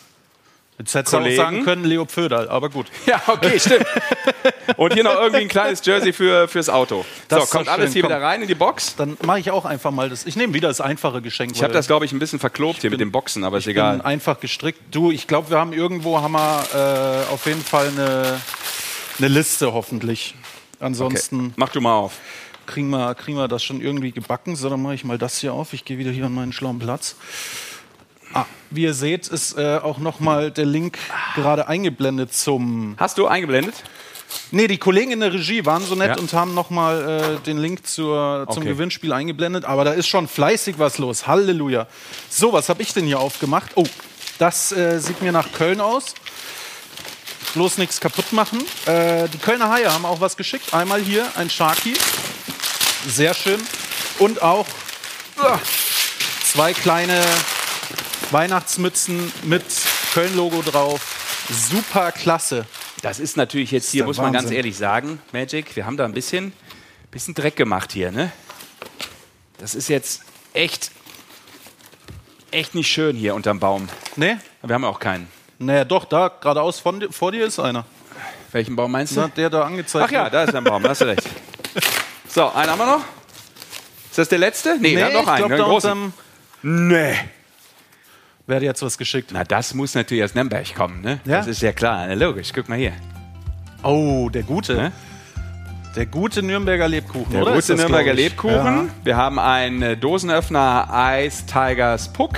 Jetzt 0.79 0.95
hättest 0.95 1.13
du 1.13 1.19
auch 1.19 1.23
Kollegen. 1.23 1.37
sagen 1.41 1.65
können, 1.65 1.85
Leo 1.85 2.05
Pföderl, 2.05 2.49
aber 2.49 2.69
gut. 2.69 2.87
Ja, 3.07 3.23
okay, 3.29 3.61
stimmt. 3.61 3.87
Und 4.77 4.93
hier 4.95 5.05
noch 5.05 5.15
irgendwie 5.15 5.43
ein 5.43 5.49
kleines 5.49 5.85
Jersey 5.85 6.13
für, 6.13 6.49
fürs 6.49 6.69
Auto. 6.69 7.05
Das 7.29 7.49
so, 7.49 7.57
kommt 7.59 7.69
alles 7.69 7.93
hier 7.93 8.03
komm. 8.03 8.11
wieder 8.11 8.21
rein 8.21 8.43
in 8.43 8.49
die 8.49 8.55
Box. 8.57 8.97
Dann 8.97 9.17
mache 9.23 9.39
ich 9.39 9.51
auch 9.51 9.65
einfach 9.67 9.93
mal 9.93 10.09
das. 10.11 10.27
Ich 10.27 10.35
nehme 10.37 10.53
wieder 10.55 10.69
das 10.69 10.81
einfache 10.81 11.23
Geschenk. 11.23 11.53
Ich 11.55 11.63
habe 11.63 11.73
das, 11.73 11.87
glaube 11.87 12.05
ich, 12.07 12.13
ein 12.13 12.19
bisschen 12.19 12.39
verklobt 12.41 12.81
hier 12.81 12.91
mit 12.91 12.99
den 13.01 13.13
Boxen, 13.13 13.45
aber 13.45 13.59
ist 13.59 13.65
ich 13.67 13.71
egal. 13.71 13.99
bin 13.99 14.05
einfach 14.07 14.41
gestrickt. 14.41 14.81
Du, 14.91 15.13
ich 15.13 15.27
glaube, 15.29 15.51
wir 15.51 15.59
haben 15.59 15.73
irgendwo 15.73 16.21
haben 16.21 16.33
wir, 16.33 16.65
äh, 17.29 17.33
auf 17.33 17.47
jeden 17.47 17.63
Fall 17.63 17.89
eine, 17.89 18.41
eine 19.19 19.29
Liste 19.29 19.73
hoffentlich. 19.73 20.35
Ansonsten 20.81 21.53
Mach 21.57 21.69
du 21.69 21.81
mal 21.81 21.95
auf. 21.95 22.15
kriegen 22.67 22.91
wir, 22.91 23.15
kriegen 23.15 23.39
wir 23.39 23.47
das 23.49 23.63
schon 23.63 23.81
irgendwie 23.81 24.11
gebacken. 24.11 24.57
So, 24.57 24.69
dann 24.69 24.83
mache 24.83 24.95
ich 24.95 25.05
mal 25.05 25.19
das 25.19 25.39
hier 25.39 25.53
auf. 25.53 25.73
Ich 25.73 25.85
gehe 25.85 25.99
wieder 25.99 26.11
hier 26.11 26.27
an 26.27 26.35
meinen 26.35 26.53
schlauen 26.53 26.79
Platz. 26.81 27.17
Ah, 28.35 28.47
wie 28.71 28.83
ihr 28.83 28.95
seht, 28.95 29.29
ist 29.29 29.57
äh, 29.57 29.79
auch 29.83 29.99
nochmal 29.99 30.51
der 30.51 30.67
Link 30.67 30.99
gerade 31.37 31.69
eingeblendet 31.69 32.35
zum. 32.35 32.97
Hast 32.99 33.17
du 33.17 33.27
eingeblendet? 33.29 33.75
Nee, 34.51 34.67
die 34.67 34.79
Kollegen 34.79 35.13
in 35.13 35.21
der 35.21 35.33
Regie 35.33 35.65
waren 35.65 35.85
so 35.85 35.95
nett 35.95 36.17
Ja. 36.17 36.19
und 36.19 36.33
haben 36.33 36.55
nochmal 36.55 37.39
äh, 37.39 37.45
den 37.47 37.59
Link 37.59 37.87
zur, 37.87 38.47
zum 38.51 38.63
Okay. 38.65 38.73
Gewinnspiel 38.73 39.13
eingeblendet. 39.13 39.65
Aber 39.65 39.85
da 39.85 39.93
ist 39.93 40.09
schon 40.09 40.27
fleißig 40.27 40.77
was 40.79 40.99
los. 40.99 41.29
Halleluja. 41.29 41.87
So, 42.29 42.53
was 42.53 42.69
habe 42.69 42.83
ich 42.83 42.93
denn 42.93 43.05
hier 43.07 43.21
aufgemacht? 43.21 43.71
Oh, 43.77 43.87
das 44.39 44.73
äh, 44.73 44.99
sieht 44.99 45.23
mir 45.23 45.31
nach 45.31 45.53
Köln 45.53 45.81
aus. 45.81 46.15
Bloß 47.55 47.79
nichts 47.79 48.01
kaputt 48.01 48.33
machen. 48.33 48.61
Äh, 48.87 49.29
die 49.29 49.39
Kölner 49.39 49.71
Haie 49.71 49.93
haben 49.93 50.05
auch 50.05 50.21
was 50.21 50.37
geschickt. 50.37 50.75
Einmal 50.75 51.01
hier 51.01 51.25
ein 51.37 51.49
Sharky. 51.49 51.95
Sehr 53.07 53.35
schön. 53.35 53.61
Und 54.19 54.43
auch 54.43 54.67
ah, 55.37 55.59
zwei 56.43 56.73
kleine 56.73 57.21
Weihnachtsmützen 58.35 59.33
mit 59.45 59.63
Köln-Logo 60.13 60.63
drauf. 60.63 61.47
Super 61.49 62.11
klasse. 62.11 62.67
Das 63.01 63.21
ist 63.21 63.37
natürlich 63.37 63.71
jetzt 63.71 63.93
hier, 63.93 64.05
muss 64.05 64.19
man 64.19 64.33
ganz 64.33 64.51
ehrlich 64.51 64.77
sagen, 64.77 65.21
Magic, 65.33 65.77
wir 65.77 65.87
haben 65.87 65.97
da 65.97 66.05
ein 66.05 66.13
bisschen, 66.13 66.53
bisschen 67.13 67.35
Dreck 67.35 67.55
gemacht 67.55 67.93
hier, 67.93 68.11
ne? 68.11 68.33
Das 69.59 69.77
ist 69.77 69.89
jetzt 69.89 70.23
echt, 70.53 70.91
echt 72.51 72.75
nicht 72.75 72.89
schön 72.89 73.15
hier 73.15 73.37
unterm 73.37 73.61
Baum. 73.61 73.89
Nee? 74.17 74.37
Wir 74.63 74.75
haben 74.75 74.85
auch 74.85 74.99
keinen. 74.99 75.29
Naja, 75.61 75.85
doch, 75.85 76.05
da 76.05 76.27
geradeaus 76.27 76.81
von, 76.81 77.13
vor 77.13 77.31
dir 77.31 77.47
ist 77.47 77.61
einer. 77.61 77.87
Welchen 78.51 78.75
Baum 78.75 78.91
meinst 78.91 79.15
du? 79.17 79.21
Na, 79.21 79.29
der 79.29 79.49
da 79.49 79.63
angezeigt 79.63 80.07
Ach 80.09 80.11
ja, 80.11 80.29
da 80.29 80.43
ist 80.43 80.55
ein 80.57 80.65
Baum, 80.65 80.83
da 80.83 80.89
hast 80.89 81.03
du 81.03 81.05
recht. 81.05 81.23
So, 82.29 82.51
einen 82.51 82.69
haben 82.69 82.79
wir 82.79 82.87
noch. 82.87 83.05
Ist 84.11 84.19
das 84.19 84.29
der 84.29 84.39
letzte? 84.39 84.77
Nee, 84.81 85.01
haben 85.01 85.13
noch 85.13 85.23
ich 85.23 85.29
einen, 85.29 85.37
glaub, 85.37 85.51
einen 85.53 85.61
da 85.61 85.65
großen. 85.67 86.15
Nee. 86.63 87.17
Wer 88.47 88.57
hat 88.57 88.63
jetzt 88.63 88.83
was 88.83 88.99
geschickt? 88.99 89.31
Na, 89.33 89.43
das 89.43 89.73
muss 89.73 89.95
natürlich 89.95 90.23
aus 90.23 90.35
Nürnberg 90.35 90.75
kommen, 90.75 91.01
ne? 91.01 91.19
Ja? 91.25 91.39
Das 91.39 91.47
ist 91.47 91.63
ja 91.63 91.73
klar, 91.73 92.15
logisch. 92.15 92.53
Guck 92.55 92.69
mal 92.69 92.77
hier. 92.77 92.93
Oh, 93.83 94.29
der 94.29 94.43
gute. 94.43 94.75
Ne? 94.75 94.93
Der 95.97 96.07
gute 96.07 96.43
Nürnberger 96.43 96.87
Lebkuchen, 96.89 97.33
Der 97.33 97.43
oder? 97.43 97.55
Ist 97.55 97.69
gute 97.69 97.81
Nürnberger? 97.81 98.13
Lebkuchen. 98.13 98.91
Wir 99.03 99.17
haben 99.17 99.39
einen 99.39 99.81
äh, 99.81 99.97
Dosenöffner 99.97 100.89
Ice 100.93 101.47
Tigers 101.47 102.13
Puck. 102.13 102.33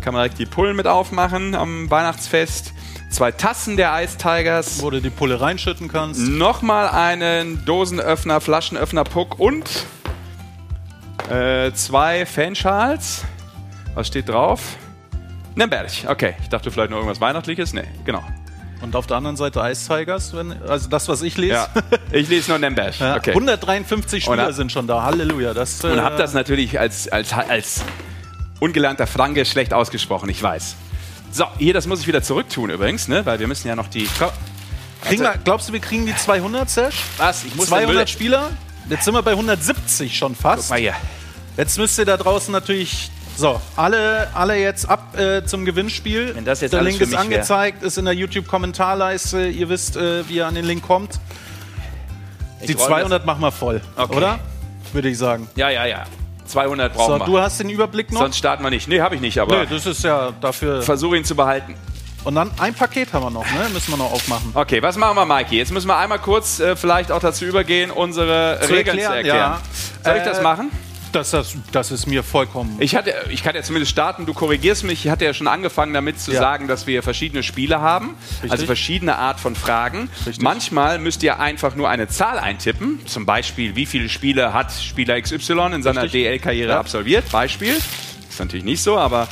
Kann 0.00 0.14
man 0.14 0.22
direkt 0.22 0.38
die 0.38 0.46
Pullen 0.46 0.74
mit 0.74 0.86
aufmachen 0.86 1.54
am 1.54 1.90
Weihnachtsfest. 1.90 2.72
Zwei 3.10 3.30
Tassen 3.30 3.76
der 3.76 4.02
Ice 4.02 4.16
Tigers. 4.16 4.78
Ja. 4.78 4.82
Wo 4.82 4.90
du 4.90 5.00
die 5.00 5.10
Pulle 5.10 5.40
reinschütten 5.40 5.88
kannst. 5.88 6.20
Nochmal 6.20 6.88
einen 6.88 7.64
Dosenöffner, 7.64 8.40
Flaschenöffner 8.40 9.04
Puck 9.04 9.38
und 9.38 9.68
äh, 11.30 11.70
zwei 11.72 12.26
Fanschals. 12.26 13.24
Was 13.94 14.08
steht 14.08 14.28
drauf? 14.28 14.76
Nürnberg. 15.56 15.90
Okay, 16.06 16.34
ich 16.42 16.48
dachte 16.48 16.70
vielleicht 16.70 16.90
noch 16.90 16.98
irgendwas 16.98 17.20
Weihnachtliches. 17.20 17.72
Nee, 17.72 17.84
genau. 18.04 18.22
Und 18.82 18.94
auf 18.94 19.06
der 19.06 19.16
anderen 19.16 19.36
Seite 19.36 19.60
Ice 19.60 19.88
Tigers, 19.88 20.34
wenn, 20.36 20.52
also 20.68 20.88
das, 20.88 21.08
was 21.08 21.22
ich 21.22 21.36
lese. 21.38 21.54
Ja, 21.54 21.68
ich 22.12 22.28
lese 22.28 22.50
nur 22.50 22.58
Nürnberg. 22.58 22.94
Okay. 23.16 23.30
153 23.30 24.22
Spieler 24.24 24.44
hab- 24.44 24.52
sind 24.52 24.70
schon 24.70 24.86
da. 24.86 25.02
Halleluja. 25.02 25.54
Das, 25.54 25.82
Und 25.82 25.96
äh, 25.96 26.00
habe 26.00 26.16
das 26.18 26.34
natürlich 26.34 26.78
als, 26.78 27.08
als, 27.08 27.32
als 27.32 27.82
ungelernter 28.60 29.06
Franke 29.06 29.44
schlecht 29.46 29.72
ausgesprochen, 29.72 30.28
ich 30.28 30.42
weiß. 30.42 30.76
So, 31.32 31.44
hier, 31.58 31.72
das 31.74 31.86
muss 31.86 32.00
ich 32.00 32.06
wieder 32.06 32.22
zurücktun 32.22 32.70
übrigens, 32.70 33.08
ne? 33.08 33.24
weil 33.26 33.38
wir 33.38 33.46
müssen 33.48 33.66
ja 33.68 33.76
noch 33.76 33.88
die... 33.88 34.06
Also- 34.20 35.22
wir, 35.24 35.34
glaubst 35.44 35.68
du, 35.68 35.72
wir 35.72 35.80
kriegen 35.80 36.04
die 36.06 36.14
200, 36.16 36.68
Sash? 36.68 36.96
Was? 37.18 37.44
Ich 37.44 37.54
muss 37.54 37.66
200 37.68 37.88
den 37.90 37.96
Müll- 37.96 38.06
Spieler? 38.08 38.50
Jetzt 38.88 39.04
sind 39.04 39.14
wir 39.14 39.22
bei 39.22 39.32
170 39.32 40.16
schon 40.16 40.34
fast. 40.34 40.62
Guck 40.64 40.70
mal 40.70 40.78
hier. 40.80 40.94
Jetzt 41.56 41.78
müsst 41.78 41.98
ihr 41.98 42.04
da 42.04 42.16
draußen 42.16 42.52
natürlich. 42.52 43.10
So, 43.36 43.60
alle, 43.76 44.28
alle 44.34 44.56
jetzt 44.58 44.88
ab 44.88 45.16
äh, 45.18 45.44
zum 45.44 45.64
Gewinnspiel. 45.64 46.34
Wenn 46.34 46.44
das 46.44 46.60
jetzt 46.62 46.72
der 46.72 46.82
Link 46.82 46.94
ist 47.00 47.08
mich 47.08 47.12
wär. 47.12 47.20
angezeigt, 47.20 47.82
ist 47.82 47.98
in 47.98 48.06
der 48.06 48.14
YouTube-Kommentarleiste. 48.14 49.46
Ihr 49.48 49.68
wisst, 49.68 49.96
äh, 49.96 50.26
wie 50.28 50.36
ihr 50.36 50.46
an 50.46 50.54
den 50.54 50.64
Link 50.64 50.86
kommt. 50.86 51.20
Ich 52.60 52.68
Die 52.68 52.72
räum 52.72 52.86
200 52.86 53.26
machen 53.26 53.42
wir 53.42 53.52
voll, 53.52 53.82
Okay. 53.96 54.16
oder? 54.16 54.38
Würde 54.92 55.08
ich 55.10 55.18
sagen. 55.18 55.48
Ja, 55.56 55.68
ja, 55.68 55.84
ja. 55.84 56.04
200 56.46 56.94
brauchen 56.94 57.12
So, 57.14 57.18
wir. 57.20 57.26
du 57.26 57.38
hast 57.40 57.60
den 57.60 57.68
Überblick 57.68 58.10
noch? 58.12 58.20
Sonst 58.20 58.38
starten 58.38 58.62
wir 58.62 58.70
nicht. 58.70 58.88
Nee, 58.88 59.00
habe 59.00 59.14
ich 59.16 59.20
nicht, 59.20 59.38
aber 59.38 59.60
nee, 59.62 59.66
das 59.68 59.84
ist 59.84 60.02
ja 60.04 60.32
dafür. 60.40 60.80
versuche 60.82 61.16
ihn 61.16 61.24
zu 61.24 61.34
behalten. 61.34 61.74
Und 62.24 62.34
dann 62.36 62.50
ein 62.58 62.72
Paket 62.74 63.12
haben 63.12 63.22
wir 63.24 63.30
noch, 63.30 63.44
ne? 63.44 63.68
Müssen 63.72 63.92
wir 63.92 63.98
noch 63.98 64.10
aufmachen. 64.12 64.50
Okay, 64.54 64.80
was 64.82 64.96
machen 64.96 65.16
wir, 65.16 65.26
Mikey? 65.26 65.58
Jetzt 65.58 65.72
müssen 65.72 65.86
wir 65.88 65.96
einmal 65.96 66.18
kurz 66.18 66.58
äh, 66.58 66.74
vielleicht 66.74 67.12
auch 67.12 67.20
dazu 67.20 67.44
übergehen, 67.44 67.90
unsere 67.90 68.58
Zu 68.62 68.72
Regeln 68.72 68.98
erklären, 68.98 69.10
zu 69.12 69.16
erklären. 69.18 69.36
ja. 69.36 69.60
Soll 70.04 70.16
ich 70.16 70.22
das 70.24 70.38
Äh, 70.38 70.42
machen? 70.42 70.70
Das, 71.16 71.30
das, 71.30 71.54
das 71.72 71.90
ist 71.90 72.06
mir 72.06 72.22
vollkommen. 72.22 72.76
Ich, 72.78 72.94
hatte, 72.94 73.14
ich 73.30 73.42
kann 73.42 73.54
ja 73.56 73.62
zumindest 73.62 73.90
starten, 73.92 74.26
du 74.26 74.34
korrigierst 74.34 74.84
mich. 74.84 75.04
Ich 75.06 75.10
hatte 75.10 75.24
ja 75.24 75.32
schon 75.32 75.48
angefangen 75.48 75.94
damit 75.94 76.20
zu 76.20 76.30
Ja. 76.32 76.40
sagen, 76.40 76.68
dass 76.68 76.86
wir 76.86 77.02
verschiedene 77.02 77.42
Spiele 77.42 77.80
haben, 77.80 78.14
also 78.48 78.66
verschiedene 78.66 79.16
Art 79.16 79.40
von 79.40 79.56
Fragen. 79.56 80.10
Manchmal 80.40 80.98
müsst 80.98 81.22
ihr 81.22 81.40
einfach 81.40 81.74
nur 81.74 81.88
eine 81.88 82.08
Zahl 82.08 82.38
eintippen, 82.38 83.00
zum 83.06 83.24
Beispiel, 83.24 83.76
wie 83.76 83.86
viele 83.86 84.08
Spiele 84.10 84.52
hat 84.52 84.72
Spieler 84.72 85.20
XY 85.20 85.70
in 85.74 85.82
seiner 85.82 86.02
Richtig. 86.02 86.24
DL-Karriere 86.24 86.72
Ja. 86.72 86.78
absolviert, 86.80 87.30
Beispiel. 87.32 87.74
Ist 88.28 88.38
natürlich 88.38 88.64
nicht 88.64 88.82
so, 88.82 88.98
aber 88.98 89.28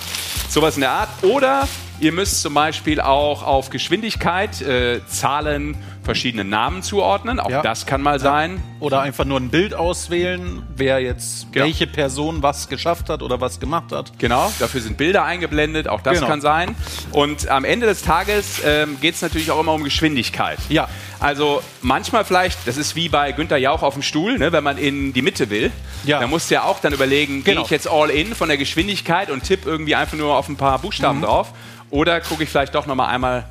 sowas 0.49 0.77
in 0.77 0.81
der 0.81 0.91
Art. 0.93 1.09
Oder 1.23 1.69
ihr 2.01 2.13
müsst 2.13 2.41
zum 2.41 2.55
Beispiel 2.55 3.01
auch 3.01 3.43
auf 3.43 3.69
Geschwindigkeit 3.71 4.63
äh, 4.63 5.01
Zahlen 5.07 5.77
verschiedene 6.05 6.45
Namen 6.45 6.83
zuordnen. 6.83 7.41
Auch 7.41 7.51
Ja. 7.51 7.63
das 7.63 7.87
kann 7.87 8.03
mal 8.03 8.21
sein. 8.21 8.63
Oder 8.81 9.01
einfach 9.01 9.25
nur 9.25 9.41
ein 9.41 9.49
Bild 9.51 9.75
auswählen, 9.75 10.63
wer 10.77 11.01
jetzt 11.01 11.53
Genau. 11.53 11.65
welche 11.67 11.87
Person 11.87 12.43
was 12.43 12.69
geschafft 12.69 13.09
hat 13.09 13.23
oder 13.23 13.41
was 13.41 13.61
gemacht 13.61 13.93
hat. 13.93 14.19
Genau, 14.19 14.53
dafür 14.59 14.81
sind 14.81 14.97
Bilder 14.97 15.25
eingeblendet, 15.25 15.89
auch 15.89 16.01
das 16.03 16.15
Genau. 16.19 16.27
kann 16.29 16.41
sein. 16.41 16.75
Und 17.13 17.49
am 17.49 17.65
Ende 17.65 17.87
des 17.87 18.03
Tages 18.03 18.61
ähm, 18.65 18.99
geht 19.01 19.15
es 19.15 19.23
natürlich 19.23 19.51
auch 19.51 19.61
immer 19.61 19.73
um 19.73 19.85
Geschwindigkeit. 19.85 20.59
Ja. 20.69 20.89
Also 21.21 21.63
manchmal 21.81 22.25
vielleicht, 22.25 22.67
das 22.69 22.77
ist 22.77 22.97
wie 22.97 23.09
bei 23.09 23.33
Günther 23.33 23.57
Jauch 23.57 23.83
auf 23.83 23.95
dem 23.95 24.03
Stuhl, 24.03 24.39
ne, 24.39 24.53
wenn 24.53 24.65
man 24.65 24.77
in 24.77 25.13
die 25.15 25.23
Mitte 25.23 25.49
will, 25.49 25.71
Ja. 26.05 26.21
dann 26.21 26.29
musst 26.31 26.51
du 26.51 26.55
ja 26.55 26.65
auch 26.65 26.81
dann 26.81 26.93
überlegen, 26.93 27.43
Genau. 27.45 27.61
gehe 27.61 27.65
ich 27.65 27.71
jetzt 27.71 27.89
all 27.89 28.11
in 28.11 28.35
von 28.35 28.49
der 28.49 28.59
Geschwindigkeit 28.59 29.31
und 29.31 29.43
tippe 29.45 29.69
irgendwie 29.69 29.95
einfach 29.95 30.19
nur 30.19 30.37
auf 30.37 30.49
ein 30.49 30.57
paar 30.57 30.79
Buchstaben 30.79 31.19
Mhm. 31.19 31.25
drauf 31.25 31.53
oder 31.91 32.21
gucke 32.21 32.43
ich 32.43 32.51
vielleicht 32.51 32.75
doch 32.75 32.87
nochmal 32.87 33.09
einmal 33.09 33.45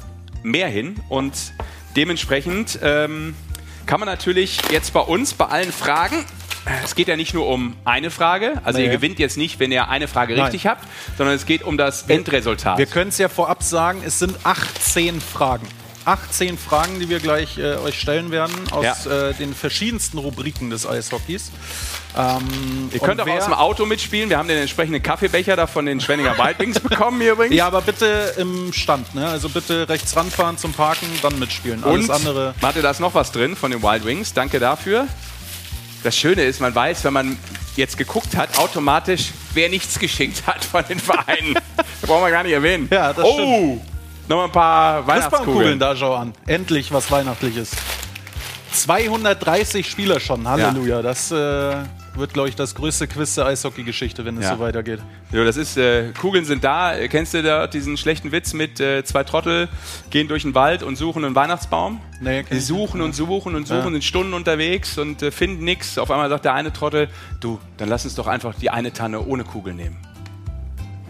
mehr 0.43 0.67
hin 0.67 0.97
und 1.09 1.33
dementsprechend 1.95 2.79
ähm, 2.81 3.35
kann 3.85 3.99
man 3.99 4.07
natürlich 4.07 4.59
jetzt 4.71 4.93
bei 4.93 5.01
uns 5.01 5.33
bei 5.33 5.45
allen 5.45 5.71
Fragen 5.71 6.25
es 6.83 6.95
geht 6.95 7.07
ja 7.07 7.17
nicht 7.17 7.33
nur 7.33 7.47
um 7.47 7.75
eine 7.83 8.09
Frage, 8.09 8.61
also 8.63 8.79
Nee. 8.79 8.85
ihr 8.85 8.91
gewinnt 8.91 9.19
jetzt 9.19 9.37
nicht, 9.37 9.59
wenn 9.59 9.71
ihr 9.71 9.89
eine 9.89 10.07
Frage 10.07 10.33
Nein. 10.33 10.45
richtig 10.45 10.65
habt, 10.65 10.87
sondern 11.17 11.35
es 11.35 11.45
geht 11.45 11.63
um 11.63 11.77
das 11.77 12.03
Endresultat. 12.03 12.77
Wir 12.77 12.85
können 12.85 13.09
es 13.09 13.17
ja 13.17 13.27
vorab 13.27 13.63
sagen, 13.63 14.01
es 14.05 14.19
sind 14.19 14.37
18 14.43 15.19
Fragen. 15.19 15.67
18 16.05 16.57
Fragen, 16.57 16.99
die 16.99 17.09
wir 17.09 17.19
gleich 17.19 17.57
äh, 17.57 17.75
euch 17.77 17.99
stellen 17.99 18.31
werden 18.31 18.53
aus 18.71 19.05
äh, 19.05 19.33
den 19.33 19.53
verschiedensten 19.53 20.17
Rubriken 20.17 20.69
des 20.69 20.85
Eishockeys. 20.85 21.51
Ähm, 22.15 22.89
Ihr 22.91 22.99
könnt 22.99 23.19
auch 23.21 23.27
aus 23.27 23.45
dem 23.45 23.53
Auto 23.53 23.85
mitspielen. 23.85 24.29
Wir 24.29 24.37
haben 24.37 24.47
den 24.47 24.59
entsprechenden 24.59 25.01
Kaffeebecher 25.01 25.55
da 25.55 25.65
von 25.65 25.85
den 25.85 25.99
Schwenninger 25.99 26.37
Wildwings 26.37 26.79
bekommen 26.79 27.19
hier 27.19 27.33
übrigens. 27.33 27.55
Ja, 27.55 27.67
aber 27.67 27.81
bitte 27.81 28.35
im 28.37 28.71
Stand, 28.71 29.15
ne? 29.15 29.27
Also 29.27 29.49
bitte 29.49 29.89
rechts 29.89 30.15
ranfahren 30.15 30.57
zum 30.57 30.73
Parken, 30.73 31.07
dann 31.21 31.39
mitspielen. 31.39 31.83
Alles 31.83 32.09
Und, 32.09 32.11
andere. 32.11 32.53
warte, 32.61 32.81
da 32.81 32.91
ist 32.91 32.99
noch 32.99 33.15
was 33.15 33.31
drin 33.31 33.55
von 33.55 33.71
den 33.71 33.81
Wild 33.81 34.05
Wings. 34.05 34.33
Danke 34.33 34.59
dafür. 34.59 35.07
Das 36.03 36.15
Schöne 36.15 36.43
ist, 36.43 36.59
man 36.59 36.75
weiß, 36.75 37.03
wenn 37.05 37.13
man 37.13 37.37
jetzt 37.75 37.97
geguckt 37.97 38.35
hat, 38.35 38.59
automatisch, 38.59 39.31
wer 39.53 39.69
nichts 39.69 39.97
geschickt 39.97 40.45
hat 40.45 40.63
von 40.63 40.83
den 40.87 40.99
Vereinen. 40.99 41.55
das 41.77 42.09
brauchen 42.09 42.23
wir 42.23 42.31
gar 42.31 42.43
nicht 42.43 42.53
erwähnen. 42.53 42.87
Ja, 42.91 43.13
das 43.13 43.25
oh, 43.25 43.33
stimmt. 43.33 43.81
nochmal 44.29 44.45
ein 44.45 44.51
paar 44.51 45.07
Weihnachtskugeln. 45.07 45.79
da, 45.79 45.95
schau 45.95 46.13
an. 46.13 46.33
Endlich 46.45 46.91
was 46.91 47.09
Weihnachtliches. 47.09 47.71
230 48.73 49.89
Spieler 49.89 50.19
schon, 50.19 50.47
Halleluja. 50.47 51.01
Das 51.01 51.31
äh, 51.31 51.75
wird, 52.15 52.33
glaube 52.33 52.49
ich, 52.49 52.55
das 52.55 52.75
größte 52.75 53.07
Quiz 53.07 53.35
der 53.35 53.45
Eishockey-Geschichte, 53.47 54.23
wenn 54.25 54.37
es 54.37 54.43
Ja. 54.45 54.55
so 54.55 54.59
weitergeht. 54.59 54.99
So, 55.31 55.43
das 55.43 55.57
ist, 55.57 55.77
äh, 55.77 56.11
Kugeln 56.19 56.45
sind 56.45 56.63
da. 56.63 56.93
Kennst 57.07 57.33
du 57.33 57.41
da 57.41 57.65
diesen 57.67 57.97
schlechten 57.97 58.31
Witz 58.31 58.53
mit 58.53 58.79
äh, 58.79 59.03
zwei 59.03 59.23
Trottel 59.23 59.67
gehen 60.11 60.27
durch 60.27 60.43
den 60.43 60.53
Wald 60.55 60.83
und 60.83 60.95
suchen 60.95 61.25
einen 61.25 61.35
Weihnachtsbaum? 61.35 61.99
Nee, 62.21 62.43
Die 62.51 62.59
suchen 62.59 63.01
und 63.01 63.13
suchen 63.15 63.55
und 63.55 63.67
suchen, 63.67 63.77
Ja. 63.85 63.91
sind 63.91 64.03
Stunden 64.03 64.33
unterwegs 64.33 64.97
und 64.97 65.21
äh, 65.23 65.31
finden 65.31 65.63
nichts. 65.63 65.97
Auf 65.97 66.11
einmal 66.11 66.29
sagt 66.29 66.45
der 66.45 66.53
eine 66.53 66.71
Trottel, 66.71 67.09
du, 67.39 67.59
dann 67.77 67.89
lass 67.89 68.05
uns 68.05 68.15
doch 68.15 68.27
einfach 68.27 68.55
die 68.55 68.69
eine 68.69 68.93
Tanne 68.93 69.19
ohne 69.21 69.43
Kugel 69.43 69.73
nehmen. 69.73 69.97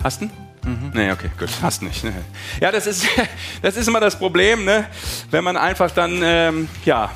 Hast 0.03 0.21
du? 0.21 0.25
Mhm. 0.65 0.91
Nee, 0.93 1.11
okay, 1.11 1.30
gut, 1.38 1.49
hast 1.61 1.81
nicht. 1.81 2.03
Ne? 2.05 2.13
Ja, 2.61 2.71
das 2.71 2.88
ist, 2.88 3.05
das 3.61 3.75
ist 3.75 3.88
immer 3.88 3.99
das 3.99 4.17
Problem, 4.17 4.63
ne? 4.63 4.88
wenn 5.31 5.43
man 5.43 5.57
einfach 5.57 5.91
dann, 5.91 6.21
ähm, 6.23 6.69
ja, 6.85 7.11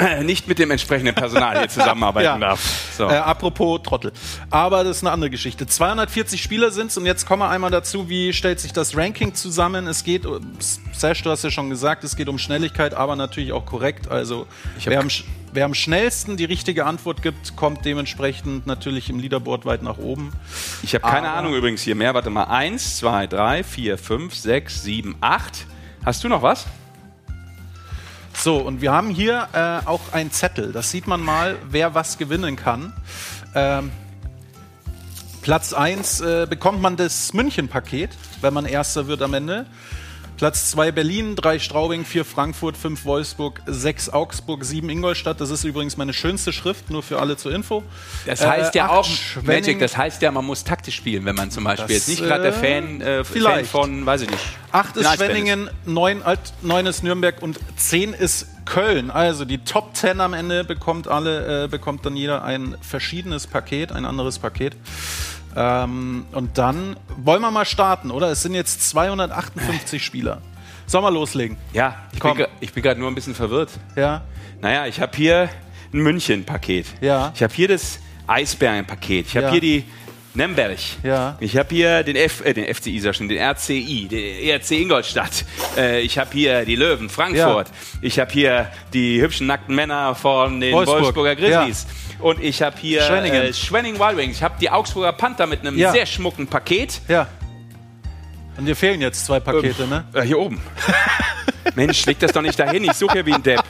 nicht 0.22 0.48
mit 0.48 0.58
dem 0.58 0.70
entsprechenden 0.70 1.14
Personal 1.14 1.58
hier 1.58 1.68
zusammenarbeiten 1.70 2.24
Ja. 2.26 2.38
darf. 2.38 2.92
So. 2.96 3.04
Äh, 3.08 3.14
apropos 3.14 3.80
Trottel. 3.82 4.12
Aber 4.50 4.84
das 4.84 4.98
ist 4.98 5.02
eine 5.02 5.12
andere 5.12 5.30
Geschichte. 5.30 5.66
240 5.66 6.42
Spieler 6.42 6.70
sind 6.70 6.88
es 6.90 6.96
und 6.96 7.06
jetzt 7.06 7.26
kommen 7.26 7.42
wir 7.42 7.48
einmal 7.50 7.70
dazu, 7.70 8.08
wie 8.08 8.32
stellt 8.32 8.60
sich 8.60 8.72
das 8.72 8.96
Ranking 8.96 9.34
zusammen? 9.34 9.86
Es 9.86 10.04
geht, 10.04 10.26
um- 10.26 10.40
Sash, 10.92 11.22
du 11.22 11.30
hast 11.30 11.44
ja 11.44 11.50
schon 11.50 11.70
gesagt, 11.70 12.04
es 12.04 12.16
geht 12.16 12.28
um 12.28 12.38
Schnelligkeit, 12.38 12.94
aber 12.94 13.16
natürlich 13.16 13.52
auch 13.52 13.64
korrekt. 13.66 14.08
Also 14.10 14.46
wer 14.84 15.00
am, 15.00 15.08
wer 15.52 15.64
am 15.64 15.74
schnellsten 15.74 16.36
die 16.36 16.44
richtige 16.44 16.84
Antwort 16.86 17.22
gibt, 17.22 17.56
kommt 17.56 17.84
dementsprechend 17.84 18.66
natürlich 18.66 19.08
im 19.08 19.18
Leaderboard 19.18 19.64
weit 19.64 19.82
nach 19.82 19.98
oben. 19.98 20.32
Ich 20.82 20.94
habe 20.94 21.02
keine 21.02 21.28
Aber- 21.30 21.38
Ahnung 21.38 21.54
übrigens 21.54 21.82
hier 21.82 21.94
mehr. 21.94 22.14
Warte 22.14 22.30
mal. 22.30 22.44
Eins, 22.44 22.98
zwei, 22.98 23.26
drei, 23.26 23.64
vier, 23.64 23.96
fünf, 23.98 24.34
sechs, 24.34 24.82
sieben, 24.82 25.16
acht. 25.20 25.66
Hast 26.04 26.22
du 26.24 26.28
noch 26.28 26.42
was? 26.42 26.66
So, 28.42 28.56
und 28.56 28.80
wir 28.80 28.90
haben 28.90 29.10
hier 29.10 29.48
äh, 29.52 29.86
auch 29.86 30.00
einen 30.12 30.32
Zettel. 30.32 30.72
Das 30.72 30.90
sieht 30.90 31.06
man 31.06 31.22
mal, 31.22 31.58
wer 31.68 31.94
was 31.94 32.16
gewinnen 32.16 32.56
kann. 32.56 32.94
Ähm, 33.54 33.92
Platz 35.42 35.74
1 35.74 36.22
äh, 36.22 36.46
bekommt 36.48 36.80
man 36.80 36.96
das 36.96 37.34
München-Paket, 37.34 38.08
wenn 38.40 38.54
man 38.54 38.64
Erster 38.64 39.08
wird 39.08 39.20
am 39.20 39.34
Ende. 39.34 39.66
Platz 40.40 40.70
2 40.70 40.90
Berlin, 40.92 41.36
3 41.36 41.58
Straubing, 41.58 42.06
4 42.06 42.24
Frankfurt, 42.24 42.74
5 42.74 43.04
Wolfsburg, 43.04 43.60
6 43.66 44.08
Augsburg, 44.08 44.64
7 44.64 44.88
Ingolstadt. 44.88 45.38
Das 45.38 45.50
ist 45.50 45.64
übrigens 45.64 45.98
meine 45.98 46.14
schönste 46.14 46.50
Schrift, 46.50 46.88
nur 46.88 47.02
für 47.02 47.20
alle 47.20 47.36
zur 47.36 47.52
Info. 47.52 47.82
Das 48.24 48.42
heißt 48.46 48.74
ja 48.74 48.86
acht 48.86 48.90
auch, 48.90 49.04
Schwenning- 49.04 49.46
Magic, 49.46 49.80
das 49.80 49.98
heißt 49.98 50.22
ja, 50.22 50.30
man 50.30 50.46
muss 50.46 50.64
taktisch 50.64 50.96
spielen, 50.96 51.26
wenn 51.26 51.36
man 51.36 51.50
zum 51.50 51.64
Beispiel 51.64 51.94
Das, 51.94 52.06
jetzt 52.06 52.08
nicht 52.08 52.26
gerade 52.26 52.44
der 52.44 52.54
äh, 52.54 52.80
Fan, 52.80 53.00
äh, 53.02 53.22
Fan 53.22 53.66
von, 53.66 54.06
weiß 54.06 54.22
ich 54.22 54.30
nicht. 54.30 54.42
8 54.72 54.96
ist 54.96 55.12
Schwenningen, 55.14 55.68
9, 55.84 56.22
Alt, 56.22 56.40
9 56.62 56.86
ist 56.86 57.04
Nürnberg 57.04 57.42
und 57.42 57.60
10 57.76 58.14
ist 58.14 58.46
Köln. 58.64 59.10
Also 59.10 59.44
die 59.44 59.58
Top 59.58 59.94
10 59.94 60.22
am 60.22 60.32
Ende 60.32 60.64
bekommt 60.64 61.06
alle, 61.06 61.64
äh, 61.64 61.68
bekommt 61.68 62.06
dann 62.06 62.16
jeder 62.16 62.44
ein 62.44 62.78
verschiedenes 62.80 63.46
Paket, 63.46 63.92
ein 63.92 64.06
anderes 64.06 64.38
Paket. 64.38 64.74
Ähm, 65.56 66.26
und 66.32 66.58
dann 66.58 66.96
wollen 67.16 67.42
wir 67.42 67.50
mal 67.50 67.64
starten, 67.64 68.10
oder? 68.10 68.28
Es 68.30 68.42
sind 68.42 68.54
jetzt 68.54 68.88
258 68.90 70.04
Spieler. 70.04 70.40
Sollen 70.86 71.04
wir 71.04 71.10
loslegen? 71.10 71.56
Ja, 71.72 71.96
ich 72.12 72.20
Komm. 72.20 72.36
bin, 72.36 72.46
bin 72.72 72.82
gerade 72.82 72.98
nur 72.98 73.08
ein 73.10 73.14
bisschen 73.14 73.34
verwirrt. 73.34 73.70
Ja. 73.96 74.22
Naja, 74.60 74.86
ich 74.86 75.00
habe 75.00 75.16
hier 75.16 75.48
ein 75.92 76.00
München-Paket. 76.00 76.86
Ja. 77.00 77.32
Ich 77.34 77.42
habe 77.42 77.52
hier 77.54 77.68
das 77.68 78.00
Eisbären-Paket. 78.26 79.26
Ich 79.26 79.36
habe 79.36 79.46
Ja. 79.46 79.52
hier 79.52 79.60
die 79.60 79.84
Nemberg. 80.34 80.78
Ja. 81.02 81.36
Ich 81.40 81.56
habe 81.56 81.74
hier 81.74 82.02
den, 82.04 82.16
F, 82.16 82.44
äh, 82.44 82.54
den 82.54 82.64
ich 82.64 83.16
schon, 83.16 83.28
den 83.28 83.38
RCI, 83.38 84.06
den 84.08 84.44
ERC 84.44 84.70
Ingolstadt. 84.72 85.44
Äh, 85.76 86.00
ich 86.02 86.18
habe 86.18 86.30
hier 86.32 86.64
die 86.64 86.76
Löwen, 86.76 87.08
Frankfurt. 87.08 87.68
Ich 88.00 88.18
habe 88.18 88.32
hier 88.32 88.70
die 88.92 89.20
hübschen 89.20 89.46
nackten 89.46 89.74
Männer 89.74 90.14
von 90.14 90.60
den 90.60 90.72
Wolfsburg. 90.74 91.02
Wolfsburger 91.02 91.36
Grizzlies. 91.36 91.86
Und 92.20 92.42
ich 92.42 92.60
habe 92.62 92.76
hier 92.78 93.02
Schwenningen. 93.02 93.42
äh, 93.42 93.52
Schwenning 93.52 93.98
Wild 93.98 94.16
Wings. 94.16 94.36
Ich 94.36 94.42
habe 94.42 94.54
die 94.60 94.70
Augsburger 94.70 95.12
Panther 95.12 95.46
mit 95.46 95.60
einem 95.60 95.78
Ja. 95.78 95.92
sehr 95.92 96.06
schmucken 96.06 96.46
Paket. 96.46 97.00
Ja. 97.08 97.28
Und 98.56 98.66
dir 98.66 98.76
fehlen 98.76 99.00
jetzt 99.00 99.24
zwei 99.24 99.40
Pakete, 99.40 99.86
ne? 99.86 100.04
Äh, 100.12 100.22
hier 100.22 100.38
oben. 100.38 100.60
Mensch, 101.74 102.04
leg 102.06 102.18
das 102.18 102.32
doch 102.32 102.42
nicht 102.42 102.58
dahin. 102.58 102.84
Ich 102.84 102.92
suche 102.94 103.18
ja 103.18 103.26
wie 103.26 103.32
ein 103.32 103.42
Depp. 103.42 103.62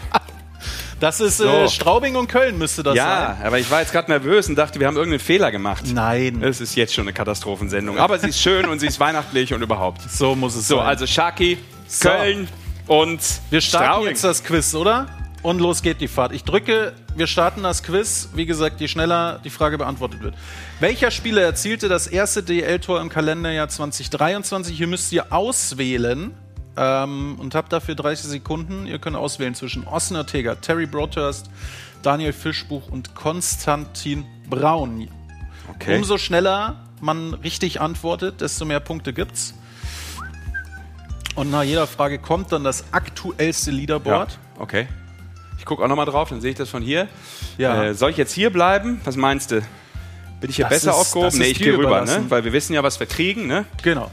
Das 0.98 1.20
ist 1.20 1.38
So. 1.38 1.46
äh, 1.48 1.68
Straubing 1.68 2.16
und 2.16 2.28
Köln 2.28 2.58
müsste 2.58 2.82
das 2.82 2.94
ja, 2.94 3.36
sein. 3.38 3.46
aber 3.46 3.58
ich 3.58 3.70
war 3.70 3.80
jetzt 3.80 3.92
gerade 3.92 4.10
nervös 4.10 4.48
und 4.48 4.56
dachte, 4.56 4.80
wir 4.80 4.86
haben 4.86 4.96
irgendeinen 4.96 5.20
Fehler 5.20 5.50
gemacht. 5.50 5.84
Nein. 5.92 6.42
Es 6.42 6.60
ist 6.60 6.74
jetzt 6.74 6.92
schon 6.92 7.04
eine 7.04 7.12
Katastrophensendung. 7.14 7.98
Aber 7.98 8.18
sie 8.18 8.28
ist 8.28 8.40
schön 8.40 8.66
und 8.68 8.80
sie 8.80 8.86
ist 8.86 9.00
weihnachtlich 9.00 9.54
und 9.54 9.62
überhaupt. 9.62 10.02
So 10.10 10.34
muss 10.34 10.56
es 10.56 10.68
So, 10.68 10.76
sein. 10.76 10.86
also 10.86 11.06
Sharky, 11.06 11.56
So. 11.86 12.08
Köln 12.10 12.48
und 12.86 13.20
Wir 13.50 13.60
starten 13.62 13.86
Straubing. 13.86 14.08
jetzt 14.08 14.24
das 14.24 14.44
Quiz, 14.44 14.74
oder? 14.74 15.06
Und 15.42 15.58
los 15.58 15.80
geht 15.80 16.00
die 16.02 16.08
Fahrt. 16.08 16.32
Ich 16.32 16.44
drücke, 16.44 16.92
wir 17.16 17.26
starten 17.26 17.62
das 17.62 17.82
Quiz. 17.82 18.28
Wie 18.34 18.44
gesagt, 18.44 18.80
je 18.80 18.88
schneller 18.88 19.40
die 19.42 19.50
Frage 19.50 19.78
beantwortet 19.78 20.22
wird. 20.22 20.34
Welcher 20.80 21.10
Spieler 21.10 21.42
erzielte 21.42 21.88
das 21.88 22.06
erste 22.06 22.42
DL-Tor 22.42 23.00
im 23.00 23.08
Kalenderjahr 23.08 23.68
2023? 23.68 24.76
Hier 24.76 24.86
müsst 24.86 25.10
ihr 25.12 25.32
auswählen 25.32 26.34
ähm, 26.76 27.36
und 27.38 27.54
habt 27.54 27.72
dafür 27.72 27.94
30 27.94 28.26
Sekunden. 28.26 28.86
Ihr 28.86 28.98
könnt 28.98 29.16
auswählen 29.16 29.54
zwischen 29.54 29.86
Austin 29.86 30.18
Ortega, 30.18 30.56
Terry 30.56 30.86
Broadhurst, 30.86 31.48
Daniel 32.02 32.34
Fischbuch 32.34 32.88
und 32.88 33.14
Konstantin 33.14 34.26
Braun. 34.50 35.08
Okay. 35.68 35.96
Umso 35.96 36.18
schneller 36.18 36.84
man 37.00 37.32
richtig 37.32 37.80
antwortet, 37.80 38.42
desto 38.42 38.66
mehr 38.66 38.80
Punkte 38.80 39.14
gibt's. 39.14 39.54
Und 41.34 41.50
nach 41.50 41.62
jeder 41.62 41.86
Frage 41.86 42.18
kommt 42.18 42.52
dann 42.52 42.64
das 42.64 42.92
aktuellste 42.92 43.70
ja, 43.70 43.76
Leaderboard. 43.78 44.38
okay. 44.58 44.86
Ich 45.60 45.64
gucke 45.66 45.84
auch 45.84 45.88
nochmal 45.88 46.06
drauf, 46.06 46.30
dann 46.30 46.40
sehe 46.40 46.50
ich 46.50 46.56
das 46.56 46.68
von 46.70 46.82
hier. 46.82 47.06
Ja. 47.58 47.84
Äh, 47.84 47.94
soll 47.94 48.10
ich 48.10 48.16
jetzt 48.16 48.32
hier 48.32 48.50
bleiben? 48.50 49.00
Was 49.04 49.14
meinst 49.16 49.52
du? 49.52 49.60
Bin 50.40 50.48
ich 50.50 50.56
hier 50.56 50.64
Das 50.64 50.70
besser 50.74 50.90
ist- 50.90 50.96
aufgehoben? 50.96 51.38
Nee, 51.38 51.44
ich 51.48 51.58
gehe 51.58 51.76
rüber, 51.76 52.00
ne? 52.04 52.24
weil 52.30 52.42
wir 52.44 52.52
wissen 52.52 52.72
ja, 52.72 52.82
was 52.82 52.98
wir 52.98 53.06
kriegen. 53.06 53.46
Ne? 53.46 53.66
Genau. 53.82 54.10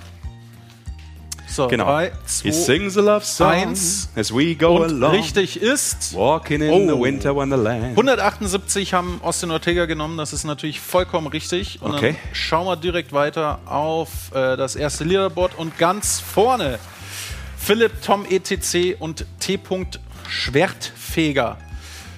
So, 1.50 1.68
Genau. 1.70 1.86
drei, 1.86 2.12
He 2.44 2.52
zwei, 2.52 2.52
sings 2.52 2.98
a 2.98 3.02
love 3.02 3.26
song 3.26 3.48
eins. 3.48 4.10
as 4.16 4.32
we 4.36 4.54
go 4.56 4.76
Und 4.76 4.92
along. 4.92 5.12
richtig 5.12 5.60
ist. 5.60 6.14
Walking 6.14 6.62
in 6.62 6.70
Oh. 6.70 6.96
the 6.96 7.02
winter 7.02 7.34
wonderland. 7.34 7.96
178 7.96 8.94
haben 8.94 9.20
Austin 9.24 9.50
Ortega 9.50 9.86
genommen, 9.86 10.18
das 10.18 10.34
ist 10.34 10.44
natürlich 10.44 10.82
vollkommen 10.82 11.28
richtig. 11.28 11.82
Und 11.82 11.96
Okay. 11.96 12.12
dann 12.22 12.34
schauen 12.36 12.68
wir 12.68 12.76
direkt 12.76 13.14
weiter 13.14 13.60
auf 13.66 14.10
äh, 14.36 14.58
das 14.58 14.76
erste 14.76 15.06
Leaderboard 15.06 15.58
und 15.58 15.78
ganz 15.78 16.20
vorne 16.20 16.78
Philipp, 17.58 18.02
Tom 18.06 18.26
ETC 18.30 18.96
und 19.00 19.26
T. 19.40 19.58
Schwertfeger. 20.28 21.58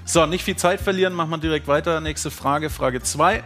So, 0.05 0.25
nicht 0.25 0.43
viel 0.43 0.55
Zeit 0.55 0.81
verlieren, 0.81 1.13
machen 1.13 1.31
wir 1.31 1.37
direkt 1.37 1.67
weiter. 1.67 2.01
Nächste 2.01 2.31
Frage, 2.31 2.69
Frage 2.69 3.01
2. 3.01 3.43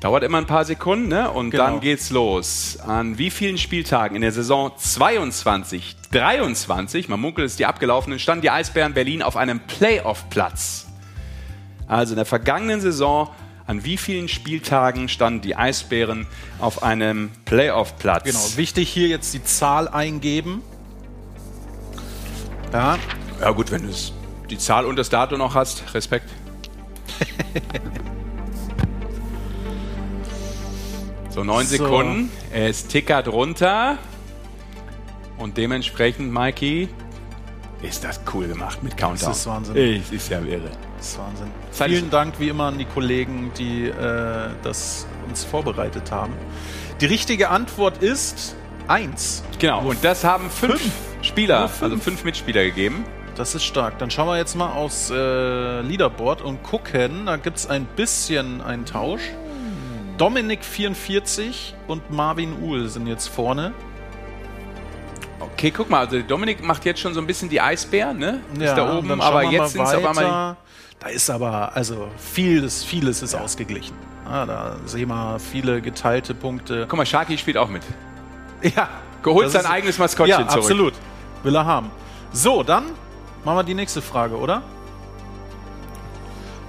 Dauert 0.00 0.24
immer 0.24 0.38
ein 0.38 0.46
paar 0.46 0.64
Sekunden, 0.64 1.08
ne? 1.08 1.30
Und 1.30 1.50
Genau. 1.50 1.64
dann 1.64 1.80
geht's 1.80 2.10
los. 2.10 2.78
An 2.80 3.18
wie 3.18 3.30
vielen 3.30 3.56
Spieltagen 3.56 4.16
in 4.16 4.22
der 4.22 4.32
Saison 4.32 4.72
22, 4.76 5.94
23, 6.10 7.08
man 7.08 7.20
munkelt 7.20 7.46
es 7.46 7.56
die 7.56 7.66
abgelaufenen, 7.66 8.18
standen 8.18 8.42
die 8.42 8.50
Eisbären 8.50 8.94
Berlin 8.94 9.22
auf 9.22 9.36
einem 9.36 9.60
Playoff-Platz? 9.60 10.88
Also 11.86 12.14
in 12.14 12.16
der 12.16 12.24
vergangenen 12.26 12.80
Saison, 12.80 13.28
an 13.66 13.84
wie 13.84 13.96
vielen 13.96 14.28
Spieltagen 14.28 15.08
standen 15.08 15.40
die 15.42 15.54
Eisbären 15.54 16.26
auf 16.58 16.82
einem 16.82 17.30
Playoff-Platz? 17.44 18.24
Genau, 18.24 18.56
wichtig 18.56 18.88
hier 18.88 19.06
jetzt 19.06 19.32
die 19.34 19.44
Zahl 19.44 19.86
eingeben. 19.88 20.62
Ja, 22.72 22.98
Ja 23.42 23.50
gut, 23.50 23.72
wenn 23.72 23.82
du 23.82 23.92
die 24.50 24.56
Zahl 24.56 24.86
und 24.86 24.94
das 24.94 25.10
Datum 25.10 25.38
noch 25.38 25.56
hast, 25.56 25.82
Respekt. 25.94 26.30
so, 31.30 31.42
neun 31.42 31.66
So. 31.66 31.76
Sekunden. 31.78 32.30
Es 32.52 32.86
tickert 32.86 33.26
runter. 33.26 33.98
Und 35.38 35.56
dementsprechend, 35.56 36.32
Mikey, 36.32 36.88
ist 37.82 38.04
das 38.04 38.20
cool 38.32 38.46
gemacht 38.46 38.80
mit 38.84 38.96
Countdown. 38.96 39.30
Das 39.30 39.38
ist 39.40 39.46
Wahnsinn. 39.48 39.76
Es 39.76 40.12
ist 40.12 40.28
ja 40.28 40.38
irre. 40.38 40.70
Das 40.98 41.08
ist 41.08 41.18
Wahnsinn. 41.18 41.48
Zeit 41.72 41.90
Vielen 41.90 42.10
Dank 42.10 42.38
wie 42.38 42.48
immer 42.48 42.66
an 42.66 42.78
die 42.78 42.84
Kollegen, 42.84 43.50
die 43.58 43.86
äh, 43.86 44.50
das 44.62 45.04
uns 45.28 45.42
vorbereitet 45.42 46.12
haben. 46.12 46.32
Die 47.00 47.06
richtige 47.06 47.48
Antwort 47.48 48.00
ist 48.04 48.54
eins. 48.86 49.42
Genau, 49.58 49.80
und 49.88 50.04
das 50.04 50.22
haben 50.22 50.48
fünf, 50.48 50.80
Spieler, 51.22 51.58
Nur 51.60 51.68
fünf. 51.70 51.82
also 51.82 51.96
fünf 51.96 52.22
Mitspieler 52.22 52.62
gegeben. 52.62 53.04
Das 53.36 53.54
ist 53.54 53.64
stark. 53.64 53.98
Dann 53.98 54.10
schauen 54.10 54.28
wir 54.28 54.36
jetzt 54.36 54.54
mal 54.56 54.72
aufs 54.72 55.10
äh, 55.10 55.80
Leaderboard 55.80 56.42
und 56.42 56.62
gucken. 56.62 57.26
Da 57.26 57.36
gibt 57.36 57.56
es 57.56 57.66
ein 57.66 57.86
bisschen 57.86 58.60
einen 58.60 58.84
Tausch. 58.84 59.22
Dominik 60.18 60.64
44 60.64 61.74
und 61.88 62.10
Marvin 62.10 62.62
Uhl 62.62 62.88
sind 62.88 63.06
jetzt 63.06 63.28
vorne. 63.28 63.72
Okay, 65.40 65.70
guck 65.70 65.90
mal, 65.90 66.00
also 66.00 66.20
Dominik 66.20 66.62
macht 66.62 66.84
jetzt 66.84 67.00
schon 67.00 67.14
so 67.14 67.20
ein 67.20 67.26
bisschen 67.26 67.48
die 67.48 67.60
Eisbären, 67.60 68.18
ne? 68.18 68.40
ist 68.58 68.74
da 68.74 68.90
und 68.90 68.98
oben, 69.10 69.20
aber 69.20 69.42
jetzt 69.44 69.72
sind 69.72 69.82
es 69.82 69.94
auf 69.94 70.04
einmal. 70.06 70.56
Da 71.00 71.08
ist 71.08 71.28
aber, 71.30 71.74
also 71.74 72.08
vieles, 72.16 72.84
vieles 72.84 73.22
ist 73.22 73.34
ausgeglichen. 73.34 73.96
Ah, 74.30 74.46
da 74.46 74.76
sehen 74.86 75.08
wir 75.08 75.38
viele 75.40 75.82
geteilte 75.82 76.34
Punkte. 76.34 76.86
Guck 76.88 76.96
mal, 76.96 77.06
Sharky 77.06 77.36
spielt 77.36 77.56
auch 77.56 77.68
mit. 77.68 77.82
Ja. 78.76 78.88
Geholt 79.24 79.50
sein 79.50 79.62
ist- 79.62 79.70
eigenes 79.70 79.98
Maskottchen 79.98 80.40
ja, 80.40 80.46
zurück. 80.48 80.62
absolut. 80.62 80.94
Will 81.42 81.56
er 81.56 81.64
haben. 81.66 81.90
So, 82.32 82.62
dann 82.62 82.84
machen 83.44 83.56
wir 83.58 83.64
die 83.64 83.74
nächste 83.74 84.02
Frage, 84.02 84.36
oder? 84.36 84.62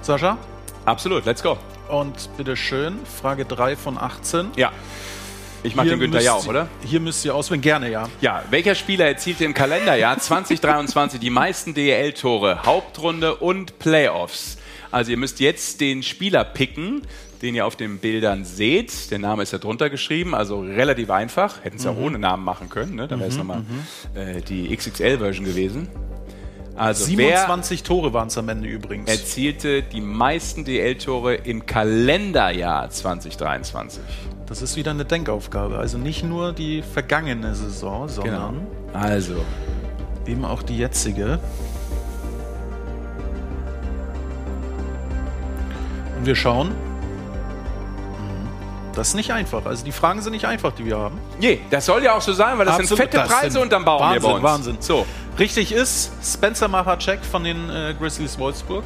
Sascha? 0.02 0.38
Absolut, 0.84 1.24
let's 1.24 1.42
go. 1.42 1.56
Und 1.88 2.28
bitteschön, 2.36 2.96
Frage 3.20 3.44
3 3.44 3.76
von 3.76 3.98
18. 3.98 4.48
Ja. 4.56 4.72
Ich 5.62 5.74
mach 5.74 5.84
den 5.84 5.98
Günther 5.98 6.20
ja 6.20 6.34
auch, 6.34 6.46
oder? 6.46 6.68
Hier 6.84 7.00
müsst 7.00 7.24
ihr 7.24 7.34
auswählen, 7.34 7.62
gerne, 7.62 7.90
ja. 7.90 8.06
Ja, 8.20 8.42
welcher 8.50 8.74
Spieler 8.74 9.06
erzielte 9.06 9.46
im 9.46 9.54
Kalenderjahr 9.54 10.18
2023 10.18 11.18
die 11.20 11.30
meisten 11.30 11.72
DEL-Tore, 11.72 12.64
Hauptrunde 12.64 13.36
und 13.36 13.78
Playoffs? 13.78 14.58
Also 14.90 15.10
ihr 15.10 15.16
müsst 15.16 15.40
jetzt 15.40 15.80
den 15.80 16.02
Spieler 16.02 16.44
picken, 16.44 17.00
den 17.40 17.54
ihr 17.54 17.64
auf 17.66 17.76
den 17.76 17.98
Bildern 17.98 18.44
seht. 18.44 19.10
Der 19.10 19.18
Name 19.18 19.42
ist 19.42 19.52
ja 19.52 19.58
drunter 19.58 19.88
geschrieben, 19.88 20.34
also 20.34 20.60
relativ 20.60 21.08
einfach. 21.10 21.64
Hätten 21.64 21.78
es 21.78 21.84
ja 21.84 21.92
Mhm. 21.92 21.98
ohne 22.02 22.18
Namen 22.18 22.44
machen 22.44 22.68
können, 22.68 22.94
ne? 22.94 23.08
dann 23.08 23.18
wäre 23.18 23.30
es 23.30 23.34
Mhm, 23.36 23.38
nochmal 23.40 23.62
äh, 24.14 24.42
die 24.42 24.74
XXL-Version 24.76 25.46
gewesen. 25.46 25.88
Also 26.76 27.04
27 27.04 27.84
Tore 27.84 28.12
waren 28.12 28.28
es 28.28 28.36
am 28.36 28.48
Ende 28.48 28.68
übrigens. 28.68 29.08
erzielte 29.08 29.82
die 29.82 30.00
meisten 30.00 30.64
DL-Tore 30.64 31.34
im 31.36 31.66
Kalenderjahr 31.66 32.90
2023? 32.90 34.02
Das 34.46 34.60
ist 34.60 34.76
wieder 34.76 34.90
eine 34.90 35.04
Denkaufgabe. 35.04 35.78
Also 35.78 35.98
nicht 35.98 36.24
nur 36.24 36.52
die 36.52 36.82
vergangene 36.82 37.54
Saison, 37.54 38.08
sondern 38.08 38.66
Also, 38.92 39.36
eben 40.26 40.44
auch 40.44 40.62
die 40.62 40.78
jetzige. 40.78 41.38
Und 46.18 46.26
wir 46.26 46.34
schauen. 46.34 46.72
Mhm. 48.94 48.98
Das 48.98 49.08
ist 49.08 49.14
nicht 49.14 49.32
einfach. 49.32 49.66
Also 49.66 49.84
die 49.84 49.92
Fragen 49.92 50.22
sind 50.22 50.32
nicht 50.32 50.46
einfach, 50.46 50.72
die 50.72 50.84
wir 50.84 50.98
haben. 50.98 51.18
Nee, 51.38 51.60
das 51.70 51.86
soll 51.86 52.02
ja 52.02 52.14
auch 52.14 52.22
so 52.22 52.32
sein, 52.32 52.58
weil 52.58 52.66
das 52.66 52.76
sind 52.76 52.84
Absolut, 52.84 53.02
fette 53.02 53.16
das 53.18 53.28
Preise 53.28 53.52
sind 53.52 53.62
und 53.62 53.72
dann 53.72 53.84
bauen 53.84 54.00
Wahnsinn, 54.00 54.22
wir 54.22 54.28
bei 54.28 54.34
uns. 54.34 54.42
Wahnsinn. 54.44 54.76
So. 54.80 55.06
Richtig 55.38 55.72
ist, 55.72 56.12
Spencer 56.22 56.68
Machacek 56.68 57.24
von 57.24 57.44
den 57.44 57.68
äh, 57.68 57.94
Grizzlies 57.98 58.38
Wolfsburg 58.38 58.84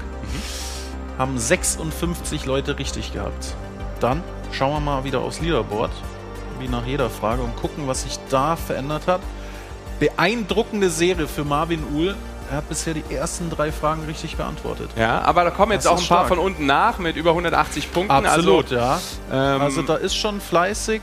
haben 1.18 1.36
56 1.36 2.46
Leute 2.46 2.78
richtig 2.78 3.12
gehabt. 3.12 3.54
Dann 4.00 4.22
schauen 4.52 4.72
wir 4.72 4.80
mal 4.80 5.04
wieder 5.04 5.20
aufs 5.20 5.40
Leaderboard, 5.40 5.90
wie 6.60 6.68
nach 6.68 6.86
jeder 6.86 7.10
Frage, 7.10 7.42
und 7.42 7.56
gucken, 7.56 7.88
was 7.88 8.04
sich 8.04 8.18
da 8.30 8.56
verändert 8.56 9.06
hat. 9.06 9.20
Beeindruckende 9.98 10.90
Serie 10.90 11.26
für 11.26 11.44
Marvin 11.44 11.82
Uhl. 11.92 12.14
Er 12.50 12.56
hat 12.58 12.68
bisher 12.68 12.94
die 12.94 13.04
ersten 13.14 13.50
drei 13.50 13.70
Fragen 13.70 14.04
richtig 14.06 14.36
beantwortet. 14.36 14.90
Ja, 14.96 15.20
aber 15.20 15.44
da 15.44 15.50
kommen 15.50 15.72
jetzt 15.72 15.84
Das 15.84 15.92
auch 15.92 15.96
ein 15.96 16.06
paar 16.08 16.18
stark. 16.24 16.28
von 16.28 16.38
unten 16.38 16.64
nach 16.66 16.98
mit 16.98 17.16
über 17.16 17.30
180 17.30 17.92
Punkten. 17.92 18.10
Absolut, 18.10 18.72
also, 18.72 18.76
ja. 18.76 19.00
Ähm, 19.30 19.60
also 19.60 19.82
da 19.82 19.96
ist 19.96 20.16
schon 20.16 20.40
fleißig. 20.40 21.02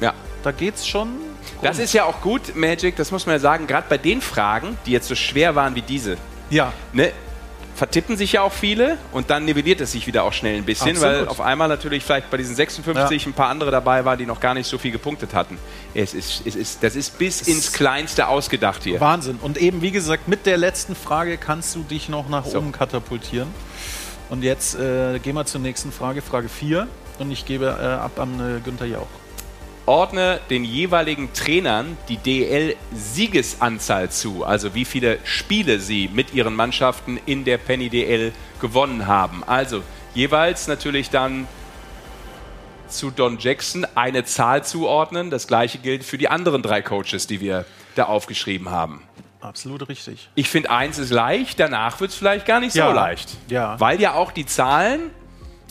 Ja. 0.00 0.12
Da 0.42 0.50
geht's 0.52 0.86
schon. 0.86 1.08
Das 1.62 1.78
ist 1.78 1.92
ja 1.92 2.04
auch 2.04 2.20
gut, 2.22 2.56
Magic, 2.56 2.96
das 2.96 3.12
muss 3.12 3.26
man 3.26 3.34
ja 3.34 3.38
sagen, 3.38 3.66
gerade 3.66 3.86
bei 3.88 3.98
den 3.98 4.20
Fragen, 4.20 4.78
die 4.86 4.92
jetzt 4.92 5.08
so 5.08 5.14
schwer 5.14 5.54
waren 5.54 5.74
wie 5.74 5.82
diese. 5.82 6.16
Ja. 6.48 6.72
Ne, 6.92 7.12
vertippen 7.80 8.18
sich 8.18 8.32
ja 8.32 8.42
auch 8.42 8.52
viele 8.52 8.98
und 9.10 9.30
dann 9.30 9.46
nivelliert 9.46 9.80
es 9.80 9.92
sich 9.92 10.06
wieder 10.06 10.24
auch 10.24 10.34
schnell 10.34 10.54
ein 10.58 10.66
bisschen, 10.66 10.90
Absolut. 10.90 11.20
weil 11.20 11.28
auf 11.28 11.40
einmal 11.40 11.66
natürlich 11.66 12.04
vielleicht 12.04 12.30
bei 12.30 12.36
diesen 12.36 12.54
56 12.54 13.24
ein 13.24 13.32
paar 13.32 13.48
andere 13.48 13.70
dabei 13.70 14.04
waren, 14.04 14.18
die 14.18 14.26
noch 14.26 14.38
gar 14.38 14.52
nicht 14.52 14.66
so 14.66 14.76
viel 14.76 14.90
gepunktet 14.90 15.32
hatten. 15.32 15.56
Es 15.94 16.12
ist, 16.12 16.46
es 16.46 16.56
ist, 16.56 16.82
das 16.82 16.94
ist 16.94 17.18
bis 17.18 17.40
ins 17.40 17.72
Kleinste 17.72 18.28
ausgedacht 18.28 18.84
hier. 18.84 19.00
Wahnsinn. 19.00 19.38
Und 19.40 19.56
eben, 19.56 19.80
wie 19.80 19.92
gesagt, 19.92 20.28
mit 20.28 20.44
der 20.44 20.58
letzten 20.58 20.94
Frage 20.94 21.38
kannst 21.38 21.74
du 21.74 21.82
dich 21.82 22.10
noch 22.10 22.28
nach 22.28 22.44
oben 22.44 22.70
katapultieren. 22.70 23.48
Und 24.28 24.42
jetzt 24.42 24.74
äh, 24.74 25.18
gehen 25.18 25.34
wir 25.34 25.46
zur 25.46 25.62
nächsten 25.62 25.90
Frage, 25.90 26.20
Frage 26.20 26.50
4. 26.50 26.86
Und 27.18 27.30
ich 27.30 27.46
gebe 27.46 27.64
äh, 27.64 27.84
ab 27.86 28.20
an 28.20 28.58
äh, 28.58 28.60
Günther 28.60 28.84
Jauch. 28.84 29.08
Ordne 29.86 30.40
den 30.50 30.64
jeweiligen 30.64 31.32
Trainern 31.32 31.96
die 32.08 32.16
DL-Siegesanzahl 32.18 34.10
zu, 34.10 34.44
also 34.44 34.74
wie 34.74 34.84
viele 34.84 35.18
Spiele 35.24 35.80
sie 35.80 36.08
mit 36.12 36.32
ihren 36.34 36.54
Mannschaften 36.54 37.18
in 37.26 37.44
der 37.44 37.58
Penny 37.58 37.88
DL 37.88 38.32
gewonnen 38.60 39.06
haben. 39.06 39.42
Also 39.46 39.82
jeweils 40.14 40.68
natürlich 40.68 41.10
dann 41.10 41.48
zu 42.88 43.10
Don 43.10 43.38
Jackson 43.38 43.86
eine 43.94 44.24
Zahl 44.24 44.64
zuordnen. 44.64 45.30
Das 45.30 45.46
gleiche 45.46 45.78
gilt 45.78 46.04
für 46.04 46.18
die 46.18 46.28
anderen 46.28 46.62
drei 46.62 46.82
Coaches, 46.82 47.26
die 47.26 47.40
wir 47.40 47.64
da 47.94 48.04
aufgeschrieben 48.04 48.70
haben. 48.70 49.02
Absolut 49.40 49.88
richtig. 49.88 50.28
Ich 50.34 50.50
finde, 50.50 50.70
eins 50.70 50.98
ist 50.98 51.10
leicht, 51.10 51.58
danach 51.58 51.98
wird 52.00 52.10
es 52.10 52.16
vielleicht 52.16 52.44
gar 52.46 52.60
nicht 52.60 52.74
Ja. 52.76 52.88
so 52.88 52.94
leicht. 52.94 53.30
Ja. 53.48 53.80
Weil 53.80 54.00
ja 54.00 54.12
auch 54.14 54.32
die 54.32 54.44
Zahlen 54.44 55.10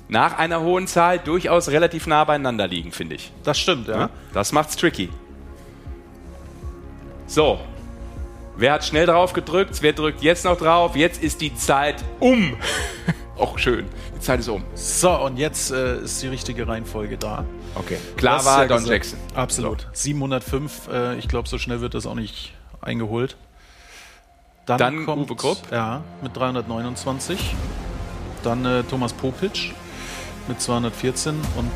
nach 0.10 0.38
einer 0.38 0.62
hohen 0.62 0.88
Zahl 0.88 1.20
durchaus 1.20 1.70
relativ 1.70 2.08
nah 2.08 2.24
beieinander 2.24 2.68
liegen, 2.68 2.92
finde 2.92 3.16
ich. 3.16 3.32
Das 3.44 3.58
stimmt, 3.60 3.88
ja. 3.88 3.98
Ja, 4.00 4.10
Das 4.34 4.52
macht's 4.52 4.76
tricky. 4.76 5.10
So. 7.28 7.60
Wer 8.58 8.74
hat 8.74 8.84
schnell 8.84 9.06
drauf 9.06 9.34
gedrückt? 9.34 9.78
Wer 9.82 9.94
drückt 9.94 10.22
jetzt 10.22 10.44
noch 10.44 10.58
drauf? 10.58 10.96
Jetzt 10.96 11.24
ist 11.24 11.40
die 11.40 11.56
Zeit 11.56 12.04
um. 12.20 12.58
Auch 13.38 13.58
schön. 13.58 13.86
Die 14.16 14.20
Zeit 14.20 14.42
ist 14.42 14.50
um. 14.50 14.64
So, 14.74 15.12
und 15.12 15.38
jetzt 15.38 15.72
äh, 15.72 16.00
ist 16.00 16.22
die 16.22 16.28
richtige 16.28 16.68
Reihenfolge 16.68 17.18
da. 17.18 17.46
Okay. 17.76 17.98
Klar 18.18 18.40
hast 18.40 18.46
war 18.48 18.64
ja 18.64 18.68
Don 18.68 18.78
gesagt. 18.80 18.92
Jackson. 18.92 19.20
Absolut. 19.34 19.88
705, 19.94 20.90
äh, 20.92 21.16
ich 21.20 21.30
glaube, 21.30 21.48
so 21.48 21.58
schnell 21.58 21.80
wird 21.80 21.94
das 21.94 22.06
auch 22.06 22.16
nicht 22.16 22.52
eingeholt. 22.82 23.38
Dann 24.66 25.08
Uwe 25.08 25.36
Krupp. 25.36 25.58
Ja, 25.72 26.02
mit 26.22 26.36
329. 26.36 27.56
Dann 28.44 28.66
äh, 28.66 28.84
Thomas 28.84 29.14
Popic 29.14 29.74
mit 30.50 30.60
214 30.62 31.36
und 31.56 31.72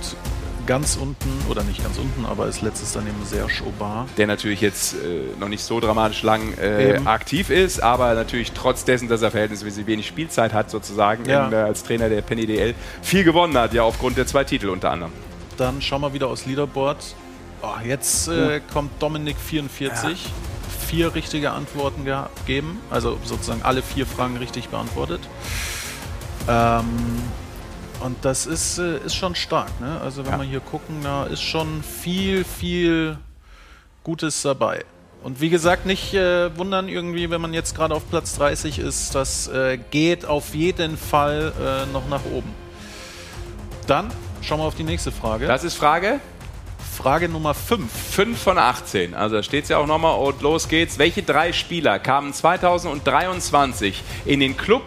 ganz 0.66 0.96
unten, 0.96 1.30
oder 1.50 1.64
nicht 1.64 1.84
ganz 1.84 1.98
unten, 1.98 2.26
aber 2.26 2.44
als 2.44 2.62
letztes 2.62 2.94
dann 2.94 3.06
eben 3.06 3.26
Serge 3.26 3.64
Aubin. 3.66 4.06
Der 4.18 4.28
natürlich 4.28 4.62
jetzt 4.62 4.94
äh, 4.94 4.98
noch 5.40 5.50
nicht 5.50 5.62
so 5.64 5.80
dramatisch 5.82 6.24
lang 6.24 6.54
äh, 6.58 7.00
aktiv 7.06 7.50
ist, 7.50 7.84
aber 7.84 8.14
natürlich 8.14 8.54
trotz 8.54 8.86
dessen, 8.86 9.10
dass 9.10 9.22
er 9.22 9.32
verhältnismäßig 9.32 9.86
wenig 9.88 10.08
Spielzeit 10.08 10.54
hat, 10.54 10.70
sozusagen, 10.70 11.26
Ja. 11.26 11.48
in, 11.48 11.54
äh, 11.54 11.58
als 11.58 11.84
Trainer 11.84 12.08
der 12.10 12.22
Penny 12.22 12.46
DL, 12.46 12.76
viel 13.02 13.24
gewonnen 13.26 13.58
hat, 13.58 13.74
ja 13.74 13.84
aufgrund 13.84 14.18
der 14.18 14.26
zwei 14.26 14.46
Titel 14.46 14.70
unter 14.70 14.92
anderem. 14.92 15.12
Dann 15.58 15.82
schauen 15.82 16.02
wir 16.02 16.14
wieder 16.14 16.28
aufs 16.28 16.46
Leaderboard. 16.46 17.14
Oh, 17.62 17.68
jetzt 17.86 18.28
äh, 18.30 18.62
kommt 18.74 18.92
Dominik 19.02 19.36
44. 19.38 20.30
Vier 20.88 21.14
richtige 21.16 21.52
Antworten 21.52 22.06
gegeben. 22.06 22.80
Also 22.90 23.18
sozusagen 23.24 23.64
alle 23.64 23.82
vier 23.82 24.06
Fragen 24.06 24.38
richtig 24.38 24.70
beantwortet. 24.70 25.22
Ähm, 26.48 26.86
und 28.02 28.18
das 28.24 28.46
ist, 28.46 28.78
äh, 28.80 28.98
ist 29.00 29.16
schon 29.16 29.36
stark. 29.36 29.70
Ne? 29.80 30.00
Also 30.02 30.26
wenn 30.26 30.34
Ja. 30.34 30.38
wir 30.40 30.46
hier 30.46 30.60
gucken, 30.60 30.98
da 31.04 31.26
ist 31.26 31.42
schon 31.42 31.84
viel, 31.84 32.44
viel 32.44 33.18
Gutes 34.04 34.42
dabei. 34.42 34.84
Und 35.24 35.40
wie 35.40 35.50
gesagt, 35.50 35.86
nicht 35.86 36.14
äh, 36.14 36.56
wundern 36.58 36.90
irgendwie, 36.90 37.30
wenn 37.30 37.40
man 37.40 37.54
jetzt 37.54 37.76
gerade 37.76 37.96
auf 37.96 38.10
Platz 38.10 38.36
30 38.36 38.80
ist. 38.80 39.16
Das 39.16 39.48
äh, 39.48 39.78
geht 39.92 40.26
auf 40.26 40.54
jeden 40.54 40.98
Fall 40.98 41.54
äh, 41.62 41.92
noch 41.94 42.08
nach 42.10 42.26
oben. 42.26 42.52
Dann 43.88 44.12
schauen 44.42 44.60
wir 44.60 44.66
auf 44.66 44.76
die 44.76 44.84
nächste 44.84 45.14
Frage. 45.14 45.48
Das 45.48 45.64
ist 45.64 45.76
Frage? 45.76 46.20
Frage 46.98 47.28
Nummer 47.30 47.54
5. 47.54 47.90
5 47.92 48.38
von 48.42 48.58
18. 48.58 49.14
Also 49.16 49.38
da 49.38 49.44
steht 49.44 49.64
es 49.64 49.70
ja 49.70 49.78
auch 49.78 49.88
nochmal 49.88 50.20
und 50.20 50.42
los 50.42 50.68
geht's. 50.68 51.00
Welche 51.00 51.24
drei 51.24 51.54
Spieler 51.54 52.00
kamen 52.00 52.34
2023 52.34 54.04
in 54.26 54.40
den 54.42 54.58
Club 54.58 54.84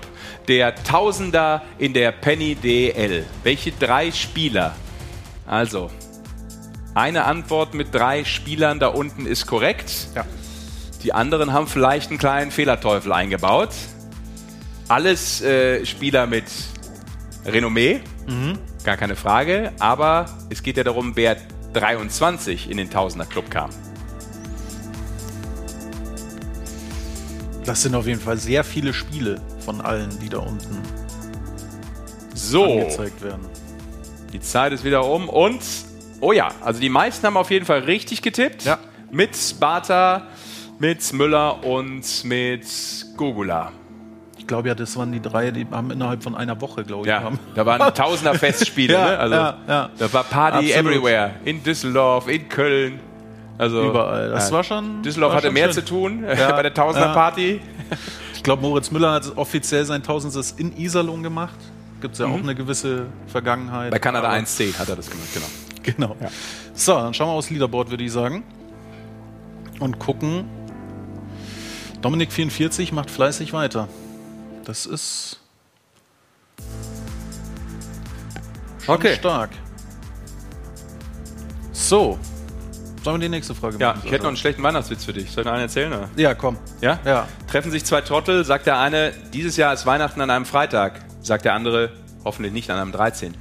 der 0.48 0.74
Tausender 0.74 1.62
in 1.78 1.92
der 1.92 2.12
Penny 2.12 2.54
DL? 2.54 3.24
Welche 3.42 3.72
drei 3.72 4.10
Spieler? 4.12 4.74
Also, 5.46 5.90
eine 6.94 7.24
Antwort 7.24 7.74
mit 7.74 7.94
drei 7.94 8.24
Spielern 8.24 8.80
da 8.80 8.88
unten 8.88 9.26
ist 9.26 9.46
korrekt. 9.46 10.08
Ja. 10.14 10.24
Die 11.02 11.12
anderen 11.12 11.52
haben 11.52 11.66
vielleicht 11.66 12.10
einen 12.10 12.18
kleinen 12.18 12.50
Fehlerteufel 12.50 13.12
eingebaut. 13.12 13.70
Alles 14.88 15.42
äh, 15.42 15.84
Spieler 15.84 16.26
mit 16.26 16.44
Renommee, 17.44 18.00
Mhm. 18.26 18.58
gar 18.82 18.96
keine 18.96 19.14
Frage. 19.14 19.72
Aber 19.78 20.26
es 20.48 20.62
geht 20.62 20.76
ja 20.76 20.84
darum, 20.84 21.12
wer 21.14 21.36
23 21.74 22.70
in 22.70 22.76
den 22.78 22.90
Tausender 22.90 23.26
Club 23.26 23.50
kam. 23.50 23.70
Das 27.64 27.82
sind 27.82 27.94
auf 27.94 28.06
jeden 28.06 28.20
Fall 28.20 28.38
sehr 28.38 28.64
viele 28.64 28.94
Spiele 28.94 29.40
von 29.66 29.80
allen, 29.82 30.08
die 30.22 30.28
da 30.30 30.38
unten 30.38 30.80
So, 32.34 32.64
angezeigt 32.64 33.22
werden. 33.22 33.44
die 34.32 34.40
Zeit 34.40 34.72
ist 34.72 34.84
wieder 34.84 35.04
um 35.04 35.28
und 35.28 35.60
oh 36.20 36.32
ja, 36.32 36.48
also 36.64 36.80
die 36.80 36.88
meisten 36.88 37.26
haben 37.26 37.36
auf 37.36 37.50
jeden 37.50 37.66
Fall 37.66 37.80
richtig 37.80 38.22
getippt. 38.22 38.64
Ja. 38.64 38.78
Mit 39.10 39.36
Sparta, 39.36 40.22
mit 40.78 41.12
Müller 41.12 41.64
und 41.64 42.24
mit 42.24 42.64
Gugula. 43.16 43.72
Ich 44.38 44.46
glaube 44.46 44.68
ja, 44.68 44.74
das 44.76 44.96
waren 44.96 45.10
die 45.12 45.20
drei, 45.20 45.50
die 45.50 45.66
haben 45.70 45.90
innerhalb 45.90 46.22
von 46.22 46.36
einer 46.36 46.60
Woche, 46.60 46.84
glaube 46.84 47.02
ich, 47.02 47.08
Ja, 47.08 47.22
haben. 47.22 47.38
da 47.56 47.66
waren 47.66 47.92
Tausender 47.94 48.34
Festspiele. 48.34 48.92
Ja, 48.94 49.04
ne? 49.06 49.18
also, 49.18 49.34
ja, 49.34 49.56
ja. 49.68 49.90
Da 49.98 50.12
war 50.12 50.22
Party 50.24 50.72
Absolut. 50.72 50.92
everywhere. 50.92 51.30
In 51.44 51.62
Düsseldorf, 51.62 52.28
in 52.28 52.48
Köln. 52.48 53.00
Also, 53.58 53.82
Überall. 53.88 54.30
Das 54.30 54.52
war 54.52 54.62
schon- 54.62 55.02
Düsseldorf 55.02 55.30
war 55.30 55.36
hatte 55.38 55.46
schon 55.48 55.54
mehr 55.54 55.64
schön. 55.66 55.72
zu 55.74 55.84
tun 55.84 56.24
Ja, 56.38 56.52
bei 56.56 56.62
der 56.62 56.74
Tausender 56.74 57.08
ja. 57.08 57.14
Party. 57.14 57.60
Ich 58.25 58.25
glaube, 58.46 58.62
Moritz 58.62 58.90
Müller 58.92 59.12
hat 59.12 59.36
offiziell 59.36 59.84
sein 59.84 60.02
Tausendstes 60.02 60.52
in 60.52 60.76
Iserlohn 60.78 61.22
gemacht. 61.22 61.56
Gibt 62.00 62.14
es 62.14 62.20
ja 62.20 62.26
auch 62.26 62.34
eine 62.38 62.54
gewisse 62.54 63.06
Vergangenheit. 63.26 63.88
Mhm. 63.88 63.90
Bei 63.90 63.98
Kanada 63.98 64.28
Aber- 64.28 64.36
1C 64.36 64.72
hat 64.78 64.88
er 64.88 64.96
das 64.96 65.10
gemacht, 65.10 65.28
genau. 65.34 65.46
Genau. 65.82 66.16
So, 66.74 66.94
dann 66.94 67.12
schauen 67.14 67.28
wir 67.28 67.32
aufs 67.32 67.50
Leaderboard, 67.50 67.90
würde 67.90 68.02
ich 68.04 68.10
sagen. 68.12 68.42
Und 69.80 69.98
gucken. 69.98 70.44
Dominik 72.02 72.32
44 72.32 72.92
macht 72.92 73.10
fleißig 73.10 73.52
weiter. 73.52 73.88
Das 74.64 74.84
ist 74.86 75.40
schon 78.84 78.94
Okay. 78.96 79.14
stark. 79.16 79.50
So. 81.72 82.18
Sollen 83.06 83.20
wir 83.20 83.28
die 83.28 83.36
nächste 83.36 83.54
Frage 83.54 83.76
Ja, 83.78 83.90
machen? 83.92 84.02
ich 84.04 84.10
hätte 84.10 84.24
noch 84.24 84.30
einen 84.30 84.36
schlechten 84.36 84.64
Weihnachtswitz 84.64 85.04
für 85.04 85.12
dich. 85.12 85.30
Soll 85.30 85.42
ich 85.42 85.46
noch 85.46 85.52
einen 85.52 85.62
erzählen? 85.62 85.92
Oder? 85.92 86.08
Ja, 86.16 86.34
komm. 86.34 86.58
Ja? 86.80 86.98
Ja. 87.04 87.28
Treffen 87.48 87.70
sich 87.70 87.84
zwei 87.84 88.00
Trottel, 88.00 88.44
sagt 88.44 88.66
der 88.66 88.80
eine, 88.80 89.12
dieses 89.32 89.56
Jahr 89.56 89.72
ist 89.72 89.86
Weihnachten 89.86 90.20
an 90.20 90.28
einem 90.28 90.44
Freitag. 90.44 91.02
Sagt 91.22 91.44
der 91.44 91.54
andere, 91.54 91.92
hoffentlich 92.24 92.52
nicht 92.52 92.68
an 92.68 92.80
einem 92.80 92.90
13. 92.90 93.32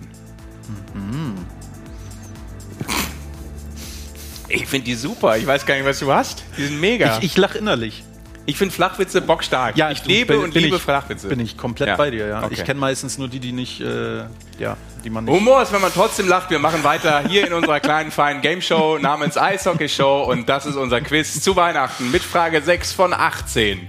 Ich 4.49 4.67
finde 4.67 4.85
die 4.85 4.93
super. 4.93 5.35
Ich 5.35 5.47
weiß 5.47 5.65
gar 5.65 5.73
nicht, 5.73 5.85
was 5.85 5.97
du 5.97 6.13
hast. 6.13 6.43
Die 6.59 6.65
sind 6.67 6.79
mega. 6.79 7.17
Ich, 7.17 7.23
ich 7.23 7.37
lache 7.37 7.57
innerlich. 7.57 8.03
Ich 8.47 8.57
finde 8.57 8.73
Flachwitze 8.75 9.21
bockstark. 9.21 9.75
Ja, 9.75 9.89
ich 9.89 10.01
du, 10.03 10.09
lebe 10.09 10.33
bin- 10.33 10.43
und 10.43 10.53
bin 10.53 10.63
liebe 10.63 10.75
ich, 10.75 10.81
Flachwitze. 10.81 11.27
Bin 11.29 11.39
ich 11.39 11.57
komplett 11.57 11.89
Ja. 11.89 11.95
bei 11.95 12.11
dir, 12.11 12.27
ja. 12.27 12.43
Okay. 12.43 12.53
Ich 12.53 12.63
kenne 12.63 12.79
meistens 12.79 13.17
nur 13.17 13.27
die, 13.27 13.39
die 13.39 13.51
nicht, 13.51 13.81
äh, 13.81 14.25
ja, 14.59 14.77
die 15.03 15.09
man 15.09 15.25
nicht. 15.25 15.33
Humor 15.33 15.63
ist, 15.63 15.73
wenn 15.73 15.81
man 15.81 15.91
trotzdem 15.91 16.27
lacht. 16.27 16.51
Wir 16.51 16.59
machen 16.59 16.83
weiter 16.83 17.27
hier 17.27 17.47
in 17.47 17.53
unserer 17.53 17.79
kleinen, 17.79 18.11
feinen 18.11 18.41
Game 18.43 18.61
Show 18.61 18.99
namens 18.99 19.35
Eishockey 19.37 19.89
Show. 19.89 20.25
Und 20.29 20.47
das 20.47 20.67
ist 20.67 20.75
unser 20.75 21.01
Quiz 21.01 21.41
zu 21.41 21.55
Weihnachten 21.55 22.11
mit 22.11 22.21
Frage 22.21 22.61
6 22.61 22.93
von 22.93 23.13
18. 23.13 23.87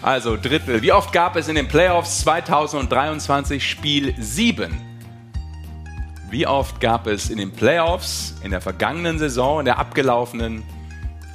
Also 0.00 0.38
Drittel. 0.38 0.80
Wie 0.80 0.92
oft 0.92 1.12
gab 1.12 1.36
es 1.36 1.48
in 1.48 1.56
den 1.56 1.68
Playoffs 1.68 2.20
2023 2.20 3.68
Spiel 3.68 4.14
7? 4.18 4.80
Wie 6.30 6.46
oft 6.46 6.80
gab 6.80 7.06
es 7.06 7.28
in 7.30 7.38
den 7.38 7.52
Playoffs 7.52 8.34
in 8.42 8.52
der 8.52 8.60
vergangenen 8.62 9.18
Saison, 9.18 9.58
in 9.60 9.64
der 9.66 9.78
abgelaufenen, 9.78 10.62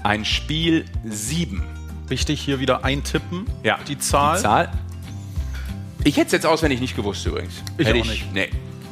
ein 0.03 0.23
Spiel 0.25 0.85
7? 1.03 1.63
Wichtig 2.13 2.39
hier 2.41 2.59
wieder 2.59 2.85
eintippen. 2.85 3.47
Ja, 3.63 3.79
Die 3.87 3.97
Zahl. 3.97 4.35
Die 4.37 4.43
Zahl. 4.43 4.69
Ich 6.03 6.15
hätte 6.17 6.27
es 6.27 6.31
jetzt 6.33 6.45
auswendig 6.45 6.79
nicht 6.79 6.95
gewusst 6.95 7.25
übrigens. 7.25 7.53
Ich 7.79 7.87
hätte 7.87 7.99
auch 8.01 8.05
nicht. 8.05 8.31
Nee. 8.31 8.49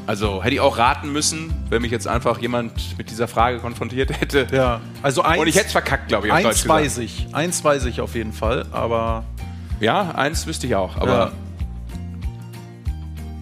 Also 0.08 0.42
hätte 0.44 0.56
ich 0.56 0.60
auch 0.60 0.80
raten 0.80 1.12
müssen, 1.14 1.54
wenn 1.70 1.84
mich 1.84 1.92
jetzt 1.92 2.08
einfach 2.08 2.42
jemand 2.42 2.98
mit 2.98 3.12
dieser 3.12 3.28
Frage 3.28 3.60
konfrontiert 3.60 4.10
hätte. 4.20 4.48
Ja, 4.52 4.82
also 5.04 5.22
eins. 5.22 5.40
Und 5.40 5.46
ich 5.48 5.54
hätte 5.56 5.68
es 5.68 5.72
verkackt, 5.72 6.08
glaube 6.08 6.26
ich, 6.26 6.34
auf 6.34 6.38
Eins 6.40 6.48
Deutsch 6.48 6.64
gesagt. 6.64 6.80
weiß 6.82 6.98
ich. 6.98 7.28
Eins 7.32 7.64
weiß 7.64 7.86
ich 7.86 8.02
auf 8.02 8.16
jeden 8.16 8.34
Fall, 8.34 8.66
aber. 8.72 9.24
Ja, 9.80 10.10
eins 10.16 10.48
wüsste 10.48 10.66
ich 10.66 10.74
auch. 10.76 10.98
Aber 10.98 11.12
Ja. 11.12 11.32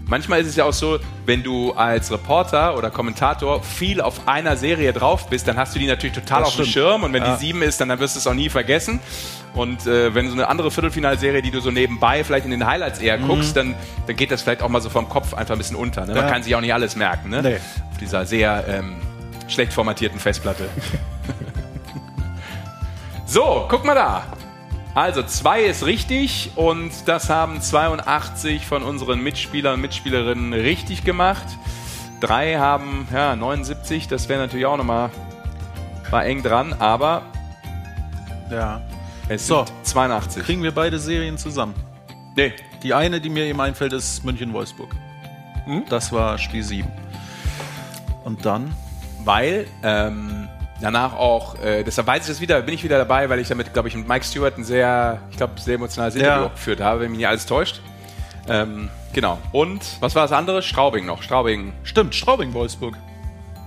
Manchmal 0.10 0.42
ist 0.42 0.48
es 0.48 0.56
ja 0.56 0.66
auch 0.66 0.74
so, 0.74 1.00
wenn 1.26 1.42
du 1.44 1.72
als 1.74 2.12
Reporter 2.12 2.76
oder 2.78 2.90
Kommentator 2.92 3.64
viel 3.64 4.02
auf 4.02 4.28
einer 4.28 4.58
Serie 4.58 4.92
drauf 4.94 5.28
bist, 5.30 5.48
dann 5.48 5.58
hast 5.58 5.74
du 5.76 5.80
die 5.80 5.88
natürlich 5.88 6.16
total 6.16 6.40
Das 6.42 6.50
auf 6.50 6.56
dem. 6.58 6.66
Schirm. 6.66 7.04
Und 7.04 7.14
wenn 7.14 7.24
Ja. 7.24 7.36
die 7.36 7.40
sieben 7.40 7.62
ist, 7.62 7.80
dann, 7.80 7.90
dann 7.90 8.00
wirst 8.00 8.16
du 8.16 8.20
es 8.20 8.28
auch 8.28 8.34
nie 8.34 8.50
vergessen. 8.50 9.00
Und 9.54 9.88
äh, 9.88 10.14
wenn 10.14 10.26
du 10.26 10.32
so 10.32 10.38
eine 10.38 10.48
andere 10.48 10.70
Viertelfinalserie, 10.72 11.42
die 11.42 11.52
du 11.52 11.60
so 11.60 11.72
nebenbei 11.72 12.24
vielleicht 12.24 12.46
in 12.46 12.52
den 12.52 12.66
Highlights 12.68 13.00
eher 13.00 13.18
guckst, 13.18 13.56
dann, 13.56 13.74
dann 14.06 14.16
geht 14.16 14.32
das 14.32 14.42
vielleicht 14.44 14.62
auch 14.62 14.70
mal 14.70 14.82
so 14.82 14.90
vom 14.90 15.10
Kopf 15.10 15.34
einfach 15.34 15.54
ein 15.56 15.58
bisschen 15.58 15.76
unter. 15.76 16.02
Ne? 16.06 16.14
Man 16.14 16.24
Ja. 16.26 16.30
kann 16.32 16.44
sich 16.44 16.56
auch 16.56 16.62
nicht 16.62 16.74
alles 16.74 16.96
merken. 16.96 17.30
Ne? 17.30 17.42
Nee. 17.42 17.56
Auf 17.92 17.98
dieser 18.00 18.26
sehr 18.26 18.64
ähm, 18.68 18.98
schlecht 19.48 19.74
formatierten 19.74 20.20
Festplatte. 20.20 20.70
so, 23.26 23.66
guck 23.70 23.86
mal 23.86 23.96
da. 23.96 24.24
Also, 24.96 25.24
zwei 25.24 25.62
ist 25.64 25.86
richtig 25.86 26.52
und 26.56 26.92
das 27.06 27.30
haben 27.30 27.62
82 27.62 28.66
von 28.66 28.84
unseren 28.84 29.22
Mitspielern 29.22 29.76
und 29.76 29.82
Mitspielerinnen 29.82 30.54
richtig 30.54 31.04
gemacht. 31.04 31.46
Drei 32.20 32.58
haben, 32.58 33.08
ja, 33.14 33.36
79, 33.36 34.08
das 34.08 34.28
wäre 34.28 34.42
natürlich 34.42 34.66
auch 34.66 34.78
nochmal, 34.78 35.10
war 36.10 36.26
eng 36.26 36.44
dran, 36.44 36.74
aber 36.80 37.22
Ja. 38.52 38.82
es 39.30 39.48
So. 39.48 39.64
sind 39.66 39.86
82. 39.86 40.44
Kriegen 40.44 40.64
wir 40.64 40.74
beide 40.74 41.00
Serien 41.00 41.38
zusammen? 41.38 41.76
Nee. 42.36 42.54
Die 42.84 42.94
eine, 42.94 43.22
die 43.22 43.30
mir 43.30 43.46
eben 43.46 43.60
einfällt, 43.62 43.94
ist 43.94 44.24
München-Wolfsburg. 44.26 44.96
Hm? 45.66 45.84
Das 45.90 46.12
war 46.12 46.38
Spiel 46.38 46.64
7. 46.64 46.88
Und 48.24 48.46
dann? 48.46 48.74
Weil 49.24 49.68
ähm, 49.84 50.48
danach 50.82 51.14
auch, 51.14 51.56
äh, 51.62 51.84
deshalb 51.84 52.08
weiß 52.08 52.24
ich 52.24 52.28
das 52.28 52.42
wieder, 52.42 52.62
bin 52.62 52.74
ich 52.74 52.84
wieder 52.84 52.98
dabei, 52.98 53.30
weil 53.30 53.40
ich 53.40 53.48
damit, 53.48 53.74
glaube 53.74 53.88
ich, 53.88 53.96
mit 53.96 54.08
Mike 54.08 54.26
Stewart 54.26 54.58
ein 54.58 54.64
sehr, 54.64 55.20
ich 55.32 55.38
glaube, 55.38 55.60
sehr 55.60 55.76
emotionales 55.76 56.16
Ja. 56.16 56.22
Interview 56.22 56.50
geführt 56.50 56.82
habe, 56.82 57.02
wenn 57.02 57.12
mich 57.12 57.18
nicht 57.20 57.28
alles 57.28 57.46
täuscht. 57.46 57.82
Ähm, 58.48 58.90
genau. 59.14 59.38
Und 59.52 59.82
was 60.00 60.16
war 60.16 60.24
das 60.24 60.32
andere? 60.32 60.62
Straubing 60.62 61.06
noch. 61.06 61.22
Straubing. 61.22 61.74
Stimmt, 61.84 62.16
Straubing-Wolfsburg. 62.16 62.96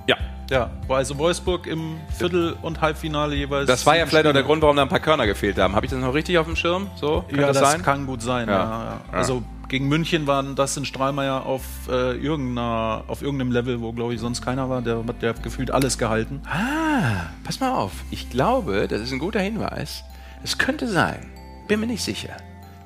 Ja. 0.06 0.16
Ja, 0.50 0.70
war 0.86 0.98
also 0.98 1.16
Wolfsburg 1.18 1.66
im 1.66 1.98
Viertel- 2.18 2.56
und 2.62 2.80
Halbfinale 2.80 3.34
jeweils. 3.34 3.66
Das 3.66 3.86
war 3.86 3.96
ja 3.96 4.04
vielleicht 4.06 4.26
auch 4.26 4.32
der 4.32 4.40
Spiele. 4.40 4.44
Grund, 4.44 4.62
warum 4.62 4.76
da 4.76 4.82
ein 4.82 4.88
paar 4.88 5.00
Körner 5.00 5.26
gefehlt 5.26 5.58
haben. 5.58 5.74
Habe 5.74 5.86
ich 5.86 5.92
das 5.92 6.00
noch 6.00 6.12
richtig 6.12 6.36
auf 6.36 6.46
dem 6.46 6.56
Schirm? 6.56 6.90
So? 6.96 7.24
Kann 7.30 7.40
ja, 7.40 7.46
das, 7.46 7.58
das, 7.58 7.70
sein? 7.72 7.82
kann 7.82 8.06
gut 8.06 8.20
sein. 8.22 8.48
Ja, 8.48 8.54
Ja. 8.54 9.00
Also 9.12 9.42
gegen 9.72 9.88
München 9.88 10.26
waren 10.26 10.54
das 10.54 10.76
in 10.76 10.84
Strahlmeier 10.84 11.44
auf, 11.46 11.62
äh, 11.88 12.12
irgendeiner, 12.18 13.02
auf 13.08 13.22
irgendeinem 13.22 13.50
Level, 13.52 13.80
wo, 13.80 13.92
glaube 13.92 14.12
ich, 14.14 14.20
sonst 14.20 14.42
keiner 14.42 14.68
war. 14.68 14.82
Der, 14.82 14.98
hat- 15.04 15.22
der 15.22 15.30
hat 15.30 15.42
gefühlt 15.42 15.70
alles 15.70 15.96
gehalten. 15.98 16.42
Ah, 16.46 17.30
pass 17.42 17.58
mal 17.58 17.72
auf. 17.72 17.92
Ich 18.10 18.28
glaube, 18.30 18.86
das 18.86 19.00
ist 19.00 19.12
ein 19.12 19.18
guter 19.18 19.40
Hinweis. 19.40 20.04
Es 20.44 20.58
könnte 20.58 20.86
sein. 20.88 21.26
Bin 21.68 21.80
mir 21.80 21.86
nicht 21.86 22.04
sicher. 22.04 22.36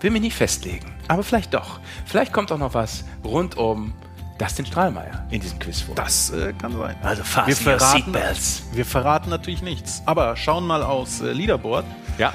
Will 0.01 0.11
mich 0.13 0.23
nicht 0.23 0.37
festlegen. 0.37 0.87
Aber 1.09 1.23
vielleicht 1.25 1.53
doch. 1.55 1.81
Vielleicht 2.05 2.33
kommt 2.33 2.53
auch 2.53 2.59
noch 2.59 2.75
was 2.75 3.05
rund 3.25 3.57
um 3.57 3.93
Dustin 4.39 4.65
Strahlmeier 4.67 5.27
in 5.31 5.41
diesem 5.41 5.59
Quiz 5.59 5.81
vor. 5.81 5.95
Das 5.97 6.31
äh, 6.31 6.53
kann 6.53 6.73
sein. 6.77 6.95
Also 7.03 7.23
wir 7.23 7.25
fasten 7.25 7.51
your 7.51 7.57
verraten, 7.79 8.13
seatbelts. 8.13 8.63
wir 8.73 8.85
verraten 8.85 9.31
natürlich 9.31 9.63
nichts. 9.63 10.03
Aber 10.07 10.37
schauen 10.37 10.65
mal 10.67 10.83
aufs 10.85 11.21
äh, 11.21 11.33
Leaderboard. 11.33 11.85
Ja. 12.19 12.33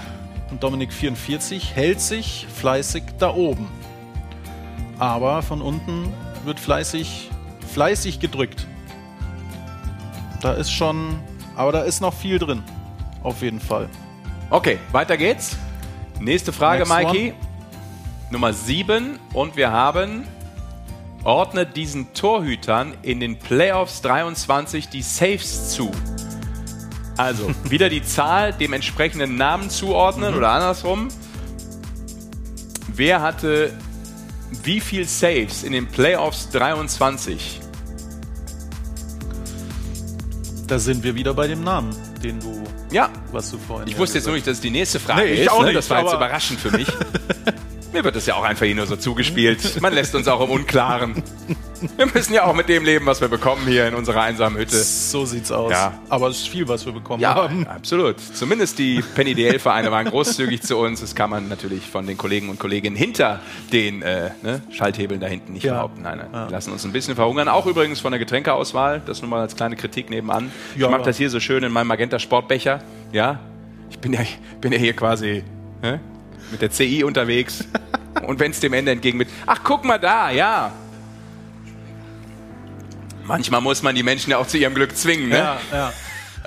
Und 0.50 0.62
Dominik 0.62 0.92
44 0.92 1.74
hält 1.76 2.02
sich 2.02 2.48
fleißig 2.54 3.04
da 3.18 3.34
oben. 3.34 3.68
Aber 5.02 5.42
von 5.42 5.64
unten 5.64 6.14
wird 6.46 6.60
fleißig, 6.60 7.32
fleißig 7.74 8.20
gedrückt. 8.20 8.68
Da 10.42 10.54
ist 10.54 10.72
schon 10.72 11.20
Aber 11.56 11.72
da 11.72 11.82
ist 11.82 12.02
noch 12.02 12.14
viel 12.14 12.38
drin. 12.38 12.62
Auf 13.24 13.42
jeden 13.42 13.60
Fall. 13.60 13.90
Okay, 14.52 14.78
weiter 14.92 15.18
geht's. 15.18 15.58
Nächste 16.20 16.54
Frage, 16.54 16.84
Next 16.88 16.94
Mikey. 16.94 17.34
Nummer 18.30 18.54
7. 18.54 19.18
Und 19.34 19.56
wir 19.56 19.72
haben. 19.72 20.28
Ordnet 21.24 21.76
diesen 21.76 22.14
Torhütern 22.14 22.94
in 23.02 23.20
den 23.20 23.40
Playoffs 23.40 24.04
23 24.04 24.88
die 24.90 25.02
Saves 25.02 25.72
zu. 25.72 25.90
Also, 27.18 27.50
wieder 27.64 27.90
die 27.90 28.04
Zahl 28.04 28.54
dem 28.54 28.74
entsprechenden 28.74 29.36
Namen 29.36 29.72
zuordnen 29.72 30.36
oder 30.36 30.52
andersrum. 30.52 31.08
Wer 32.88 33.22
hatte 33.22 33.74
wie 34.64 34.80
viel 34.80 35.08
Saves 35.08 35.64
in 35.64 35.72
den 35.74 35.88
Playoffs 35.88 36.50
23? 36.50 37.60
Da 40.68 40.80
sind 40.80 41.04
wir 41.04 41.16
wieder 41.16 41.34
bei 41.34 41.48
dem 41.48 41.64
Namen, 41.64 41.96
den 42.24 42.40
du. 42.40 42.64
Ja. 42.92 43.10
Was 43.32 43.52
du 43.52 43.58
vorhin. 43.58 43.88
Ich 43.88 43.98
wusste 43.98 44.18
jetzt 44.18 44.26
nur 44.26 44.36
nicht, 44.36 44.48
dass 44.48 44.56
es 44.58 44.62
die 44.62 44.70
nächste 44.70 45.00
Frage 45.00 45.24
Nee, 45.24 45.34
ich 45.34 45.40
ist. 45.42 45.52
auch 45.52 45.60
ne? 45.62 45.68
nicht, 45.68 45.78
das 45.78 45.90
war 45.90 46.02
jetzt 46.02 46.14
überraschend 46.14 46.60
für 46.60 46.72
mich. 46.72 46.88
Mir 47.94 48.04
wird 48.06 48.16
das 48.16 48.26
ja 48.26 48.36
auch 48.36 48.44
einfach 48.44 48.66
hier 48.66 48.76
nur 48.76 48.88
so 48.88 48.96
zugespielt. 48.96 49.82
Man 49.82 49.94
lässt 49.94 50.16
uns 50.16 50.28
auch 50.28 50.42
im 50.42 50.50
Unklaren. 50.50 51.22
Wir 51.98 52.06
müssen 52.14 52.34
ja 52.34 52.44
auch 52.44 52.54
mit 52.54 52.70
dem 52.70 52.84
leben, 52.86 53.06
was 53.08 53.22
wir 53.22 53.28
bekommen 53.28 53.66
hier 53.66 53.88
in 53.88 53.96
unserer 53.96 54.22
einsamen 54.22 54.58
Hütte. 54.60 54.76
So 54.78 55.26
sieht's 55.26 55.52
aus. 55.52 55.72
Ja. 55.72 55.94
Aber 56.10 56.28
es 56.28 56.38
ist 56.38 56.48
viel, 56.50 56.68
was 56.68 56.86
wir 56.86 56.94
bekommen 56.94 57.22
Ja, 57.22 57.34
haben. 57.36 57.66
absolut. 57.68 58.18
Zumindest 58.20 58.78
die 58.78 59.04
Penny 59.16 59.34
DL-Vereine 59.34 59.92
waren 59.92 60.06
großzügig 60.06 60.62
zu 60.62 60.78
uns. 60.78 61.02
Das 61.02 61.16
kann 61.16 61.30
man 61.32 61.50
natürlich 61.50 61.88
von 61.90 62.06
den 62.06 62.18
Kollegen 62.18 62.50
und 62.50 62.60
Kolleginnen 62.60 62.96
hinter 62.96 63.40
den 63.74 64.02
äh, 64.04 64.30
ne, 64.44 64.62
Schalthebeln 64.72 65.20
da 65.20 65.28
hinten 65.28 65.54
nicht 65.54 65.64
Ja. 65.64 65.74
behaupten. 65.74 66.04
Nein, 66.04 66.22
nein. 66.32 66.48
Die 66.48 66.52
lassen 66.52 66.72
uns 66.72 66.86
ein 66.86 66.92
bisschen 66.92 67.16
verhungern. 67.16 67.48
Auch 67.48 67.66
übrigens 67.66 68.00
von 68.00 68.12
der 68.12 68.20
Getränkeauswahl. 68.20 69.02
Das 69.06 69.22
nur 69.22 69.30
mal 69.30 69.42
als 69.42 69.56
kleine 69.56 69.76
Kritik 69.76 70.10
nebenan. 70.12 70.52
Ja. 70.78 70.86
Ich 70.88 70.92
mache 70.92 71.04
das 71.04 71.18
hier 71.18 71.30
so 71.30 71.40
schön 71.40 71.64
in 71.64 71.72
meinem 71.72 71.88
Magenta-Sportbecher. 71.88 72.82
Ja, 73.12 73.40
ich 73.90 73.98
bin 74.00 74.14
ja, 74.14 74.20
bin 74.62 74.72
ja 74.72 74.78
hier 74.78 74.94
quasi 74.94 75.44
ne, 75.82 76.00
mit 76.52 76.62
der 76.62 76.70
CI 76.70 77.04
unterwegs. 77.04 77.66
und 78.28 78.40
wenn 78.40 78.52
es 78.52 78.60
dem 78.60 78.74
Ende 78.74 78.92
entgegen 78.92 79.18
mit, 79.18 79.30
ach 79.48 79.62
guck 79.64 79.84
mal 79.84 79.98
da, 79.98 80.30
ja. 80.30 80.72
Manchmal 83.32 83.62
muss 83.62 83.82
man 83.82 83.96
die 83.96 84.04
Menschen 84.04 84.32
ja 84.32 84.38
auch 84.38 84.48
zu 84.48 84.58
ihrem 84.58 84.76
Glück 84.76 84.98
zwingen. 84.98 85.30
Ne? 85.30 85.38
Ja, 85.38 85.62
ja. 85.72 85.94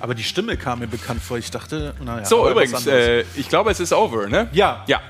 Aber 0.02 0.14
die 0.14 0.22
Stimme 0.22 0.58
kam 0.58 0.80
mir 0.80 0.86
bekannt 0.86 1.22
vor. 1.22 1.38
Ich 1.38 1.50
dachte, 1.50 1.94
naja. 2.04 2.26
So, 2.26 2.46
übrigens, 2.46 2.86
äh, 2.86 3.24
ich 3.36 3.48
glaube, 3.48 3.70
es 3.70 3.80
ist 3.80 3.94
over, 3.94 4.28
ne? 4.28 4.48
Ja. 4.52 4.84
Ja. 4.86 5.00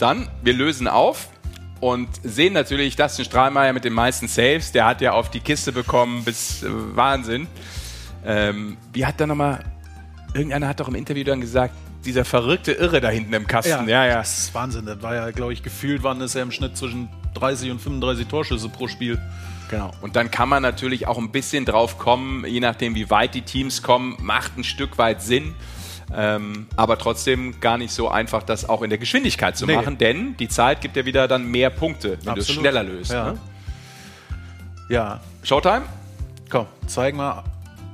Dann, 0.00 0.28
wir 0.42 0.54
lösen 0.54 0.88
auf 0.88 1.28
und 1.78 2.08
sehen 2.24 2.52
natürlich 2.52 2.96
Dustin 2.96 3.24
Strahlmeier 3.24 3.72
mit 3.72 3.84
den 3.84 3.92
meisten 3.92 4.26
Saves. 4.26 4.72
Der 4.72 4.86
hat 4.86 5.00
ja 5.00 5.12
auf 5.12 5.30
die 5.30 5.38
Kiste 5.38 5.70
bekommen, 5.70 6.24
bis 6.24 6.64
äh, 6.64 6.66
Wahnsinn. 6.68 7.46
Ähm, 8.26 8.76
wie 8.92 9.06
hat 9.06 9.20
da 9.20 9.26
nochmal, 9.28 9.64
irgendeiner 10.34 10.66
hat 10.66 10.80
doch 10.80 10.88
im 10.88 10.96
Interview 10.96 11.22
dann 11.22 11.40
gesagt, 11.40 11.74
dieser 12.04 12.24
verrückte 12.24 12.72
Irre 12.72 13.00
da 13.00 13.08
hinten 13.08 13.34
im 13.34 13.46
Kasten. 13.46 13.88
Ja, 13.88 14.04
ja. 14.04 14.16
Das 14.16 14.36
ist 14.38 14.54
Wahnsinn. 14.54 14.84
Das 14.84 15.00
war 15.00 15.14
ja, 15.14 15.30
glaube 15.30 15.52
ich, 15.52 15.62
gefühlt 15.62 16.02
waren 16.02 16.20
es 16.22 16.34
ja 16.34 16.42
im 16.42 16.50
Schnitt 16.50 16.76
zwischen 16.76 17.08
30 17.34 17.70
und 17.70 17.80
35 17.80 18.26
Torschüsse 18.26 18.68
pro 18.68 18.88
Spiel. 18.88 19.20
Genau. 19.68 19.90
Und 20.00 20.16
dann 20.16 20.30
kann 20.30 20.48
man 20.48 20.62
natürlich 20.62 21.06
auch 21.06 21.18
ein 21.18 21.30
bisschen 21.30 21.64
drauf 21.64 21.98
kommen, 21.98 22.44
je 22.46 22.60
nachdem, 22.60 22.94
wie 22.94 23.10
weit 23.10 23.34
die 23.34 23.42
Teams 23.42 23.82
kommen, 23.82 24.16
macht 24.20 24.56
ein 24.56 24.64
Stück 24.64 24.98
weit 24.98 25.22
Sinn. 25.22 25.54
Ähm, 26.16 26.66
aber 26.74 26.96
trotzdem 26.96 27.60
gar 27.60 27.76
nicht 27.76 27.92
so 27.92 28.08
einfach, 28.08 28.42
das 28.42 28.66
auch 28.66 28.80
in 28.80 28.88
der 28.88 28.98
Geschwindigkeit 28.98 29.58
zu 29.58 29.66
Nee. 29.66 29.74
machen, 29.76 29.98
denn 29.98 30.36
die 30.38 30.48
Zeit 30.48 30.80
gibt 30.80 30.96
ja 30.96 31.04
wieder 31.04 31.28
dann 31.28 31.50
mehr 31.50 31.68
Punkte, 31.68 32.18
wenn 32.24 32.34
du 32.34 32.40
es 32.40 32.50
schneller 32.50 32.82
löst. 32.82 33.12
Ja. 33.12 33.32
Ne? 33.32 33.38
Ja. 34.88 35.20
Showtime? 35.42 35.82
Komm, 36.48 36.66
zeig 36.86 37.14
mal, 37.14 37.44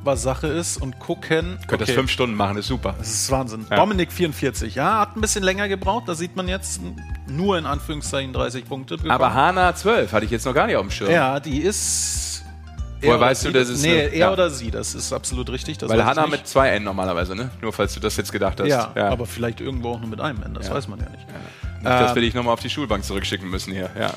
was 0.05 0.22
Sache 0.22 0.47
ist 0.47 0.76
und 0.76 0.98
gucken. 0.98 1.59
Könnt 1.66 1.82
das 1.82 1.90
fünf 1.90 2.10
Stunden 2.10 2.36
machen, 2.36 2.56
ist 2.56 2.66
super. 2.66 2.94
Das 2.98 3.09
ist 3.09 3.31
Wahnsinn. 3.31 3.66
Ja. 3.70 3.76
Dominik 3.76 4.12
44, 4.12 4.74
ja, 4.74 5.01
hat 5.01 5.16
ein 5.16 5.20
bisschen 5.20 5.43
länger 5.44 5.68
gebraucht. 5.68 6.05
Da 6.09 6.14
sieht 6.14 6.36
man 6.36 6.48
jetzt 6.48 6.81
nur 7.26 7.59
in 7.59 7.66
Anführungszeichen 7.66 8.32
30 8.32 8.64
Punkte. 8.66 8.97
bekommen. 8.97 9.10
Aber 9.12 9.35
Hana 9.35 9.74
12 9.74 10.12
hatte 10.12 10.24
ich 10.24 10.31
jetzt 10.31 10.44
noch 10.47 10.55
gar 10.55 10.66
nicht 10.66 10.76
auf 10.76 10.82
dem 10.82 10.90
Schirm. 10.90 11.10
Ja, 11.10 11.40
die 11.40 11.60
ist. 11.60 12.43
Woher 13.01 13.16
er 13.16 13.20
weißt 13.20 13.44
du, 13.44 13.51
dass 13.51 13.68
es 13.68 13.82
Nee, 13.82 13.90
eine- 13.93 14.01
er 14.12 14.16
ja. 14.16 14.32
oder 14.32 14.48
sie, 14.48 14.70
das 14.70 14.94
ist 14.94 15.12
absolut 15.12 15.51
richtig. 15.51 15.76
Das 15.76 15.90
Weil 15.90 16.01
ich 16.01 16.06
nicht. 16.06 16.31
mit 16.31 16.47
zwei 16.48 16.70
N 16.70 16.85
normalerweise, 16.85 17.35
ne? 17.36 17.51
Nur 17.60 17.72
falls 17.72 17.93
du 17.93 18.01
das 18.01 18.16
jetzt 18.16 18.32
gedacht 18.32 18.60
hast. 18.60 18.68
Ja, 18.68 18.93
aber 18.97 19.26
vielleicht 19.26 19.60
irgendwo 19.60 19.90
auch 19.90 20.01
nur 20.01 20.09
mit 20.09 20.20
einem 20.22 20.43
N, 20.43 20.55
das 20.55 20.68
Ja. 20.68 20.74
weiß 20.74 20.89
man 20.89 21.01
ja 21.01 21.10
nicht. 21.10 21.26
Nicht, 21.26 21.85
dass 21.85 22.10
Ähm, 22.10 22.14
wir 22.14 22.22
dich 22.22 22.32
nochmal 22.35 22.55
auf 22.55 22.60
die 22.60 22.70
Schulbank 22.70 23.05
zurückschicken 23.05 23.51
müssen 23.51 23.72
hier. 23.74 23.90
Ja. 23.98 24.10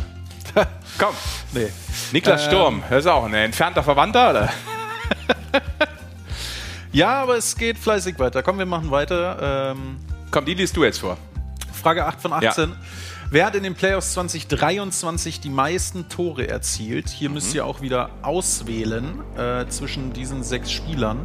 Komm. 0.97 1.13
Nee. 1.51 1.67
Niklas 2.13 2.43
Ähm, 2.43 2.47
Sturm, 2.49 2.83
das 2.89 2.99
ist 2.99 3.07
auch 3.07 3.25
ein 3.25 3.33
entfernter 3.33 3.83
Verwandter, 3.83 4.29
oder? 4.29 4.49
Ja, 6.91 7.21
aber 7.21 7.37
es 7.37 7.55
geht 7.55 7.77
fleißig 7.77 8.17
weiter. 8.17 8.41
Komm, 8.41 8.57
wir 8.57 8.65
machen 8.65 8.89
weiter. 8.89 9.73
Ähm, 9.75 9.97
Komm, 10.31 10.45
die 10.45 10.55
liest 10.55 10.75
du 10.75 10.83
jetzt 10.83 10.99
vor. 10.99 11.17
Frage 11.71 12.05
8 12.05 12.21
von 12.21 12.33
18. 12.33 12.73
Wer 13.29 13.45
hat 13.45 13.55
in 13.55 13.63
den 13.63 13.75
Playoffs 13.75 14.13
2023 14.13 15.39
die 15.39 15.49
meisten 15.49 16.09
Tore 16.09 16.47
erzielt? 16.47 17.09
Hier 17.09 17.29
müsst 17.29 17.53
ihr 17.53 17.65
auch 17.65 17.81
wieder 17.81 18.09
auswählen 18.21 19.21
äh, 19.37 19.67
zwischen 19.67 20.13
diesen 20.13 20.43
sechs 20.43 20.71
Spielern. 20.71 21.19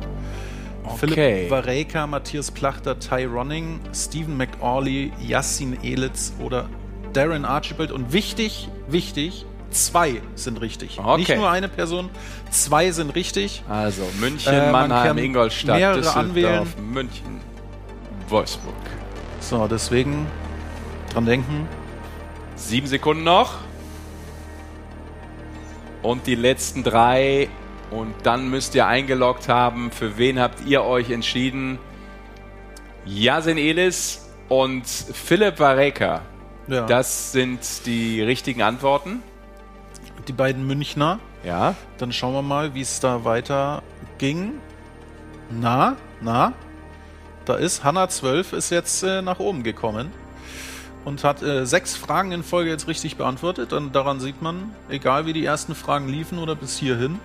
Okay. 0.85 0.97
Philipp 0.99 1.51
Vareka, 1.51 2.07
Matthias 2.07 2.51
Plachter, 2.51 2.99
Ty 2.99 3.25
Ronning, 3.25 3.81
Stephen 3.95 4.37
McAuley, 4.37 5.13
Yassin 5.21 5.79
Elitz 5.83 6.33
oder 6.41 6.69
Darren 7.13 7.45
Archibald. 7.45 7.93
Und 7.93 8.13
wichtig, 8.13 8.69
wichtig, 8.89 9.47
zwei 9.73 10.21
sind 10.35 10.61
richtig. 10.61 10.99
Okay. 10.99 11.17
Nicht 11.19 11.37
nur 11.37 11.51
eine 11.51 11.69
Person, 11.69 12.11
zwei 12.51 12.91
sind 12.91 13.15
richtig. 13.15 13.63
Also 13.69 14.03
München, 14.21 14.53
Äh, 14.53 14.71
man 14.73 14.89
Mannheim, 14.89 15.19
Ingolstadt, 15.19 15.97
Düsseldorf, 15.97 16.17
anwählen. 16.17 16.67
München, 16.93 17.41
Wolfsburg. 18.29 18.75
So, 19.41 19.67
deswegen 19.67 20.27
dran 21.13 21.27
denken. 21.27 21.69
Sieben 22.57 22.87
Sekunden 22.87 23.25
noch. 23.25 23.55
Und 26.03 26.27
die 26.27 26.35
letzten 26.35 26.83
drei. 26.83 27.49
Und 27.91 28.15
dann 28.23 28.49
müsst 28.49 28.75
ihr 28.75 28.87
eingeloggt 28.87 29.49
haben. 29.49 29.91
Für 29.91 30.17
wen 30.17 30.39
habt 30.41 30.65
ihr 30.67 30.83
euch 30.85 31.11
entschieden? 31.11 31.79
Yasin 33.05 33.59
Elis 33.59 34.29
und 34.49 34.87
Philipp 34.87 35.59
Vareka. 35.59 36.23
Ja. 36.69 36.87
Das 36.87 37.33
sind 37.33 37.61
die 37.87 38.23
richtigen 38.23 38.63
Antworten. 38.63 39.23
Die 40.29 40.33
beiden 40.33 40.67
Münchner. 40.67 41.19
Ja. 41.45 41.75
Dann 41.99 42.13
schauen 42.13 42.35
wir 42.35 42.43
mal, 42.43 42.75
wie 42.75 42.81
es 42.81 43.01
da 43.01 43.25
weiter 43.25 43.83
ging. 44.19 44.53
Na, 45.51 45.97
na, 46.21 46.53
da 47.45 47.57
ist 47.57 47.85
Hanna 47.85 48.09
12 48.09 48.53
ist 48.53 48.71
jetzt 48.71 49.03
äh, 49.03 49.21
nach 49.21 49.39
oben 49.39 49.63
gekommen 49.63 50.13
und 51.05 51.25
hat 51.25 51.43
äh, 51.43 51.67
sechs 51.67 51.97
Fragen 51.97 52.33
in 52.33 52.43
Folge 52.43 52.71
jetzt 52.71 52.87
richtig 52.87 53.17
beantwortet. 53.17 53.73
Und 53.73 53.95
daran 53.95 54.21
sieht 54.21 54.41
man, 54.41 54.75
egal 54.89 55.27
wie 55.27 55.33
die 55.33 55.45
ersten 55.45 55.75
Fragen 55.75 56.09
liefen 56.09 56.39
oder 56.39 56.55
bis 56.55 56.79
hierhin, 56.79 57.19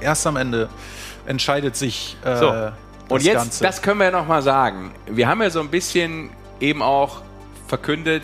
erst 0.00 0.26
am 0.26 0.36
Ende 0.36 0.68
entscheidet 1.26 1.76
sich 1.76 2.16
äh, 2.24 2.36
So. 2.36 2.52
Und 3.08 3.22
jetzt, 3.22 3.36
Ganze. 3.36 3.64
das 3.64 3.82
können 3.82 3.98
wir 3.98 4.06
ja 4.06 4.10
noch 4.10 4.26
mal 4.26 4.42
sagen. 4.42 4.92
Wir 5.06 5.28
haben 5.28 5.42
ja 5.42 5.50
so 5.50 5.60
ein 5.60 5.68
bisschen 5.68 6.30
eben 6.60 6.82
auch 6.82 7.22
verkündet, 7.68 8.22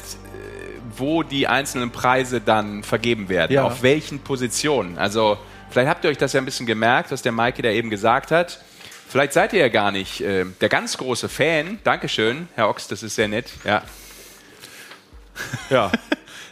wo 0.98 1.22
die 1.22 1.46
einzelnen 1.48 1.90
Preise 1.90 2.40
dann 2.40 2.82
vergeben 2.82 3.28
werden. 3.28 3.52
Ja. 3.52 3.64
Auf 3.64 3.82
welchen 3.82 4.20
Positionen. 4.20 4.98
Also, 4.98 5.38
vielleicht 5.70 5.88
habt 5.88 6.04
ihr 6.04 6.10
euch 6.10 6.18
das 6.18 6.32
ja 6.32 6.40
ein 6.40 6.44
bisschen 6.44 6.66
gemerkt, 6.66 7.10
was 7.12 7.22
der 7.22 7.32
Maike 7.32 7.62
da 7.62 7.70
eben 7.70 7.90
gesagt 7.90 8.30
hat. 8.30 8.60
Vielleicht 9.08 9.32
seid 9.32 9.52
ihr 9.54 9.60
ja 9.60 9.68
gar 9.68 9.90
nicht 9.90 10.20
äh, 10.20 10.44
der 10.60 10.68
ganz 10.68 10.98
große 10.98 11.28
Fan. 11.28 11.78
Dankeschön, 11.84 12.48
Herr 12.54 12.68
Ochs, 12.68 12.88
das 12.88 13.02
ist 13.02 13.14
sehr 13.14 13.28
nett. 13.28 13.50
Ja. 13.64 13.82
Ja. 15.70 15.92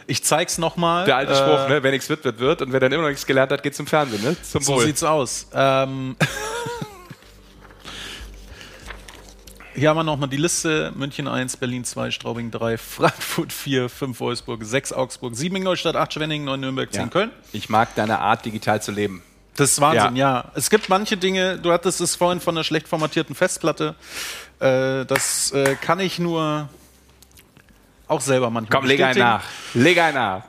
ich 0.07 0.23
zeig's 0.23 0.57
nochmal. 0.57 1.03
Der 1.05 1.17
alte 1.17 1.35
Spruch, 1.35 1.67
ne? 1.67 1.83
wer 1.83 1.91
nichts 1.91 2.07
wird, 2.07 2.23
wird, 2.23 2.39
wird. 2.39 2.61
Und 2.61 2.71
wer 2.71 2.79
dann 2.79 2.91
immer 2.93 3.03
noch 3.03 3.09
nichts 3.09 3.25
gelernt 3.25 3.51
hat, 3.51 3.63
geht 3.63 3.75
zum 3.75 3.85
Fernsehen. 3.85 4.23
Ne? 4.23 4.35
Zum 4.41 4.61
So 4.61 4.75
Wohl. 4.75 4.85
sieht's 4.85 5.03
aus. 5.03 5.47
Ähm, 5.53 6.15
hier 9.77 9.89
haben 9.89 9.97
wir 9.97 10.03
nochmal 10.03 10.27
die 10.29 10.37
Liste. 10.37 10.91
München 10.95 11.27
1, 11.27 11.57
Berlin 11.57 11.85
2, 11.85 12.11
Straubing 12.11 12.51
3, 12.51 12.77
Frankfurt 12.77 13.53
4, 13.53 13.89
5 13.89 14.19
Wolfsburg, 14.19 14.63
6 14.63 14.93
Augsburg, 14.93 15.35
7 15.35 15.55
Ingolstadt, 15.55 15.95
8 15.95 16.13
Schwenningen, 16.13 16.45
9 16.45 16.59
Nürnberg, 16.59 16.91
10 16.91 17.03
Ja. 17.03 17.07
Köln. 17.07 17.31
Ich 17.53 17.69
mag 17.69 17.93
deine 17.95 18.19
Art, 18.19 18.45
digital 18.45 18.81
zu 18.81 18.91
leben. 18.91 19.21
Das 19.55 19.71
ist 19.71 19.81
Wahnsinn, 19.81 20.15
ja. 20.15 20.51
Es 20.53 20.69
gibt 20.69 20.87
manche 20.87 21.17
Dinge, 21.17 21.57
du 21.57 21.71
hattest 21.71 21.99
es 21.99 22.15
vorhin 22.15 22.39
von 22.39 22.55
einer 22.55 22.63
schlecht 22.63 22.87
formatierten 22.87 23.33
Festplatte. 23.35 23.95
Äh, 24.59 25.05
das 25.05 25.51
äh, 25.51 25.75
kann 25.75 25.99
ich 25.99 26.19
nur 26.19 26.69
auch 28.07 28.21
selber 28.21 28.49
manchmal 28.49 28.79
Komm, 28.79 28.87
leg 28.87 29.01
einen 29.01 29.19
nach. 29.19 29.43
Leg 29.73 29.99
einen 29.99 30.15
nach. 30.15 30.43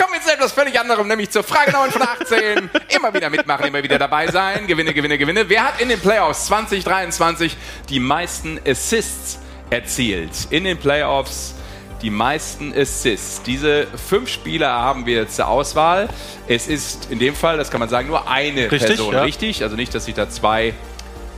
Kommen 0.00 0.14
wir 0.14 0.22
zu 0.22 0.32
etwas 0.32 0.52
völlig 0.52 0.80
anderem, 0.80 1.06
nämlich 1.08 1.30
zur 1.30 1.42
Frage 1.42 1.72
9 1.72 1.90
von 1.90 2.02
18. 2.02 2.70
immer 2.88 3.12
wieder 3.12 3.28
mitmachen, 3.28 3.66
immer 3.66 3.82
wieder 3.82 3.98
dabei 3.98 4.28
sein. 4.28 4.66
Gewinne, 4.66 4.94
gewinne, 4.94 5.18
gewinne. 5.18 5.48
Wer 5.48 5.64
hat 5.64 5.80
in 5.80 5.90
den 5.90 6.00
Playoffs 6.00 6.46
2023 6.46 7.54
die 7.90 8.00
meisten 8.00 8.58
Assists 8.66 9.38
erzielt? 9.68 10.30
In 10.48 10.64
den 10.64 10.78
Playoffs 10.78 11.54
die 12.00 12.08
meisten 12.08 12.72
Assists. 12.74 13.42
Diese 13.42 13.86
fünf 14.08 14.30
Spieler 14.30 14.70
haben 14.70 15.04
wir 15.04 15.28
zur 15.28 15.48
Auswahl. 15.48 16.08
Es 16.48 16.66
ist 16.66 17.10
in 17.10 17.18
dem 17.18 17.34
Fall, 17.34 17.58
das 17.58 17.70
kann 17.70 17.80
man 17.80 17.90
sagen, 17.90 18.08
nur 18.08 18.26
eine 18.26 18.72
Richtig, 18.72 18.96
Person 18.96 19.12
ja. 19.12 19.22
richtig. 19.22 19.62
Also 19.62 19.76
nicht, 19.76 19.94
dass 19.94 20.06
sich 20.06 20.14
da 20.14 20.30
zwei 20.30 20.72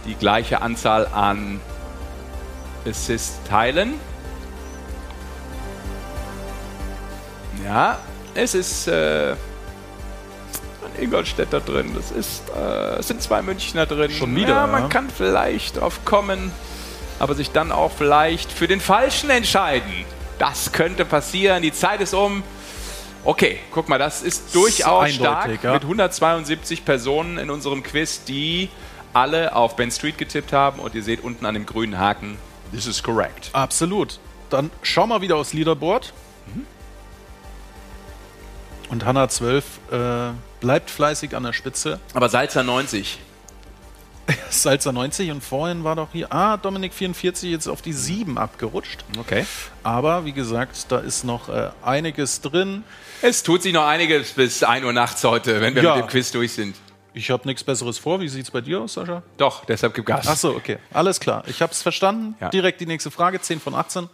die 0.06 0.14
gleiche 0.14 0.62
Anzahl 0.62 1.08
an 1.08 1.60
Assists 2.88 3.40
teilen. 3.48 3.94
Ja, 7.64 7.98
es 8.34 8.54
ist 8.54 8.88
äh, 8.88 9.32
ein 9.32 11.02
Ingolstädter 11.02 11.60
drin. 11.60 11.92
Das 11.94 12.10
ist, 12.10 12.42
äh, 12.50 12.98
es 12.98 13.08
sind 13.08 13.22
zwei 13.22 13.42
Münchner 13.42 13.86
drin. 13.86 14.10
Schon 14.10 14.34
wieder, 14.34 14.48
Ja, 14.48 14.66
man 14.66 14.84
ja. 14.84 14.88
kann 14.88 15.10
vielleicht 15.10 15.80
drauf 15.80 16.04
kommen, 16.04 16.52
aber 17.18 17.34
sich 17.34 17.50
dann 17.50 17.72
auch 17.72 17.92
vielleicht 17.92 18.50
für 18.52 18.68
den 18.68 18.80
Falschen 18.80 19.30
entscheiden. 19.30 20.04
Das 20.38 20.72
könnte 20.72 21.04
passieren. 21.04 21.62
Die 21.62 21.72
Zeit 21.72 22.00
ist 22.00 22.14
um. 22.14 22.42
Okay, 23.24 23.60
guck 23.70 23.88
mal, 23.88 23.98
das 23.98 24.22
ist 24.22 24.52
durchaus 24.52 25.04
eindeutig, 25.04 25.14
stark 25.14 25.62
ja. 25.62 25.72
mit 25.74 25.82
172 25.82 26.84
Personen 26.84 27.38
in 27.38 27.50
unserem 27.50 27.84
Quiz, 27.84 28.24
die 28.24 28.68
alle 29.12 29.54
auf 29.54 29.76
Ben 29.76 29.92
Street 29.92 30.18
getippt 30.18 30.52
haben. 30.52 30.80
Und 30.80 30.96
ihr 30.96 31.04
seht 31.04 31.22
unten 31.22 31.46
an 31.46 31.54
dem 31.54 31.64
grünen 31.64 31.98
Haken, 31.98 32.36
this 32.72 32.86
is 32.86 33.00
correct. 33.00 33.50
Absolut. 33.52 34.18
Dann 34.50 34.70
schau 34.82 35.06
mal 35.06 35.20
wieder 35.20 35.36
aufs 35.36 35.52
Leaderboard. 35.52 36.12
Und 38.92 39.06
Hanna 39.06 39.26
12 39.26 39.64
äh, 39.90 40.32
bleibt 40.60 40.90
fleißig 40.90 41.34
an 41.34 41.44
der 41.44 41.54
Spitze. 41.54 41.98
Aber 42.12 42.28
Salzer 42.28 42.62
90. 42.62 43.18
Salzer 44.50 44.92
90 44.92 45.30
und 45.30 45.42
vorhin 45.42 45.82
war 45.82 45.96
doch 45.96 46.10
hier, 46.12 46.30
ah, 46.30 46.58
Dominik 46.58 46.92
44 46.92 47.50
jetzt 47.50 47.68
auf 47.68 47.80
die 47.80 47.94
7 47.94 48.36
abgerutscht. 48.36 49.02
Okay. 49.18 49.46
Aber 49.82 50.26
wie 50.26 50.32
gesagt, 50.32 50.92
da 50.92 50.98
ist 50.98 51.24
noch 51.24 51.48
äh, 51.48 51.70
einiges 51.82 52.42
drin. 52.42 52.84
Es 53.22 53.42
tut 53.42 53.62
sich 53.62 53.72
noch 53.72 53.86
einiges 53.86 54.32
bis 54.32 54.62
1 54.62 54.84
Uhr 54.84 54.92
nachts 54.92 55.24
heute, 55.24 55.62
wenn 55.62 55.74
wir 55.74 55.82
Ja. 55.82 55.96
mit 55.96 56.04
dem 56.04 56.08
Quiz 56.08 56.30
durch 56.30 56.52
sind. 56.52 56.76
Ich 57.14 57.30
habe 57.30 57.48
nichts 57.48 57.64
Besseres 57.64 57.96
vor. 57.96 58.20
Wie 58.20 58.28
sieht 58.28 58.44
es 58.44 58.50
bei 58.50 58.60
dir 58.60 58.82
aus, 58.82 58.92
Sascha? 58.92 59.22
Doch, 59.38 59.64
deshalb 59.64 59.94
gib 59.94 60.04
Gas. 60.04 60.26
Ach 60.28 60.36
so, 60.36 60.50
okay. 60.54 60.76
Alles 60.92 61.18
klar. 61.18 61.44
Ich 61.46 61.62
habe 61.62 61.72
es 61.72 61.80
verstanden. 61.80 62.34
Ja. 62.42 62.50
Direkt 62.50 62.78
die 62.82 62.86
nächste 62.86 63.10
Frage, 63.10 63.40
10 63.40 63.58
von 63.58 63.74
18. 63.74 64.10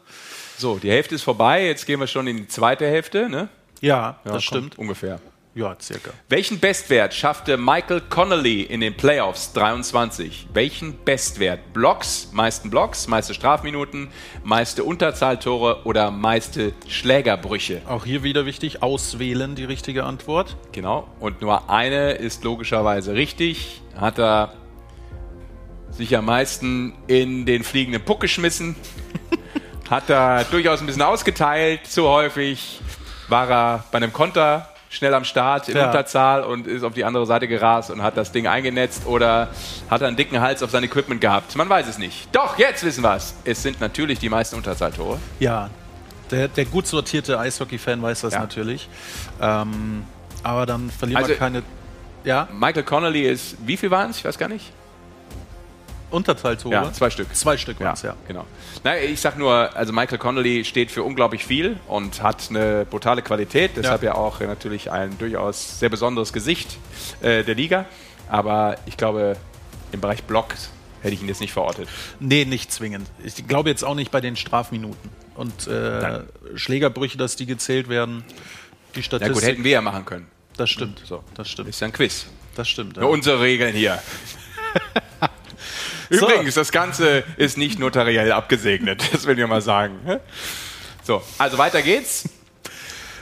So, 0.56 0.76
die 0.78 0.90
Hälfte 0.90 1.16
ist 1.16 1.24
vorbei. 1.24 1.66
Jetzt 1.66 1.84
gehen 1.84 1.98
wir 1.98 2.06
schon 2.06 2.28
in 2.28 2.36
die 2.36 2.46
zweite 2.48 2.86
Hälfte, 2.86 3.28
ne? 3.28 3.48
Ja, 3.80 4.18
Ja, 4.24 4.32
das 4.32 4.44
stimmt. 4.44 4.78
Ungefähr. 4.78 5.20
Ja, 5.54 5.76
circa. 5.80 6.10
Welchen 6.28 6.60
Bestwert 6.60 7.12
schaffte 7.12 7.56
Michael 7.56 8.00
Connolly 8.02 8.62
in 8.62 8.80
den 8.80 8.96
Playoffs 8.96 9.52
23? 9.54 10.46
Welchen 10.52 11.02
Bestwert? 11.04 11.72
Blocks, 11.72 12.28
meisten 12.32 12.70
Blocks, 12.70 13.08
meiste 13.08 13.34
Strafminuten, 13.34 14.08
meiste 14.44 14.84
Unterzahltore 14.84 15.82
oder 15.84 16.12
meiste 16.12 16.74
Schlägerbrüche? 16.86 17.82
Auch 17.88 18.04
hier 18.04 18.22
wieder 18.22 18.46
wichtig, 18.46 18.84
auswählen 18.84 19.56
die 19.56 19.64
richtige 19.64 20.04
Antwort. 20.04 20.56
Genau. 20.70 21.08
Und 21.18 21.40
nur 21.40 21.68
eine 21.68 22.12
ist 22.12 22.44
logischerweise 22.44 23.14
richtig. 23.14 23.82
Hat 23.96 24.20
er 24.20 24.52
sich 25.90 26.16
am 26.16 26.26
meisten 26.26 26.94
in 27.08 27.46
den 27.46 27.64
fliegenden 27.64 28.04
Puck 28.04 28.20
geschmissen. 28.20 28.76
Hat 29.90 30.08
er 30.10 30.44
durchaus 30.44 30.80
ein 30.80 30.86
bisschen 30.86 31.02
ausgeteilt. 31.02 31.80
Zu 31.86 32.06
häufig 32.06 32.80
war 33.28 33.50
er 33.50 33.84
bei 33.90 33.96
einem 33.98 34.12
Konter 34.12 34.68
schnell 34.90 35.12
am 35.12 35.24
Start 35.24 35.68
in 35.68 35.76
Ja. 35.76 35.86
Unterzahl 35.86 36.42
und 36.44 36.66
ist 36.66 36.82
auf 36.82 36.94
die 36.94 37.04
andere 37.04 37.26
Seite 37.26 37.46
gerast 37.46 37.90
und 37.90 38.02
hat 38.02 38.16
das 38.16 38.32
Ding 38.32 38.46
eingenetzt 38.46 39.06
oder 39.06 39.48
hat 39.90 40.00
er 40.00 40.08
einen 40.08 40.16
dicken 40.16 40.40
Hals 40.40 40.62
auf 40.62 40.70
sein 40.70 40.82
Equipment 40.82 41.20
gehabt. 41.20 41.54
Man 41.56 41.68
weiß 41.68 41.86
es 41.88 41.98
nicht. 41.98 42.28
Doch, 42.34 42.58
jetzt 42.58 42.82
wissen 42.84 43.02
wir 43.04 43.14
es. 43.16 43.34
Es 43.44 43.62
sind 43.62 43.80
natürlich 43.82 44.18
die 44.18 44.30
meisten 44.30 44.56
Unterzahltore. 44.56 45.18
Ja, 45.40 45.68
der, 46.30 46.48
der 46.48 46.64
gut 46.64 46.86
sortierte 46.86 47.38
Eishockey-Fan 47.38 48.00
weiß 48.02 48.22
das 48.22 48.32
Ja. 48.32 48.40
natürlich. 48.40 48.88
Ähm, 49.42 50.04
aber 50.42 50.64
dann 50.64 50.90
verlieren 50.90 51.18
Also- 51.22 51.30
wir 51.30 51.36
keine. 51.38 51.62
Ja, 52.24 52.48
Michael 52.52 52.82
Connolly 52.82 53.22
ist, 53.22 53.56
wie 53.66 53.76
viel 53.76 53.90
waren 53.90 54.10
es? 54.10 54.18
Ich 54.18 54.24
weiß 54.24 54.38
gar 54.38 54.48
nicht. 54.48 54.72
Unterteiltore. 56.10 56.74
Ja, 56.74 56.92
zwei 56.92 57.10
Stück. 57.10 57.34
Zwei 57.34 57.56
Stück 57.56 57.80
waren 57.80 57.94
es, 57.94 58.02
ja. 58.02 58.16
Genau. 58.26 58.46
Naja, 58.84 59.02
ich 59.02 59.20
sag 59.20 59.36
nur, 59.36 59.76
also 59.76 59.92
Michael 59.92 60.18
Connolly 60.18 60.64
steht 60.64 60.90
für 60.90 61.02
unglaublich 61.02 61.44
viel 61.44 61.78
und 61.86 62.22
hat 62.22 62.48
eine 62.50 62.86
brutale 62.88 63.22
Qualität, 63.22 63.72
deshalb 63.76 64.02
ja, 64.02 64.14
auch 64.14 64.40
natürlich 64.40 64.90
ein 64.90 65.16
durchaus 65.18 65.78
sehr 65.78 65.88
besonderes 65.88 66.32
Gesicht 66.32 66.78
äh, 67.20 67.44
der 67.44 67.54
Liga. 67.54 67.84
Aber 68.28 68.76
ich 68.86 68.96
glaube, 68.96 69.36
im 69.92 70.00
Bereich 70.00 70.24
Block 70.24 70.54
hätte 71.02 71.14
ich 71.14 71.22
ihn 71.22 71.28
jetzt 71.28 71.40
nicht 71.40 71.52
verortet. 71.52 71.88
Nee, 72.20 72.44
nicht 72.44 72.72
zwingend. 72.72 73.08
Ich 73.24 73.46
glaube 73.46 73.70
jetzt 73.70 73.84
auch 73.84 73.94
nicht 73.94 74.10
bei 74.10 74.20
den 74.20 74.36
Strafminuten. 74.36 75.10
Und 75.34 75.68
äh. 75.68 76.20
Schlägerbrüche, 76.56 77.16
dass 77.16 77.36
die 77.36 77.46
gezählt 77.46 77.88
werden. 77.88 78.24
Die 78.94 78.98
Na 78.98 79.02
Statistik. 79.02 79.34
gut, 79.34 79.42
hätten 79.44 79.64
wir 79.64 79.70
ja 79.70 79.80
machen 79.80 80.04
können. 80.04 80.26
Das 80.56 80.70
stimmt. 80.70 81.02
So. 81.04 81.22
Das 81.34 81.48
stimmt. 81.48 81.68
Ist 81.68 81.80
ja 81.80 81.86
ein 81.86 81.92
Quiz. 81.92 82.26
Das 82.56 82.68
stimmt. 82.68 82.96
Ja. 82.96 83.04
Unsere 83.04 83.40
Regeln 83.40 83.74
hier. 83.74 84.02
Übrigens, 86.08 86.54
das 86.54 86.72
Ganze 86.72 87.24
ist 87.36 87.58
nicht 87.58 87.78
notariell 87.78 88.32
abgesegnet, 88.32 89.02
das 89.12 89.26
will 89.26 89.38
ich 89.38 89.46
mal 89.46 89.60
sagen. 89.60 89.98
So, 91.02 91.22
also 91.38 91.58
weiter 91.58 91.82
geht's. 91.82 92.28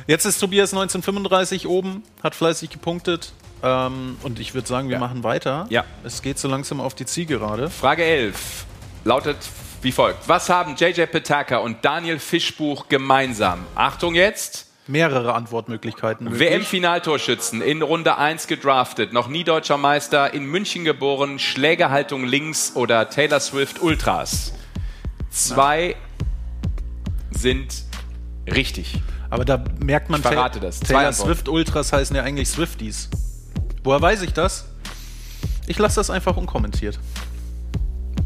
Jetzt 0.07 0.25
ist 0.25 0.39
Tobias 0.39 0.73
1935 0.73 1.67
oben, 1.67 2.05
hat 2.23 2.35
fleißig 2.35 2.71
gepunktet. 2.71 3.33
Ähm, 3.63 4.17
und 4.23 4.39
ich 4.39 4.55
würde 4.55 4.69
sagen, 4.69 4.89
wir 4.89 4.95
Ja. 4.95 5.01
machen 5.01 5.25
weiter. 5.25 5.67
Ja. 5.71 5.85
Es 6.05 6.23
geht 6.23 6.39
so 6.39 6.47
langsam 6.47 6.81
auf 6.81 6.95
die 6.95 7.07
Zielgerade. 7.07 7.71
Frage 7.71 8.05
11 8.05 8.67
lautet 9.05 9.37
wie 9.83 9.93
folgt. 9.93 10.29
Was 10.29 10.49
haben 10.49 10.77
JJ 10.77 11.03
Petaka 11.07 11.59
und 11.59 11.85
Daniel 11.85 12.19
Fischbuch 12.19 12.89
gemeinsam? 12.89 13.65
Achtung 13.75 14.15
jetzt. 14.15 14.66
Mehrere 14.89 15.35
Antwortmöglichkeiten. 15.35 16.25
möglich. 16.29 16.41
WM-Finaltorschützen 16.49 17.61
in 17.61 17.83
Runde 17.83 18.17
1 18.19 18.47
gedraftet, 18.47 19.13
noch 19.13 19.29
nie 19.29 19.43
deutscher 19.45 19.77
Meister, 19.77 20.33
in 20.33 20.45
München 20.47 20.85
geboren, 20.85 21.39
Schlägerhaltung 21.39 22.25
links 22.25 22.73
oder 22.77 23.09
Taylor 23.11 23.41
Swift 23.41 23.83
Ultras. 23.83 24.53
Zwei 25.31 25.97
sind 27.31 27.85
richtig. 28.47 29.03
Aber 29.29 29.45
da 29.45 29.63
merkt 29.85 30.09
man, 30.09 30.21
Ich 30.21 30.27
verrate 30.27 30.61
das. 30.61 30.81
Taylor 30.81 31.09
Antworten. 31.09 31.33
Swift 31.33 31.49
Ultras 31.49 31.93
heißen 31.93 32.15
ja 32.15 32.23
eigentlich 32.23 32.49
Swifties. 32.49 33.11
Woher 33.83 34.01
weiß 34.01 34.23
ich 34.23 34.33
das? 34.33 34.67
Ich 35.67 35.79
lasse 35.79 35.97
das 35.97 36.11
einfach 36.11 36.37
unkommentiert. 36.37 36.99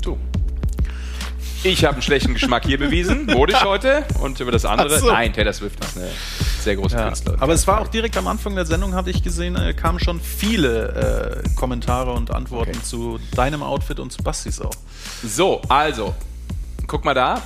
Du. 0.02 0.18
Ich 1.62 1.84
habe 1.84 1.94
einen 1.94 2.02
schlechten 2.02 2.32
Geschmack 2.32 2.64
hier 2.64 2.78
bewiesen, 2.78 3.30
wurde 3.34 3.52
ich 3.52 3.62
heute. 3.64 4.04
Und 4.20 4.40
über 4.40 4.50
das 4.50 4.64
andere, 4.64 4.98
so. 4.98 5.08
nein, 5.10 5.32
Taylor 5.32 5.52
Swift 5.52 5.78
ist 5.84 5.96
eine 5.98 6.08
sehr 6.60 6.76
große 6.76 6.96
Ja. 6.96 7.06
Künstlerin. 7.08 7.40
Aber 7.40 7.52
es 7.52 7.66
war 7.66 7.82
auch 7.82 7.88
direkt 7.88 8.16
am 8.16 8.26
Anfang 8.28 8.54
der 8.54 8.64
Sendung, 8.64 8.94
hatte 8.94 9.10
ich 9.10 9.22
gesehen, 9.22 9.56
äh, 9.56 9.74
kamen 9.74 10.00
schon 10.00 10.20
viele 10.20 11.42
äh, 11.44 11.48
Kommentare 11.56 12.12
und 12.12 12.30
Antworten 12.30 12.70
Okay. 12.70 12.82
zu 12.82 13.18
deinem 13.36 13.62
Outfit 13.62 14.00
und 14.00 14.10
zu 14.10 14.22
Bastis 14.22 14.58
auch. 14.60 14.70
So, 15.22 15.60
also, 15.68 16.14
guck 16.86 17.04
mal 17.04 17.14
da. 17.14 17.42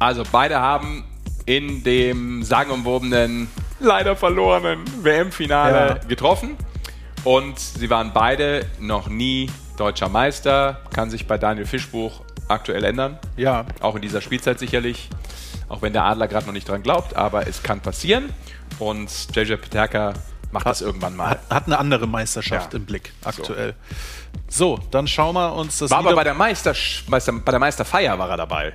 Also, 0.00 0.24
beide 0.30 0.58
haben 0.58 1.04
in 1.46 1.82
dem 1.84 2.42
sagenumwobenen, 2.42 3.48
leider 3.78 4.16
verlorenen 4.16 4.80
WM-Finale 5.04 5.88
Ja. 5.88 5.94
getroffen. 6.08 6.56
Und 7.24 7.58
sie 7.58 7.90
waren 7.90 8.12
beide 8.12 8.66
noch 8.80 9.08
nie 9.08 9.50
deutscher 9.78 10.08
Meister. 10.08 10.80
Kann 10.94 11.10
sich 11.10 11.26
bei 11.26 11.38
Daniel 11.38 11.66
Fischbuch 11.66 12.22
aktuell 12.48 12.84
ändern. 12.84 13.18
Ja. 13.36 13.64
Auch 13.80 13.94
in 13.96 14.02
dieser 14.02 14.20
Spielzeit 14.20 14.58
sicherlich. 14.58 15.08
Auch 15.68 15.82
wenn 15.82 15.92
der 15.92 16.04
Adler 16.04 16.28
gerade 16.28 16.46
noch 16.46 16.52
nicht 16.54 16.68
dran 16.68 16.82
glaubt, 16.82 17.14
aber 17.16 17.46
es 17.46 17.62
kann 17.62 17.80
passieren. 17.80 18.30
Und 18.78 19.10
JJ 19.36 19.54
Peterka 19.56 20.14
macht 20.50 20.66
das 20.66 20.80
irgendwann 20.80 21.14
mal. 21.16 21.30
Hat, 21.30 21.40
hat 21.50 21.66
eine 21.66 21.78
andere 21.78 22.06
Meisterschaft 22.06 22.72
Ja. 22.72 22.78
im 22.78 22.86
Blick 22.86 23.12
aktuell. 23.24 23.74
So. 24.48 24.78
dann 24.90 25.06
schauen 25.06 25.34
wir 25.34 25.52
uns 25.54 25.78
das 25.78 25.90
War 25.90 25.98
aber 25.98 26.14
bei 26.14 26.24
der, 26.24 26.32
Meister, 26.34 26.74
Meister, 27.08 27.32
bei 27.32 27.50
der 27.50 27.60
Meisterfeier 27.60 28.18
war 28.18 28.30
er 28.30 28.36
dabei. 28.38 28.72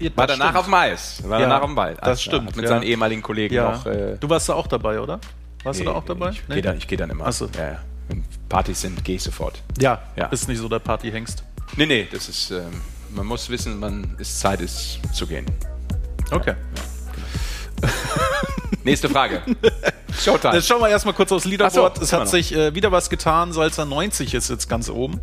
Ja, 0.00 0.10
War 0.14 0.26
das 0.26 0.38
danach 0.38 0.50
stimmt. 0.50 0.58
auf 0.58 0.64
dem 0.66 0.74
Eis. 0.74 1.22
War 1.28 1.40
Ja, 1.40 1.46
danach 1.46 1.60
auf 1.62 1.68
dem 1.70 1.74
Ball. 1.74 1.94
Das 2.00 2.24
Ja, 2.24 2.30
stimmt. 2.32 2.48
Hat 2.48 2.56
mit 2.56 2.64
ja. 2.64 2.68
seinen 2.70 2.82
ehemaligen 2.82 3.22
Kollegen 3.22 3.54
ja. 3.54 3.70
noch. 3.72 3.86
Äh, 3.86 4.16
du 4.18 4.28
warst 4.28 4.48
da 4.48 4.54
auch 4.54 4.66
dabei, 4.66 5.00
oder? 5.00 5.20
Warst 5.62 5.80
du 5.80 5.84
da 5.84 5.92
auch 5.92 6.04
dabei? 6.04 6.30
Ich 6.30 6.46
gehe 6.48 6.60
dann, 6.62 6.76
ich 6.76 6.86
geh 6.88 6.96
dann 6.96 7.08
immer. 7.10 7.24
Ach 7.26 7.32
so. 7.32 7.48
Ja, 7.56 7.64
ja. 7.72 7.78
Wenn 8.08 8.24
Partys 8.48 8.80
sind, 8.82 9.04
gehe 9.04 9.16
ich 9.16 9.22
sofort. 9.22 9.62
Ja, 9.78 10.02
Ja. 10.16 10.26
bist 10.28 10.48
nicht 10.48 10.58
so 10.58 10.68
der 10.68 10.78
Partyhengst. 10.78 11.42
Nee, 11.76 11.86
nee, 11.86 12.08
das 12.10 12.28
ist. 12.28 12.50
Ähm, 12.50 12.70
man 13.10 13.26
muss 13.26 13.48
wissen, 13.48 13.80
wann 13.80 14.16
es 14.18 14.38
Zeit 14.40 14.60
ist 14.60 15.00
zu 15.12 15.26
gehen. 15.26 15.46
Okay. 16.30 16.54
Nächste 18.82 19.08
Frage. 19.08 19.42
Showtime. 20.20 20.54
Jetzt 20.54 20.68
schauen 20.68 20.80
wir 20.80 20.88
erstmal 20.88 21.14
kurz 21.14 21.32
aufs 21.32 21.44
Leaderboard. 21.44 21.96
So, 21.96 22.02
es 22.02 22.12
hat 22.12 22.28
sich 22.28 22.54
äh, 22.54 22.74
wieder 22.74 22.92
was 22.92 23.08
getan. 23.10 23.52
Salzer 23.52 23.84
90 23.86 24.34
ist 24.34 24.48
jetzt 24.50 24.68
ganz 24.68 24.88
oben. 24.90 25.20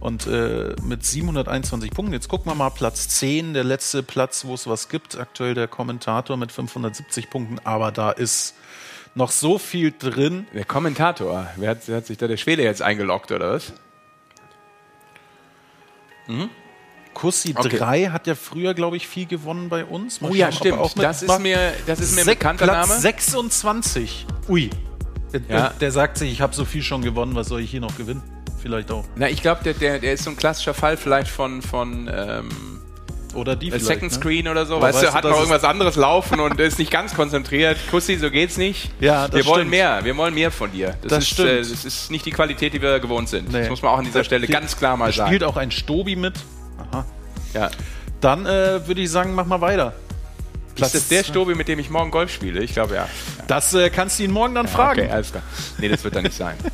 Und 0.00 0.26
äh, 0.26 0.74
mit 0.82 1.04
721 1.04 1.90
Punkten. 1.90 2.14
Jetzt 2.14 2.28
gucken 2.28 2.50
wir 2.50 2.54
mal 2.54 2.70
Platz 2.70 3.08
10, 3.08 3.52
der 3.54 3.62
letzte 3.64 4.02
Platz, 4.02 4.44
wo 4.44 4.54
es 4.54 4.66
was 4.66 4.88
gibt. 4.88 5.18
Aktuell 5.18 5.54
der 5.54 5.68
Kommentator 5.68 6.36
mit 6.36 6.50
570 6.50 7.30
Punkten. 7.30 7.58
Aber 7.64 7.92
da 7.92 8.10
ist 8.10 8.54
noch 9.14 9.30
so 9.30 9.58
viel 9.58 9.92
drin. 9.96 10.46
Der 10.54 10.64
Kommentator. 10.64 11.48
Wer 11.56 11.70
hat, 11.70 11.86
hat 11.88 12.06
sich 12.06 12.18
da 12.18 12.26
der 12.26 12.36
Schwede 12.36 12.62
jetzt 12.62 12.82
eingeloggt, 12.82 13.30
oder 13.32 13.52
was? 13.54 13.72
Mhm. 16.26 16.50
Kussi 17.12 17.54
Okay. 17.56 17.78
3 17.78 18.04
hat 18.06 18.26
ja 18.26 18.34
früher, 18.34 18.74
glaube 18.74 18.96
ich, 18.96 19.06
viel 19.06 19.26
gewonnen 19.26 19.68
bei 19.68 19.84
uns. 19.84 20.20
Mal 20.20 20.32
Oh 20.32 20.34
ja, 20.34 20.50
stimmt. 20.50 20.78
auch 20.78 20.92
Das 20.94 21.22
ist 21.22 21.38
mir- 21.38 21.72
das 21.86 22.00
ist 22.00 22.14
mir 22.16 22.22
ein 22.22 22.26
bekannter 22.26 22.64
Platz 22.64 22.88
Name. 22.88 23.00
26. 23.00 24.26
Ui. 24.48 24.70
Der, 25.32 25.40
Ja. 25.48 25.68
der 25.70 25.90
sagt 25.92 26.18
sich, 26.18 26.32
ich 26.32 26.40
habe 26.40 26.54
so 26.54 26.64
viel 26.64 26.82
schon 26.82 27.02
gewonnen, 27.02 27.34
was 27.36 27.48
soll 27.48 27.60
ich 27.60 27.70
hier 27.70 27.80
noch 27.80 27.96
gewinnen? 27.96 28.22
Vielleicht 28.60 28.90
auch. 28.90 29.04
Na, 29.16 29.28
ich 29.28 29.42
glaube, 29.42 29.62
der, 29.62 29.74
der, 29.74 29.98
der 30.00 30.14
ist 30.14 30.24
so 30.24 30.30
ein 30.30 30.36
klassischer 30.36 30.74
Fall 30.74 30.96
vielleicht 30.96 31.28
von, 31.30 31.60
von 31.62 32.10
ähm, 32.12 32.48
Oder 33.34 33.56
die 33.56 33.68
äh, 33.68 33.70
vielleicht, 33.72 33.86
Second 33.86 34.12
ne? 34.12 34.18
Screen 34.18 34.48
oder 34.48 34.66
so. 34.66 34.80
Weißt 34.80 34.98
du, 34.98 35.02
weißt 35.02 35.12
du, 35.12 35.16
hat 35.16 35.24
noch 35.24 35.36
irgendwas 35.36 35.64
anderes 35.64 35.96
laufen 35.96 36.40
und 36.40 36.58
ist 36.60 36.78
nicht 36.78 36.90
ganz 36.90 37.14
konzentriert. 37.14 37.78
Kussi, 37.90 38.16
so 38.16 38.30
geht's 38.30 38.56
nicht. 38.56 38.90
Ja, 39.00 39.26
das 39.28 39.36
wir 39.36 39.46
wollen 39.46 39.60
stimmt. 39.62 39.70
mehr. 39.70 40.04
Wir 40.04 40.16
wollen 40.16 40.34
mehr 40.34 40.50
von 40.50 40.70
dir. 40.72 40.94
Das, 41.02 41.10
Das 41.10 41.18
ist, 41.24 41.30
stimmt. 41.30 41.48
Äh, 41.48 41.58
das 41.58 41.84
ist 41.84 42.10
nicht 42.10 42.24
die 42.26 42.30
Qualität, 42.30 42.72
die 42.72 42.80
wir 42.82 43.00
gewohnt 43.00 43.28
sind. 43.28 43.52
Nee. 43.52 43.60
Das 43.60 43.70
muss 43.70 43.82
man 43.82 43.92
auch 43.92 43.98
an 43.98 44.04
dieser 44.04 44.20
Da 44.20 44.24
Stelle 44.24 44.46
ganz 44.46 44.76
klar 44.76 44.96
mal 44.96 45.12
sagen. 45.12 45.28
spielt 45.28 45.44
auch 45.44 45.56
ein 45.56 45.70
Stobi 45.70 46.16
mit. 46.16 46.34
Aha. 46.90 47.04
Ja. 47.54 47.70
Dann 48.20 48.46
äh, 48.46 48.86
würde 48.86 49.00
ich 49.00 49.10
sagen, 49.10 49.34
mach 49.34 49.46
mal 49.46 49.60
weiter. 49.60 49.92
Ist 50.76 50.94
das 50.94 51.08
der 51.08 51.22
Stobi, 51.22 51.54
mit 51.54 51.68
dem 51.68 51.78
ich 51.78 51.88
morgen 51.88 52.10
Golf 52.10 52.32
spiele? 52.32 52.60
Ich 52.62 52.72
glaube 52.72 52.94
ja. 52.96 53.08
Das 53.46 53.74
äh, 53.74 53.90
kannst 53.90 54.18
du 54.18 54.24
ihn 54.24 54.32
morgen 54.32 54.54
dann 54.54 54.66
fragen. 54.66 55.02
Okay, 55.02 55.10
alles 55.10 55.30
klar. 55.30 55.44
Nee, 55.78 55.88
das 55.88 56.02
wird 56.02 56.16
dann 56.16 56.24
nicht 56.24 56.36
sein. 56.36 56.56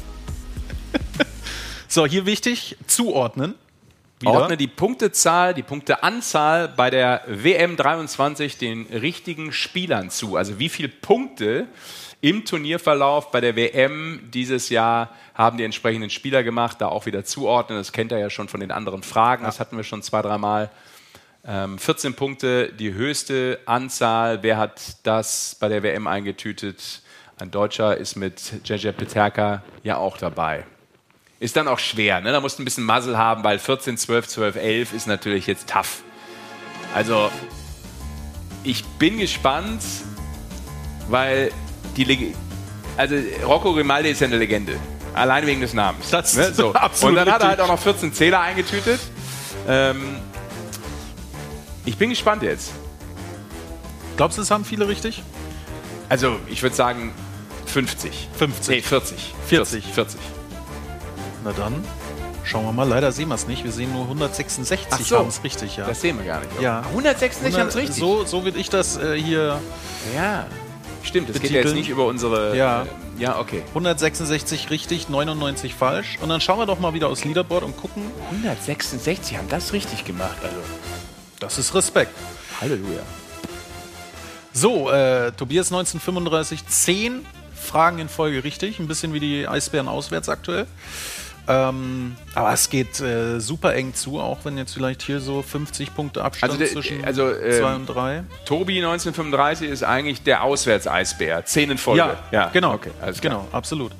So, 1.92 2.06
hier 2.06 2.24
wichtig, 2.24 2.76
zuordnen. 2.86 3.56
Wieder. 4.20 4.32
Ordne 4.32 4.58
die 4.58 4.66
Punktezahl, 4.66 5.54
die 5.54 5.62
Punkteanzahl 5.62 6.68
bei 6.68 6.90
der 6.90 7.22
WM 7.26 7.76
23 7.76 8.58
den 8.58 8.84
richtigen 8.86 9.50
Spielern 9.50 10.10
zu. 10.10 10.36
Also 10.36 10.58
wie 10.58 10.68
viele 10.68 10.88
Punkte 10.88 11.68
im 12.20 12.44
Turnierverlauf 12.44 13.30
bei 13.30 13.40
der 13.40 13.56
WM 13.56 14.28
dieses 14.30 14.68
Jahr 14.68 15.16
haben 15.34 15.56
die 15.56 15.64
entsprechenden 15.64 16.10
Spieler 16.10 16.42
gemacht, 16.42 16.82
da 16.82 16.88
auch 16.88 17.06
wieder 17.06 17.24
zuordnen. 17.24 17.78
Das 17.78 17.92
kennt 17.92 18.12
er 18.12 18.18
ja 18.18 18.28
schon 18.28 18.48
von 18.48 18.60
den 18.60 18.72
anderen 18.72 19.02
Fragen, 19.02 19.44
das 19.44 19.58
hatten 19.58 19.78
wir 19.78 19.84
schon 19.84 20.02
zwei, 20.02 20.20
dreimal. 20.20 20.70
Ähm, 21.46 21.78
14 21.78 22.12
Punkte, 22.12 22.70
die 22.74 22.92
höchste 22.92 23.58
Anzahl. 23.64 24.42
Wer 24.42 24.58
hat 24.58 24.98
das 25.04 25.56
bei 25.58 25.68
der 25.68 25.82
WM 25.82 26.06
eingetütet? 26.06 27.00
Ein 27.38 27.50
Deutscher 27.50 27.96
ist 27.96 28.16
mit 28.16 28.52
JJ 28.66 28.90
Peterka 28.90 29.62
ja 29.82 29.96
auch 29.96 30.18
dabei. 30.18 30.66
Ist 31.40 31.56
dann 31.56 31.68
auch 31.68 31.78
schwer, 31.78 32.20
ne? 32.20 32.32
Da 32.32 32.40
musst 32.40 32.58
du 32.58 32.62
ein 32.62 32.66
bisschen 32.66 32.84
Muzzle 32.84 33.16
haben, 33.16 33.42
weil 33.42 33.58
14, 33.58 33.96
12, 33.96 34.28
12, 34.28 34.56
11 34.56 34.92
ist 34.92 35.06
natürlich 35.06 35.46
jetzt 35.46 35.70
tough. 35.70 36.02
Also, 36.94 37.30
ich 38.62 38.84
bin 38.98 39.18
gespannt, 39.18 39.82
weil 41.08 41.50
die 41.96 42.04
Leg 42.04 42.34
also 42.98 43.16
Rocco 43.42 43.72
Grimaldi 43.72 44.10
ist 44.10 44.20
ja 44.20 44.26
eine 44.26 44.36
Legende. 44.36 44.78
Allein 45.14 45.46
wegen 45.46 45.62
des 45.62 45.72
Namens. 45.72 46.10
Das 46.10 46.36
ne? 46.36 46.52
so. 46.52 46.72
absolut 46.74 47.18
Und 47.18 47.24
dann 47.24 47.34
hat 47.34 47.42
er 47.42 47.48
halt 47.48 47.60
auch 47.60 47.68
noch 47.68 47.78
14 47.78 48.12
Zähler 48.12 48.40
eingetütet. 48.40 49.00
Ähm, 49.66 50.16
ich 51.86 51.96
bin 51.96 52.10
gespannt 52.10 52.42
jetzt. 52.42 52.72
Glaubst 54.18 54.36
du, 54.36 54.42
es 54.42 54.50
haben 54.50 54.66
viele 54.66 54.86
richtig? 54.86 55.22
Also, 56.10 56.36
ich 56.48 56.62
würde 56.62 56.76
sagen 56.76 57.14
50. 57.64 58.28
50. 58.36 58.76
Nee, 58.76 58.82
40. 58.82 59.34
40. 59.46 59.84
40. 59.86 60.20
Na 61.44 61.52
dann, 61.52 61.84
schauen 62.44 62.64
wir 62.64 62.72
mal. 62.72 62.88
Leider 62.88 63.12
sehen 63.12 63.28
wir 63.28 63.34
es 63.34 63.46
nicht. 63.46 63.64
Wir 63.64 63.72
sehen 63.72 63.92
nur 63.92 64.02
166 64.02 64.88
Ach 64.90 65.00
so. 65.00 65.18
haben 65.18 65.28
es 65.28 65.42
richtig, 65.44 65.76
ja. 65.76 65.86
Das 65.86 66.00
sehen 66.00 66.18
wir 66.18 66.26
gar 66.26 66.40
nicht. 66.40 66.60
Ja. 66.60 66.80
166 66.90 67.58
haben 67.58 67.68
es 67.68 67.76
richtig. 67.76 67.96
So, 67.96 68.24
so 68.24 68.44
würde 68.44 68.58
ich 68.58 68.68
das 68.68 68.96
äh, 68.96 69.16
hier. 69.20 69.60
Ja. 70.14 70.46
Stimmt, 71.02 71.30
das 71.30 71.40
geht 71.40 71.50
ja 71.50 71.62
jetzt 71.62 71.74
nicht 71.74 71.88
über 71.88 72.04
unsere. 72.06 72.56
Ja. 72.56 72.82
Äh, 72.82 72.86
ja, 73.18 73.38
okay. 73.38 73.62
166 73.68 74.70
richtig, 74.70 75.08
99 75.08 75.74
falsch. 75.74 76.18
Und 76.22 76.28
dann 76.28 76.40
schauen 76.40 76.58
wir 76.58 76.66
doch 76.66 76.78
mal 76.78 76.94
wieder 76.94 77.08
aufs 77.08 77.24
Leaderboard 77.24 77.64
und 77.64 77.76
gucken. 77.76 78.02
166 78.30 79.36
haben 79.36 79.48
das 79.48 79.72
richtig 79.72 80.04
gemacht. 80.04 80.36
Also, 80.42 80.56
Das 81.38 81.58
ist 81.58 81.74
Respekt. 81.74 82.12
Halleluja. 82.60 83.00
So, 84.52 84.90
äh, 84.90 85.32
Tobias 85.32 85.68
1935, 85.72 86.66
10 86.66 87.24
Fragen 87.54 87.98
in 87.98 88.08
Folge 88.08 88.42
richtig. 88.42 88.78
Ein 88.78 88.88
bisschen 88.88 89.12
wie 89.12 89.20
die 89.20 89.46
Eisbären 89.46 89.86
auswärts 89.88 90.28
aktuell. 90.28 90.66
Ähm, 91.48 92.16
aber 92.34 92.52
es 92.52 92.70
geht 92.70 93.00
äh, 93.00 93.40
super 93.40 93.74
eng 93.74 93.94
zu, 93.94 94.20
auch 94.20 94.38
wenn 94.44 94.56
jetzt 94.58 94.74
vielleicht 94.74 95.02
hier 95.02 95.20
so 95.20 95.42
50 95.42 95.94
Punkte 95.94 96.22
Abstand 96.22 96.52
Also, 96.52 96.62
der- 96.62 96.72
zwischen 96.72 97.04
also, 97.04 97.30
2 97.32 97.40
ähm, 97.46 97.74
und 97.76 97.86
3. 97.86 98.24
Tobi 98.44 98.78
1935 98.78 99.68
ist 99.68 99.82
eigentlich 99.82 100.22
der 100.22 100.44
Auswärtseisbär. 100.44 101.44
Zehn 101.46 101.70
in 101.70 101.78
Folge. 101.78 102.16
Ja, 102.30 102.50
genau. 102.52 102.74
Okay, 102.74 102.90
genau, 103.20 103.48
absolut. 103.52 103.92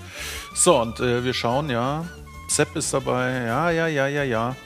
So, 0.55 0.81
und 0.81 1.01
äh, 1.01 1.25
wir 1.25 1.35
schauen, 1.35 1.71
ja. 1.71 2.05
Sepp 2.49 2.75
ist 2.77 2.93
dabei. 2.93 3.45
Ja, 3.47 3.71
ja, 3.71 3.87
ja, 3.87 4.07
ja, 4.07 4.23
ja. 4.25 4.57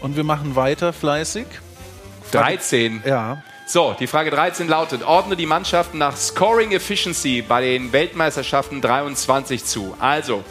Und 0.00 0.16
wir 0.16 0.24
machen 0.24 0.54
weiter 0.56 0.92
fleißig. 0.92 1.46
13. 2.30 3.02
Ja. 3.04 3.42
So, 3.66 3.94
die 3.98 4.06
Frage 4.06 4.30
13 4.30 4.68
lautet: 4.68 5.02
Ordne 5.02 5.36
die 5.36 5.46
Mannschaften 5.46 5.98
nach 5.98 6.16
Scoring 6.16 6.72
Efficiency 6.72 7.42
bei 7.46 7.60
den 7.60 7.92
Weltmeisterschaften 7.92 8.80
23 8.80 9.64
zu. 9.64 9.94
Also, 9.98 10.44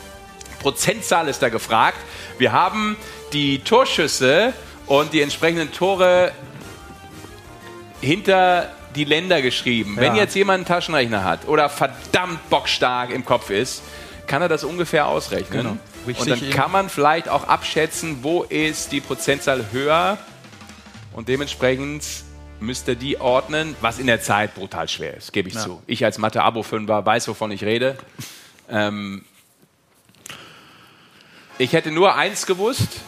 Prozentzahl 0.71 1.29
ist 1.29 1.41
da 1.41 1.47
gefragt. 1.47 1.97
Wir 2.37 2.51
haben 2.51 2.97
die 3.31 3.59
Torschüsse 3.59 4.51
und 4.85 5.13
die 5.13 5.21
entsprechenden 5.21 5.71
Tore 5.71 6.33
hinter 8.01 8.69
die 8.93 9.05
Länder 9.05 9.41
geschrieben. 9.41 9.95
Wenn 9.95 10.15
Ja. 10.17 10.23
jetzt 10.23 10.35
jemand 10.35 10.57
einen 10.57 10.65
Taschenrechner 10.65 11.23
hat 11.23 11.47
oder 11.47 11.69
verdammt 11.69 12.49
bockstark 12.49 13.11
im 13.11 13.23
Kopf 13.23 13.49
ist, 13.49 13.81
kann 14.27 14.41
er 14.41 14.49
das 14.49 14.65
ungefähr 14.65 15.07
ausrechnen. 15.07 15.77
Genau. 16.05 16.17
Und 16.19 16.29
dann 16.29 16.49
kann 16.49 16.69
man 16.69 16.89
vielleicht 16.89 17.29
auch 17.29 17.45
abschätzen, 17.47 18.17
wo 18.21 18.43
ist 18.43 18.91
die 18.91 18.99
Prozentzahl 18.99 19.67
höher 19.71 20.17
und 21.13 21.29
dementsprechend 21.29 22.03
müsst 22.59 22.89
ihr 22.89 22.95
die 22.95 23.21
ordnen, 23.21 23.77
was 23.79 23.99
in 23.99 24.07
der 24.07 24.19
Zeit 24.21 24.53
brutal 24.53 24.89
schwer 24.89 25.15
ist, 25.15 25.31
gebe 25.31 25.47
ich 25.47 25.55
Ja. 25.55 25.61
zu. 25.61 25.81
Ich 25.87 26.03
als 26.03 26.17
Mathe-Abo-Fünfer 26.17 27.05
weiß, 27.05 27.29
wovon 27.29 27.51
ich 27.51 27.63
rede. 27.63 27.95
Ähm, 28.69 29.23
ich 31.57 31.73
hätte 31.73 31.91
nur 31.91 32.15
eins 32.15 32.45
gewusst. 32.45 33.01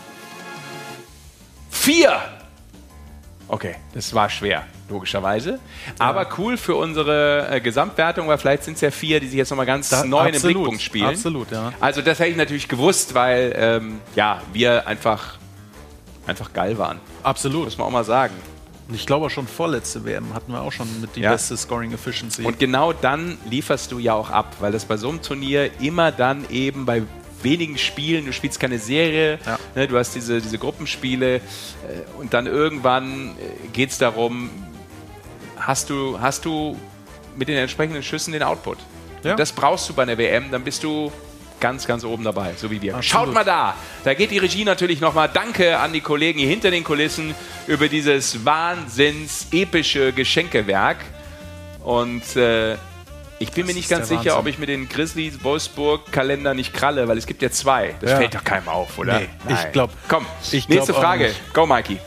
Vier! 1.69 2.19
Okay, 3.47 3.75
das 3.93 4.13
war 4.13 4.29
schwer, 4.29 4.65
logischerweise. 4.89 5.59
Aber 5.97 6.27
cool 6.37 6.55
für 6.55 6.75
unsere 6.75 7.47
äh, 7.49 7.59
Gesamtwertung, 7.61 8.27
weil 8.27 8.37
vielleicht 8.37 8.63
sind 8.63 8.75
es 8.75 8.81
ja 8.81 8.91
vier, 8.91 9.19
die 9.19 9.27
sich 9.27 9.37
jetzt 9.37 9.49
nochmal 9.49 9.65
ganz 9.65 9.89
Da- 9.89 10.03
neu 10.03 10.19
in 10.19 10.25
den 10.27 10.35
absolut, 10.35 10.55
Blickpunkt 10.57 10.81
spielen. 10.81 11.07
absolut, 11.07 11.51
ja. 11.51 11.73
Also 11.79 12.01
das 12.03 12.19
hätte 12.19 12.29
ich 12.29 12.37
natürlich 12.37 12.67
gewusst, 12.67 13.15
weil 13.15 13.53
ähm, 13.55 14.01
ja, 14.15 14.41
wir 14.53 14.87
einfach, 14.87 15.37
einfach 16.27 16.53
geil 16.53 16.77
waren. 16.77 16.99
Absolut. 17.23 17.65
Muss 17.65 17.77
man 17.77 17.87
auch 17.87 17.91
mal 17.91 18.03
sagen. 18.03 18.35
Und 18.87 18.95
ich 18.95 19.07
glaube 19.07 19.29
schon 19.31 19.47
vorletzte 19.47 20.03
WM 20.05 20.33
hatten 20.35 20.51
wir 20.51 20.61
auch 20.61 20.71
schon 20.71 20.87
mit 21.01 21.15
die 21.15 21.21
Ja. 21.21 21.31
beste 21.31 21.57
Scoring 21.57 21.91
Efficiency. 21.91 22.43
Und 22.43 22.59
genau 22.59 22.93
dann 22.93 23.37
lieferst 23.49 23.91
du 23.91 23.97
ja 23.99 24.13
auch 24.13 24.29
ab, 24.29 24.55
weil 24.59 24.71
das 24.71 24.85
bei 24.85 24.97
so 24.97 25.09
einem 25.09 25.21
Turnier 25.23 25.71
immer 25.81 26.11
dann 26.11 26.47
eben 26.51 26.85
bei 26.85 27.01
wenigen 27.43 27.77
Spielen, 27.77 28.25
du 28.25 28.33
spielst 28.33 28.59
keine 28.59 28.79
Serie, 28.79 29.39
ne, 29.75 29.87
du 29.87 29.97
hast 29.97 30.15
diese, 30.15 30.41
diese 30.41 30.57
Gruppenspiele 30.57 31.35
äh, 31.35 31.41
und 32.17 32.33
dann 32.33 32.47
irgendwann 32.47 33.35
geht 33.73 33.91
es 33.91 33.97
darum, 33.97 34.49
hast 35.57 35.89
du, 35.89 36.19
hast 36.19 36.45
du 36.45 36.77
mit 37.35 37.47
den 37.47 37.57
entsprechenden 37.57 38.03
Schüssen 38.03 38.33
den 38.33 38.43
Output. 38.43 38.77
Ja. 39.23 39.35
Das 39.35 39.51
brauchst 39.51 39.89
du 39.89 39.93
bei 39.93 40.03
einer 40.03 40.17
WM, 40.17 40.51
dann 40.51 40.63
bist 40.63 40.83
du 40.83 41.11
ganz, 41.59 41.85
ganz 41.85 42.03
oben 42.03 42.23
dabei, 42.23 42.53
so 42.55 42.71
wie 42.71 42.81
wir. 42.81 42.95
Absolut. 42.95 43.25
Schaut 43.25 43.33
mal 43.33 43.43
da, 43.43 43.75
da 44.03 44.13
geht 44.13 44.31
die 44.31 44.37
Regie 44.37 44.63
natürlich 44.63 45.01
nochmal. 45.01 45.29
Danke 45.31 45.77
an 45.77 45.93
die 45.93 46.01
Kollegen 46.01 46.39
hier 46.39 46.47
hinter 46.47 46.71
den 46.71 46.83
Kulissen 46.83 47.35
über 47.67 47.87
dieses 47.87 48.45
wahnsinns 48.45 49.47
epische 49.51 50.13
Geschenkewerk. 50.13 50.97
Und 51.83 52.35
äh, 52.35 52.75
ich 53.39 53.51
bin 53.51 53.65
mir 53.65 53.73
nicht 53.73 53.89
ganz 53.89 54.07
sicher, 54.09 54.19
Wahnsinn. 54.19 54.33
ob 54.33 54.47
ich 54.47 54.59
mir 54.59 54.65
den 54.65 54.87
Grizzlies 54.89 55.43
Wolfsburg 55.43 56.11
Kalender 56.11 56.53
nicht 56.53 56.73
kralle, 56.73 57.07
weil 57.07 57.17
es 57.17 57.25
gibt 57.25 57.41
ja 57.41 57.49
zwei. 57.51 57.95
Das 58.01 58.11
Ja. 58.11 58.17
fällt 58.17 58.35
doch 58.35 58.43
keinem 58.43 58.67
auf, 58.69 58.97
oder? 58.97 59.19
Nee, 59.19 59.29
ich 59.49 59.71
glaub- 59.71 59.91
Komm, 60.07 60.25
ich 60.51 60.67
nächste 60.69 60.91
glaub 60.93 60.97
auch 60.97 61.01
Frage. 61.01 61.33
Go, 61.53 61.65
Mikey. 61.65 61.99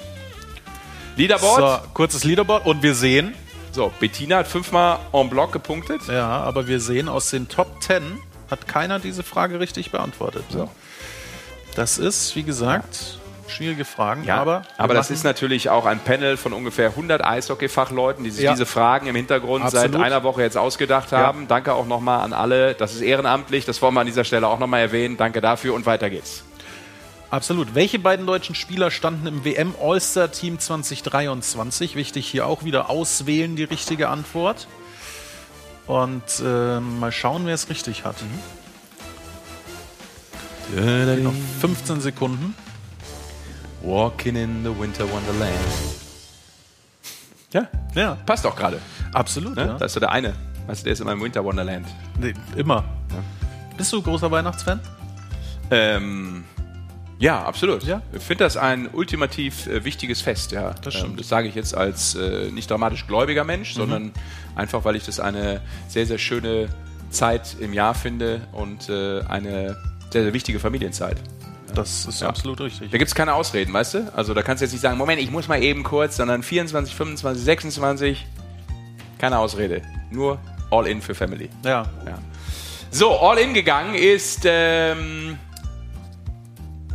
Leaderboard. 1.16 1.82
So, 1.84 1.88
kurzes 1.94 2.24
Leaderboard 2.24 2.66
und 2.66 2.82
wir 2.82 2.94
sehen. 2.94 3.34
So, 3.72 3.92
Bettina 4.00 4.38
hat 4.38 4.48
fünfmal 4.48 4.98
en 5.12 5.30
bloc 5.30 5.52
gepunktet. 5.52 6.02
Ja, 6.08 6.28
aber 6.28 6.66
wir 6.68 6.80
sehen 6.80 7.08
aus 7.08 7.30
den 7.30 7.48
Top 7.48 7.82
10 7.82 8.02
hat 8.50 8.68
keiner 8.68 8.98
diese 8.98 9.22
Frage 9.22 9.60
richtig 9.60 9.90
beantwortet. 9.90 10.44
So. 10.50 10.70
Das 11.74 11.96
ist, 11.98 12.36
wie 12.36 12.42
gesagt, 12.42 13.18
schwierige 13.52 13.84
Fragen. 13.84 14.24
Ja, 14.24 14.36
aber 14.40 14.62
aber, 14.76 14.94
das 14.94 15.10
ist 15.10 15.22
natürlich 15.22 15.70
auch 15.70 15.86
ein 15.86 16.00
Panel 16.00 16.36
von 16.36 16.52
ungefähr 16.52 16.88
100 16.88 17.24
Eishockey-Fachleuten, 17.24 18.24
die 18.24 18.30
sich 18.30 18.44
Ja. 18.44 18.52
diese 18.52 18.66
Fragen 18.66 19.06
im 19.06 19.14
Hintergrund 19.14 19.64
Absolut. 19.64 19.92
seit 19.92 20.02
einer 20.02 20.22
Woche 20.24 20.42
jetzt 20.42 20.56
ausgedacht 20.58 21.12
haben. 21.12 21.46
Danke 21.48 21.74
auch 21.74 21.86
nochmal 21.86 22.20
an 22.22 22.32
alle. 22.32 22.74
Das 22.74 22.94
ist 22.94 23.00
ehrenamtlich. 23.02 23.64
Das 23.64 23.80
wollen 23.82 23.94
wir 23.94 24.00
an 24.00 24.06
dieser 24.06 24.24
Stelle 24.24 24.48
auch 24.48 24.58
nochmal 24.58 24.80
erwähnen. 24.80 25.16
Danke 25.16 25.40
dafür 25.40 25.74
und 25.74 25.86
weiter 25.86 26.10
geht's. 26.10 26.44
Absolut. 27.30 27.74
Welche 27.74 27.98
beiden 27.98 28.26
deutschen 28.26 28.54
Spieler 28.54 28.90
standen 28.90 29.26
im 29.26 29.44
WM 29.44 29.74
All-Star 29.80 30.30
Team 30.30 30.58
2023? 30.58 31.96
Wichtig 31.96 32.26
hier 32.26 32.46
auch 32.46 32.64
wieder 32.64 32.90
auswählen 32.90 33.56
die 33.56 33.64
richtige 33.64 34.08
Antwort. 34.10 34.66
Und 35.86 36.22
ähm, 36.44 37.00
mal 37.00 37.10
schauen, 37.10 37.46
wer 37.46 37.54
es 37.54 37.68
richtig 37.70 38.04
hat. 38.04 38.16
Noch 41.22 41.32
15 41.60 42.00
Sekunden. 42.00 42.54
Walking 43.82 44.36
in 44.36 44.62
the 44.64 44.70
Winter 44.78 45.04
Wonderland. 45.10 45.54
Ja, 47.52 47.68
Ja, 47.94 48.14
passt 48.26 48.44
doch 48.44 48.56
gerade. 48.56 48.78
absolut. 49.12 49.56
Ne? 49.56 49.66
Ja. 49.66 49.78
Da 49.78 49.84
ist 49.84 49.92
so 49.92 50.00
der 50.00 50.10
eine. 50.12 50.34
Weißt 50.66 50.82
du, 50.82 50.84
der 50.84 50.92
ist 50.94 51.00
immer 51.00 51.12
im 51.12 51.20
Winter 51.20 51.44
Wonderland. 51.44 51.86
Nee, 52.18 52.32
immer. 52.56 52.84
Bist 53.76 53.92
du 53.92 54.00
großer 54.00 54.30
Weihnachtsfan? 54.30 54.80
Ähm, 55.70 56.44
ja, 57.18 57.42
absolut. 57.44 57.82
Ja? 57.82 58.00
Ich 58.12 58.22
finde 58.22 58.44
das 58.44 58.56
ein 58.56 58.88
ultimativ 58.92 59.66
äh, 59.66 59.84
wichtiges 59.84 60.20
Fest. 60.22 60.52
Ja. 60.52 60.74
Das. 60.82 60.94
Ähm, 61.02 61.16
das 61.16 61.28
sage 61.28 61.48
ich 61.48 61.54
jetzt 61.54 61.74
als 61.76 62.14
äh, 62.14 62.50
nicht 62.50 62.70
dramatisch 62.70 63.06
gläubiger 63.06 63.44
Mensch, 63.44 63.74
sondern 63.74 64.12
einfach, 64.54 64.84
weil 64.84 64.96
ich 64.96 65.04
das 65.04 65.20
eine 65.20 65.60
sehr, 65.88 66.06
sehr 66.06 66.18
schöne 66.18 66.68
Zeit 67.10 67.56
im 67.60 67.72
Jahr 67.72 67.94
finde 67.94 68.40
und 68.52 68.88
äh, 68.88 69.20
eine 69.22 69.76
sehr, 70.10 70.22
sehr 70.24 70.32
wichtige 70.32 70.58
Familienzeit. 70.60 71.16
Das 71.74 72.06
ist 72.06 72.20
Ja. 72.20 72.28
absolut 72.28 72.60
richtig. 72.60 72.90
Da 72.90 72.98
gibt 72.98 73.08
es 73.08 73.14
keine 73.14 73.34
Ausreden, 73.34 73.72
weißt 73.72 73.94
du? 73.94 74.12
Also 74.14 74.34
da 74.34 74.42
kannst 74.42 74.60
du 74.60 74.64
jetzt 74.64 74.72
nicht 74.72 74.80
sagen, 74.82 74.98
Moment, 74.98 75.20
ich 75.20 75.30
muss 75.30 75.48
mal 75.48 75.62
eben 75.62 75.82
kurz, 75.82 76.16
sondern 76.16 76.42
24, 76.42 76.94
25, 76.94 77.42
26, 77.44 78.26
keine 79.18 79.38
Ausrede. 79.38 79.82
Nur 80.10 80.38
all 80.70 80.86
in 80.86 81.00
für 81.02 81.14
Family. 81.14 81.48
Ja. 81.64 81.82
Ja. 82.06 82.18
So, 82.90 83.18
all 83.18 83.38
in 83.38 83.54
gegangen 83.54 83.94
ist 83.94 84.42
ähm, 84.44 85.38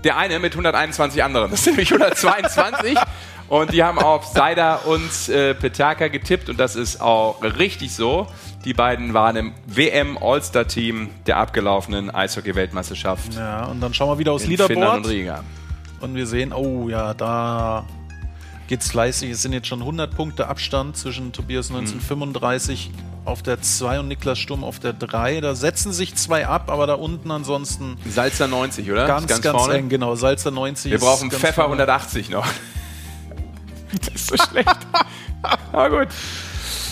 der 0.03 0.17
eine 0.17 0.39
mit 0.39 0.53
121 0.53 1.23
anderen. 1.23 1.51
Das 1.51 1.63
sind 1.63 1.73
nämlich 1.73 1.91
122. 1.91 2.97
und 3.49 3.71
die 3.71 3.83
haben 3.83 3.99
auf 3.99 4.25
Seider 4.25 4.85
und 4.85 5.29
äh, 5.29 5.53
Petaka 5.53 6.07
getippt 6.09 6.49
und 6.49 6.59
das 6.59 6.75
ist 6.75 7.01
auch 7.01 7.41
richtig 7.41 7.93
so. 7.93 8.27
Die 8.65 8.73
beiden 8.73 9.13
waren 9.13 9.35
im 9.35 9.53
WM 9.65 10.17
All-Star-Team 10.17 11.09
der 11.25 11.37
abgelaufenen 11.37 12.13
Eishockey-Weltmeisterschaft 12.13 13.33
Ja, 13.35 13.65
und 13.65 13.79
dann 13.81 13.93
schauen 13.93 14.09
wir 14.09 14.17
wieder 14.17 14.33
aufs 14.33 14.43
in 14.43 14.57
Finnland 14.57 14.69
Leaderboard 14.69 15.05
und 15.05 15.11
Riga. 15.11 15.43
und 16.01 16.15
wir 16.15 16.27
sehen, 16.27 16.51
oh 16.53 16.89
ja, 16.89 17.13
da 17.13 17.85
geht's 18.67 18.91
fleißig. 18.91 19.31
Es 19.31 19.41
sind 19.41 19.53
jetzt 19.53 19.67
schon 19.67 19.79
100 19.79 20.13
Punkte 20.15 20.47
Abstand 20.47 20.97
zwischen 20.97 21.31
Tobias 21.31 21.69
1935 21.69 22.91
auf 23.25 23.41
der 23.41 23.61
2 23.61 23.99
und 23.99 24.07
Niklas 24.07 24.39
Sturm 24.39 24.63
auf 24.63 24.79
der 24.79 24.93
3. 24.93 25.41
Da 25.41 25.55
setzen 25.55 25.91
sich 25.91 26.15
zwei 26.15 26.47
ab, 26.47 26.69
aber 26.69 26.87
da 26.87 26.93
unten 26.93 27.31
ansonsten 27.31 27.97
Salzer 28.09 28.47
90, 28.47 28.89
oder? 28.91 29.05
ganz, 29.05 29.27
ganz, 29.27 29.45
vorne. 29.45 29.75
eng. 29.75 29.89
Genau, 29.89 30.15
Salzer 30.15 30.51
90. 30.51 30.91
Wir 30.91 30.99
brauchen 30.99 31.29
ganz 31.29 31.41
Pfeffer 31.41 31.63
vorne. 31.63 31.83
180 31.83 32.29
noch. 32.29 32.45
Das 33.99 34.13
ist 34.13 34.27
so 34.27 34.37
schlecht. 34.37 34.77
Aber 35.71 35.89
gut. 35.89 36.07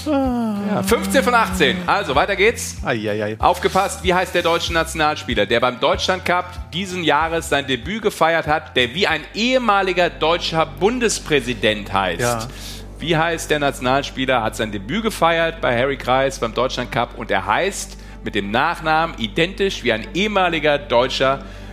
Ja, 0.06 0.84
15 0.84 1.24
von 1.24 1.34
18. 1.34 1.78
Also, 1.88 2.14
weiter 2.14 2.36
geht's. 2.36 2.78
Eieiei. 2.84 3.38
Aufgepasst, 3.40 4.04
wie 4.04 4.14
heißt 4.14 4.36
der 4.36 4.44
deutsche 4.44 4.72
Nationalspieler, 4.72 5.46
der 5.48 5.60
beim 5.60 5.80
Deutschland 5.80 6.24
Cup 6.26 6.72
diesen 6.72 7.04
Jahres 7.04 7.50
sein 7.50 7.66
Debüt 7.66 8.04
gefeiert 8.04 8.46
hat, 8.46 8.78
der 8.78 8.94
wie 8.94 9.08
ein 9.08 9.22
ehemaliger 9.34 10.10
deutscher 10.10 10.66
Bundespräsident 10.66 11.92
heißt? 11.92 12.22
Ja. 12.22 12.48
Wie 13.00 13.18
heißt 13.18 13.50
der 13.50 13.60
Nationalspieler, 13.60 14.44
hat 14.44 14.56
sein 14.56 14.72
Debüt 14.72 15.04
gefeiert 15.04 15.60
bei 15.60 15.78
Harry 15.78 15.98
Kreis 15.98 16.40
beim 16.40 16.54
Deutschland 16.54 16.92
Cup 16.92 17.18
und 17.18 17.32
er 17.32 17.46
heißt 17.46 17.98
mit 18.24 18.36
dem 18.36 18.52
Nachnamen 18.52 19.18
identisch 19.18 19.84
wie 19.84 19.92
ein 19.92 20.08
ehemaliger 20.14 20.78
deutscher 20.78 21.38
Bundespräsident. 21.38 21.65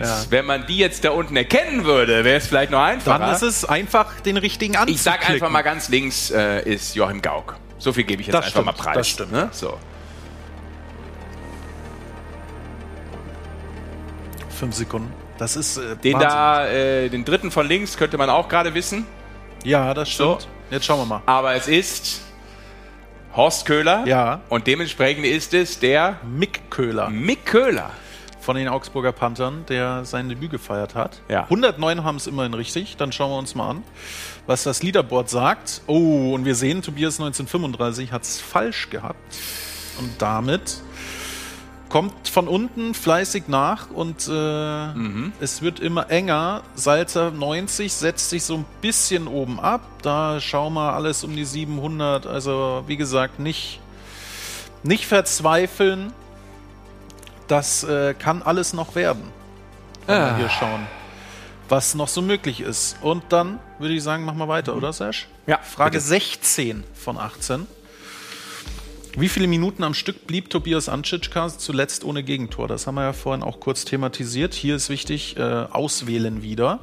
Ja. 0.00 0.24
Wenn 0.30 0.44
man 0.46 0.66
die 0.66 0.78
jetzt 0.78 1.04
da 1.04 1.10
unten 1.10 1.36
erkennen 1.36 1.84
würde, 1.84 2.24
wäre 2.24 2.36
es 2.38 2.46
vielleicht 2.48 2.70
noch 2.72 2.80
einfacher. 2.82 3.18
Dann 3.18 3.34
ist 3.34 3.42
es 3.42 3.64
einfach, 3.64 4.20
den 4.20 4.36
richtigen 4.36 4.74
anzuklicken. 4.76 4.94
Ich 4.96 5.02
sag 5.02 5.28
einfach 5.30 5.50
mal 5.50 5.62
ganz 5.62 5.88
links 5.88 6.30
äh, 6.30 6.62
ist 6.68 6.94
Joachim 6.96 7.22
Gauck. 7.22 7.56
So 7.78 7.92
viel 7.92 8.04
gebe 8.04 8.20
ich 8.22 8.26
jetzt 8.28 8.34
Das 8.34 8.46
einfach 8.46 8.60
stimmt, 8.62 8.66
mal 8.78 8.82
preis. 8.82 8.96
das 8.96 9.08
stimmt. 9.08 9.32
Ne? 9.32 9.48
So. 9.52 9.78
Fünf 14.50 14.74
Sekunden. 14.74 15.12
Das 15.38 15.54
ist 15.56 15.76
äh, 15.76 15.96
Den 15.96 16.14
Wahnsinn. 16.14 16.28
da, 16.28 16.66
äh, 16.68 17.08
den 17.08 17.24
dritten 17.24 17.50
von 17.50 17.66
links 17.68 17.96
könnte 17.96 18.18
man 18.18 18.28
auch 18.30 18.48
gerade 18.48 18.74
wissen. 18.74 19.06
Ja, 19.64 19.94
das 19.94 20.10
stimmt. 20.10 20.42
So. 20.42 20.48
Jetzt 20.70 20.84
schauen 20.86 20.98
wir 21.00 21.06
mal. 21.06 21.22
Aber 21.26 21.54
es 21.54 21.68
ist 21.68 22.22
Horst 23.36 23.64
Köhler. 23.66 24.04
Ja. 24.06 24.40
Und 24.48 24.66
dementsprechend 24.66 25.24
ist 25.24 25.54
es 25.54 25.78
der 25.78 26.18
Mick 26.24 26.70
Köhler 26.70 27.08
Mick 27.10 27.46
Köhler. 27.46 27.90
Von 28.48 28.56
den 28.56 28.68
Augsburger 28.68 29.12
Panthern, 29.12 29.66
der 29.68 30.06
sein 30.06 30.30
Debüt 30.30 30.50
gefeiert 30.50 30.94
hat. 30.94 31.20
Ja. 31.28 31.42
109 31.42 32.02
haben 32.02 32.16
es 32.16 32.26
immerhin 32.26 32.54
richtig. 32.54 32.96
Dann 32.96 33.12
schauen 33.12 33.30
wir 33.30 33.36
uns 33.36 33.54
mal 33.54 33.68
an, 33.68 33.82
was 34.46 34.62
das 34.62 34.82
Leaderboard 34.82 35.28
sagt. 35.28 35.82
Oh, 35.86 36.32
und 36.32 36.46
wir 36.46 36.54
sehen, 36.54 36.80
Tobias 36.80 37.20
1935 37.20 38.10
hat 38.10 38.22
es 38.22 38.40
falsch 38.40 38.88
gehabt. 38.88 39.18
Und 39.98 40.12
damit 40.16 40.78
kommt 41.90 42.26
von 42.26 42.48
unten 42.48 42.94
fleißig 42.94 43.48
nach 43.48 43.90
und 43.90 44.26
äh, 44.28 44.92
es 45.40 45.60
wird 45.60 45.78
immer 45.80 46.08
enger. 46.10 46.62
Salzer 46.74 47.30
90 47.30 47.92
setzt 47.92 48.30
sich 48.30 48.44
so 48.44 48.54
ein 48.54 48.64
bisschen 48.80 49.28
oben 49.28 49.60
ab. 49.60 49.82
Da 50.00 50.40
schauen 50.40 50.72
wir 50.72 50.94
alles 50.94 51.22
um 51.22 51.36
die 51.36 51.44
700. 51.44 52.26
Also 52.26 52.82
wie 52.86 52.96
gesagt, 52.96 53.40
nicht, 53.40 53.78
nicht 54.84 55.04
verzweifeln. 55.04 56.14
Das 57.48 57.82
äh, 57.84 58.14
kann 58.14 58.42
alles 58.42 58.72
noch 58.74 58.94
werden, 58.94 59.22
wenn 60.06 60.16
wir 60.20 60.36
hier 60.36 60.48
schauen, 60.50 60.86
was 61.68 61.94
noch 61.94 62.08
so 62.08 62.22
möglich 62.22 62.60
ist. 62.60 62.96
Und 63.02 63.24
dann 63.30 63.58
würde 63.78 63.94
ich 63.94 64.02
sagen, 64.02 64.24
machen 64.24 64.38
wir 64.38 64.48
weiter, 64.48 64.76
oder 64.76 64.92
Sash? 64.92 65.26
Ja, 65.46 65.58
Frage 65.58 65.92
bitte. 65.92 66.04
16 66.04 66.84
von 66.94 67.16
18. 67.18 67.66
Wie 69.16 69.28
viele 69.28 69.48
Minuten 69.48 69.82
am 69.82 69.94
Stück 69.94 70.26
blieb 70.26 70.50
Tobias 70.50 70.88
Anschitschka 70.88 71.48
zuletzt 71.48 72.04
ohne 72.04 72.22
Gegentor? 72.22 72.68
Das 72.68 72.86
haben 72.86 72.94
wir 72.94 73.02
ja 73.02 73.12
vorhin 73.12 73.42
auch 73.42 73.58
kurz 73.58 73.84
thematisiert. 73.84 74.54
Hier 74.54 74.76
ist 74.76 74.90
wichtig, 74.90 75.36
äh, 75.36 75.42
auswählen 75.42 76.42
wieder. 76.42 76.78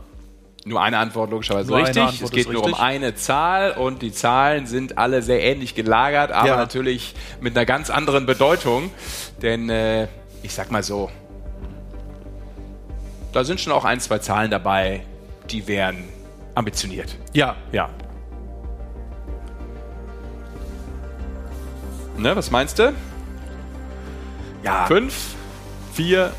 Nur 0.65 0.81
eine 0.81 0.97
Antwort 0.97 1.29
logischerweise 1.29 1.69
Nur 1.69 1.77
richtig. 1.79 2.01
Antwort 2.01 2.23
es 2.23 2.31
geht 2.31 2.51
nur 2.51 2.63
um 2.63 2.69
richtig. 2.71 2.83
eine 2.83 3.13
Zahl 3.15 3.71
und 3.73 4.01
die 4.01 4.11
Zahlen 4.11 4.65
sind 4.65 4.97
alle 4.97 5.21
sehr 5.21 5.43
ähnlich 5.43 5.75
gelagert, 5.75 6.31
aber 6.31 6.47
Ja. 6.49 6.57
natürlich 6.57 7.13
mit 7.39 7.55
einer 7.55 7.67
ganz 7.67 7.91
anderen 7.91 8.25
Bedeutung. 8.25 8.89
Denn 9.43 9.69
äh, 9.69 10.07
ich 10.45 10.53
sag 10.53 10.69
mal 10.69 10.83
so, 10.83 11.09
da 13.33 13.43
sind 13.43 13.59
schon 13.59 13.73
auch 13.73 13.83
ein, 13.83 13.99
zwei 13.99 14.19
Zahlen 14.19 14.51
dabei, 14.51 15.01
die 15.49 15.67
wären 15.67 16.07
ambitioniert. 16.53 17.17
Ja, 17.33 17.55
Ja. 17.71 17.89
Ne, 22.17 22.33
was 22.33 22.49
meinst 22.49 22.79
du? 22.79 22.93
ja. 24.63 24.85
Fünf, 24.85 25.35
vier, 25.91 26.31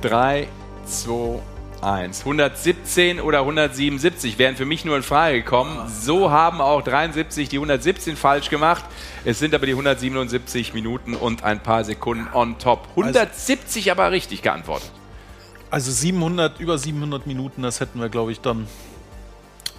drei, 0.00 0.46
zwei, 0.86 1.40
eins. 1.82 2.20
117 2.20 3.20
oder 3.20 3.40
177 3.40 4.38
wären 4.38 4.56
für 4.56 4.64
mich 4.64 4.84
nur 4.84 4.96
in 4.96 5.02
Frage 5.02 5.42
gekommen. 5.42 5.88
So 5.88 6.30
haben 6.30 6.60
auch 6.60 6.82
73 6.82 7.48
die 7.48 7.56
117 7.56 8.16
falsch 8.16 8.50
gemacht. 8.50 8.84
Es 9.24 9.38
sind 9.38 9.54
aber 9.54 9.66
die 9.66 9.72
177 9.72 10.74
Minuten 10.74 11.14
und 11.14 11.44
ein 11.44 11.62
paar 11.62 11.84
Sekunden 11.84 12.28
on 12.32 12.58
top. 12.58 12.88
170 12.90 13.90
aber 13.90 14.10
richtig 14.10 14.42
geantwortet. 14.42 14.90
Also 15.70 15.90
700, 15.90 16.60
über 16.60 16.78
700 16.78 17.26
Minuten, 17.26 17.62
das 17.62 17.80
hätten 17.80 18.00
wir, 18.00 18.08
glaube 18.08 18.32
ich, 18.32 18.40
dann 18.40 18.66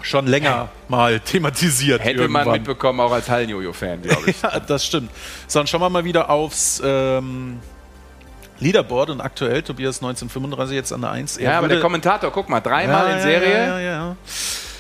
schon 0.02 0.28
länger 0.28 0.70
mal 0.88 1.20
thematisiert. 1.20 2.04
Hätte 2.04 2.28
man 2.28 2.42
irgendwann. 2.42 2.52
mitbekommen, 2.54 3.00
auch 3.00 3.12
als 3.12 3.30
Hallenjojo-Fan, 3.30 4.02
glaube 4.04 4.30
ich. 4.30 4.42
Ja, 4.42 4.60
das 4.60 4.86
stimmt. 4.86 5.12
So, 5.48 5.60
dann 5.60 5.68
schauen 5.68 5.82
wir 5.82 5.90
mal 5.90 6.06
wieder 6.06 6.30
aufs 6.30 6.82
ähm, 6.84 7.60
Leaderboard 8.60 9.10
und 9.10 9.22
aktuell 9.22 9.62
Tobias 9.64 9.98
1935 9.98 10.76
jetzt 10.76 10.92
an 10.94 11.02
der 11.02 11.12
1. 11.12 11.38
Er 11.38 11.52
Ja, 11.52 11.58
aber 11.58 11.68
der 11.68 11.80
Kommentator, 11.80 12.32
guck 12.32 12.50
mal, 12.50 12.60
dreimal 12.60 13.10
Ja, 13.10 13.16
in 13.16 13.22
Serie. 13.22 13.52
Ja, 13.68 13.80
ja, 13.80 13.80
ja. 13.80 14.16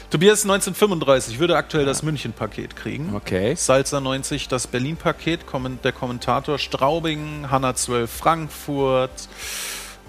Tobias 0.09 0.41
1935 0.43 1.37
würde 1.39 1.55
aktuell 1.55 1.85
das 1.85 2.01
München-Paket 2.01 2.75
kriegen. 2.75 3.13
Okay. 3.15 3.53
Salzer 3.55 4.01
90 4.01 4.47
das 4.47 4.65
Berlin-Paket. 4.65 5.41
Der 5.83 5.91
Kommentator 5.91 6.57
Straubing, 6.57 7.47
Hanna 7.51 7.75
12 7.75 8.09
Frankfurt, 8.09 9.29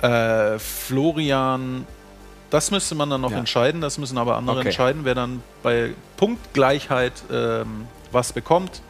äh, 0.01 0.59
Florian. 0.59 1.87
Das 2.49 2.71
müsste 2.71 2.95
man 2.95 3.11
dann 3.11 3.21
noch 3.21 3.33
entscheiden. 3.33 3.81
Das 3.81 3.99
müssen 3.99 4.17
aber 4.19 4.37
andere 4.37 4.59
Okay. 4.59 4.69
entscheiden, 4.69 5.05
wer 5.05 5.15
dann 5.15 5.43
bei 5.63 5.91
Punktgleichheit 6.17 7.13
ähm, 7.31 7.87
was 8.11 8.33
bekommt. 8.33 8.81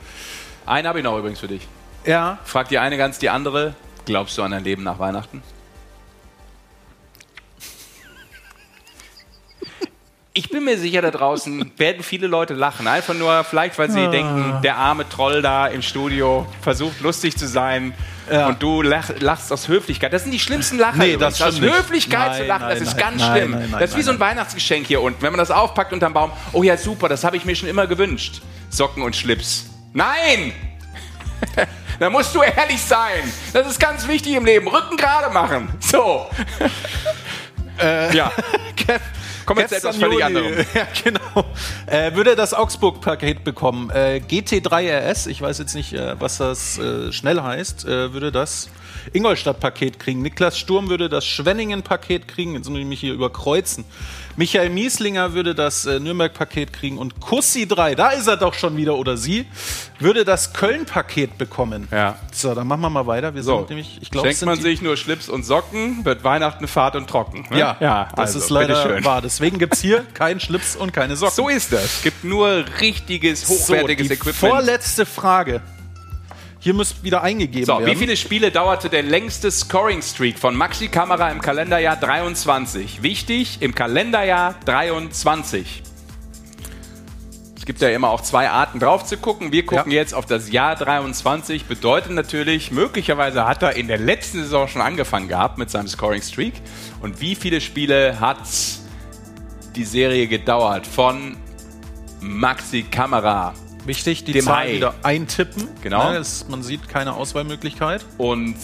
Einen 0.64 0.86
habe 0.86 0.98
ich 1.00 1.04
noch 1.04 1.18
übrigens 1.18 1.40
für 1.40 1.48
dich. 1.48 1.66
Ja, 2.06 2.38
Fragt 2.44 2.70
die 2.70 2.78
eine 2.78 2.96
ganz 2.96 3.18
die 3.18 3.28
andere, 3.28 3.74
glaubst 4.04 4.36
du 4.38 4.42
an 4.42 4.52
ein 4.52 4.64
Leben 4.64 4.82
nach 4.82 4.98
Weihnachten? 4.98 5.42
Ich 10.32 10.48
bin 10.48 10.64
mir 10.64 10.78
sicher, 10.78 11.02
da 11.02 11.10
draußen 11.10 11.72
werden 11.76 12.04
viele 12.04 12.28
Leute 12.28 12.54
lachen. 12.54 12.86
Einfach 12.86 13.14
nur, 13.14 13.42
vielleicht, 13.42 13.76
weil 13.80 13.90
sie 13.90 14.08
denken, 14.10 14.60
der 14.62 14.76
arme 14.76 15.08
Troll 15.08 15.42
da 15.42 15.66
im 15.66 15.82
Studio 15.82 16.46
versucht 16.62 17.00
lustig 17.00 17.36
zu 17.36 17.48
sein 17.48 17.94
Ja. 18.30 18.46
und 18.46 18.62
du 18.62 18.80
lach, 18.80 19.10
lachst 19.18 19.52
aus 19.52 19.66
Höflichkeit. 19.66 20.12
Das 20.12 20.22
sind 20.22 20.30
die 20.30 20.38
schlimmsten 20.38 20.78
Lacher. 20.78 20.98
Nee, 20.98 21.14
übrigens. 21.14 21.38
das 21.38 21.56
aus. 21.56 21.60
Höflichkeit 21.60 22.34
zu 22.34 22.38
Nein, 22.40 22.46
lachen, 22.48 22.60
nein, 22.68 22.78
das 22.78 22.80
ist 22.88 22.94
nein, 22.96 23.04
ganz 23.10 23.20
nein, 23.22 23.36
schlimm. 23.36 23.50
nein, 23.50 23.68
nein, 23.72 23.80
das 23.80 23.90
ist 23.90 23.96
wie 23.96 24.02
so 24.02 24.12
ein. 24.12 24.20
Weihnachtsgeschenk 24.20 24.86
hier 24.86 25.00
unten. 25.02 25.20
Wenn 25.20 25.32
man 25.32 25.38
das 25.38 25.50
aufpackt 25.50 25.92
unterm 25.92 26.12
Baum, 26.12 26.30
oh 26.52 26.62
ja, 26.62 26.76
super, 26.76 27.08
das 27.08 27.24
habe 27.24 27.36
ich 27.36 27.44
mir 27.44 27.56
schon 27.56 27.68
immer 27.68 27.88
gewünscht. 27.88 28.40
Socken 28.70 29.02
und 29.02 29.16
Schlips. 29.16 29.66
Nein! 29.92 30.52
Da 32.00 32.08
musst 32.08 32.34
du 32.34 32.40
ehrlich 32.40 32.80
sein. 32.80 33.30
Das 33.52 33.66
ist 33.66 33.78
ganz 33.78 34.08
wichtig 34.08 34.34
im 34.34 34.46
Leben. 34.46 34.66
Rücken 34.68 34.96
gerade 34.96 35.32
machen. 35.34 35.68
So. 35.80 36.26
ja. 38.14 38.32
Kev, 38.74 39.02
Kommen 39.44 39.68
zu 39.68 39.76
etwas 39.76 39.96
völlig 39.98 40.24
anderem. 40.24 40.64
Ja, 40.74 40.86
genau. 41.04 41.44
Äh, 41.86 42.14
würde 42.14 42.36
das 42.36 42.54
Augsburg-Paket 42.54 43.44
bekommen. 43.44 43.90
Äh, 43.90 44.22
GT3 44.26 45.10
RS, 45.10 45.26
ich 45.26 45.42
weiß 45.42 45.58
jetzt 45.58 45.74
nicht, 45.74 45.92
äh, 45.92 46.18
was 46.18 46.38
das 46.38 46.78
äh, 46.78 47.12
schnell 47.12 47.42
heißt, 47.42 47.84
äh, 47.84 48.14
würde 48.14 48.32
das 48.32 48.70
Ingolstadt-Paket 49.12 49.98
kriegen. 49.98 50.22
Niklas 50.22 50.58
Sturm 50.58 50.88
würde 50.88 51.10
das 51.10 51.26
Schwenningen-Paket 51.26 52.28
kriegen. 52.28 52.54
Jetzt 52.54 52.70
muss 52.70 52.78
ich 52.78 52.86
mich 52.86 53.00
hier 53.00 53.12
überkreuzen. 53.12 53.84
Michael 54.36 54.70
Mieslinger 54.70 55.34
würde 55.34 55.54
das 55.54 55.86
äh, 55.86 56.00
Nürnberg-Paket 56.00 56.72
kriegen. 56.72 56.98
Und 56.98 57.20
Kussi 57.20 57.66
3, 57.66 57.94
da 57.94 58.10
ist 58.10 58.26
er 58.26 58.36
doch 58.36 58.54
schon 58.54 58.76
wieder, 58.76 58.96
oder 58.96 59.16
sie, 59.16 59.46
würde 59.98 60.24
das 60.24 60.52
Köln-Paket 60.52 61.36
bekommen. 61.38 61.88
Ja. 61.90 62.16
So, 62.32 62.54
dann 62.54 62.66
machen 62.66 62.80
wir 62.80 62.90
mal 62.90 63.06
weiter. 63.06 63.34
Wir 63.34 63.42
So, 63.42 63.58
sind 63.58 63.70
nämlich, 63.70 63.98
ich 64.00 64.10
glaube, 64.10 64.28
schenkt 64.28 64.44
man 64.46 64.60
sich 64.60 64.80
nur 64.82 64.96
Schlips 64.96 65.28
und 65.28 65.44
Socken, 65.44 66.04
wird 66.04 66.24
Weihnachten 66.24 66.66
fad 66.68 66.96
und 66.96 67.08
trocken. 67.08 67.46
ne? 67.50 67.58
Ja, 67.58 67.76
ja 67.80 68.08
das 68.16 68.34
also, 68.34 68.38
ist 68.38 68.50
leider 68.50 69.04
wahr. 69.04 69.20
Deswegen 69.22 69.58
gibt 69.58 69.74
es 69.74 69.80
hier 69.80 70.04
keinen 70.14 70.40
Schlips 70.40 70.76
und 70.76 70.92
keine 70.92 71.16
Socken. 71.16 71.34
So 71.34 71.48
ist 71.48 71.72
das. 71.72 71.84
Es 71.84 72.02
gibt 72.02 72.24
nur 72.24 72.64
richtiges, 72.80 73.48
hochwertiges 73.48 74.08
so, 74.08 74.14
die 74.14 74.14
Equipment. 74.14 74.36
Vorletzte 74.36 75.06
Frage. 75.06 75.60
Hier 76.62 76.74
müsste 76.74 77.02
wieder 77.02 77.22
eingegeben 77.22 77.64
So, 77.64 77.78
werden. 77.78 77.86
wie 77.86 77.96
viele 77.96 78.16
Spiele 78.18 78.50
dauerte 78.50 78.90
der 78.90 79.02
längste 79.02 79.50
Scoring-Streak 79.50 80.38
von 80.38 80.54
Maxi 80.54 80.88
Kamera 80.88 81.30
im 81.30 81.40
Kalenderjahr 81.40 81.96
23? 81.96 83.02
Wichtig, 83.02 83.62
im 83.62 83.74
Kalenderjahr 83.74 84.54
23. 84.66 85.82
Es 87.56 87.64
gibt 87.64 87.80
ja 87.80 87.88
immer 87.88 88.10
auch 88.10 88.20
zwei 88.20 88.50
Arten 88.50 88.78
drauf 88.78 89.06
zu 89.06 89.16
gucken. 89.16 89.52
Wir 89.52 89.64
gucken 89.64 89.90
jetzt 89.90 90.12
auf 90.12 90.26
das 90.26 90.50
Jahr 90.52 90.76
23. 90.76 91.64
Bedeutet 91.64 92.12
natürlich, 92.12 92.70
möglicherweise 92.70 93.46
hat 93.46 93.62
er 93.62 93.76
in 93.76 93.88
der 93.88 93.98
letzten 93.98 94.38
Saison 94.42 94.68
schon 94.68 94.82
angefangen 94.82 95.28
gehabt 95.28 95.56
mit 95.56 95.70
seinem 95.70 95.88
Scoring-Streak. 95.88 96.54
Und 97.00 97.22
wie 97.22 97.36
viele 97.36 97.62
Spiele 97.62 98.20
hat 98.20 98.40
die 99.76 99.84
Serie 99.84 100.26
gedauert 100.26 100.86
von 100.86 101.36
Maxi 102.20 102.82
Kamera? 102.82 103.54
Wichtig, 103.90 104.24
die 104.24 104.32
dem 104.32 104.44
Zahl 104.44 104.66
Hai. 104.68 104.72
wieder 104.74 104.94
eintippen. 105.02 105.68
Genau. 105.82 106.10
Ne, 106.12 106.18
es, 106.18 106.46
man 106.48 106.62
sieht 106.62 106.88
keine 106.88 107.14
Auswahlmöglichkeit. 107.14 108.04
Und 108.18 108.54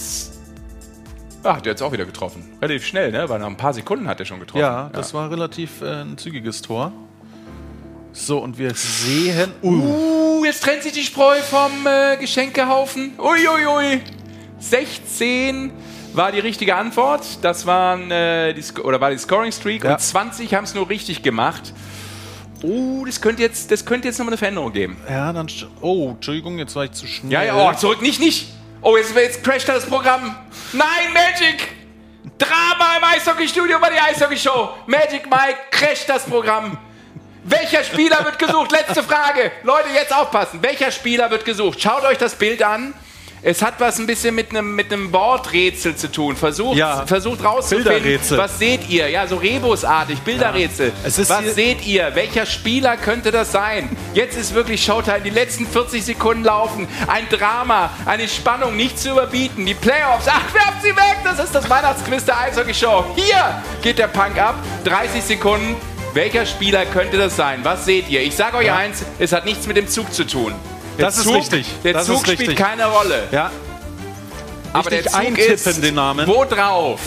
ja, 1.45 1.57
hat 1.57 1.67
er 1.67 1.73
jetzt 1.73 1.83
auch 1.83 1.93
wieder 1.93 2.05
getroffen. 2.05 2.49
Relativ 2.63 2.87
schnell, 2.87 3.11
ne? 3.13 3.29
Weil 3.29 3.39
nach 3.41 3.47
ein 3.49 3.57
paar 3.57 3.75
Sekunden 3.75 4.09
hat 4.09 4.21
er 4.21 4.27
schon 4.27 4.41
getroffen. 4.41 4.61
Ja, 4.61 4.89
das 4.93 5.15
war 5.15 5.31
relativ 5.31 5.83
äh, 5.83 6.03
ein 6.03 6.17
zügiges 6.17 6.63
Tor. 6.63 6.93
So, 8.13 8.39
und 8.39 8.57
wir 8.59 8.73
sehen. 8.75 9.53
Uh, 9.63 10.39
Uh, 10.39 10.45
jetzt 10.45 10.63
trennt 10.63 10.83
sich 10.83 10.93
die 10.93 11.03
Spreu 11.03 11.37
vom 11.43 11.87
äh, 11.87 12.17
Geschenkehaufen. 12.19 13.13
Uiuiui. 13.19 14.01
16 14.61 15.71
war 16.15 16.33
die 16.33 16.41
richtige 16.41 16.77
Antwort. 16.77 17.25
Das 17.43 17.67
waren 17.67 18.11
äh, 18.11 18.53
die, 18.55 18.63
Sc- 18.63 18.81
oder 18.83 19.01
war 19.01 19.11
die 19.11 19.19
Scoring 19.19 19.53
Streak 19.53 19.85
Ja. 19.85 19.93
und 19.95 20.01
20 20.01 20.55
haben 20.55 20.65
es 20.65 20.75
nur 20.75 20.89
richtig 20.89 21.23
gemacht. 21.23 21.73
Oh, 22.63 23.05
das 23.05 23.21
könnte 23.21 23.43
jetzt, 23.43 23.71
das 23.71 23.85
könnte 23.85 24.09
jetzt 24.09 24.19
nochmal 24.19 24.33
eine 24.33 24.39
Veränderung 24.39 24.73
geben. 24.73 24.97
ja, 25.09 25.33
dann. 25.33 25.47
Oh, 25.81 26.11
Entschuldigung, 26.11 26.59
jetzt 26.59 26.75
war 26.77 26.85
ich 26.85 26.93
zu 26.93 27.07
schnell. 27.07 27.33
Ja, 27.33 27.43
ja, 27.43 27.71
oh, 27.71 27.73
zurück, 27.75 28.03
nicht, 28.03 28.21
nicht. 28.21 28.49
Oh, 28.83 28.97
jetzt, 28.97 29.15
jetzt 29.15 29.43
crasht 29.45 29.69
das 29.69 29.87
Programm. 29.87 30.37
Nein, 30.73 31.13
Magic! 31.13 31.69
Drama 32.39 32.97
im 32.99 33.05
Eishockeystudio 33.05 33.79
bei 33.81 33.91
der 33.91 34.05
Eishockeyshow. 34.05 34.71
Magic 34.87 35.25
Mike 35.31 35.59
crasht 35.71 36.09
das 36.09 36.25
Programm. 36.25 36.77
Welcher 37.45 37.85
Spieler 37.85 38.25
wird 38.25 38.39
gesucht? 38.39 38.73
Letzte 38.73 39.03
Frage. 39.03 39.53
Leute, 39.63 39.89
jetzt 39.95 40.15
aufpassen. 40.15 40.61
Welcher 40.63 40.91
Spieler 40.91 41.31
wird 41.31 41.45
gesucht? 41.45 41.81
Schaut 41.81 42.03
euch 42.05 42.19
das 42.19 42.35
Bild 42.35 42.63
an. 42.63 42.93
Es 43.43 43.63
hat 43.63 43.75
was 43.79 43.99
ein 44.01 44.07
bisschen 44.07 44.35
mit 44.35 44.51
einem 44.51 44.75
mit 44.75 44.93
einem 44.93 45.13
Worträtsel 45.13 45.95
zu 45.95 46.11
tun. 46.11 46.35
Versucht, 46.37 46.77
Ja. 46.77 47.07
versucht 47.07 47.45
rauszufinden, 47.45 47.93
Bilderrätsel. 47.93 48.39
was 48.39 48.59
seht 48.59 48.89
ihr? 48.89 49.09
Ja, 49.09 49.27
so 49.29 49.37
Rebusartig, 49.37 50.21
Bilderrätsel. 50.23 50.93
Ist 51.05 51.29
was 51.29 51.55
seht 51.55 51.87
ihr? 51.87 52.11
Welcher 52.15 52.45
Spieler 52.47 52.97
könnte 52.97 53.31
das 53.31 53.53
sein? 53.53 53.89
Jetzt 54.15 54.37
ist 54.37 54.53
wirklich 54.55 54.83
Showtime. 54.85 55.21
Die 55.21 55.31
letzten 55.31 55.67
40 55.67 56.05
Sekunden 56.05 56.43
laufen. 56.45 56.89
Ein 57.07 57.29
Drama, 57.29 57.91
eine 58.05 58.27
Spannung 58.27 58.75
nicht 58.77 58.99
zu 58.99 59.11
überbieten. 59.11 59.65
Die 59.65 59.75
Playoffs. 59.75 60.27
Ach, 60.29 60.53
werft 60.55 60.83
sie 60.83 60.97
weg! 60.97 61.19
Das 61.23 61.39
ist 61.39 61.55
das 61.55 61.69
Weihnachtsquiz 61.71 62.25
der 62.25 62.41
Eishockey-Show. 62.41 63.05
Hier 63.15 63.63
geht 63.83 63.99
der 63.99 64.09
Punk 64.09 64.39
ab. 64.39 64.57
30 64.85 65.23
Sekunden. 65.23 65.77
Welcher 66.15 66.47
Spieler 66.47 66.87
könnte 66.87 67.19
das 67.19 67.37
sein? 67.37 67.61
Was 67.63 67.85
seht 67.85 68.09
ihr? 68.09 68.23
Ich 68.23 68.35
sage 68.35 68.57
euch 68.57 68.73
eins, 68.73 69.05
es 69.19 69.33
hat 69.33 69.45
nichts 69.45 69.67
mit 69.67 69.77
dem 69.77 69.87
Zug 69.87 70.13
zu 70.13 70.25
tun. 70.27 70.53
Der 70.99 71.07
Das 71.07 71.17
ist 71.19 71.25
Zug, 71.25 71.35
richtig. 71.37 71.67
Der 71.85 71.93
Das 71.95 72.07
Zug 72.07 72.17
ist 72.17 72.21
spielt 72.23 72.41
richtig. 72.41 72.57
keine 72.59 72.87
Rolle. 72.87 73.25
Ja, 73.31 73.51
Aber 74.73 74.91
der 74.91 74.99
Richtig 75.01 75.13
Zug 75.13 75.21
eintippen, 75.21 75.55
ist 75.55 75.83
den 75.83 75.95
Namen. 75.95 76.27
wo 76.27 76.45
drauf? 76.45 77.01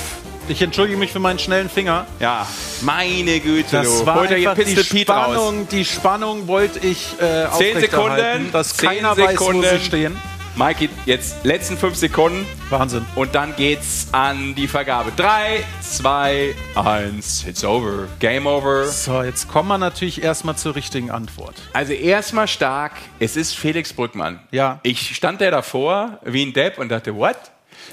ich 0.48 0.62
entschuldige 0.64 0.98
mich 0.98 1.12
für 1.12 1.20
meinen 1.20 1.38
schnellen 1.38 1.70
Finger. 1.70 2.08
Ja, 2.20 2.48
meine 2.82 3.40
Güte. 3.40 3.68
Das 3.84 4.04
war 4.06 4.16
Holt 4.22 4.32
einfach 4.32 4.56
die. 4.56 4.76
Spannung, 4.84 5.68
die 5.70 5.86
Spannung 5.86 6.48
wollte 6.48 6.80
ich 6.80 7.14
äh, 7.22 7.46
Zehn 7.56 7.80
Sekunden, 7.80 8.52
dass 8.52 8.76
zehn 8.76 8.90
keiner 8.90 9.12
weiß, 9.16 9.26
wo 9.40 9.46
Sekunden. 9.46 9.70
sie 9.80 9.86
stehen. 9.86 10.18
Mikey, 10.60 10.90
jetzt 11.06 11.46
letzten 11.46 11.78
fünf 11.78 11.96
Sekunden 11.96 12.46
Wahnsinn. 12.70 13.06
und 13.16 13.34
dann 13.34 13.56
geht's 13.56 14.10
an 14.12 14.56
die 14.56 14.68
Vergabe. 14.68 15.14
Drei, 15.16 15.64
zwei, 15.80 16.54
eins, 16.76 17.46
it's 17.48 17.64
over. 17.64 18.10
Game 18.20 18.46
over. 18.46 18.86
So, 18.86 19.24
jetzt 19.24 19.48
kommen 19.48 19.70
wir 19.70 19.78
natürlich 19.78 20.22
erstmal 20.22 20.58
zur 20.58 20.76
richtigen 20.76 21.12
Antwort. 21.12 21.56
Also 21.72 21.94
erstmal 21.94 22.50
stark, 22.50 22.92
es 23.20 23.38
ist 23.38 23.56
Felix 23.58 23.94
Brückmann. 23.94 24.42
Ja. 24.52 24.82
Ich 24.84 25.16
stand 25.16 25.40
da 25.40 25.50
davor 25.50 26.20
wie 26.26 26.46
ein 26.46 26.52
Depp 26.52 26.78
und 26.78 26.90
dachte, 26.90 27.16
what? 27.16 27.38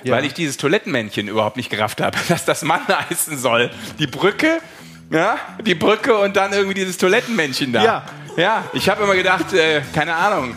Ja. 0.02 0.14
Weil 0.14 0.24
ich 0.24 0.34
dieses 0.34 0.56
Toilettenmännchen 0.56 1.28
überhaupt 1.28 1.56
nicht 1.56 1.70
gerafft 1.70 2.00
habe, 2.00 2.18
dass 2.28 2.46
das 2.46 2.62
Mann 2.62 2.80
heißen 2.88 3.38
soll. 3.38 3.70
Die 4.00 4.08
Brücke, 4.08 4.58
ja, 5.10 5.38
die 5.64 5.76
Brücke 5.76 6.16
und 6.18 6.34
dann 6.34 6.52
irgendwie 6.52 6.74
dieses 6.74 6.98
Toilettenmännchen 6.98 7.72
da. 7.72 7.84
Ja. 7.84 8.06
Ja, 8.36 8.64
ich 8.72 8.88
habe 8.88 9.04
immer 9.04 9.14
gedacht, 9.14 9.52
äh, 9.52 9.82
keine 9.94 10.14
Ahnung, 10.16 10.56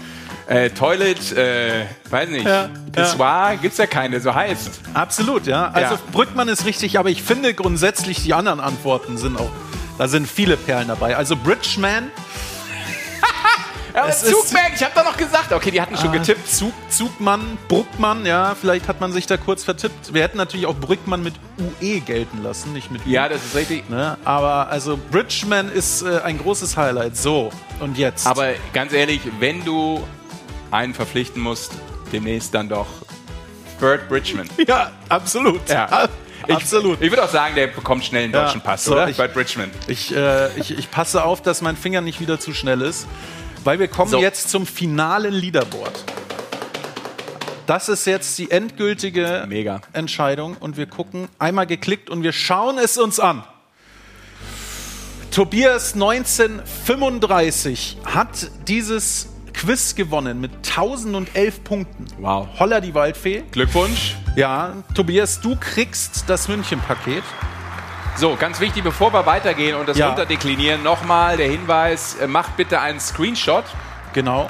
äh, 0.49 0.69
Toilet, 0.71 1.31
äh, 1.37 1.85
weiß 2.09 2.29
nicht, 2.29 2.45
Ja, 2.45 2.69
Pissoir, 2.91 3.57
gibt's 3.61 3.77
ja 3.77 3.85
keine, 3.85 4.19
so 4.19 4.33
heißt. 4.33 4.81
Absolut, 4.93 5.45
ja. 5.45 5.69
Also 5.71 5.95
Ja. 5.95 6.01
Brückmann 6.11 6.47
ist 6.47 6.65
richtig, 6.65 6.97
aber 6.97 7.09
ich 7.09 7.21
finde 7.21 7.53
grundsätzlich 7.53 8.23
die 8.23 8.33
anderen 8.33 8.59
Antworten 8.59 9.17
sind 9.17 9.39
auch, 9.39 9.51
da 9.97 10.07
sind 10.07 10.27
viele 10.27 10.57
Perlen 10.57 10.87
dabei. 10.87 11.15
Also 11.15 11.35
Bridgeman, 11.35 12.09
Aber 13.93 14.11
Zugberg, 14.11 14.71
ich 14.75 14.83
habe 14.83 14.93
doch 14.95 15.03
noch 15.03 15.17
gesagt, 15.17 15.51
okay, 15.51 15.71
die 15.71 15.81
hatten 15.81 15.97
schon 15.97 16.11
getippt. 16.11 16.47
Zug, 16.47 16.73
Zugmann, 16.89 17.57
Bruckmann, 17.67 18.25
ja, 18.25 18.55
vielleicht 18.59 18.87
hat 18.87 19.01
man 19.01 19.11
sich 19.11 19.25
da 19.25 19.35
kurz 19.35 19.63
vertippt. 19.63 20.13
Wir 20.13 20.23
hätten 20.23 20.37
natürlich 20.37 20.67
auch 20.67 20.75
Brückmann 20.75 21.23
mit 21.23 21.33
UE 21.81 21.99
gelten 21.99 22.43
lassen, 22.43 22.71
nicht 22.71 22.91
mit 22.91 23.05
U. 23.05 23.09
Ja, 23.09 23.27
das 23.27 23.43
ist 23.43 23.55
richtig. 23.55 23.89
Ne? 23.89 24.17
Aber 24.23 24.69
also 24.69 24.97
Bridgeman 25.11 25.71
ist 25.71 26.03
äh, 26.03 26.21
ein 26.23 26.37
großes 26.37 26.77
Highlight. 26.77 27.17
So, 27.17 27.49
und 27.79 27.97
jetzt. 27.97 28.27
Aber 28.27 28.51
ganz 28.73 28.93
ehrlich, 28.93 29.21
wenn 29.39 29.65
du 29.65 30.03
einen 30.71 30.93
verpflichten 30.93 31.41
musst, 31.41 31.71
demnächst 32.11 32.53
dann 32.53 32.67
doch 32.69 32.85
Bert 33.79 34.07
Bridgman. 34.09 34.47
ja, 34.67 34.91
absolut. 35.07 35.67
Ja. 35.69 36.09
Ich, 36.47 36.55
absolut. 36.55 37.01
Ich 37.01 37.09
würde 37.11 37.23
auch 37.23 37.29
sagen, 37.29 37.55
der 37.55 37.67
bekommt 37.67 38.03
schnell 38.05 38.23
einen 38.25 38.33
Ja, 38.33 38.43
deutschen 38.45 38.61
Pass, 38.61 38.83
so, 38.85 38.91
oder? 38.93 39.07
ich- 39.09 39.17
Bert 39.17 39.33
Bridgman. 39.33 39.69
Ich, 39.87 40.13
äh, 40.15 40.47
ich, 40.59 40.77
ich 40.77 40.89
passe 40.91 41.23
auf, 41.23 41.41
dass 41.41 41.61
mein 41.61 41.75
Finger 41.77 42.01
nicht 42.01 42.19
wieder 42.19 42.39
zu 42.39 42.53
schnell 42.53 42.81
ist, 42.81 43.07
weil 43.63 43.79
wir 43.79 43.87
kommen 43.87 44.11
So. 44.11 44.19
jetzt 44.19 44.49
zum 44.49 44.65
finalen 44.65 45.33
Leaderboard. 45.33 46.03
Das 47.67 47.87
ist 47.89 48.05
jetzt 48.07 48.37
die 48.39 48.49
endgültige 48.51 49.45
Mega. 49.47 49.79
Entscheidung 49.93 50.57
und 50.59 50.75
wir 50.77 50.87
gucken 50.87 51.27
einmal 51.37 51.67
geklickt 51.67 52.09
und 52.09 52.23
wir 52.23 52.31
schauen 52.33 52.79
es 52.79 52.97
uns 52.97 53.19
an. 53.19 53.43
Tobias 55.31 55.93
1935 55.93 57.97
hat 58.05 58.49
dieses 58.67 59.29
Quiz 59.59 59.93
gewonnen 59.93 60.39
mit 60.39 60.51
1011 60.55 61.63
Punkten. 61.65 62.05
Wow. 62.19 62.47
Holla 62.57 62.79
die 62.79 62.93
Waldfee. 62.95 63.43
Glückwunsch. 63.51 64.15
Ja, 64.37 64.71
Tobias, 64.95 65.41
du 65.41 65.57
kriegst 65.59 66.23
das 66.29 66.47
München-Paket. 66.47 67.23
So, 68.15 68.37
ganz 68.39 68.61
wichtig, 68.61 68.83
bevor 68.85 69.11
wir 69.11 69.25
weitergehen 69.25 69.75
und 69.75 69.89
das 69.89 69.97
Ja. 69.97 70.07
runterdeklinieren, 70.07 70.81
nochmal 70.81 71.35
der 71.35 71.49
Hinweis, 71.51 72.15
äh, 72.21 72.27
macht 72.27 72.55
bitte 72.55 72.79
einen 72.79 73.01
Screenshot 73.01 73.65
Genau. 74.13 74.47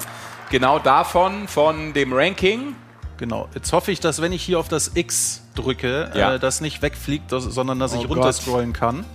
genau 0.52 0.78
davon, 0.78 1.48
von 1.48 1.94
dem 1.94 2.14
Ranking. 2.14 2.76
Genau. 3.18 3.50
Jetzt 3.56 3.74
hoffe 3.74 3.92
ich, 3.92 4.00
dass 4.00 4.22
wenn 4.22 4.32
ich 4.32 4.44
hier 4.44 4.60
auf 4.60 4.68
das 4.68 4.92
X 4.94 5.42
drücke, 5.56 6.12
Ja. 6.14 6.36
äh, 6.36 6.40
das 6.40 6.62
nicht 6.62 6.84
wegfliegt, 6.84 7.32
das, 7.32 7.46
sondern 7.46 7.80
dass 7.80 7.94
Oh 7.94 7.96
ich 7.96 8.02
Gott. 8.08 8.18
runterscrollen 8.18 8.74
kann. 8.74 9.06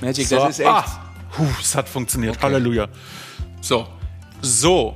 Magic, 0.00 0.28
So. 0.28 0.36
das 0.36 0.50
ist 0.50 0.58
echt. 0.60 0.68
Ah, 0.70 0.84
puh, 1.32 1.46
es 1.60 1.74
hat 1.74 1.88
funktioniert. 1.88 2.40
Halleluja. 2.40 2.86
So, 3.60 3.88
So, 4.40 4.94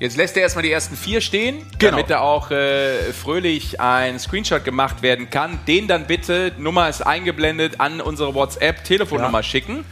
Jetzt 0.00 0.16
lässt 0.16 0.34
er 0.36 0.42
erstmal 0.42 0.62
die 0.62 0.72
ersten 0.72 0.96
vier 0.96 1.20
stehen, 1.20 1.58
Genau. 1.78 1.90
damit 1.92 2.08
da 2.08 2.20
auch 2.20 2.50
äh, 2.50 3.12
fröhlich 3.12 3.80
ein 3.82 4.18
Screenshot 4.18 4.64
gemacht 4.64 5.02
werden 5.02 5.28
kann. 5.28 5.58
Den 5.68 5.88
dann 5.88 6.06
bitte, 6.06 6.52
Nummer 6.58 6.88
ist 6.88 7.02
eingeblendet, 7.02 7.80
an 7.80 8.00
unsere 8.00 8.34
WhatsApp-Telefonnummer 8.34 9.40
Ja. 9.40 9.42
schicken. 9.42 9.84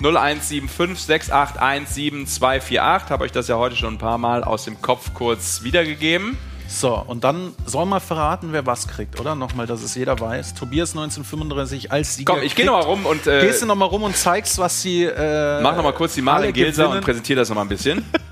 0175 0.00 0.96
681 1.06 1.88
7248. 1.94 3.10
Habe 3.10 3.24
euch 3.24 3.32
das 3.32 3.48
ja 3.48 3.56
heute 3.56 3.74
schon 3.76 3.94
ein 3.94 3.98
paar 3.98 4.18
Mal 4.18 4.44
aus 4.44 4.64
dem 4.64 4.80
Kopf 4.80 5.12
kurz 5.12 5.62
wiedergegeben. 5.64 6.36
So, 6.68 6.94
und 6.94 7.22
dann 7.24 7.52
soll 7.66 7.84
mal 7.84 8.00
verraten, 8.00 8.48
wer 8.52 8.64
was 8.64 8.88
kriegt, 8.88 9.20
oder? 9.20 9.34
Nochmal, 9.34 9.66
dass 9.66 9.82
es 9.82 9.94
jeder 9.94 10.18
weiß. 10.18 10.54
Tobias 10.54 10.90
1935 10.96 11.92
als 11.92 12.16
Sieger. 12.16 12.32
Komm, 12.34 12.42
ich 12.42 12.54
gehe 12.54 12.64
kriegt- 12.64 12.66
noch 12.66 12.80
mal 12.80 12.86
rum 12.88 13.06
und, 13.06 13.26
äh, 13.26 13.40
Gehst 13.44 13.60
du 13.62 13.66
nochmal 13.66 13.88
rum 13.88 14.04
und 14.04 14.16
zeigst, 14.16 14.56
was 14.58 14.80
sie. 14.80 15.04
Äh, 15.04 15.60
Mach 15.60 15.76
noch 15.76 15.82
mal 15.82 15.92
kurz 15.92 16.14
die 16.14 16.22
Malen 16.22 16.52
Gilser 16.52 16.88
und 16.88 17.00
präsentiere 17.02 17.40
das 17.40 17.48
noch 17.50 17.56
mal 17.56 17.62
ein 17.62 17.68
bisschen. 17.68 18.04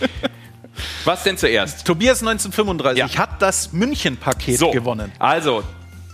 Was 1.04 1.22
denn 1.24 1.36
zuerst? 1.36 1.86
Tobias 1.86 2.20
1935 2.22 3.18
hat 3.18 3.40
das 3.42 3.72
München-Paket 3.72 4.58
So, 4.58 4.70
gewonnen. 4.70 5.10
Also, 5.18 5.62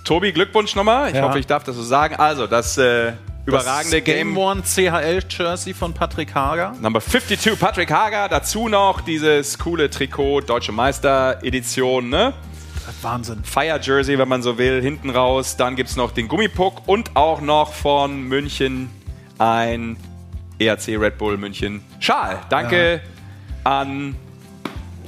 Tobi, 0.05 0.33
Glückwunsch 0.33 0.75
nochmal. 0.75 1.09
Ich 1.11 1.17
Ja. 1.17 1.23
hoffe, 1.23 1.39
ich 1.39 1.47
darf 1.47 1.65
das 1.65 1.77
so 1.77 1.83
sagen. 1.83 2.17
Also, 2.17 2.47
das 2.47 2.79
äh, 2.79 3.13
überragende 3.47 3.99
das 3.99 4.05
Game 4.05 4.35
Game 4.35 4.37
One 4.37 4.63
CHL-Jersey 4.63 5.75
von 5.75 5.93
Patrick 5.93 6.35
Hager. 6.35 6.75
Number 6.81 7.01
52, 7.01 7.59
Patrick 7.59 7.91
Hager. 7.91 8.29
Dazu 8.29 8.69
noch 8.69 9.01
dieses 9.03 9.59
coole 9.59 9.91
Trikot, 9.91 10.43
Deutsche 10.43 10.73
Meister-Edition, 10.73 12.09
ne? 12.09 12.33
Wahnsinn. 13.03 13.43
Fire 13.45 13.81
Jersey, 13.83 14.19
wenn 14.19 14.29
man 14.29 14.43
so 14.43 14.59
will, 14.59 14.81
hinten 14.83 15.11
raus. 15.11 15.57
Dann 15.57 15.75
gibt 15.77 15.91
es 15.91 15.97
noch 15.97 16.13
den 16.13 16.29
Gummipuck 16.29 16.87
und 16.87 17.17
auch 17.17 17.41
noch 17.41 17.73
von 17.73 18.23
München 18.23 18.91
ein 19.39 19.97
ERC 20.59 20.89
Red 21.01 21.19
Bull 21.19 21.37
München 21.39 21.83
Schal. 21.99 22.41
Danke 22.51 23.01
an 23.65 24.15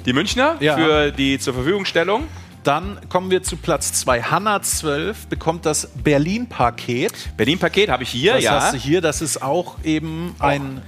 die 0.04 0.12
Münchner 0.12 0.56
Ja. 0.60 0.76
für 0.76 1.12
die 1.12 1.38
zur 1.38 1.54
Verfügungstellung. 1.54 2.24
Dann 2.64 2.98
kommen 3.08 3.30
wir 3.30 3.44
zu 3.44 3.56
Platz 3.56 3.92
2. 3.92 4.22
Hanna 4.22 4.60
12 4.60 5.28
bekommt 5.28 5.66
das 5.66 5.88
Berlin-Paket. 6.02 7.36
Berlin-Paket 7.36 7.90
habe 7.90 8.02
ich 8.02 8.08
hier, 8.08 8.34
das 8.34 8.42
ja. 8.44 8.52
hast 8.60 8.74
du 8.74 8.78
hier. 8.78 9.00
Das 9.00 9.22
ist 9.22 9.40
auch 9.40 9.76
eben 9.84 10.34
ein 10.40 10.82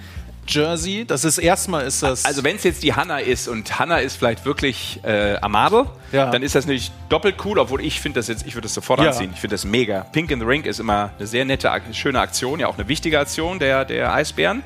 Jersey. 0.49 1.05
Das 1.07 1.25
ist 1.25 1.39
erstmal 1.39 1.85
ist 1.87 2.03
das. 2.03 2.25
Also 2.25 2.43
wenn 2.43 2.57
es 2.57 2.65
jetzt 2.65 2.83
die 2.83 2.95
Hanna 2.95 3.19
ist 3.19 3.47
und 3.49 3.79
Hanna 3.79 3.99
ist 3.99 4.17
vielleicht 4.17 4.45
wirklich 4.45 4.99
äh, 5.05 5.37
Amado, 5.41 5.87
Ja. 6.11 6.31
dann 6.31 6.43
ist 6.43 6.55
das 6.55 6.65
natürlich 6.65 6.91
doppelt 7.11 7.37
cool, 7.45 7.59
obwohl 7.59 7.81
ich 7.85 8.01
finde 8.01 8.19
das 8.19 8.29
jetzt, 8.29 8.47
ich 8.47 8.55
würde 8.55 8.63
das 8.65 8.75
sofort 8.75 9.01
Ja. 9.01 9.09
anziehen. 9.11 9.31
Ich 9.35 9.41
finde 9.41 9.55
das 9.55 9.65
mega. 9.65 10.01
Pink 10.01 10.31
in 10.33 10.41
the 10.41 10.47
Ring 10.47 10.65
ist 10.65 10.81
immer 10.81 11.11
eine 11.19 11.27
sehr 11.29 11.45
nette, 11.45 11.71
schöne 11.93 12.19
Aktion, 12.19 12.59
ja 12.59 12.67
auch 12.67 12.79
eine 12.79 12.89
wichtige 12.89 13.21
Aktion 13.21 13.59
der, 13.61 13.85
der 13.85 14.13
Eisbären. 14.13 14.63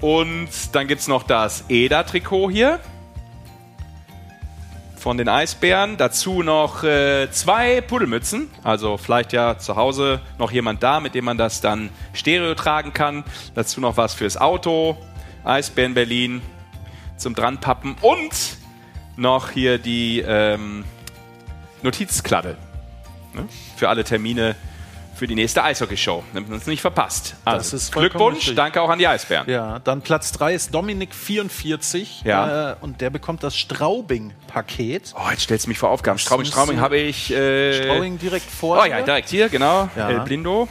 Und 0.00 0.48
dann 0.72 0.86
gibt 0.86 1.00
es 1.00 1.08
noch 1.08 1.22
das 1.22 1.64
EDA-Trikot 1.68 2.50
hier 2.50 2.80
von 5.06 5.16
den 5.18 5.28
Eisbären. 5.28 5.96
Dazu 5.96 6.42
noch 6.42 6.82
äh, 6.82 7.30
zwei 7.30 7.80
Pudelmützen. 7.80 8.50
Also 8.64 8.96
vielleicht 8.96 9.32
ja 9.32 9.56
zu 9.56 9.76
Hause 9.76 10.20
noch 10.36 10.50
jemand 10.50 10.82
da, 10.82 10.98
mit 10.98 11.14
dem 11.14 11.24
man 11.24 11.38
das 11.38 11.60
dann 11.60 11.90
stereo 12.12 12.54
tragen 12.54 12.92
kann. 12.92 13.22
Dazu 13.54 13.80
noch 13.80 13.96
was 13.96 14.14
fürs 14.14 14.36
Auto. 14.36 14.96
Eisbären 15.44 15.94
Berlin 15.94 16.42
zum 17.16 17.34
Dranpappen. 17.34 17.94
Und 18.00 18.58
noch 19.16 19.50
hier 19.50 19.78
die 19.78 20.24
ähm, 20.26 20.84
Notizkladde. 21.82 22.56
Ne? 23.32 23.48
Für 23.76 23.88
alle 23.88 24.02
Termine 24.02 24.56
für 25.16 25.26
die 25.26 25.34
nächste 25.34 25.62
Eishockey-Show. 25.64 26.22
Damit 26.34 26.50
man 26.50 26.58
es 26.58 26.66
nicht 26.66 26.80
verpasst. 26.80 27.34
Also, 27.44 27.76
Das 27.76 27.90
Glückwunsch, 27.90 28.36
richtig. 28.38 28.56
danke 28.56 28.80
auch 28.82 28.88
an 28.90 28.98
die 28.98 29.06
Eisbären. 29.08 29.48
Ja, 29.48 29.78
dann 29.80 30.02
Platz 30.02 30.30
3 30.32 30.54
ist 30.54 30.74
Dominik 30.74 31.14
44. 31.14 32.22
Ja. 32.24 32.72
Äh, 32.72 32.76
und 32.82 33.00
der 33.00 33.10
bekommt 33.10 33.42
das 33.42 33.56
Straubing-Paket. 33.56 35.14
Oh, 35.16 35.30
jetzt 35.30 35.42
stellst 35.42 35.66
du 35.66 35.70
mich 35.70 35.78
vor 35.78 35.90
Aufgaben. 35.90 36.18
Straubing, 36.18 36.46
Straubing 36.46 36.80
habe 36.80 36.98
ich. 36.98 37.30
Äh, 37.32 37.84
Straubing 37.84 38.18
direkt 38.18 38.50
vor 38.50 38.80
Oh 38.82 38.84
ja, 38.84 39.00
direkt 39.02 39.28
hier, 39.28 39.48
genau. 39.48 39.88
Ja. 39.96 40.10
El 40.10 40.20
Blindo. 40.20 40.68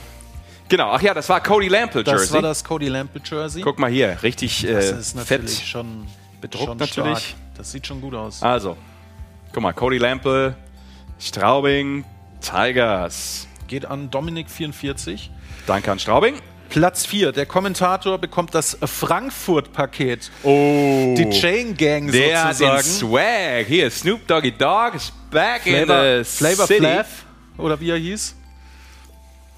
Genau, 0.67 0.91
ach 0.91 1.01
ja, 1.01 1.13
das 1.13 1.29
war 1.29 1.41
Cody 1.41 1.67
Lample 1.67 2.03
Das 2.03 2.21
Jersey. 2.21 2.33
war 2.33 2.41
das 2.41 2.63
Cody 2.63 2.87
Lample 2.87 3.21
Jersey. 3.23 3.61
Guck 3.61 3.77
mal 3.77 3.89
hier, 3.91 4.17
richtig 4.23 4.65
äh, 4.67 4.73
das 4.73 4.91
ist 4.91 5.15
natürlich 5.15 5.57
fett. 5.59 5.67
schon 5.67 6.07
bedruckt 6.41 6.65
schon 6.67 6.77
natürlich. 6.77 7.19
Stark. 7.19 7.39
Das 7.57 7.71
sieht 7.71 7.85
schon 7.85 8.01
gut 8.01 8.15
aus. 8.15 8.41
Also, 8.41 8.75
guck 9.53 9.61
mal, 9.61 9.73
Cody 9.73 9.99
Lample, 9.99 10.55
Straubing, 11.19 12.03
Tigers. 12.41 13.47
Geht 13.67 13.85
an 13.85 14.11
Dominik 14.11 14.49
44. 14.49 15.31
Danke 15.65 15.91
an 15.91 15.99
Straubing. 15.99 16.35
Platz 16.69 17.05
4. 17.05 17.31
Der 17.31 17.45
Kommentator 17.45 18.17
bekommt 18.17 18.53
das 18.53 18.77
Frankfurt-Paket. 18.83 20.29
Oh. 20.43 21.15
Die 21.17 21.29
Chain 21.29 21.75
Gang 21.75 22.11
Der 22.11 22.45
den 22.45 22.53
sozusagen. 22.53 22.83
Swag. 22.83 23.65
Hier, 23.67 23.89
Snoop 23.89 24.27
Doggy 24.27 24.51
Dogg 24.51 24.95
is 24.95 25.11
back 25.31 25.65
in 25.65 25.85
Flavor, 25.85 26.23
the 26.23 26.37
Flavor 26.37 26.67
city. 26.67 26.79
Flav, 26.81 27.07
oder 27.57 27.79
wie 27.79 27.89
er 27.89 27.97
hieß. 27.97 28.35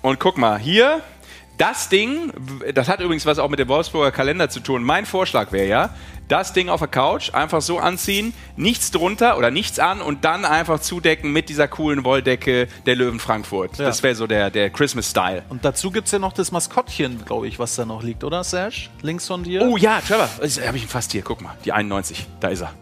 Und 0.02 0.20
guck 0.20 0.38
mal, 0.38 0.60
hier, 0.60 1.02
das 1.58 1.90
Ding, 1.90 2.32
das 2.74 2.88
hat 2.88 3.00
übrigens 3.00 3.26
was 3.26 3.40
auch 3.40 3.50
mit 3.50 3.60
dem 3.60 3.68
Wolfsburger 3.68 4.12
Kalender 4.12 4.50
zu 4.50 4.60
tun. 4.60 4.84
Mein 4.84 5.06
Vorschlag 5.06 5.52
wäre 5.52 5.68
ja, 5.68 5.90
das 6.28 6.54
Ding 6.54 6.70
auf 6.70 6.80
der 6.80 6.88
Couch 6.88 7.34
einfach 7.34 7.62
so 7.62 7.80
anziehen, 7.80 8.34
nichts 8.56 8.92
drunter 8.92 9.38
oder 9.38 9.52
nichts 9.52 9.80
an 9.80 10.02
und 10.02 10.26
dann 10.26 10.46
einfach 10.46 10.80
zudecken 10.80 11.32
mit 11.32 11.50
dieser 11.50 11.68
coolen 11.68 12.04
Wolldecke 12.04 12.68
der 12.86 12.96
Löwen 12.96 13.20
Frankfurt. 13.20 13.78
Ja. 13.78 13.86
Das 13.86 14.04
wäre 14.04 14.16
so 14.16 14.28
der, 14.28 14.50
der 14.50 14.70
Christmas-Style. 14.70 15.44
Und 15.50 15.64
dazu 15.64 15.92
gibt 15.92 16.08
es 16.08 16.12
ja 16.12 16.20
noch 16.20 16.34
das 16.34 16.52
Maskottchen, 16.52 17.24
glaube 17.26 17.48
ich, 17.48 17.60
was 17.60 17.76
da 17.76 17.86
noch 17.86 18.04
liegt, 18.04 18.24
oder, 18.24 18.44
Sash? 18.44 18.90
Links 19.02 19.28
von 19.28 19.44
dir. 19.44 19.62
Oh 19.64 19.78
ja, 19.78 20.02
Trevor, 20.02 20.30
habe 20.38 20.78
ich 20.78 20.84
ihn 20.84 20.90
fast 20.90 21.12
hier. 21.12 21.22
Guck 21.22 21.42
mal, 21.42 21.56
die 21.66 21.72
91, 21.72 22.28
da 22.40 22.50
ist 22.50 22.62
er. 22.62 22.74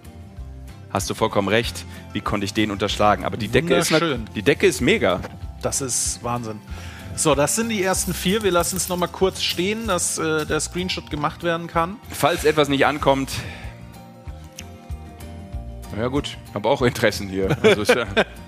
Hast 0.89 1.09
du 1.09 1.13
vollkommen 1.13 1.49
recht. 1.49 1.85
Wie 2.13 2.21
konnte 2.21 2.45
ich 2.45 2.53
den 2.53 2.71
unterschlagen? 2.71 3.25
Aber 3.25 3.35
die 3.37 3.49
Decke 3.49 3.75
ist, 3.75 3.93
die 4.35 4.41
Decke 4.41 4.65
ist 4.65 4.79
mega. 4.81 5.19
Das 5.61 5.81
ist 5.81 6.23
Wahnsinn. 6.23 6.59
So, 7.17 7.33
das 7.33 7.55
sind 7.55 7.69
die 7.69 7.81
ersten 7.81 8.13
vier. 8.13 8.43
Wir 8.43 8.51
lassen 8.51 8.75
es 8.75 8.89
nochmal 8.89 9.07
kurz 9.09 9.41
stehen, 9.41 9.87
dass 9.87 10.17
äh, 10.17 10.45
der 10.45 10.59
Screenshot 10.59 11.09
gemacht 11.09 11.43
werden 11.43 11.67
kann. 11.67 11.97
Falls 12.11 12.43
etwas 12.43 12.67
nicht 12.67 12.85
ankommt. 12.85 13.31
Ja 15.97 16.07
gut, 16.09 16.37
habe 16.53 16.67
auch 16.67 16.81
Interessen 16.81 17.29
hier. 17.29 17.57
Also 17.63 17.83
ist 17.83 17.95
ja 17.95 18.05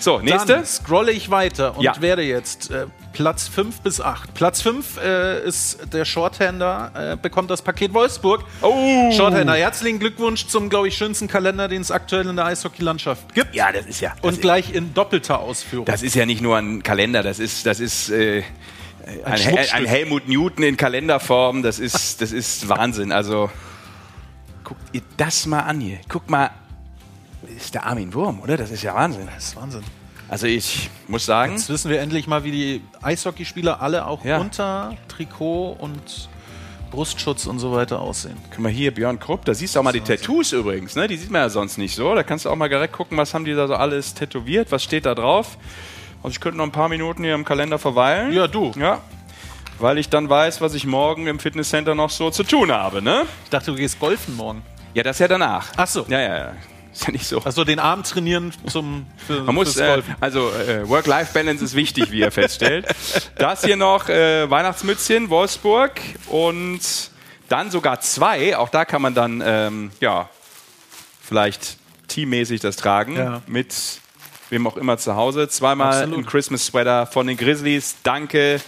so, 0.00 0.18
nächste. 0.20 0.54
Dann 0.54 0.66
scrolle 0.66 1.12
ich 1.12 1.30
weiter 1.30 1.76
und 1.76 1.82
Ja. 1.84 1.94
werde 2.00 2.22
jetzt 2.22 2.70
äh, 2.70 2.86
Platz 3.12 3.48
5 3.48 3.80
bis 3.80 4.00
8. 4.00 4.34
Platz 4.34 4.62
5 4.62 4.98
äh, 5.02 5.44
ist 5.46 5.78
der 5.92 6.04
Shorthander, 6.04 6.92
äh, 7.12 7.16
bekommt 7.16 7.50
das 7.50 7.60
Paket 7.62 7.92
Wolfsburg. 7.92 8.44
Oh! 8.62 9.10
Shorthander, 9.12 9.54
herzlichen 9.54 9.98
Glückwunsch 9.98 10.46
zum, 10.46 10.68
glaube 10.68 10.88
ich, 10.88 10.96
schönsten 10.96 11.26
Kalender, 11.28 11.68
den 11.68 11.82
es 11.82 11.90
aktuell 11.90 12.26
in 12.26 12.36
der 12.36 12.46
Eishockey-Landschaft 12.46 13.34
gibt. 13.34 13.54
Ja, 13.54 13.72
das 13.72 13.86
ist 13.86 14.00
ja. 14.00 14.10
Das 14.16 14.20
Und 14.22 14.32
ist, 14.34 14.40
gleich 14.42 14.72
in 14.74 14.94
doppelter 14.94 15.40
Ausführung. 15.40 15.84
das 15.86 16.02
ist 16.02 16.14
ja 16.14 16.24
nicht 16.26 16.40
nur 16.40 16.56
ein 16.56 16.82
Kalender, 16.82 17.22
das 17.22 17.38
ist, 17.38 17.66
das 17.66 17.80
ist 17.80 18.10
äh, 18.10 18.42
ein, 19.24 19.32
Hel 19.32 19.38
Schmuckstück. 19.38 19.74
ein 19.74 19.84
Helmut 19.86 20.28
Newton 20.28 20.64
in 20.64 20.76
Kalenderform. 20.76 21.62
Das 21.62 21.78
ist, 21.80 22.20
das 22.22 22.30
ist 22.32 22.68
Wahnsinn. 22.68 23.10
Also 23.12 23.50
guckt 24.62 24.82
ihr 24.92 25.02
das 25.16 25.46
mal 25.46 25.60
an 25.60 25.80
hier. 25.80 25.98
Guck 26.08 26.30
mal, 26.30 26.50
ist 27.56 27.74
der 27.74 27.86
Armin 27.86 28.12
Wurm, 28.14 28.40
oder? 28.40 28.56
Das 28.56 28.70
ist 28.70 28.82
ja 28.82 28.94
Wahnsinn. 28.94 29.28
Das 29.34 29.44
ist 29.48 29.56
Wahnsinn. 29.56 29.82
Also 30.28 30.46
ich 30.46 30.90
muss 31.08 31.26
sagen, 31.26 31.52
Jetzt 31.52 31.68
wissen 31.70 31.90
wir 31.90 32.00
endlich 32.00 32.26
mal, 32.28 32.44
wie 32.44 32.52
die 32.52 32.82
Eishockeyspieler 33.02 33.80
alle 33.82 34.06
auch 34.06 34.24
Ja. 34.24 34.38
unter 34.38 34.96
Trikot 35.08 35.72
und 35.80 36.28
Brustschutz 36.92 37.46
und 37.46 37.58
so 37.58 37.72
weiter 37.72 38.00
aussehen. 38.00 38.36
Guck 38.50 38.60
mal 38.60 38.70
hier, 38.72 38.92
Björn 38.92 39.18
Krupp, 39.18 39.44
da 39.44 39.54
siehst 39.54 39.74
du 39.74 39.80
auch 39.80 39.84
mal 39.84 39.92
die 39.92 40.00
Tattoos 40.00 40.52
übrigens, 40.52 40.94
ne? 40.96 41.06
Die 41.08 41.16
sieht 41.16 41.30
man 41.30 41.42
ja 41.42 41.48
sonst 41.48 41.78
nicht 41.78 41.94
so. 41.94 42.14
Da 42.14 42.22
kannst 42.22 42.44
du 42.44 42.50
auch 42.50 42.56
mal 42.56 42.68
direkt 42.68 42.92
gucken, 42.94 43.16
was 43.16 43.32
haben 43.34 43.44
die 43.44 43.54
da 43.54 43.66
so 43.68 43.74
alles 43.74 44.14
tätowiert, 44.14 44.70
was 44.72 44.82
steht 44.82 45.06
da 45.06 45.14
drauf. 45.14 45.56
Also 46.22 46.34
ich 46.34 46.40
könnte 46.40 46.58
noch 46.58 46.64
ein 46.64 46.72
paar 46.72 46.88
Minuten 46.88 47.22
hier 47.24 47.34
im 47.34 47.44
Kalender 47.44 47.78
verweilen. 47.78 48.32
Ja, 48.32 48.46
du. 48.48 48.72
Ja. 48.78 49.00
Weil 49.78 49.98
ich 49.98 50.08
dann 50.10 50.28
weiß, 50.28 50.60
was 50.60 50.74
ich 50.74 50.84
morgen 50.84 51.26
im 51.26 51.38
Fitnesscenter 51.38 51.94
noch 51.94 52.10
so 52.10 52.30
zu 52.30 52.42
tun 52.44 52.70
habe, 52.70 53.00
ne? 53.02 53.22
Ich 53.44 53.50
dachte, 53.50 53.70
du 53.70 53.76
gehst 53.76 53.98
golfen 53.98 54.36
morgen. 54.36 54.62
Ja, 54.92 55.02
das 55.02 55.16
ist 55.16 55.20
ja 55.20 55.28
danach. 55.28 55.68
Ach 55.76 55.86
so. 55.86 56.04
Ja, 56.08 56.20
ja, 56.20 56.36
ja. 56.38 56.52
Ist 56.92 57.06
ja 57.06 57.12
nicht 57.12 57.26
so. 57.26 57.40
Also 57.42 57.64
den 57.64 57.78
Arm 57.78 58.02
trainieren 58.02 58.52
zum 58.66 59.06
für, 59.26 59.42
Man 59.42 59.54
muss, 59.54 59.76
äh, 59.76 60.02
also 60.20 60.50
äh, 60.50 60.88
Work-Life-Balance 60.88 61.64
ist 61.64 61.74
wichtig, 61.74 62.10
wie 62.10 62.20
ihr 62.20 62.32
feststellt. 62.32 62.86
Das 63.36 63.64
hier 63.64 63.76
noch 63.76 64.08
äh, 64.08 64.50
Weihnachtsmützchen, 64.50 65.30
Wolfsburg 65.30 66.00
und 66.26 66.80
dann 67.48 67.70
sogar 67.70 68.00
zwei. 68.00 68.56
Auch 68.56 68.68
da 68.68 68.84
kann 68.84 69.02
man 69.02 69.14
dann, 69.14 69.42
ähm, 69.44 69.90
ja, 70.00 70.28
vielleicht 71.22 71.76
teammäßig 72.08 72.60
das 72.60 72.76
tragen. 72.76 73.16
Ja. 73.16 73.42
Mit 73.46 73.74
wem 74.50 74.66
auch 74.66 74.76
immer 74.76 74.98
zu 74.98 75.14
Hause. 75.14 75.48
Zweimal 75.48 75.92
Absolut. 75.92 76.18
ein 76.18 76.26
Christmas-Sweater 76.26 77.06
von 77.06 77.26
den 77.26 77.36
Grizzlies. 77.36 77.96
Danke 78.02 78.60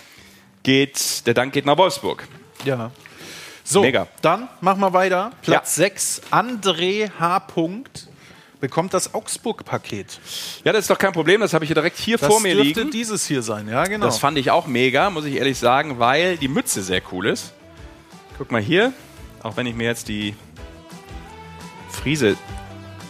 geht, 0.62 1.26
der 1.26 1.34
Dank 1.34 1.52
geht 1.52 1.66
nach 1.66 1.76
Wolfsburg. 1.76 2.26
Ja. 2.64 2.92
So, 3.64 3.82
Mega. 3.82 4.06
dann 4.22 4.48
machen 4.60 4.80
wir 4.80 4.92
weiter. 4.92 5.32
Platz 5.42 5.76
6, 5.76 6.22
André 6.30 7.10
H. 7.18 7.40
Punkt 7.40 8.08
bekommt 8.62 8.94
das 8.94 9.12
Augsburg-Paket. 9.12 10.20
Ja, 10.64 10.72
das 10.72 10.82
ist 10.84 10.90
doch 10.90 10.96
kein 10.98 11.12
Problem. 11.12 11.40
Das 11.40 11.52
habe 11.52 11.64
ich 11.64 11.68
hier 11.68 11.74
direkt 11.74 11.98
hier 11.98 12.16
Das 12.16 12.28
vor 12.28 12.40
mir 12.40 12.54
dürfte 12.54 12.80
liegen. 12.80 12.90
dieses 12.92 13.26
hier 13.26 13.42
sein, 13.42 13.68
ja 13.68 13.84
genau. 13.84 14.06
Das 14.06 14.18
fand 14.18 14.38
ich 14.38 14.52
auch 14.52 14.68
mega, 14.68 15.10
muss 15.10 15.24
ich 15.24 15.34
ehrlich 15.34 15.58
sagen, 15.58 15.98
weil 15.98 16.36
die 16.36 16.46
Mütze 16.46 16.80
sehr 16.82 17.02
cool 17.10 17.26
ist. 17.26 17.52
Guck 18.38 18.52
mal 18.52 18.62
hier, 18.62 18.92
auch 19.42 19.56
wenn 19.56 19.66
ich 19.66 19.74
mir 19.74 19.88
jetzt 19.88 20.06
die 20.06 20.36
Friese 21.90 22.36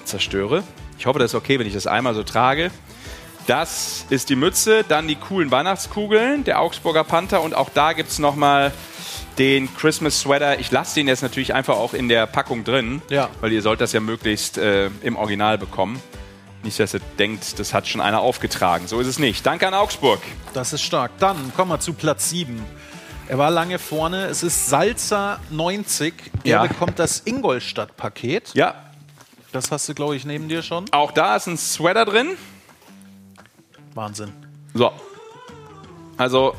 zerstöre. 0.04 0.64
Ich 0.98 1.04
hoffe, 1.04 1.18
das 1.18 1.32
ist 1.32 1.34
okay, 1.34 1.58
wenn 1.58 1.66
ich 1.66 1.74
das 1.74 1.86
einmal 1.86 2.14
so 2.14 2.22
trage. 2.22 2.70
Das 3.46 4.06
ist 4.08 4.30
die 4.30 4.36
Mütze, 4.36 4.84
dann 4.88 5.06
die 5.06 5.16
coolen 5.16 5.50
Weihnachtskugeln, 5.50 6.44
der 6.44 6.60
Augsburger 6.60 7.04
Panther 7.04 7.42
und 7.42 7.54
auch 7.54 7.68
da 7.68 7.92
gibt 7.92 8.08
es 8.08 8.18
nochmal 8.18 8.72
den 9.38 9.74
Christmas 9.76 10.20
Sweater. 10.20 10.58
Ich 10.60 10.70
lasse 10.70 10.94
den 10.94 11.08
jetzt 11.08 11.22
natürlich 11.22 11.54
einfach 11.54 11.76
auch 11.76 11.94
in 11.94 12.08
der 12.08 12.26
Packung 12.26 12.64
drin, 12.64 13.00
Ja. 13.08 13.28
weil 13.40 13.52
ihr 13.52 13.62
sollt 13.62 13.80
das 13.80 13.92
ja 13.92 14.00
möglichst 14.00 14.58
äh, 14.58 14.88
im 15.02 15.16
Original 15.16 15.58
bekommen. 15.58 16.00
Nicht, 16.62 16.78
dass 16.78 16.94
ihr 16.94 17.00
denkt, 17.18 17.58
das 17.58 17.74
hat 17.74 17.88
schon 17.88 18.00
einer 18.00 18.20
aufgetragen. 18.20 18.86
So 18.86 19.00
ist 19.00 19.06
es 19.08 19.18
nicht. 19.18 19.44
Danke 19.44 19.66
an 19.66 19.74
Augsburg. 19.74 20.20
Das 20.54 20.72
ist 20.72 20.82
stark. 20.82 21.10
Dann 21.18 21.52
kommen 21.56 21.70
wir 21.72 21.80
zu 21.80 21.92
Platz 21.92 22.30
7. 22.30 22.62
Er 23.28 23.38
war 23.38 23.50
lange 23.50 23.78
vorne. 23.78 24.26
Es 24.26 24.42
ist 24.42 24.68
Salzer 24.68 25.40
90. 25.50 26.14
Der 26.44 26.50
Ja. 26.58 26.62
bekommt 26.66 26.98
das 26.98 27.22
Ingolstadt-Paket. 27.24 28.54
Ja. 28.54 28.74
Das 29.50 29.70
hast 29.72 29.88
du, 29.88 29.94
glaube 29.94 30.14
ich, 30.16 30.24
neben 30.24 30.48
dir 30.48 30.62
schon. 30.62 30.84
Auch 30.92 31.10
da 31.12 31.34
ist 31.36 31.46
ein 31.46 31.56
Sweater 31.58 32.04
drin. 32.04 32.36
Wahnsinn. 33.94 34.32
So. 34.74 34.92
Also, 36.16 36.54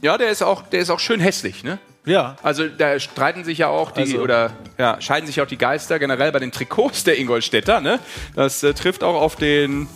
ja, 0.00 0.16
der 0.16 0.30
ist 0.30 0.42
auch, 0.42 0.62
der 0.62 0.80
ist 0.80 0.90
auch 0.90 1.00
schön 1.00 1.20
hässlich, 1.20 1.64
ne? 1.64 1.78
Ja. 2.06 2.36
Also 2.42 2.68
da 2.68 2.98
streiten 3.00 3.44
sich 3.44 3.58
ja 3.58 3.68
auch 3.68 3.90
die 3.90 4.00
Also- 4.02 4.18
oder 4.18 4.50
ja, 4.78 5.00
scheiden 5.00 5.26
sich 5.26 5.40
auch 5.40 5.46
die 5.46 5.56
Geister 5.58 5.98
generell 5.98 6.32
bei 6.32 6.38
den 6.38 6.52
Trikots 6.52 7.04
der 7.04 7.18
Ingolstädter, 7.18 7.80
ne? 7.80 7.98
Das 8.34 8.62
äh, 8.62 8.74
trifft 8.74 9.02
auch 9.02 9.20
auf 9.20 9.36
den 9.36 9.88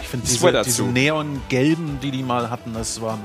Ich 0.00 0.08
finde 0.08 0.26
diese, 0.26 0.38
Sweater 0.38 0.62
diese 0.62 0.82
neongelben, 0.84 1.98
die 2.00 2.10
die 2.10 2.22
mal 2.22 2.50
hatten, 2.50 2.74
das 2.74 3.00
war, 3.00 3.18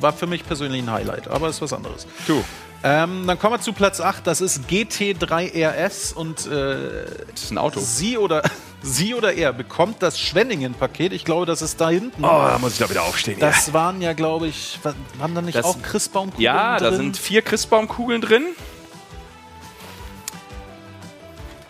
war 0.00 0.12
für 0.12 0.26
mich 0.26 0.44
persönlich 0.46 0.82
ein 0.82 0.90
Highlight. 0.90 1.28
Aber 1.28 1.48
ist 1.48 1.60
was 1.62 1.72
anderes. 1.72 2.06
Du. 2.26 2.44
Ähm, 2.84 3.26
dann 3.26 3.38
kommen 3.40 3.54
wir 3.56 3.60
zu 3.60 3.72
Platz 3.72 4.00
8. 4.00 4.24
Das 4.24 4.40
ist 4.40 4.68
GT3 4.70 5.50
RS 5.66 6.12
und 6.12 6.46
äh, 6.46 7.06
das 7.32 7.42
ist 7.44 7.50
ein 7.50 7.58
Auto. 7.58 7.80
Sie 7.80 8.16
oder, 8.16 8.42
sie 8.82 9.16
oder 9.16 9.32
er 9.34 9.52
bekommt 9.52 10.00
das 10.00 10.16
Schwenningen-Paket. 10.20 11.12
Ich 11.12 11.24
glaube, 11.24 11.44
das 11.44 11.60
ist 11.60 11.80
da 11.80 11.90
hinten. 11.90 12.24
Oh, 12.24 12.28
da 12.28 12.56
muss 12.60 12.74
ich 12.74 12.78
da 12.78 12.88
wieder 12.88 13.02
aufstehen. 13.02 13.38
Das 13.40 13.72
waren 13.72 14.00
ja, 14.00 14.12
glaube 14.12 14.46
ich, 14.46 14.78
wa- 14.84 14.94
waren 15.18 15.34
da 15.34 15.42
nicht 15.42 15.56
Das- 15.58 15.64
auch 15.66 15.82
Christbaumkugeln 15.82 16.44
Ja, 16.44 16.78
da 16.78 16.88
drin? 16.90 16.96
sind 16.98 17.16
vier 17.16 17.42
Christbaumkugeln 17.42 18.20
drin. 18.20 18.44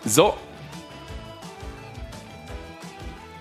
So. 0.05 0.35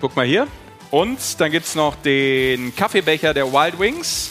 Guck 0.01 0.17
mal 0.17 0.25
hier. 0.27 0.47
Und 0.91 1.41
dann 1.41 1.51
gibt 1.51 1.67
es 1.67 1.75
noch 1.75 1.97
den 1.97 2.75
Kaffeebecher 2.75 3.35
der 3.35 3.53
Wild 3.53 3.79
Wings. 3.79 4.31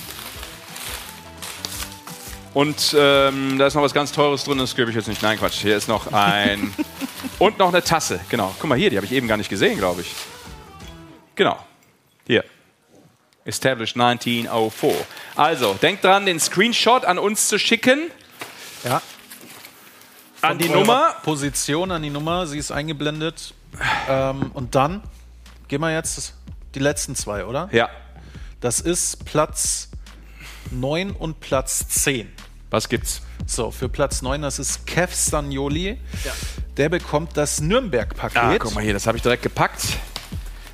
Und 2.53 2.95
ähm, 2.97 3.59
da 3.59 3.67
ist 3.67 3.75
noch 3.75 3.83
was 3.83 3.93
ganz 3.93 4.11
Teures 4.11 4.43
drin, 4.43 4.57
das 4.57 4.75
gebe 4.75 4.89
ich 4.89 4.95
jetzt 4.95 5.07
nicht. 5.07 5.21
Nein, 5.21 5.37
Quatsch. 5.37 5.61
Hier 5.61 5.77
ist 5.77 5.87
noch 5.87 6.11
ein. 6.11 6.73
und 7.39 7.59
noch 7.59 7.67
eine 7.67 7.83
Tasse. 7.83 8.19
Genau. 8.29 8.55
Guck 8.59 8.67
mal 8.67 8.77
hier, 8.77 8.89
die 8.89 8.97
habe 8.97 9.05
ich 9.05 9.11
eben 9.11 9.27
gar 9.27 9.37
nicht 9.37 9.49
gesehen, 9.49 9.77
glaube 9.77 10.01
ich. 10.01 10.15
Genau. 11.35 11.63
Hier. 12.25 12.43
Established 13.45 13.95
1904. 13.95 14.95
Also, 15.35 15.75
denkt 15.75 16.03
dran, 16.03 16.25
den 16.25 16.39
Screenshot 16.39 17.05
an 17.05 17.19
uns 17.19 17.47
zu 17.47 17.59
schicken. 17.59 18.09
Ja. 18.83 19.03
An 20.41 20.57
die 20.57 20.65
Von 20.65 20.79
Nummer. 20.79 21.15
Position, 21.21 21.91
an 21.91 22.01
die 22.01 22.09
Nummer. 22.09 22.47
Sie 22.47 22.57
ist 22.57 22.71
eingeblendet. 22.71 23.53
Ähm, 24.09 24.49
und 24.55 24.73
dann 24.73 25.03
gehen 25.67 25.81
wir 25.81 25.93
jetzt 25.93 26.33
die 26.77 26.83
letzten 26.83 27.15
zwei, 27.15 27.45
oder? 27.45 27.69
Ja. 27.71 27.89
Das 28.59 28.79
ist 28.79 29.25
Platz 29.25 29.89
9 30.71 31.11
und 31.11 31.39
Platz 31.39 31.87
10. 31.87 32.31
Was 32.69 32.87
gibt's? 32.89 33.21
So, 33.45 33.71
für 33.71 33.89
Platz 33.89 34.21
9, 34.21 34.41
das 34.41 34.59
ist 34.59 34.85
Kev 34.85 35.13
Stanioli. 35.15 35.99
Der 36.75 36.89
bekommt 36.89 37.35
das 37.35 37.61
Nürnberg-Paket. 37.61 38.37
Ah, 38.37 38.57
guck 38.59 38.75
mal 38.75 38.83
hier, 38.83 38.93
das 38.93 39.07
habe 39.07 39.17
ich 39.17 39.23
direkt 39.23 39.43
gepackt. 39.43 39.97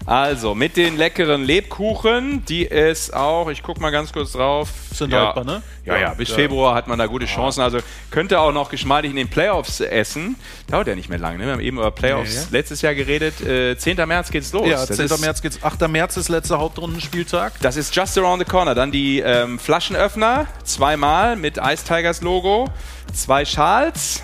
Also, 0.06 0.54
mit 0.54 0.76
den 0.76 0.98
leckeren 0.98 1.46
Lebkuchen, 1.46 2.44
die 2.46 2.70
es 2.70 3.14
auch, 3.14 3.50
ich 3.50 3.64
gucke 3.64 3.80
mal 3.80 3.90
ganz 3.90 4.12
kurz 4.12 4.34
drauf. 4.34 4.68
Sind 4.94 5.14
ja, 5.14 5.28
haltbar, 5.28 5.46
ne? 5.46 5.64
Ja, 5.86 5.98
ja, 5.98 6.14
bis 6.14 6.30
ja. 6.30 6.36
Februar 6.36 6.76
hat 6.76 6.88
man 6.88 7.00
da 7.00 7.06
gute 7.06 7.26
Chancen. 7.26 7.62
Also 7.62 7.80
könnte 8.12 8.40
auch 8.40 8.52
noch 8.52 8.70
geschmeidig 8.70 9.12
in 9.12 9.16
den 9.18 9.30
Playoffs 9.30 9.80
essen. 9.80 10.36
Dauert 10.70 10.88
ja 10.88 10.96
nicht 10.96 11.10
mehr 11.10 11.20
lange. 11.20 11.38
Ne? 11.38 11.46
Wir 11.46 11.54
haben 11.54 11.62
eben 11.62 11.78
über 11.78 11.92
Playoffs 11.92 12.48
Nee, 12.52 12.58
letztes 12.58 12.82
Jahr 12.82 12.94
geredet. 12.96 13.40
Äh, 13.42 13.78
10. 13.78 14.06
März 14.06 14.30
geht's 14.30 14.52
los. 14.52 14.68
Ja, 14.68 14.86
Das 14.86 14.98
10. 14.98 15.06
ist- 15.06 15.22
März 15.22 15.42
geht's. 15.42 15.64
8. 15.64 15.88
März 15.88 16.18
ist 16.18 16.28
letzter 16.30 16.60
Hauptrundenspieltag. 16.60 17.54
Das 17.62 17.78
ist 17.78 17.96
just 17.96 18.18
around 18.18 18.40
the 18.46 18.46
corner. 18.50 18.76
Dann 18.76 18.92
die 18.92 19.20
ähm, 19.20 19.58
Flaschenöffner, 19.58 20.48
zweimal 20.64 21.38
mit 21.38 21.58
Ice 21.58 21.86
Tigers 21.88 22.22
Logo, 22.22 22.68
zwei 23.14 23.46
Schals 23.46 24.22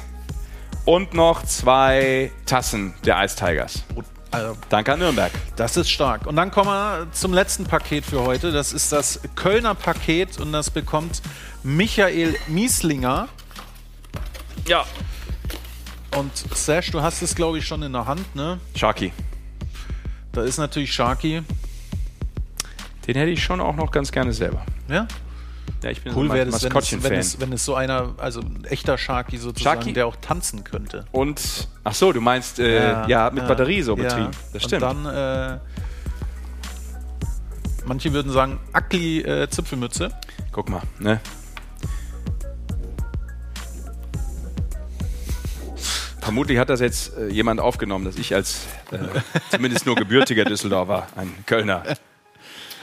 und 0.86 1.14
noch 1.14 1.44
zwei 1.44 2.32
Tassen 2.46 2.94
der 3.06 3.24
Ice 3.24 3.36
Tigers. 3.38 3.84
Also, 4.32 4.58
Danke 4.70 4.94
an 4.94 5.00
Nürnberg. 5.00 5.32
Das 5.56 5.76
ist 5.76 5.90
stark. 5.90 6.28
Und 6.28 6.36
dann 6.36 6.52
kommen 6.52 6.70
wir 6.70 7.08
zum 7.12 7.34
letzten 7.34 7.66
Paket 7.66 8.06
für 8.06 8.22
heute. 8.22 8.52
Das 8.52 8.74
ist 8.74 8.92
das 8.92 9.20
Kölner 9.36 9.74
Paket 9.74 10.40
und 10.40 10.52
das 10.52 10.70
bekommt 10.70 11.22
Michael 11.64 12.36
Mieslinger. 12.48 13.28
Ja. 14.68 14.86
Und 16.16 16.32
Sash, 16.56 16.92
du 16.92 17.02
hast 17.02 17.22
es, 17.22 17.36
glaube 17.36 17.58
ich, 17.58 17.66
schon 17.66 17.82
in 17.82 17.94
der 17.94 18.06
Hand, 18.06 18.36
ne? 18.36 18.60
Sharky. 18.76 19.12
Da 20.32 20.44
ist 20.44 20.58
natürlich 20.58 20.94
Sharky. 20.94 21.42
Den 23.08 23.16
hätte 23.16 23.32
ich 23.32 23.44
schon 23.44 23.62
auch 23.62 23.76
noch 23.76 23.90
ganz 23.90 24.12
gerne 24.12 24.32
selber. 24.34 24.64
Ja? 24.88 25.08
Ja, 25.84 25.92
ich 25.92 26.02
bin 26.04 26.14
Cool 26.14 26.28
so 26.28 26.34
wäre 26.34 26.46
das, 26.46 26.64
wenn 26.64 26.78
es, 26.78 27.04
wenn, 27.04 27.14
es, 27.14 27.40
wenn 27.40 27.54
es 27.54 27.64
so 27.64 27.74
einer, 27.76 28.14
also 28.18 28.42
ein 28.42 28.66
echter 28.66 28.98
Sharky 28.98 29.38
sozusagen, 29.38 29.82
Sharky? 29.82 29.94
der 29.94 30.08
auch 30.08 30.18
tanzen 30.18 30.66
könnte. 30.66 31.06
Und, 31.12 31.70
ach 31.86 31.94
so, 31.94 32.12
du 32.12 32.20
meinst, 32.20 32.60
äh, 32.60 33.08
ja, 33.08 33.30
mit 33.32 33.48
Batterie 33.48 33.82
so 33.82 33.96
ja. 33.96 34.04
betrieben. 34.04 34.32
Das 34.52 34.64
stimmt. 34.64 34.84
Und 34.84 35.06
dann, 35.06 35.56
äh, 35.56 35.60
manche 37.86 38.12
würden 38.12 38.32
sagen, 38.32 38.60
Ackli 38.74 39.22
äh, 39.22 39.50
Zipfelmütze. 39.50 40.12
Guck 40.52 40.70
mal, 40.70 40.82
ne? 41.00 41.22
Vermutlich 46.20 46.60
hat 46.60 46.70
das 46.70 46.82
jetzt 46.82 47.18
äh, 47.18 47.30
jemand 47.30 47.62
aufgenommen, 47.62 48.04
dass 48.04 48.18
ich 48.18 48.36
als 48.36 48.68
äh, 48.92 48.98
zumindest 49.50 49.86
nur 49.86 49.96
gebürtiger 49.96 50.44
Düsseldorfer 50.44 51.08
ein 51.16 51.34
Kölner. 51.46 51.84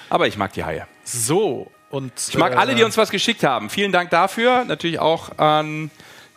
Aber 0.08 0.26
ich 0.26 0.38
mag 0.38 0.52
die 0.54 0.64
Haie. 0.64 0.86
So, 1.04 1.70
und. 1.90 2.12
Ich 2.28 2.36
mag 2.38 2.52
äh, 2.52 2.56
alle, 2.56 2.74
die 2.74 2.82
uns 2.84 2.96
was 2.96 3.10
geschickt 3.10 3.42
haben. 3.44 3.70
Vielen 3.70 3.92
Dank 3.92 4.10
dafür. 4.10 4.64
Natürlich 4.64 4.98
auch 4.98 5.38
an 5.38 5.90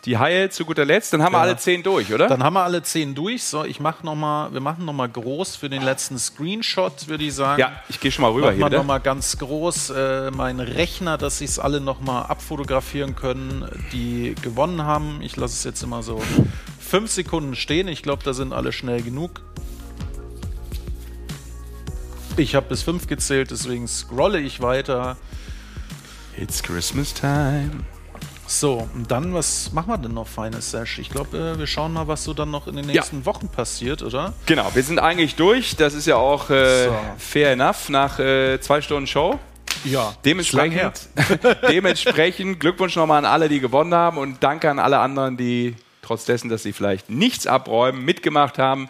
die 0.06 0.16
Haie 0.16 0.48
zu 0.48 0.64
guter 0.64 0.86
Letzt. 0.86 1.12
Dann 1.12 1.22
haben 1.22 1.32
wir 1.32 1.38
Ja. 1.38 1.42
alle 1.44 1.56
zehn 1.58 1.82
durch, 1.82 2.10
oder? 2.14 2.26
Dann 2.26 2.42
haben 2.42 2.54
wir 2.54 2.62
alle 2.62 2.82
zehn 2.82 3.14
durch. 3.14 3.44
So, 3.44 3.64
ich 3.64 3.80
mach 3.80 4.02
noch 4.02 4.14
mal, 4.14 4.50
wir 4.50 4.60
machen 4.62 4.86
noch 4.86 4.94
mal 4.94 5.08
groß 5.10 5.56
für 5.56 5.68
den 5.68 5.82
letzten 5.82 6.18
Screenshot, 6.18 7.08
würde 7.08 7.24
ich 7.24 7.34
sagen. 7.34 7.60
Ja, 7.60 7.72
ich 7.90 8.00
gehe 8.00 8.10
schon 8.10 8.22
mal 8.22 8.30
rüber 8.30 8.46
Machen 8.46 8.56
hier. 8.56 8.64
wir 8.64 8.70
bitte. 8.70 8.78
noch 8.78 8.86
mal 8.86 8.98
ganz 8.98 9.36
groß 9.36 9.90
äh, 9.90 10.30
meinen 10.30 10.60
Rechner, 10.60 11.18
dass 11.18 11.36
sie 11.38 11.44
es 11.44 11.58
alle 11.58 11.80
noch 11.82 12.00
mal 12.00 12.22
abfotografieren 12.22 13.14
können, 13.14 13.68
die 13.92 14.34
gewonnen 14.40 14.84
haben. 14.84 15.20
Ich 15.20 15.36
lasse 15.36 15.52
es 15.52 15.64
jetzt 15.64 15.82
immer 15.82 16.02
so 16.02 16.22
fünf 16.80 17.10
Sekunden 17.10 17.54
stehen. 17.54 17.86
Ich 17.86 18.02
glaube, 18.02 18.22
da 18.24 18.32
sind 18.32 18.54
alle 18.54 18.72
schnell 18.72 19.02
genug. 19.02 19.42
Ich 22.40 22.54
habe 22.54 22.66
bis 22.70 22.82
fünf 22.82 23.06
gezählt, 23.06 23.50
deswegen 23.50 23.86
scrolle 23.86 24.40
ich 24.40 24.62
weiter. 24.62 25.18
It's 26.38 26.62
Christmas 26.62 27.12
time. 27.12 27.70
So, 28.46 28.88
und 28.94 29.10
dann, 29.10 29.34
was 29.34 29.72
machen 29.72 29.90
wir 29.90 29.98
denn 29.98 30.14
noch 30.14 30.26
feines, 30.26 30.70
Sash? 30.70 30.98
Ich 30.98 31.10
glaube, 31.10 31.36
äh, 31.54 31.58
wir 31.58 31.66
schauen 31.66 31.92
mal, 31.92 32.08
was 32.08 32.24
so 32.24 32.32
dann 32.32 32.50
noch 32.50 32.66
in 32.66 32.76
den 32.76 32.86
Ja. 32.88 32.94
nächsten 32.94 33.26
Wochen 33.26 33.48
passiert, 33.48 34.02
oder? 34.02 34.32
Genau, 34.46 34.70
wir 34.74 34.82
sind 34.82 34.98
eigentlich 34.98 35.36
durch. 35.36 35.76
Das 35.76 35.92
ist 35.92 36.06
ja 36.06 36.16
auch 36.16 36.48
äh, 36.48 36.86
So. 36.86 36.94
fair 37.18 37.52
enough 37.52 37.90
nach 37.90 38.18
äh, 38.18 38.58
zwei 38.60 38.80
Stunden 38.80 39.06
Show. 39.06 39.38
Ja. 39.84 40.14
Dementsprechend, 40.24 41.08
dementsprechend 41.68 42.58
Glückwunsch 42.58 42.96
nochmal 42.96 43.18
an 43.18 43.26
alle, 43.26 43.48
die 43.50 43.60
gewonnen 43.60 43.94
haben 43.94 44.16
und 44.16 44.42
danke 44.42 44.70
an 44.70 44.78
alle 44.78 44.98
anderen, 44.98 45.36
die 45.36 45.76
trotz 46.10 46.24
dessen, 46.24 46.48
dass 46.48 46.64
sie 46.64 46.72
vielleicht 46.72 47.08
nichts 47.08 47.46
abräumen, 47.46 48.04
mitgemacht 48.04 48.58
haben. 48.58 48.88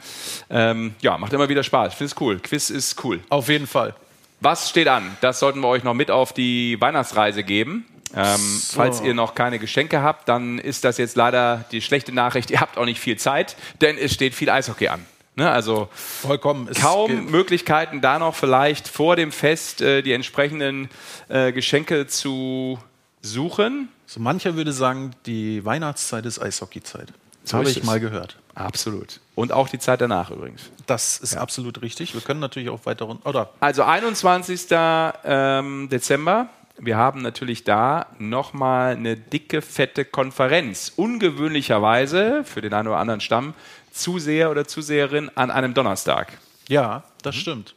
Ähm, 0.48 0.94
ja, 1.02 1.18
macht 1.18 1.34
immer 1.34 1.50
wieder 1.50 1.62
Spaß. 1.62 1.92
Ich 1.92 1.98
finde 1.98 2.14
es 2.14 2.20
cool. 2.20 2.38
Quiz 2.40 2.70
ist 2.70 3.04
cool. 3.04 3.20
Auf 3.28 3.48
jeden 3.50 3.66
Fall. 3.66 3.94
Was 4.40 4.70
steht 4.70 4.88
an? 4.88 5.16
Das 5.20 5.38
sollten 5.38 5.60
wir 5.60 5.68
euch 5.68 5.84
noch 5.84 5.92
mit 5.92 6.10
auf 6.10 6.32
die 6.32 6.80
Weihnachtsreise 6.80 7.44
geben. 7.44 7.86
Ähm, 8.16 8.38
So. 8.38 8.76
Falls 8.76 9.02
ihr 9.02 9.12
noch 9.12 9.34
keine 9.34 9.58
Geschenke 9.58 10.00
habt, 10.00 10.30
dann 10.30 10.58
ist 10.58 10.84
das 10.84 10.96
jetzt 10.96 11.14
leider 11.14 11.66
die 11.72 11.82
schlechte 11.82 12.10
Nachricht. 12.10 12.50
Ihr 12.50 12.60
habt 12.60 12.78
auch 12.78 12.86
nicht 12.86 13.00
viel 13.00 13.18
Zeit, 13.18 13.54
denn 13.82 13.98
es 13.98 14.14
steht 14.14 14.34
viel 14.34 14.48
Eishockey 14.48 14.88
an. 14.88 15.04
Ne? 15.36 15.50
Also 15.50 15.88
Vollkommen. 15.92 16.68
Es 16.70 16.80
kaum 16.80 17.26
Möglichkeiten, 17.30 18.00
da 18.00 18.18
noch 18.18 18.34
vielleicht 18.34 18.88
vor 18.88 19.14
dem 19.14 19.30
Fest 19.30 19.82
äh, 19.82 20.00
die 20.00 20.12
entsprechenden 20.12 20.88
äh, 21.28 21.52
Geschenke 21.52 22.06
zu 22.06 22.78
suchen. 23.20 23.90
So 24.12 24.18
mancher 24.18 24.56
würde 24.56 24.72
sagen, 24.72 25.12
die 25.24 25.64
Weihnachtszeit 25.64 26.26
ist 26.26 26.40
Eishockeyzeit. 26.42 27.12
Das 27.42 27.50
So 27.52 27.58
habe 27.58 27.70
ich 27.70 27.76
es. 27.76 27.84
mal 27.84 28.00
gehört. 28.00 28.38
Absolut. 28.56 29.20
Und 29.36 29.52
auch 29.52 29.68
die 29.68 29.78
Zeit 29.78 30.00
danach 30.00 30.32
übrigens. 30.32 30.62
Das 30.86 31.18
ist 31.18 31.36
absolut 31.36 31.80
richtig. 31.80 32.12
Wir 32.12 32.20
können 32.20 32.40
natürlich 32.40 32.70
auch 32.70 32.84
weiter 32.86 33.04
runter. 33.04 33.24
Oder 33.28 33.50
Also 33.60 33.84
21. 33.84 34.66
Ähm, 34.72 35.88
Dezember. 35.90 36.48
Wir 36.76 36.96
haben 36.96 37.22
natürlich 37.22 37.62
da 37.62 38.06
nochmal 38.18 38.96
eine 38.96 39.16
dicke, 39.16 39.62
fette 39.62 40.04
Konferenz. 40.04 40.92
Ungewöhnlicherweise 40.96 42.42
für 42.42 42.62
den 42.62 42.74
einen 42.74 42.88
oder 42.88 42.96
anderen 42.98 43.20
Stamm 43.20 43.54
Zuseher 43.92 44.50
oder 44.50 44.66
Zuseherin 44.66 45.30
an 45.36 45.52
einem 45.52 45.72
Donnerstag. 45.72 46.36
ja, 46.68 47.04
das 47.22 47.36
stimmt. 47.36 47.76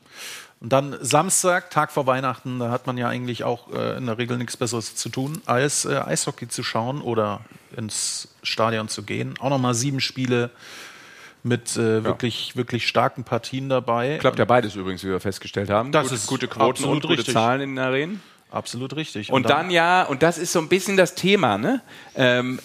Und 0.64 0.72
dann 0.72 0.96
Samstag, 1.02 1.72
Tag 1.72 1.92
vor 1.92 2.08
Weihnachten, 2.08 2.58
da 2.58 2.72
hat 2.72 2.88
man 2.88 2.98
ja 2.98 3.10
eigentlich 3.10 3.44
auch 3.44 3.74
äh, 3.74 3.98
in 3.98 4.06
der 4.06 4.18
Regel 4.18 4.38
nichts 4.38 4.56
Besseres 4.56 4.96
zu 4.96 5.10
tun, 5.10 5.42
als 5.46 5.84
äh, 5.84 5.98
Eishockey 5.98 6.48
zu 6.48 6.64
schauen 6.64 7.02
oder 7.02 7.42
ins 7.76 8.30
Stadion 8.44 8.88
zu 8.88 9.04
gehen. 9.04 9.34
Auch 9.42 9.50
nochmal 9.50 9.74
sieben 9.74 10.00
Spiele 10.00 10.52
mit 11.44 11.76
äh, 11.76 12.06
wirklich, 12.06 12.56
wirklich 12.56 12.88
starken 12.88 13.26
Partien 13.26 13.68
dabei. 13.68 14.18
Klappt 14.20 14.40
ja 14.40 14.46
beides 14.46 14.76
übrigens, 14.76 15.04
wie 15.04 15.10
wir 15.10 15.20
festgestellt 15.20 15.70
haben. 15.70 15.92
Das 15.92 16.08
Gut, 16.08 16.18
ist 16.18 16.28
gute 16.28 16.48
Quoten 16.48 16.86
und 16.86 17.02
gute 17.02 17.18
richtig. 17.18 17.34
Zahlen 17.34 17.60
in 17.60 17.76
den 17.76 17.80
Arenen. 17.80 18.22
Absolut 18.50 18.96
richtig. 18.96 19.34
Und, 19.34 19.50
dann, 19.50 19.70
ja, 19.70 20.04
und 20.04 20.24
das 20.24 20.38
ist 20.38 20.54
so 20.54 20.60
ein 20.60 20.70
bisschen 20.70 20.96
das 20.96 21.14
Thema, 21.14 21.58
ne? 21.58 21.82
Ähm, 22.16 22.60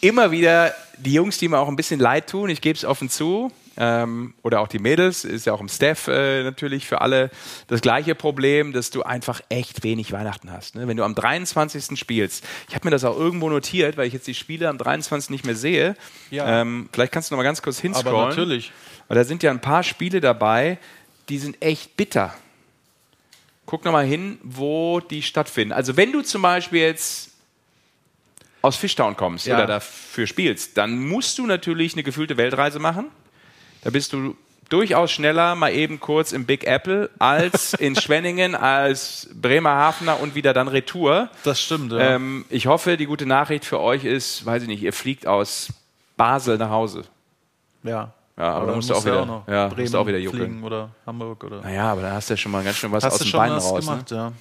immer 0.00 0.32
wieder 0.32 0.74
die 0.98 1.12
Jungs, 1.12 1.38
die 1.38 1.46
mir 1.46 1.60
auch 1.60 1.68
ein 1.68 1.76
bisschen 1.76 2.00
leid 2.00 2.28
tun, 2.28 2.50
ich 2.50 2.60
gebe 2.60 2.76
es 2.76 2.84
offen 2.84 3.08
zu, 3.08 3.52
ähm, 3.76 4.34
oder 4.42 4.60
auch 4.60 4.68
die 4.68 4.78
Mädels, 4.78 5.24
ist 5.24 5.46
ja 5.46 5.52
auch 5.52 5.60
im 5.60 5.68
Staff 5.68 6.08
äh, 6.08 6.42
natürlich 6.42 6.86
für 6.86 7.00
alle 7.00 7.30
das 7.68 7.80
gleiche 7.80 8.14
Problem, 8.14 8.72
dass 8.72 8.90
du 8.90 9.02
einfach 9.02 9.40
echt 9.48 9.84
wenig 9.84 10.12
Weihnachten 10.12 10.50
hast. 10.50 10.74
Ne? 10.74 10.88
Wenn 10.88 10.96
du 10.96 11.04
am 11.04 11.14
23. 11.14 11.98
spielst, 11.98 12.44
ich 12.68 12.74
habe 12.74 12.86
mir 12.86 12.90
das 12.90 13.04
auch 13.04 13.16
irgendwo 13.16 13.50
notiert, 13.50 13.96
weil 13.96 14.06
ich 14.06 14.12
jetzt 14.12 14.26
die 14.26 14.34
Spiele 14.34 14.68
am 14.68 14.78
23. 14.78 15.30
nicht 15.30 15.44
mehr 15.44 15.56
sehe. 15.56 15.96
Ja. 16.30 16.62
Ähm, 16.62 16.88
vielleicht 16.92 17.12
kannst 17.12 17.30
du 17.30 17.34
noch 17.34 17.38
mal 17.38 17.44
ganz 17.44 17.62
kurz 17.62 17.78
hinscrollen. 17.78 18.16
Aber 18.18 18.28
natürlich. 18.28 18.72
Weil 19.08 19.16
da 19.16 19.24
sind 19.24 19.42
ja 19.42 19.50
ein 19.50 19.60
paar 19.60 19.82
Spiele 19.82 20.20
dabei, 20.20 20.78
die 21.28 21.38
sind 21.38 21.60
echt 21.62 21.96
bitter. 21.96 22.34
Guck 23.66 23.84
noch 23.84 23.92
mal 23.92 24.06
hin, 24.06 24.38
wo 24.42 25.00
die 25.00 25.22
stattfinden. 25.22 25.72
Also 25.72 25.96
wenn 25.96 26.12
du 26.12 26.22
zum 26.22 26.42
Beispiel 26.42 26.80
jetzt 26.80 27.30
aus 28.62 28.76
Fishtown 28.76 29.16
kommst 29.16 29.46
Ja. 29.46 29.56
oder 29.56 29.66
dafür 29.66 30.26
spielst, 30.26 30.76
dann 30.76 31.06
musst 31.06 31.38
du 31.38 31.46
natürlich 31.46 31.94
eine 31.94 32.02
gefühlte 32.02 32.36
Weltreise 32.36 32.78
machen. 32.78 33.06
Da 33.82 33.90
bist 33.90 34.12
du 34.12 34.36
durchaus 34.68 35.12
schneller 35.12 35.54
mal 35.54 35.72
eben 35.72 36.00
kurz 36.00 36.32
im 36.32 36.44
Big 36.44 36.64
Apple 36.66 37.10
als 37.18 37.74
in 37.78 37.96
Schwenningen, 37.96 38.54
als 38.54 39.28
Bremerhavener 39.34 40.20
und 40.20 40.34
wieder 40.34 40.52
dann 40.52 40.68
Retour. 40.68 41.30
Das 41.44 41.60
stimmt, 41.60 41.92
ja. 41.92 41.98
Ähm, 41.98 42.44
ich 42.48 42.66
hoffe, 42.66 42.96
die 42.96 43.06
gute 43.06 43.26
Nachricht 43.26 43.64
für 43.64 43.80
euch 43.80 44.04
ist, 44.04 44.44
weiß 44.44 44.62
ich 44.62 44.68
nicht, 44.68 44.82
ihr 44.82 44.92
fliegt 44.92 45.26
aus 45.26 45.68
Basel 46.16 46.58
nach 46.58 46.70
Hause. 46.70 47.04
Ja. 47.82 48.12
Ja, 48.38 48.52
aber, 48.52 48.58
dann 48.58 48.68
da 48.68 48.76
musst 48.76 48.90
du 48.90 48.94
musst 48.94 49.06
auch 49.06 49.10
wieder, 49.10 49.24
noch 49.24 49.48
ja, 49.48 49.68
Bremen 49.68 49.80
musst 49.80 49.94
du 49.94 49.98
auch 49.98 50.06
wieder 50.06 50.18
juckeln. 50.18 50.42
fliegen 50.42 50.62
oder 50.64 50.90
Hamburg 51.06 51.42
oder. 51.42 51.62
Naja, 51.62 51.90
aber 51.92 52.02
da 52.02 52.12
hast 52.12 52.28
du 52.28 52.34
ja 52.34 52.36
schon 52.36 52.52
mal 52.52 52.62
ganz 52.62 52.76
schön 52.76 52.92
was 52.92 53.02
Hast 53.02 53.14
aus 53.14 53.18
du 53.20 53.24
den 53.24 53.30
schon 53.30 53.40
Beinen 53.40 53.56
was 53.56 53.70
raus. 53.70 53.80
gemacht, 53.80 54.10
ne? 54.10 54.16
ja. 54.16 54.32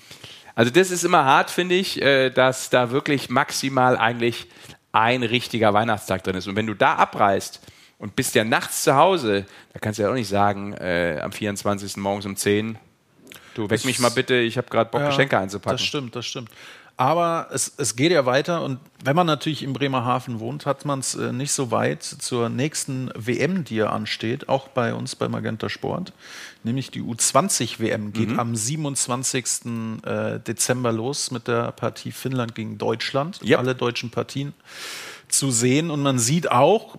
Also 0.54 0.72
das 0.72 0.92
ist 0.92 1.06
immer 1.06 1.24
hart, 1.24 1.50
finde 1.50 1.76
ich, 1.76 2.02
äh, 2.02 2.30
dass 2.30 2.70
da 2.70 2.92
wirklich 2.92 3.30
maximal 3.30 3.98
eigentlich 3.98 4.48
ein 4.92 5.24
richtiger 5.24 5.74
Weihnachtstag 5.74 6.24
drin 6.26 6.36
ist. 6.36 6.48
Und 6.48 6.58
wenn 6.58 6.68
du 6.68 6.74
da 6.74 6.96
abreist 6.96 7.62
und 8.06 8.16
bist 8.16 8.36
ja 8.36 8.44
nachts 8.44 8.84
zu 8.84 8.96
Hause, 8.96 9.46
da 9.74 9.80
kannst 9.80 9.98
du 9.98 10.04
ja 10.04 10.12
auch 10.12 10.14
nicht 10.14 10.30
sagen, 10.30 10.74
äh, 10.74 11.20
am 11.24 11.32
24. 11.32 11.98
morgens 11.98 12.28
um 12.28 12.36
10, 12.36 12.78
du 13.56 13.68
weck 13.68 13.84
mich 13.84 13.98
mal 13.98 14.10
bitte, 14.12 14.36
ich 14.36 14.58
habe 14.60 14.68
gerade 14.70 14.92
Bock, 14.92 15.02
Ja, 15.02 15.08
Geschenke 15.08 15.40
einzupacken. 15.40 15.74
Das 15.78 15.84
stimmt, 15.84 16.16
das 16.16 16.26
stimmt. 16.28 16.50
Aber 16.98 17.50
es, 17.52 17.74
es 17.78 17.96
geht 17.96 18.12
ja 18.12 18.28
weiter 18.28 18.62
und 18.64 18.80
wenn 19.04 19.16
man 19.16 19.26
natürlich 19.26 19.64
in 19.64 19.74
Bremerhaven 19.74 20.40
wohnt, 20.40 20.68
hat 20.68 20.86
man 20.86 21.00
es 21.00 21.16
äh, 21.16 21.34
nicht 21.34 21.52
so 21.52 21.72
weit 21.72 22.04
zur 22.04 22.48
nächsten 22.50 23.10
WM, 23.16 23.64
die 23.64 23.78
ja 23.78 23.90
ansteht, 23.90 24.48
auch 24.50 24.68
bei 24.68 24.94
uns 24.94 25.16
bei 25.16 25.28
Magenta 25.28 25.68
Sport, 25.68 26.14
nämlich 26.64 26.92
die 26.92 27.02
U20 27.02 27.80
WM 27.80 28.14
geht 28.14 28.30
Mhm. 28.30 28.40
am 28.40 28.56
27. 28.56 30.04
äh, 30.06 30.40
Dezember 30.40 30.92
los 30.92 31.32
mit 31.32 31.48
der 31.48 31.72
Partie 31.72 32.12
Finnland 32.12 32.54
gegen 32.54 32.78
Deutschland. 32.78 33.40
Ja. 33.42 33.58
Alle 33.58 33.74
deutschen 33.74 34.12
Partien 34.12 34.54
zu 35.28 35.50
sehen 35.50 35.90
und 35.90 36.04
man 36.04 36.20
sieht 36.20 36.52
auch, 36.52 36.98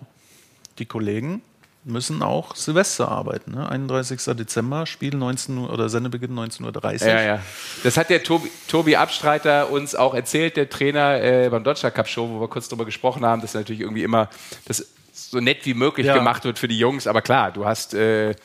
die 0.79 0.85
Kollegen 0.85 1.41
müssen 1.83 2.21
auch 2.21 2.53
Silvester 2.55 3.07
arbeiten. 3.09 3.51
Ne? 3.51 3.69
31. 3.69 4.19
Dezember, 4.35 4.85
Spiel 4.85 5.15
19 5.15 5.57
Uhr 5.57 5.71
oder 5.71 5.87
Sendebeginn 5.87 6.37
19.30 6.37 7.01
Uhr. 7.01 7.07
Ja, 7.07 7.21
ja. 7.21 7.39
Das 7.83 7.95
hat 7.95 8.09
der 8.09 8.23
Tobi, 8.23 8.51
Tobi 8.67 8.97
Abstreiter 8.97 9.71
uns 9.71 9.95
auch 9.95 10.13
erzählt, 10.13 10.57
der 10.57 10.69
Trainer 10.69 11.21
äh, 11.21 11.47
beim 11.49 11.63
Deutscher 11.63 11.89
Cup 11.91 12.09
Show, 12.09 12.27
wo 12.29 12.41
wir 12.41 12.49
kurz 12.49 12.67
drüber 12.67 12.83
gesprochen 12.83 13.25
haben, 13.25 13.41
dass 13.41 13.53
natürlich 13.53 13.81
irgendwie 13.81 14.03
immer 14.03 14.29
das 14.65 14.85
so 15.13 15.39
nett 15.39 15.65
wie 15.65 15.73
möglich 15.73 16.07
Ja. 16.07 16.13
gemacht 16.15 16.43
wird 16.43 16.59
für 16.59 16.67
die 16.67 16.77
Jungs. 16.77 17.07
Aber 17.07 17.21
klar, 17.21 17.51
du 17.51 17.65
hast 17.65 17.93
äh, 17.93 18.35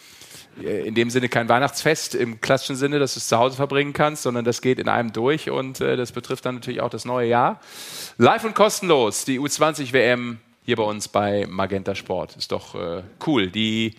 in 0.62 0.94
dem 0.94 1.10
Sinne 1.10 1.28
kein 1.28 1.48
Weihnachtsfest 1.48 2.14
im 2.14 2.40
klassischen 2.40 2.76
Sinne, 2.76 2.98
dass 3.00 3.14
du 3.14 3.18
es 3.18 3.26
zu 3.26 3.38
Hause 3.38 3.56
verbringen 3.56 3.92
kannst, 3.92 4.22
sondern 4.22 4.44
das 4.44 4.60
geht 4.60 4.78
in 4.78 4.88
einem 4.88 5.12
durch 5.12 5.50
und 5.50 5.80
äh, 5.80 5.96
das 5.96 6.12
betrifft 6.12 6.44
dann 6.46 6.56
natürlich 6.56 6.80
auch 6.80 6.90
das 6.90 7.04
neue 7.04 7.28
Jahr. 7.28 7.58
Live 8.18 8.44
und 8.44 8.54
kostenlos, 8.54 9.24
die 9.24 9.40
U20 9.40 9.92
WM 9.92 10.38
hier 10.64 10.76
bei 10.76 10.82
uns 10.84 11.08
bei 11.08 11.46
Magenta 11.48 11.94
Sport. 11.94 12.36
Ist 12.36 12.52
doch 12.52 12.74
äh, 12.74 13.02
cool. 13.26 13.48
Die 13.50 13.94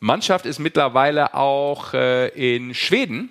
Mannschaft 0.00 0.46
ist 0.46 0.58
mittlerweile 0.58 1.34
auch 1.34 1.92
äh, 1.94 2.28
in 2.28 2.74
Schweden 2.74 3.30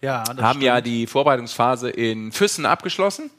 Ja, 0.00 0.24
das 0.24 0.40
haben 0.40 0.60
ja 0.62 0.74
stimmt. 0.74 0.86
die 0.86 1.06
Vorbereitungsphase 1.06 1.90
in 1.90 2.32
Füssen 2.32 2.66
abgeschlossen 2.66 3.30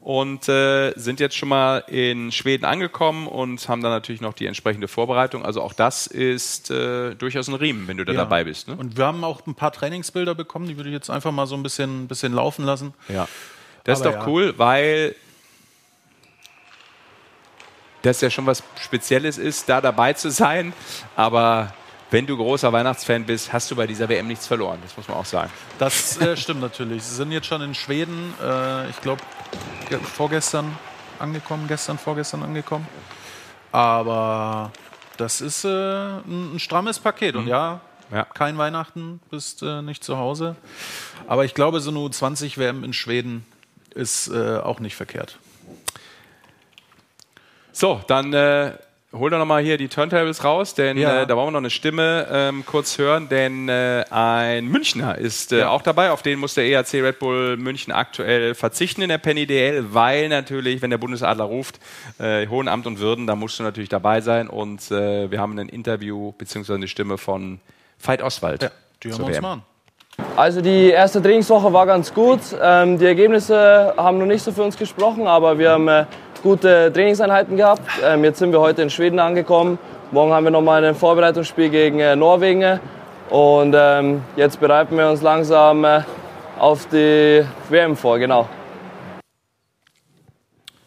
und 0.00 0.48
äh, 0.48 0.92
sind 0.96 1.20
jetzt 1.20 1.36
schon 1.36 1.48
mal 1.48 1.78
in 1.86 2.32
Schweden 2.32 2.64
angekommen 2.64 3.28
und 3.28 3.68
haben 3.68 3.82
dann 3.82 3.92
natürlich 3.92 4.20
noch 4.20 4.32
die 4.34 4.46
entsprechende 4.46 4.88
Vorbereitung. 4.88 5.44
Also 5.44 5.62
auch 5.62 5.72
das 5.72 6.08
ist 6.08 6.72
äh, 6.72 7.14
durchaus 7.14 7.46
ein 7.46 7.54
Riemen, 7.54 7.86
wenn 7.86 7.98
du 7.98 8.04
da 8.04 8.12
Ja. 8.12 8.18
dabei 8.18 8.42
bist. 8.42 8.66
Ne? 8.66 8.74
Und 8.74 8.96
wir 8.96 9.06
haben 9.06 9.22
auch 9.22 9.46
ein 9.46 9.54
paar 9.54 9.70
Trainingsbilder 9.70 10.34
bekommen, 10.34 10.66
die 10.66 10.76
würde 10.76 10.88
ich 10.90 10.94
jetzt 10.94 11.08
einfach 11.08 11.30
mal 11.30 11.46
so 11.46 11.54
ein 11.54 11.62
bisschen, 11.62 12.08
bisschen 12.08 12.32
laufen 12.32 12.64
lassen. 12.64 12.94
Ja. 13.08 13.28
Das 13.84 14.00
ist 14.00 14.06
Aber 14.06 14.16
doch 14.16 14.22
ja. 14.22 14.28
cool, 14.32 14.54
weil 14.58 15.14
das 18.02 18.20
ja 18.20 18.30
schon 18.30 18.46
was 18.46 18.62
Spezielles 18.80 19.38
ist, 19.38 19.68
da 19.68 19.80
dabei 19.80 20.12
zu 20.12 20.30
sein. 20.30 20.72
Aber 21.16 21.72
wenn 22.10 22.26
du 22.26 22.36
großer 22.36 22.72
Weihnachtsfan 22.72 23.24
bist, 23.24 23.52
hast 23.52 23.70
du 23.70 23.76
bei 23.76 23.86
dieser 23.86 24.08
WM 24.08 24.26
nichts 24.28 24.46
verloren. 24.46 24.78
Das 24.82 24.96
muss 24.96 25.08
man 25.08 25.16
auch 25.16 25.24
sagen. 25.24 25.50
Das 25.78 26.20
äh, 26.20 26.36
stimmt 26.36 26.60
natürlich. 26.60 27.02
Sie 27.04 27.14
sind 27.14 27.32
jetzt 27.32 27.46
schon 27.46 27.62
in 27.62 27.74
Schweden, 27.74 28.34
äh, 28.42 28.90
ich 28.90 29.00
glaube, 29.00 29.22
vorgestern 30.14 30.76
angekommen, 31.18 31.66
gestern, 31.68 31.98
vorgestern 31.98 32.42
angekommen. 32.42 32.86
Aber 33.70 34.72
das 35.16 35.40
ist 35.40 35.64
äh, 35.64 35.68
ein, 35.68 36.54
ein 36.54 36.58
strammes 36.58 36.98
Paket. 36.98 37.36
Und 37.36 37.46
ja, 37.46 37.80
Ja. 38.12 38.24
kein 38.24 38.58
Weihnachten, 38.58 39.20
bist 39.30 39.62
äh, 39.62 39.80
nicht 39.82 40.04
zu 40.04 40.18
Hause. 40.18 40.56
Aber 41.26 41.44
ich 41.44 41.54
glaube, 41.54 41.80
so 41.80 41.90
eine 41.90 42.00
U20-WM 42.00 42.84
in 42.84 42.92
Schweden 42.92 43.46
ist 43.94 44.28
äh, 44.28 44.58
auch 44.58 44.80
nicht 44.80 44.96
verkehrt. 44.96 45.38
So, 47.72 48.00
dann 48.06 48.32
äh, 48.32 48.72
hol 49.14 49.30
doch 49.30 49.38
nochmal 49.38 49.62
hier 49.62 49.76
die 49.76 49.88
Turntables 49.88 50.42
raus, 50.44 50.74
denn 50.74 50.96
Ja. 50.96 51.22
äh, 51.22 51.26
da 51.26 51.36
wollen 51.36 51.48
wir 51.48 51.50
noch 51.52 51.58
eine 51.58 51.70
Stimme 51.70 52.26
ähm, 52.30 52.64
kurz 52.66 52.98
hören, 52.98 53.28
denn 53.28 53.68
äh, 53.68 54.04
ein 54.10 54.66
Münchner 54.68 55.18
ist 55.18 55.52
äh, 55.52 55.60
Ja. 55.60 55.68
auch 55.70 55.82
dabei. 55.82 56.10
Auf 56.10 56.22
den 56.22 56.38
muss 56.38 56.54
der 56.54 56.64
ERC 56.66 56.94
Red 56.94 57.18
Bull 57.18 57.56
München 57.56 57.92
aktuell 57.92 58.54
verzichten 58.54 59.02
in 59.02 59.08
der 59.08 59.18
Penny 59.18 59.46
DL, 59.46 59.86
weil 59.92 60.28
natürlich, 60.28 60.82
wenn 60.82 60.90
der 60.90 60.98
Bundesadler 60.98 61.44
ruft, 61.44 61.78
äh, 62.18 62.46
Hohen 62.46 62.68
Amt 62.68 62.86
und 62.86 63.00
Würden, 63.00 63.26
da 63.26 63.36
musst 63.36 63.58
du 63.58 63.62
natürlich 63.62 63.88
dabei 63.90 64.20
sein. 64.20 64.48
Und 64.48 64.90
äh, 64.90 65.30
wir 65.30 65.40
haben 65.40 65.58
ein 65.58 65.68
Interview 65.68 66.32
bzw. 66.32 66.74
eine 66.74 66.88
Stimme 66.88 67.18
von 67.18 67.60
Veit 68.02 68.22
Oswald. 68.22 68.70
Die 69.02 69.08
hören 69.10 69.18
wir 69.20 69.26
uns 69.26 69.40
mal 69.40 69.52
an. 69.54 69.62
Also 70.36 70.60
die 70.60 70.90
erste 70.90 71.22
Trainingswoche 71.22 71.72
war 71.72 71.86
ganz 71.86 72.12
gut. 72.12 72.40
Ähm, 72.62 72.98
die 72.98 73.06
Ergebnisse 73.06 73.94
haben 73.96 74.18
noch 74.18 74.26
nicht 74.26 74.42
so 74.42 74.52
für 74.52 74.62
uns 74.62 74.76
gesprochen, 74.76 75.26
aber 75.26 75.58
wir 75.58 75.70
haben 75.70 75.88
äh, 75.88 76.04
gute 76.42 76.92
Trainingseinheiten 76.92 77.56
gehabt. 77.56 77.88
Ähm, 78.04 78.24
jetzt 78.24 78.38
sind 78.38 78.52
wir 78.52 78.60
heute 78.60 78.82
in 78.82 78.90
Schweden 78.90 79.18
angekommen. 79.18 79.78
Morgen 80.10 80.32
haben 80.32 80.44
wir 80.44 80.50
noch 80.50 80.60
mal 80.62 80.84
ein 80.84 80.94
Vorbereitungsspiel 80.94 81.70
gegen 81.70 82.00
äh, 82.00 82.16
Norwegen. 82.16 82.80
Und 83.30 83.74
ähm, 83.76 84.22
jetzt 84.36 84.60
bereiten 84.60 84.96
wir 84.96 85.08
uns 85.08 85.22
langsam 85.22 85.84
äh, 85.84 86.02
auf 86.58 86.86
die 86.88 87.44
WM 87.70 87.96
vor, 87.96 88.18
genau. 88.18 88.48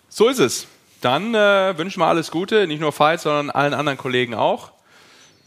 So 0.09 0.27
ist 0.27 0.39
es. 0.39 0.67
Dann 1.01 1.33
äh, 1.35 1.77
wünschen 1.77 1.99
wir 1.99 2.07
alles 2.07 2.31
Gute, 2.31 2.67
nicht 2.67 2.79
nur 2.79 2.97
Veit, 2.97 3.19
sondern 3.19 3.49
allen 3.49 3.73
anderen 3.73 3.97
Kollegen 3.97 4.33
auch. 4.33 4.71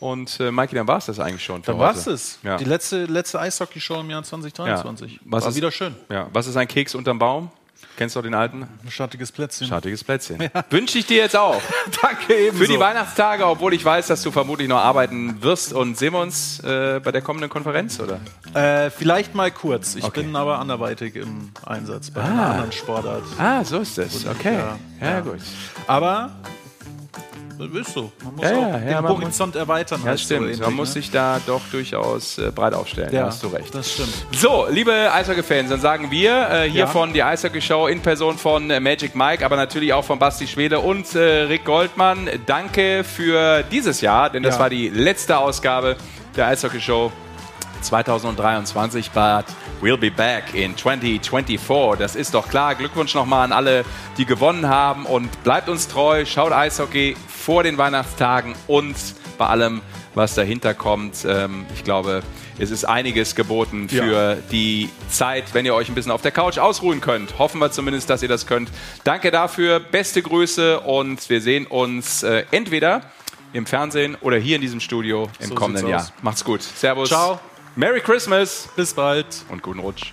Und 0.01 0.39
äh, 0.39 0.53
Mikey, 0.53 0.77
dann 0.77 0.87
war 0.87 0.99
es 0.99 1.07
das 1.07 1.19
eigentlich 1.19 1.43
schon. 1.45 1.63
für 1.65 1.73
Dann 1.73 1.81
war 1.81 1.93
es 1.93 2.07
es. 2.07 2.39
Ja. 2.45 2.57
Die 2.57 2.65
letzte, 2.65 3.05
letzte 3.07 3.41
Eishockey-Show 3.41 4.01
im 4.01 4.11
Jahr 4.11 4.23
2023. 4.23 5.13
Ja. 5.15 5.19
Was 5.25 5.43
war 5.45 5.51
ist- 5.51 5.57
wieder 5.57 5.71
schön. 5.73 5.97
Ja. 6.09 6.29
Was 6.33 6.47
ist 6.47 6.57
ein 6.57 6.69
Keks 6.69 6.95
unterm 6.95 7.19
Baum? 7.19 7.51
Kennst 7.97 8.15
du 8.15 8.21
auch 8.21 8.25
den 8.25 8.35
alten? 8.35 8.63
Ein 8.63 8.91
schattiges 8.91 9.33
Plätzchen. 9.33 9.67
Schattiges 9.67 10.05
Plätzchen. 10.05 10.39
Wünsche 10.71 10.99
ich 10.99 11.07
dir 11.07 11.17
jetzt 11.17 11.37
auch. 11.37 11.61
Danke 12.03 12.33
ebenso. 12.35 12.65
Für 12.65 12.71
die 12.71 12.79
Weihnachtstage, 12.79 13.45
obwohl 13.47 13.75
ich 13.75 13.85
weiß, 13.85 14.07
dass 14.07 14.23
du 14.23 14.31
vermutlich 14.31 14.69
noch 14.69 14.79
arbeiten 14.79 15.43
wirst. 15.43 15.73
Und 15.73 15.99
sehen 15.99 16.13
wir 16.13 16.21
uns 16.21 16.61
äh, 16.61 17.01
bei 17.03 17.11
der 17.11 17.23
kommenden 17.23 17.51
Konferenz, 17.51 17.99
oder? 17.99 18.21
Äh, 18.55 18.91
vielleicht 18.91 19.35
mal 19.35 19.51
kurz. 19.51 19.97
Ich 19.97 20.05
Okay. 20.05 20.23
bin 20.23 20.37
aber 20.37 20.59
anderweitig 20.61 21.17
im 21.17 21.51
Einsatz 21.67 22.11
bei 22.11 22.21
Ah. 22.23 22.25
einer 22.27 22.43
anderen 22.51 22.73
Sportart. 22.73 23.23
Ah, 23.39 23.65
so 23.65 23.79
ist 23.79 23.99
es. 23.99 24.27
Okay. 24.27 24.55
Ja, 24.59 24.79
Ja, 25.01 25.21
gut. 25.21 25.39
Aber 25.89 26.31
das 27.59 27.87
ist 27.87 27.95
so. 27.95 28.13
Man 28.25 28.37
muss 28.37 28.45
Ja, 28.45 28.57
auch 28.57 28.73
ja, 28.73 29.01
den 29.01 29.09
Horizont 29.09 29.57
erweitern. 29.57 30.01
Ja, 30.05 30.13
heißt 30.13 30.29
so 30.29 30.35
stimmt. 30.37 30.61
Man 30.61 30.75
muss 30.75 30.89
ne? 30.91 30.93
sich 30.95 31.11
da 31.11 31.41
doch 31.47 31.61
durchaus 31.71 32.39
äh, 32.39 32.51
breit 32.51 32.75
aufstellen. 32.75 33.13
Ja, 33.13 33.21
da 33.23 33.27
hast 33.27 33.43
du 33.43 33.49
recht. 33.49 33.75
Das 33.75 33.93
stimmt. 33.93 34.13
So, 34.33 34.67
liebe 34.71 34.93
Eishockey-Fans, 35.13 35.71
dann 35.71 35.81
sagen 35.81 36.11
wir 36.11 36.49
äh, 36.51 36.71
hier 36.71 36.81
Ja. 36.81 36.87
von 36.87 37.13
die 37.13 37.23
Eishockey-Show 37.23 37.87
in 37.89 38.01
Person 38.01 38.39
von 38.39 38.71
äh, 38.71 38.81
Magic 38.81 39.15
Mike, 39.15 39.45
aber 39.45 39.57
natürlich 39.57 39.93
auch 39.93 40.05
von 40.05 40.19
Basti 40.19 40.47
Schwede 40.47 40.81
und 40.81 41.15
äh, 41.15 41.43
Rick 41.43 41.65
Goldmann. 41.65 42.29
Danke 42.47 43.05
für 43.05 43.63
dieses 43.65 44.01
Jahr, 44.01 44.31
denn 44.31 44.43
das 44.43 44.59
war 44.59 44.71
die 44.71 44.89
letzte 44.89 45.39
Ausgabe 45.39 45.97
der 46.37 46.47
Eishockey-Show 46.47 47.11
2023, 47.83 49.11
but 49.13 49.45
we'll 49.81 49.97
be 49.97 50.11
back 50.11 50.55
in 50.55 50.77
2024. 50.77 51.99
Das 51.99 52.17
ist 52.17 52.35
doch 52.35 52.49
klar. 52.49 52.75
Glückwunsch 52.75 53.15
nochmal 53.15 53.45
an 53.45 53.53
alle, 53.53 53.85
die 54.17 54.25
gewonnen 54.25 54.69
haben 54.69 55.07
und 55.07 55.43
bleibt 55.45 55.69
uns 55.69 55.89
treu, 55.89 56.25
schaut 56.25 56.53
Eishockey 56.53 57.17
vor 57.29 57.63
den 57.63 57.79
Weihnachtstagen 57.79 58.55
und 58.67 58.97
bei 59.39 59.47
allem, 59.47 59.81
was 60.15 60.35
dahinter 60.35 60.75
kommt. 60.75 61.25
Ähm, 61.27 61.67
ich 61.75 61.85
glaube, 61.85 62.23
es 62.59 62.71
ist 62.71 62.85
einiges 62.85 63.35
geboten 63.35 63.89
für 63.89 64.35
ja. 64.35 64.35
die 64.51 64.91
Zeit, 65.09 65.55
wenn 65.55 65.65
ihr 65.65 65.75
euch 65.75 65.89
ein 65.89 65.95
bisschen 65.95 66.13
auf 66.13 66.23
der 66.23 66.33
Couch 66.33 66.59
ausruhen 66.59 67.01
könnt. 67.01 67.39
Hoffen 67.39 67.61
wir 67.61 67.71
zumindest, 67.71 68.11
dass 68.11 68.23
ihr 68.23 68.29
das 68.29 68.47
könnt. 68.47 68.71
Danke 69.05 69.31
dafür, 69.31 69.81
beste 69.81 70.23
Grüße 70.23 70.81
und 70.81 71.31
wir 71.31 71.41
sehen 71.41 71.67
uns 71.67 72.23
äh, 72.23 72.45
entweder 72.51 73.03
im 73.53 73.67
Fernsehen 73.67 74.17
oder 74.21 74.37
hier 74.37 74.57
in 74.57 74.63
diesem 74.63 74.81
Studio 74.81 75.29
im 75.39 75.51
so 75.51 75.55
kommenden 75.55 75.89
Jahr. 75.89 76.09
Macht's 76.23 76.45
gut. 76.45 76.63
Servus. 76.63 77.09
Ciao. 77.09 77.41
Merry 77.79 78.01
Christmas. 78.01 78.69
Bis 78.75 78.93
bald. 78.93 79.45
Und 79.51 79.63
guten 79.63 79.79
Rutsch. 79.79 80.13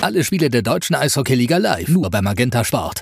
Alle 0.00 0.22
Spiele 0.22 0.48
der 0.48 0.62
deutschen 0.62 0.94
Eishockeyliga 0.94 1.56
live, 1.56 1.88
nur 1.88 2.08
bei 2.10 2.22
Magenta 2.22 2.64
Sport. 2.64 2.94